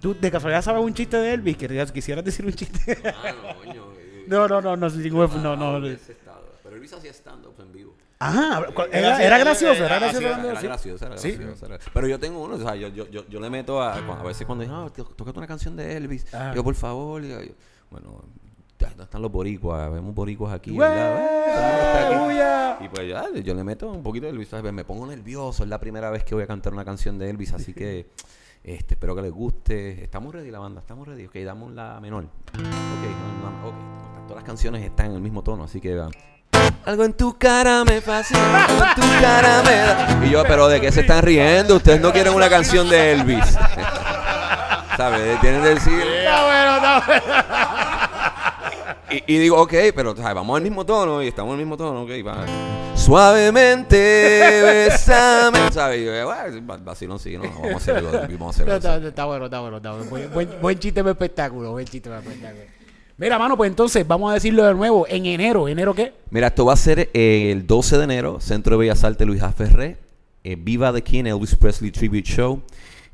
¿Tú 0.00 0.14
de 0.18 0.30
casualidad 0.30 0.62
sabes 0.62 0.82
un 0.82 0.94
chiste 0.94 1.16
de 1.16 1.34
Elvis? 1.34 1.56
¿Querías- 1.56 1.90
¿Quisieras 1.90 2.24
decir 2.24 2.44
un 2.44 2.52
chiste? 2.52 2.98
Ah, 3.04 3.32
no, 3.32 3.56
coño. 3.58 3.84
eh, 3.98 4.24
no, 4.28 4.46
no, 4.46 4.60
no, 4.60 4.76
no, 4.76 5.56
no, 5.56 5.80
no. 5.80 5.86
estado. 5.88 6.44
Pero 6.62 6.76
Elvis 6.76 6.92
hacía 6.92 7.10
stand-up 7.12 7.54
en 7.58 7.72
vivo. 7.72 7.94
Ajá, 8.20 8.62
era, 8.92 9.22
era 9.22 9.38
gracioso, 9.38 9.84
era 9.84 9.98
gracioso. 10.00 10.26
Era, 10.26 10.36
gracioso, 10.60 11.04
era 11.06 11.14
gracioso, 11.14 11.90
Pero 11.94 12.08
yo 12.08 12.18
tengo 12.18 12.42
uno, 12.42 12.56
o 12.56 12.58
sea, 12.58 12.74
yo, 12.74 12.88
yo, 12.88 13.08
yo, 13.08 13.24
yo 13.28 13.40
le 13.40 13.48
meto 13.48 13.80
a, 13.80 13.94
a 13.94 14.22
veces 14.24 14.44
cuando 14.44 14.64
dicen, 14.64 14.76
ah, 14.76 14.88
tócate 15.16 15.38
una 15.38 15.46
canción 15.46 15.76
de 15.76 15.96
Elvis. 15.96 16.32
Ajá. 16.34 16.52
Yo, 16.52 16.64
por 16.64 16.74
favor, 16.74 17.22
yo, 17.22 17.38
bueno, 17.90 18.22
no 18.96 19.04
están 19.04 19.22
los 19.22 19.32
boricuas, 19.32 19.90
vemos 19.92 20.14
boricuas 20.14 20.52
aquí. 20.52 20.76
¿verdad? 20.76 22.78
Y 22.80 22.88
pues 22.88 23.08
ya, 23.08 23.24
yo 23.42 23.54
le 23.54 23.64
meto 23.64 23.90
un 23.90 24.02
poquito 24.02 24.26
de 24.26 24.32
Elvis, 24.32 24.52
me 24.72 24.84
pongo 24.84 25.06
nervioso, 25.06 25.64
es 25.64 25.68
la 25.68 25.80
primera 25.80 26.10
vez 26.10 26.24
que 26.24 26.34
voy 26.34 26.44
a 26.44 26.46
cantar 26.46 26.72
una 26.72 26.84
canción 26.84 27.18
de 27.18 27.30
Elvis, 27.30 27.52
así 27.52 27.74
que 27.74 28.06
este, 28.64 28.94
espero 28.94 29.14
que 29.14 29.22
les 29.22 29.32
guste. 29.32 30.02
Estamos 30.02 30.34
ready 30.34 30.50
la 30.50 30.58
banda, 30.58 30.80
estamos 30.80 31.06
ready. 31.06 31.26
Ok, 31.26 31.36
damos 31.36 31.72
la 31.72 32.00
menor. 32.00 32.24
Ok, 32.24 32.30
no, 33.42 33.50
no, 33.50 33.68
ok. 33.68 33.74
Todas 34.26 34.36
las 34.36 34.44
canciones 34.44 34.84
están 34.84 35.06
en 35.06 35.12
el 35.12 35.20
mismo 35.20 35.42
tono, 35.42 35.64
así 35.64 35.80
que. 35.80 36.00
Algo 36.84 37.04
en 37.04 37.14
tu 37.14 37.38
cara 37.38 37.84
me 37.84 38.00
fascina, 38.00 38.64
algo 38.66 38.84
en 38.84 38.94
tu 38.94 39.00
cara 39.20 39.62
me 39.64 39.70
da. 39.70 40.26
Y 40.26 40.30
yo, 40.30 40.42
pero 40.44 40.68
¿de 40.68 40.80
qué 40.80 40.92
se 40.92 41.00
están 41.00 41.22
riendo? 41.22 41.76
Ustedes 41.76 42.00
no 42.00 42.12
quieren 42.12 42.34
una 42.34 42.48
canción 42.48 42.88
de 42.88 43.12
Elvis. 43.12 43.58
¿Sabes? 44.98 45.40
Tienen 45.40 45.62
que 45.62 45.68
decir. 45.68 46.00
Está 46.18 46.44
bueno, 46.44 46.76
está 46.76 47.02
bueno. 47.06 47.22
Y, 49.26 49.34
y 49.34 49.38
digo, 49.38 49.56
ok, 49.62 49.72
pero 49.94 50.14
¿sabes? 50.16 50.34
vamos 50.34 50.56
al 50.56 50.62
mismo 50.62 50.84
tono 50.84 51.22
y 51.22 51.28
estamos 51.28 51.52
el 51.52 51.58
mismo 51.60 51.76
tono, 51.78 52.02
ok, 52.02 52.10
va. 52.26 52.44
Suavemente, 52.94 53.96
besame. 54.86 55.72
¿Sabes? 55.72 56.00
Y 56.00 56.04
yo, 56.04 56.10
bueno, 56.26 56.66
va- 56.66 56.76
vacilón, 56.76 57.18
sí, 57.18 57.36
no, 57.36 57.44
vamos 57.44 57.72
a 57.72 57.76
hacerlo, 57.76 58.10
vamos 58.12 58.46
a 58.46 58.50
hacerlo. 58.50 58.74
Está, 58.76 58.96
está- 58.96 59.08
está 59.08 59.24
bueno, 59.24 59.44
está 59.46 59.60
bueno, 59.60 59.76
está 59.78 59.92
bueno. 59.92 60.10
Buen, 60.10 60.30
buen, 60.34 60.48
buen 60.60 60.78
chiste 60.78 61.02
de 61.02 61.10
espectáculo, 61.10 61.70
buen 61.72 61.86
chiste 61.86 62.10
de 62.10 62.18
espectáculo. 62.18 62.64
Mira, 63.16 63.38
mano, 63.38 63.56
pues 63.56 63.68
entonces 63.70 64.06
vamos 64.06 64.30
a 64.30 64.34
decirlo 64.34 64.64
de 64.64 64.74
nuevo. 64.74 65.06
En 65.08 65.24
enero, 65.26 65.68
¿enero 65.68 65.94
qué? 65.94 66.12
Mira, 66.30 66.48
esto 66.48 66.64
va 66.66 66.74
a 66.74 66.76
ser 66.76 67.08
eh, 67.14 67.50
el 67.50 67.66
12 67.66 67.98
de 67.98 68.04
enero, 68.04 68.40
Centro 68.40 68.76
de 68.76 68.80
Bellas 68.80 69.02
Artes 69.04 69.26
Luis 69.26 69.42
A. 69.42 69.52
Ferré. 69.52 69.96
eh, 70.44 70.56
Viva 70.58 70.92
the 70.92 71.02
King, 71.02 71.24
Elvis 71.24 71.54
Presley 71.54 71.90
Tribute 71.90 72.28
Show. 72.28 72.60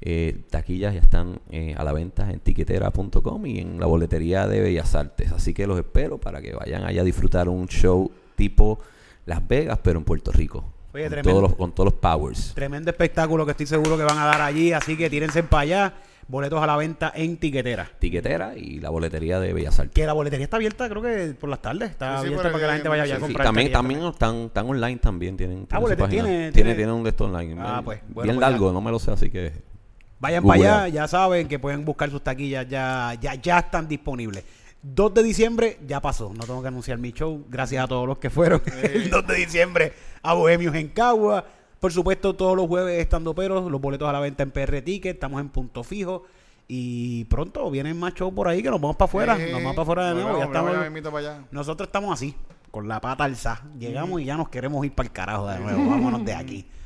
Eh, 0.06 0.42
taquillas 0.50 0.92
ya 0.92 1.00
están 1.00 1.40
eh, 1.50 1.74
a 1.78 1.82
la 1.82 1.94
venta 1.94 2.30
en 2.30 2.38
tiquetera.com 2.38 3.46
y 3.46 3.60
en 3.60 3.80
la 3.80 3.86
boletería 3.86 4.46
de 4.46 4.60
Bellas 4.60 4.94
Artes. 4.94 5.32
Así 5.32 5.54
que 5.54 5.66
los 5.66 5.78
espero 5.78 6.18
para 6.18 6.42
que 6.42 6.52
vayan 6.54 6.84
allá 6.84 7.00
a 7.00 7.04
disfrutar 7.04 7.48
un 7.48 7.66
show 7.68 8.10
tipo 8.36 8.78
Las 9.24 9.46
Vegas, 9.48 9.78
pero 9.82 9.98
en 9.98 10.04
Puerto 10.04 10.30
Rico. 10.30 10.64
Oye, 10.92 11.04
con, 11.04 11.10
tremendo. 11.10 11.30
todos 11.30 11.42
los, 11.42 11.54
con 11.56 11.72
todos 11.72 11.86
los 11.92 11.94
powers. 11.94 12.52
Tremendo 12.54 12.90
espectáculo 12.90 13.46
que 13.46 13.52
estoy 13.52 13.64
seguro 13.66 13.96
que 13.96 14.02
van 14.04 14.18
a 14.18 14.26
dar 14.26 14.42
allí, 14.42 14.72
así 14.74 14.94
que 14.96 15.08
tírense 15.08 15.42
para 15.42 15.62
allá. 15.62 15.94
Boletos 16.28 16.62
a 16.62 16.66
la 16.66 16.76
venta 16.76 17.12
en 17.14 17.36
tiquetera. 17.38 17.90
Tiquetera 17.98 18.56
y 18.56 18.80
la 18.80 18.88
boletería 18.90 19.40
de 19.40 19.52
Bellas 19.52 19.78
Artes. 19.78 19.94
Que 19.94 20.06
la 20.06 20.12
boletería 20.14 20.44
está 20.44 20.56
abierta, 20.56 20.88
creo 20.88 21.02
que 21.02 21.34
por 21.38 21.48
las 21.50 21.60
tardes. 21.62 21.90
Está 21.90 22.16
Sí, 22.16 22.20
sí, 22.22 22.26
abierta 22.28 22.48
para 22.50 22.58
que 22.60 22.66
la 22.66 22.72
gente 22.74 22.88
vaya 22.90 23.02
allá 23.04 23.14
a 23.14 23.16
sí, 23.16 23.22
comprar. 23.22 23.46
también 23.46 23.72
también 23.72 24.02
están, 24.04 24.36
están 24.46 24.66
online 24.68 24.96
también. 24.98 25.36
Tienen, 25.36 25.66
tienen 25.66 25.76
su 25.78 25.80
boletes, 25.82 26.02
página. 26.04 26.22
tiene- 26.24 26.38
tiene, 26.38 26.52
tiene- 26.52 26.74
tiene 26.74 26.92
un 26.92 27.02
de 27.04 27.10
estos 27.10 27.26
online. 27.28 27.56
Ah, 27.58 27.72
Bien- 27.72 27.84
pues, 27.84 28.00
bueno, 28.08 28.22
bien 28.22 28.36
pues 28.36 28.46
ya. 28.46 28.50
largo, 28.50 28.72
no 28.72 28.80
me 28.82 28.90
lo 28.90 28.98
sé, 28.98 29.10
así 29.10 29.30
que. 29.30 29.52
Vayan 30.20 30.42
Google. 30.42 30.60
para 30.60 30.84
allá, 30.84 30.88
ya 30.94 31.08
saben 31.08 31.48
que 31.48 31.58
pueden 31.58 31.84
buscar 31.84 32.10
sus 32.10 32.22
taquillas, 32.22 32.68
ya, 32.68 33.16
ya, 33.20 33.34
ya 33.34 33.58
están 33.58 33.88
disponibles. 33.88 34.44
2 34.82 35.14
de 35.14 35.22
diciembre 35.22 35.78
ya 35.86 36.00
pasó, 36.00 36.32
no 36.34 36.44
tengo 36.44 36.60
que 36.60 36.68
anunciar 36.68 36.98
mi 36.98 37.12
show, 37.12 37.44
gracias 37.48 37.82
a 37.82 37.88
todos 37.88 38.06
los 38.06 38.18
que 38.18 38.28
fueron 38.28 38.62
el 38.82 39.08
2 39.08 39.26
de 39.26 39.34
diciembre 39.34 39.92
a 40.22 40.34
Bohemios 40.34 40.74
en 40.74 40.88
Cagua. 40.88 41.44
Por 41.80 41.92
supuesto, 41.92 42.34
todos 42.34 42.56
los 42.56 42.66
jueves 42.66 43.00
estando 43.00 43.34
peros, 43.34 43.70
los 43.70 43.80
boletos 43.80 44.08
a 44.08 44.12
la 44.12 44.20
venta 44.20 44.42
en 44.42 44.50
PR 44.50 44.82
Ticket, 44.82 45.14
estamos 45.14 45.40
en 45.40 45.48
punto 45.48 45.82
fijo. 45.82 46.24
Y 46.66 47.24
pronto 47.26 47.70
vienen 47.70 47.98
más 47.98 48.14
shows 48.14 48.32
por 48.32 48.48
ahí 48.48 48.62
que 48.62 48.70
nos 48.70 48.80
vamos 48.80 48.96
para 48.96 49.06
afuera, 49.06 49.36
Sí, 49.36 49.52
nos 49.52 49.62
vamos 49.62 49.72
para 49.76 49.82
afuera 49.82 50.08
de 50.08 50.14
nuevo. 50.14 50.38
Ya 50.38 50.44
estamos, 50.44 51.14
allá. 51.14 51.44
nosotros 51.50 51.88
estamos 51.88 52.12
así, 52.12 52.34
con 52.70 52.88
la 52.88 53.00
pata 53.00 53.24
alzada. 53.24 53.64
Llegamos 53.78 54.20
y 54.22 54.24
ya 54.24 54.36
nos 54.36 54.48
queremos 54.48 54.84
ir 54.86 54.94
para 54.94 55.06
el 55.06 55.12
carajo 55.12 55.46
de 55.48 55.58
nuevo. 55.58 55.90
Vámonos 55.90 56.24
de 56.24 56.34
aquí. 56.34 56.66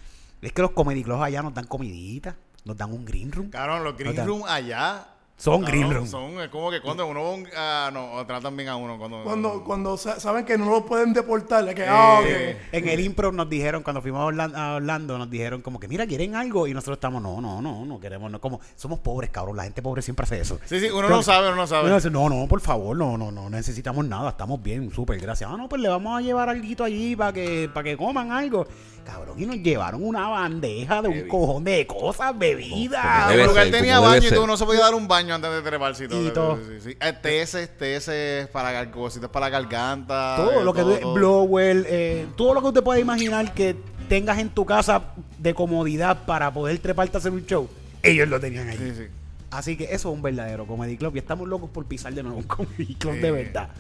Es 0.41 0.53
que 0.53 0.62
los 0.62 0.70
comedy 0.70 1.03
clubs 1.03 1.20
allá 1.20 1.43
nos 1.43 1.53
dan 1.53 1.66
comidita, 1.66 2.37
nos 2.68 2.76
dan 2.76 2.92
un 2.92 3.04
green 3.04 3.32
room. 3.32 3.50
Cabrón, 3.50 3.82
los 3.82 3.96
green 3.96 4.16
room 4.24 4.42
allá. 4.46 5.06
Son 5.40 5.62
green 5.62 5.88
room. 5.94 6.04
Son 6.04 6.40
es 6.40 6.48
como 6.48 6.68
que 6.68 6.80
cuando 6.80 7.06
uno 7.06 7.22
va 7.22 7.28
a 7.28 7.32
un- 7.32 7.48
ah, 7.56 7.90
no, 7.92 8.26
tratan 8.26 8.56
bien 8.56 8.68
a 8.70 8.74
uno. 8.74 8.98
Cuando, 8.98 9.22
Cuando, 9.22 9.62
cuando 9.62 9.96
sa- 9.96 10.18
saben 10.18 10.44
que 10.44 10.58
no 10.58 10.68
lo 10.68 10.84
pueden 10.84 11.12
deportar, 11.12 11.68
es 11.68 11.76
que, 11.76 11.86
ah. 11.88 12.20
Eh, 12.24 12.58
En 12.72 12.88
el 12.88 12.98
impro 12.98 13.30
nos 13.30 13.48
dijeron, 13.48 13.84
cuando 13.84 14.02
fuimos 14.02 14.20
a 14.20 14.24
Orlan- 14.24 14.52
a 14.56 14.74
Orlando, 14.74 15.16
nos 15.16 15.30
dijeron 15.30 15.62
como 15.62 15.78
que, 15.78 15.86
mira, 15.86 16.08
¿quieren 16.08 16.34
algo? 16.34 16.66
Y 16.66 16.74
nosotros 16.74 16.96
estamos, 16.96 17.22
no, 17.22 17.40
no, 17.40 17.62
no, 17.62 17.84
no 17.86 18.00
queremos, 18.00 18.32
no, 18.32 18.40
como, 18.40 18.58
somos 18.74 18.98
pobres, 18.98 19.30
cabrón, 19.30 19.56
la 19.56 19.62
gente 19.62 19.80
pobre 19.80 20.02
siempre 20.02 20.24
hace 20.24 20.40
eso. 20.40 20.58
Sí, 20.64 20.80
sí, 20.80 20.90
uno 20.90 21.08
no 21.08 21.22
sabe, 21.22 21.46
uno 21.46 21.56
no 21.58 21.66
sabe. 21.68 21.86
Uno 21.86 21.94
dice, 21.94 22.10
no, 22.10 22.28
no, 22.28 22.48
por 22.48 22.60
favor, 22.60 22.96
no, 22.96 23.16
no, 23.16 23.30
no 23.30 23.48
necesitamos 23.48 24.04
nada, 24.06 24.30
estamos 24.30 24.60
bien, 24.60 24.90
súper, 24.92 25.20
gracias. 25.20 25.48
Ah, 25.48 25.56
no, 25.56 25.68
pues 25.68 25.80
le 25.80 25.88
vamos 25.88 26.18
a 26.18 26.20
llevar 26.20 26.48
algo 26.48 26.82
allí 26.84 27.14
para 27.14 27.32
que, 27.32 27.70
para 27.72 27.84
que 27.84 27.96
coman 27.96 28.32
algo. 28.32 28.66
Cabrón, 29.11 29.40
y 29.42 29.46
nos 29.46 29.56
llevaron 29.56 30.04
una 30.04 30.28
bandeja 30.28 31.00
de 31.00 31.09
un 31.09 31.28
cojón 31.28 31.64
de 31.64 31.86
cosas, 31.86 32.38
bebidas. 32.38 33.30
Debe 33.30 33.46
lugar 33.46 33.64
ser, 33.64 33.72
tenía 33.72 33.96
como 33.96 34.09
debe 34.09 34.18
baño 34.18 34.26
y 34.26 34.28
ser. 34.28 34.34
todo, 34.36 34.44
uno 34.44 34.56
se 34.59 34.66
podía 34.66 34.80
dar 34.80 34.94
un 34.94 35.09
baño 35.09 35.34
antes 35.34 35.50
de 35.50 35.62
treparse 35.62 36.04
y 36.04 36.09
todo. 36.09 36.26
Y 36.26 36.30
todo. 36.30 36.56
Sí, 36.59 36.80
sí. 36.90 36.96
Eh, 37.00 37.12
TS, 37.14 37.68
TS 37.78 38.48
para 38.52 38.70
gar- 38.84 38.90
cositas 38.90 39.30
para 39.30 39.46
la 39.46 39.50
garganta. 39.50 40.34
todo 40.36 40.61
eh, 40.61 40.64
lo 40.64 40.74
que 40.74 40.82
tú, 40.82 40.94
todo. 40.98 41.14
blower, 41.14 41.86
eh, 41.88 42.26
todo 42.36 42.52
lo 42.52 42.61
que 42.61 42.66
usted 42.68 42.82
pueda 42.82 43.00
imaginar 43.00 43.54
que 43.54 43.76
tengas 44.11 44.38
en 44.38 44.50
tu 44.50 44.66
casa 44.66 45.02
de 45.38 45.54
comodidad 45.54 46.26
para 46.26 46.52
poder 46.52 46.78
treparte 46.78 47.16
a 47.16 47.20
hacer 47.20 47.32
un 47.32 47.46
show, 47.46 47.66
ellos 48.02 48.28
lo 48.28 48.38
tenían 48.38 48.68
ahí. 48.68 48.76
Sí, 48.76 48.92
sí. 48.94 49.04
Así 49.50 49.78
que 49.78 49.84
eso 49.84 50.11
es 50.11 50.14
un 50.14 50.20
verdadero 50.20 50.66
comedy 50.66 50.98
club 50.98 51.16
y 51.16 51.18
estamos 51.20 51.48
locos 51.48 51.70
por 51.70 51.86
pisar 51.86 52.12
de 52.12 52.22
nuevo 52.22 52.36
un 52.36 52.44
comedy 52.44 52.94
club 52.96 53.14
Sí. 53.14 53.20
de 53.20 53.30
verdad. 53.30 53.70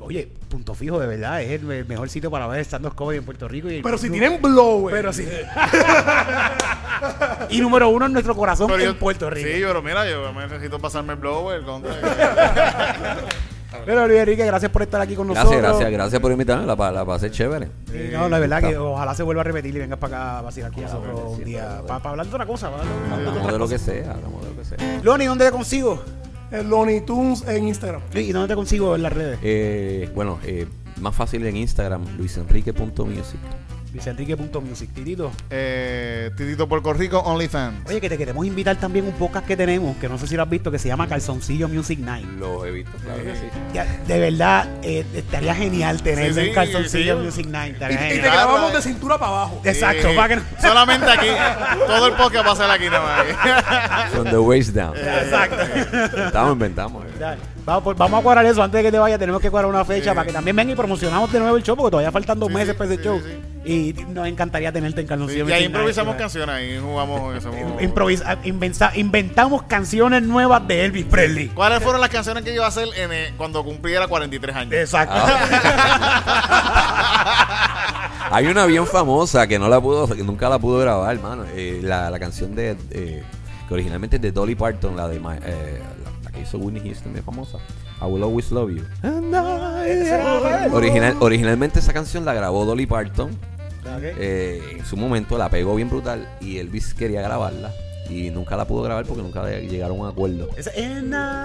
Oye, 0.00 0.28
punto 0.48 0.74
fijo 0.74 0.98
de 1.00 1.06
verdad, 1.06 1.42
es 1.42 1.50
el, 1.50 1.84
mejor 1.86 2.08
sitio 2.08 2.30
para 2.30 2.46
ver 2.46 2.60
stand-up 2.60 2.94
comedy 2.94 3.18
en 3.18 3.24
Puerto 3.24 3.48
Rico. 3.48 3.68
Y 3.70 3.82
Pero 3.82 3.98
si 3.98 4.10
tienen 4.10 4.40
blower. 4.40 4.94
Pero 4.94 5.12
sí. 5.12 5.26
y 7.50 7.60
número 7.60 7.88
uno 7.88 8.06
en 8.06 8.12
nuestro 8.12 8.34
corazón 8.36 8.68
Pero 8.68 8.80
en 8.80 8.86
yo- 8.92 8.98
Puerto 8.98 9.28
Rico. 9.30 9.48
Sí, 9.48 9.62
pero 9.66 9.82
mira, 9.82 10.08
yo 10.08 10.32
me 10.32 10.46
necesito 10.46 10.78
pasarme 10.78 11.14
el 11.14 11.18
blower. 11.18 11.62
contra- 11.62 11.92
Pero 13.84 14.06
Luis 14.06 14.20
Enrique, 14.20 14.46
gracias 14.46 14.70
por 14.72 14.82
estar 14.82 15.00
aquí 15.00 15.14
con 15.14 15.26
Gracias, 15.26 15.44
nosotros. 15.44 15.70
gracias, 15.72 15.92
gracias 15.92 16.22
por 16.22 16.32
invitarme. 16.32 16.66
La, 16.66 16.92
la 16.92 17.04
pasé 17.04 17.30
chévere. 17.30 17.68
Sí, 17.90 18.08
no, 18.12 18.28
la 18.28 18.38
verdad 18.38 18.60
que 18.62 18.76
ojalá 18.78 19.14
se 19.14 19.22
vuelva 19.22 19.42
a 19.42 19.44
repetir 19.44 19.74
y 19.76 19.80
vengas 19.80 19.98
para 19.98 20.16
acá 20.16 20.38
a 20.38 20.42
vacilar 20.42 20.72
con 20.72 20.82
nosotros 20.84 21.20
un 21.38 21.44
día. 21.44 21.82
Para 21.86 22.10
hablar 22.10 22.26
de 22.26 22.32
otra 22.32 22.46
cosa. 22.46 22.70
para 22.70 22.82
hablar 22.82 22.98
de 22.98 23.04
otra 23.28 23.42
Hablamos 23.42 23.52
de 23.52 23.58
lo 23.58 23.68
que 23.68 23.78
sea, 23.78 24.12
hablamos 24.12 24.42
de 24.44 24.50
lo 24.50 24.56
que 24.56 24.64
sea. 24.64 25.00
Loni, 25.02 25.26
¿dónde 25.26 25.44
te 25.44 25.50
consigo? 25.50 26.02
El 26.50 26.68
Looney 26.68 27.00
Tunes 27.00 27.44
en 27.48 27.68
Instagram. 27.68 28.02
¿Y 28.14 28.32
dónde 28.32 28.48
te 28.48 28.54
consigo 28.54 28.94
en 28.94 29.02
las 29.02 29.12
redes? 29.12 29.38
Eh, 29.42 30.10
bueno, 30.14 30.38
eh, 30.44 30.66
más 31.00 31.14
fácil 31.14 31.44
en 31.46 31.56
Instagram, 31.56 32.04
luisenrique.music. 32.16 33.40
Luisenrique.music. 33.96 34.90
Titito. 34.94 35.32
Eh, 35.50 36.30
Titito 36.36 36.68
Puerto 36.68 36.92
Rico, 36.92 37.18
OnlyFans. 37.20 37.88
Oye, 37.88 38.00
que 38.00 38.08
te 38.08 38.18
queremos 38.18 38.46
invitar 38.46 38.76
también 38.76 39.06
un 39.06 39.12
podcast 39.12 39.46
que 39.46 39.56
tenemos, 39.56 39.96
que 39.96 40.08
no 40.08 40.18
sé 40.18 40.26
si 40.26 40.36
lo 40.36 40.42
has 40.42 40.50
visto, 40.50 40.70
que 40.70 40.78
se 40.78 40.88
llama 40.88 41.08
Calzoncillo 41.08 41.68
Music 41.68 41.98
Night. 41.98 42.26
Lo 42.38 42.64
he 42.66 42.70
visto, 42.70 42.92
claro 43.02 43.22
que 43.24 43.34
sí. 43.34 43.46
Ya, 43.72 43.84
de 44.06 44.18
verdad, 44.18 44.68
eh, 44.82 45.04
estaría 45.14 45.54
genial 45.54 46.02
tenerlo 46.02 46.34
Sí, 46.34 46.40
sí, 46.42 46.48
en 46.48 46.54
Calzoncillo 46.54 47.18
sí. 47.20 47.24
Music 47.24 47.46
Night. 47.46 47.70
Y, 47.70 47.74
Estaría 47.74 47.96
y 47.96 48.00
te 48.00 48.14
genial. 48.16 48.32
Grabamos 48.34 48.70
eh. 48.72 48.76
de 48.76 48.82
cintura 48.82 49.18
para 49.18 49.30
abajo. 49.32 49.60
Exacto, 49.64 50.08
Sí. 50.10 50.16
para 50.16 50.28
que 50.28 50.36
no- 50.36 50.42
Solamente 50.60 51.10
aquí. 51.10 51.28
Todo 51.86 52.06
el 52.06 52.12
podcast 52.14 52.46
va 52.46 52.52
a 52.52 52.56
ser 52.56 52.70
aquí 52.70 52.84
nada 52.90 53.24
más. 53.24 54.10
From 54.10 54.24
the 54.30 54.38
waist 54.38 54.70
down. 54.74 54.94
Exacto. 54.96 55.56
Estamos 56.26 56.52
inventamos. 56.52 57.04
eh. 57.06 57.08
Ya, 57.18 57.36
Vamos, 57.66 57.96
vamos 57.96 58.20
a 58.20 58.22
cuadrar 58.22 58.46
eso 58.46 58.62
antes 58.62 58.78
de 58.78 58.84
que 58.84 58.92
te 58.92 58.98
vayas. 58.98 59.18
Tenemos 59.18 59.40
que 59.42 59.50
cuadrar 59.50 59.68
una 59.68 59.84
fecha 59.84 60.14
para 60.14 60.24
que 60.24 60.32
también 60.32 60.54
venga 60.54 60.72
y 60.72 60.76
promocionamos 60.76 61.32
de 61.32 61.40
nuevo 61.40 61.56
el 61.56 61.64
show, 61.64 61.76
porque 61.76 61.90
todavía 61.90 62.12
faltan 62.12 62.38
dos 62.38 62.48
Sí, 62.48 62.54
meses 62.54 62.74
para 62.76 62.92
ese 62.92 63.02
sí, 63.02 63.08
show. 63.08 63.20
sí, 63.20 63.40
Y 63.68 64.04
nos 64.10 64.28
encantaría 64.28 64.70
tenerte 64.70 65.00
en 65.00 65.08
Calzoncillo 65.08 65.40
y 65.48 65.52
ahí 65.52 65.62
Night, 65.62 65.66
improvisamos 65.66 66.14
canciones, 66.14 66.54
ahí 66.54 66.78
jugamos. 66.78 67.34
hacemos- 67.36 67.82
Improvisa- 67.82 68.38
inventa- 68.44 68.92
inventamos 68.94 69.64
canciones 69.64 70.22
nuevas 70.22 70.64
de 70.68 70.84
Elvis 70.84 71.06
Presley. 71.06 71.48
¿Cuáles 71.48 71.82
fueron 71.82 72.00
las 72.00 72.10
canciones 72.10 72.44
que 72.44 72.54
iba 72.54 72.64
a 72.64 72.68
hacer 72.68 72.86
en, 72.96 73.12
eh, 73.12 73.34
cuando 73.36 73.64
cumpliera 73.64 74.06
43 74.06 74.54
años? 74.54 74.72
Exacto. 74.72 75.16
Hay 78.30 78.46
una 78.46 78.66
bien 78.66 78.86
famosa 78.86 79.46
que 79.46 79.58
no 79.58 79.68
la 79.68 79.80
pudo, 79.80 80.06
que 80.08 80.22
nunca 80.22 80.48
la 80.48 80.58
pudo 80.58 80.78
grabar, 80.80 81.14
hermano. 81.14 81.44
Eh, 81.54 81.80
la, 81.82 82.10
la 82.10 82.18
canción 82.18 82.54
de 82.54 82.76
eh, 82.90 83.22
que 83.68 83.74
originalmente 83.74 84.16
es 84.16 84.22
de 84.22 84.30
Dolly 84.32 84.54
Parton, 84.54 84.96
la 84.96 85.08
de 85.08 85.18
My- 85.20 85.38
hizo 86.46 86.58
Whitney 86.58 86.82
Houston, 86.82 87.12
bien 87.12 87.24
famosa. 87.24 87.58
I 88.00 88.04
will 88.06 88.22
always 88.22 88.50
love 88.50 88.70
you. 88.70 88.82
Original, 90.72 91.16
originalmente 91.20 91.78
esa 91.80 91.92
canción 91.92 92.24
la 92.24 92.34
grabó 92.34 92.64
Dolly 92.64 92.86
Parton. 92.86 93.30
Eh, 94.00 94.62
en 94.78 94.84
su 94.84 94.96
momento 94.96 95.38
la 95.38 95.48
pegó 95.48 95.76
bien 95.76 95.88
brutal 95.88 96.28
y 96.40 96.58
Elvis 96.58 96.92
quería 96.92 97.22
grabarla 97.22 97.72
y 98.08 98.30
nunca 98.30 98.56
la 98.56 98.64
pudo 98.64 98.82
grabar 98.82 99.04
porque 99.06 99.22
nunca 99.22 99.42
le- 99.42 99.66
llegaron 99.66 99.98
a 99.98 100.00
un 100.02 100.08
acuerdo. 100.08 100.48
Esa- 100.56 100.70
en 100.74 101.10
la- 101.10 101.42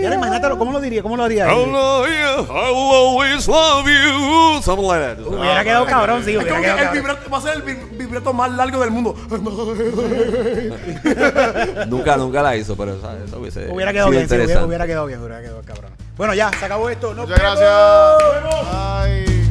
Y 0.00 0.04
ahora 0.04 0.16
imagínatelo, 0.16 0.58
¿cómo 0.58 0.72
lo 0.72 0.80
diría? 0.80 1.02
¿Cómo 1.02 1.16
lo 1.16 1.24
haría? 1.24 1.50
I 1.52 1.56
will 1.56 1.74
always 1.76 3.46
love 3.48 3.86
you. 3.86 4.62
Something 4.62 4.86
like 4.88 5.04
that. 5.04 5.18
Hubiera 5.26 5.64
quedado 5.64 5.86
cabrón, 5.86 6.22
sí, 6.24 6.30
Es 6.32 6.36
hubiera 6.36 6.50
como 6.50 6.60
que 6.60 6.66
quedado 6.66 6.78
el 6.78 6.84
cabrón. 6.84 7.02
vibrato, 7.04 7.30
va 7.30 7.38
a 7.38 7.40
ser 7.40 7.54
el 7.54 7.62
vi- 7.62 7.96
vibrato 7.96 8.32
más 8.32 8.50
largo 8.52 8.80
del 8.80 8.90
mundo. 8.90 9.14
nunca, 11.88 12.16
nunca 12.16 12.42
la 12.42 12.56
hizo, 12.56 12.76
pero 12.76 12.94
eso 12.94 13.38
hubiese 13.38 13.70
Hubiera 13.70 13.92
quedado 13.92 14.08
sido 14.08 14.18
bien, 14.18 14.28
sí, 14.28 14.34
hubiera, 14.34 14.44
interesante. 14.44 14.66
hubiera 14.66 14.86
quedado 14.86 15.06
bien, 15.06 15.20
hubiera 15.20 15.40
quedado 15.40 15.62
cabrón. 15.62 15.92
Bueno, 16.16 16.34
ya, 16.34 16.50
se 16.58 16.64
acabó 16.64 16.88
esto. 16.90 17.14
¡Nos 17.14 17.28
Muchas 17.28 17.42
vemos! 17.42 17.58
gracias. 17.58 19.26
Bye. 19.26 19.41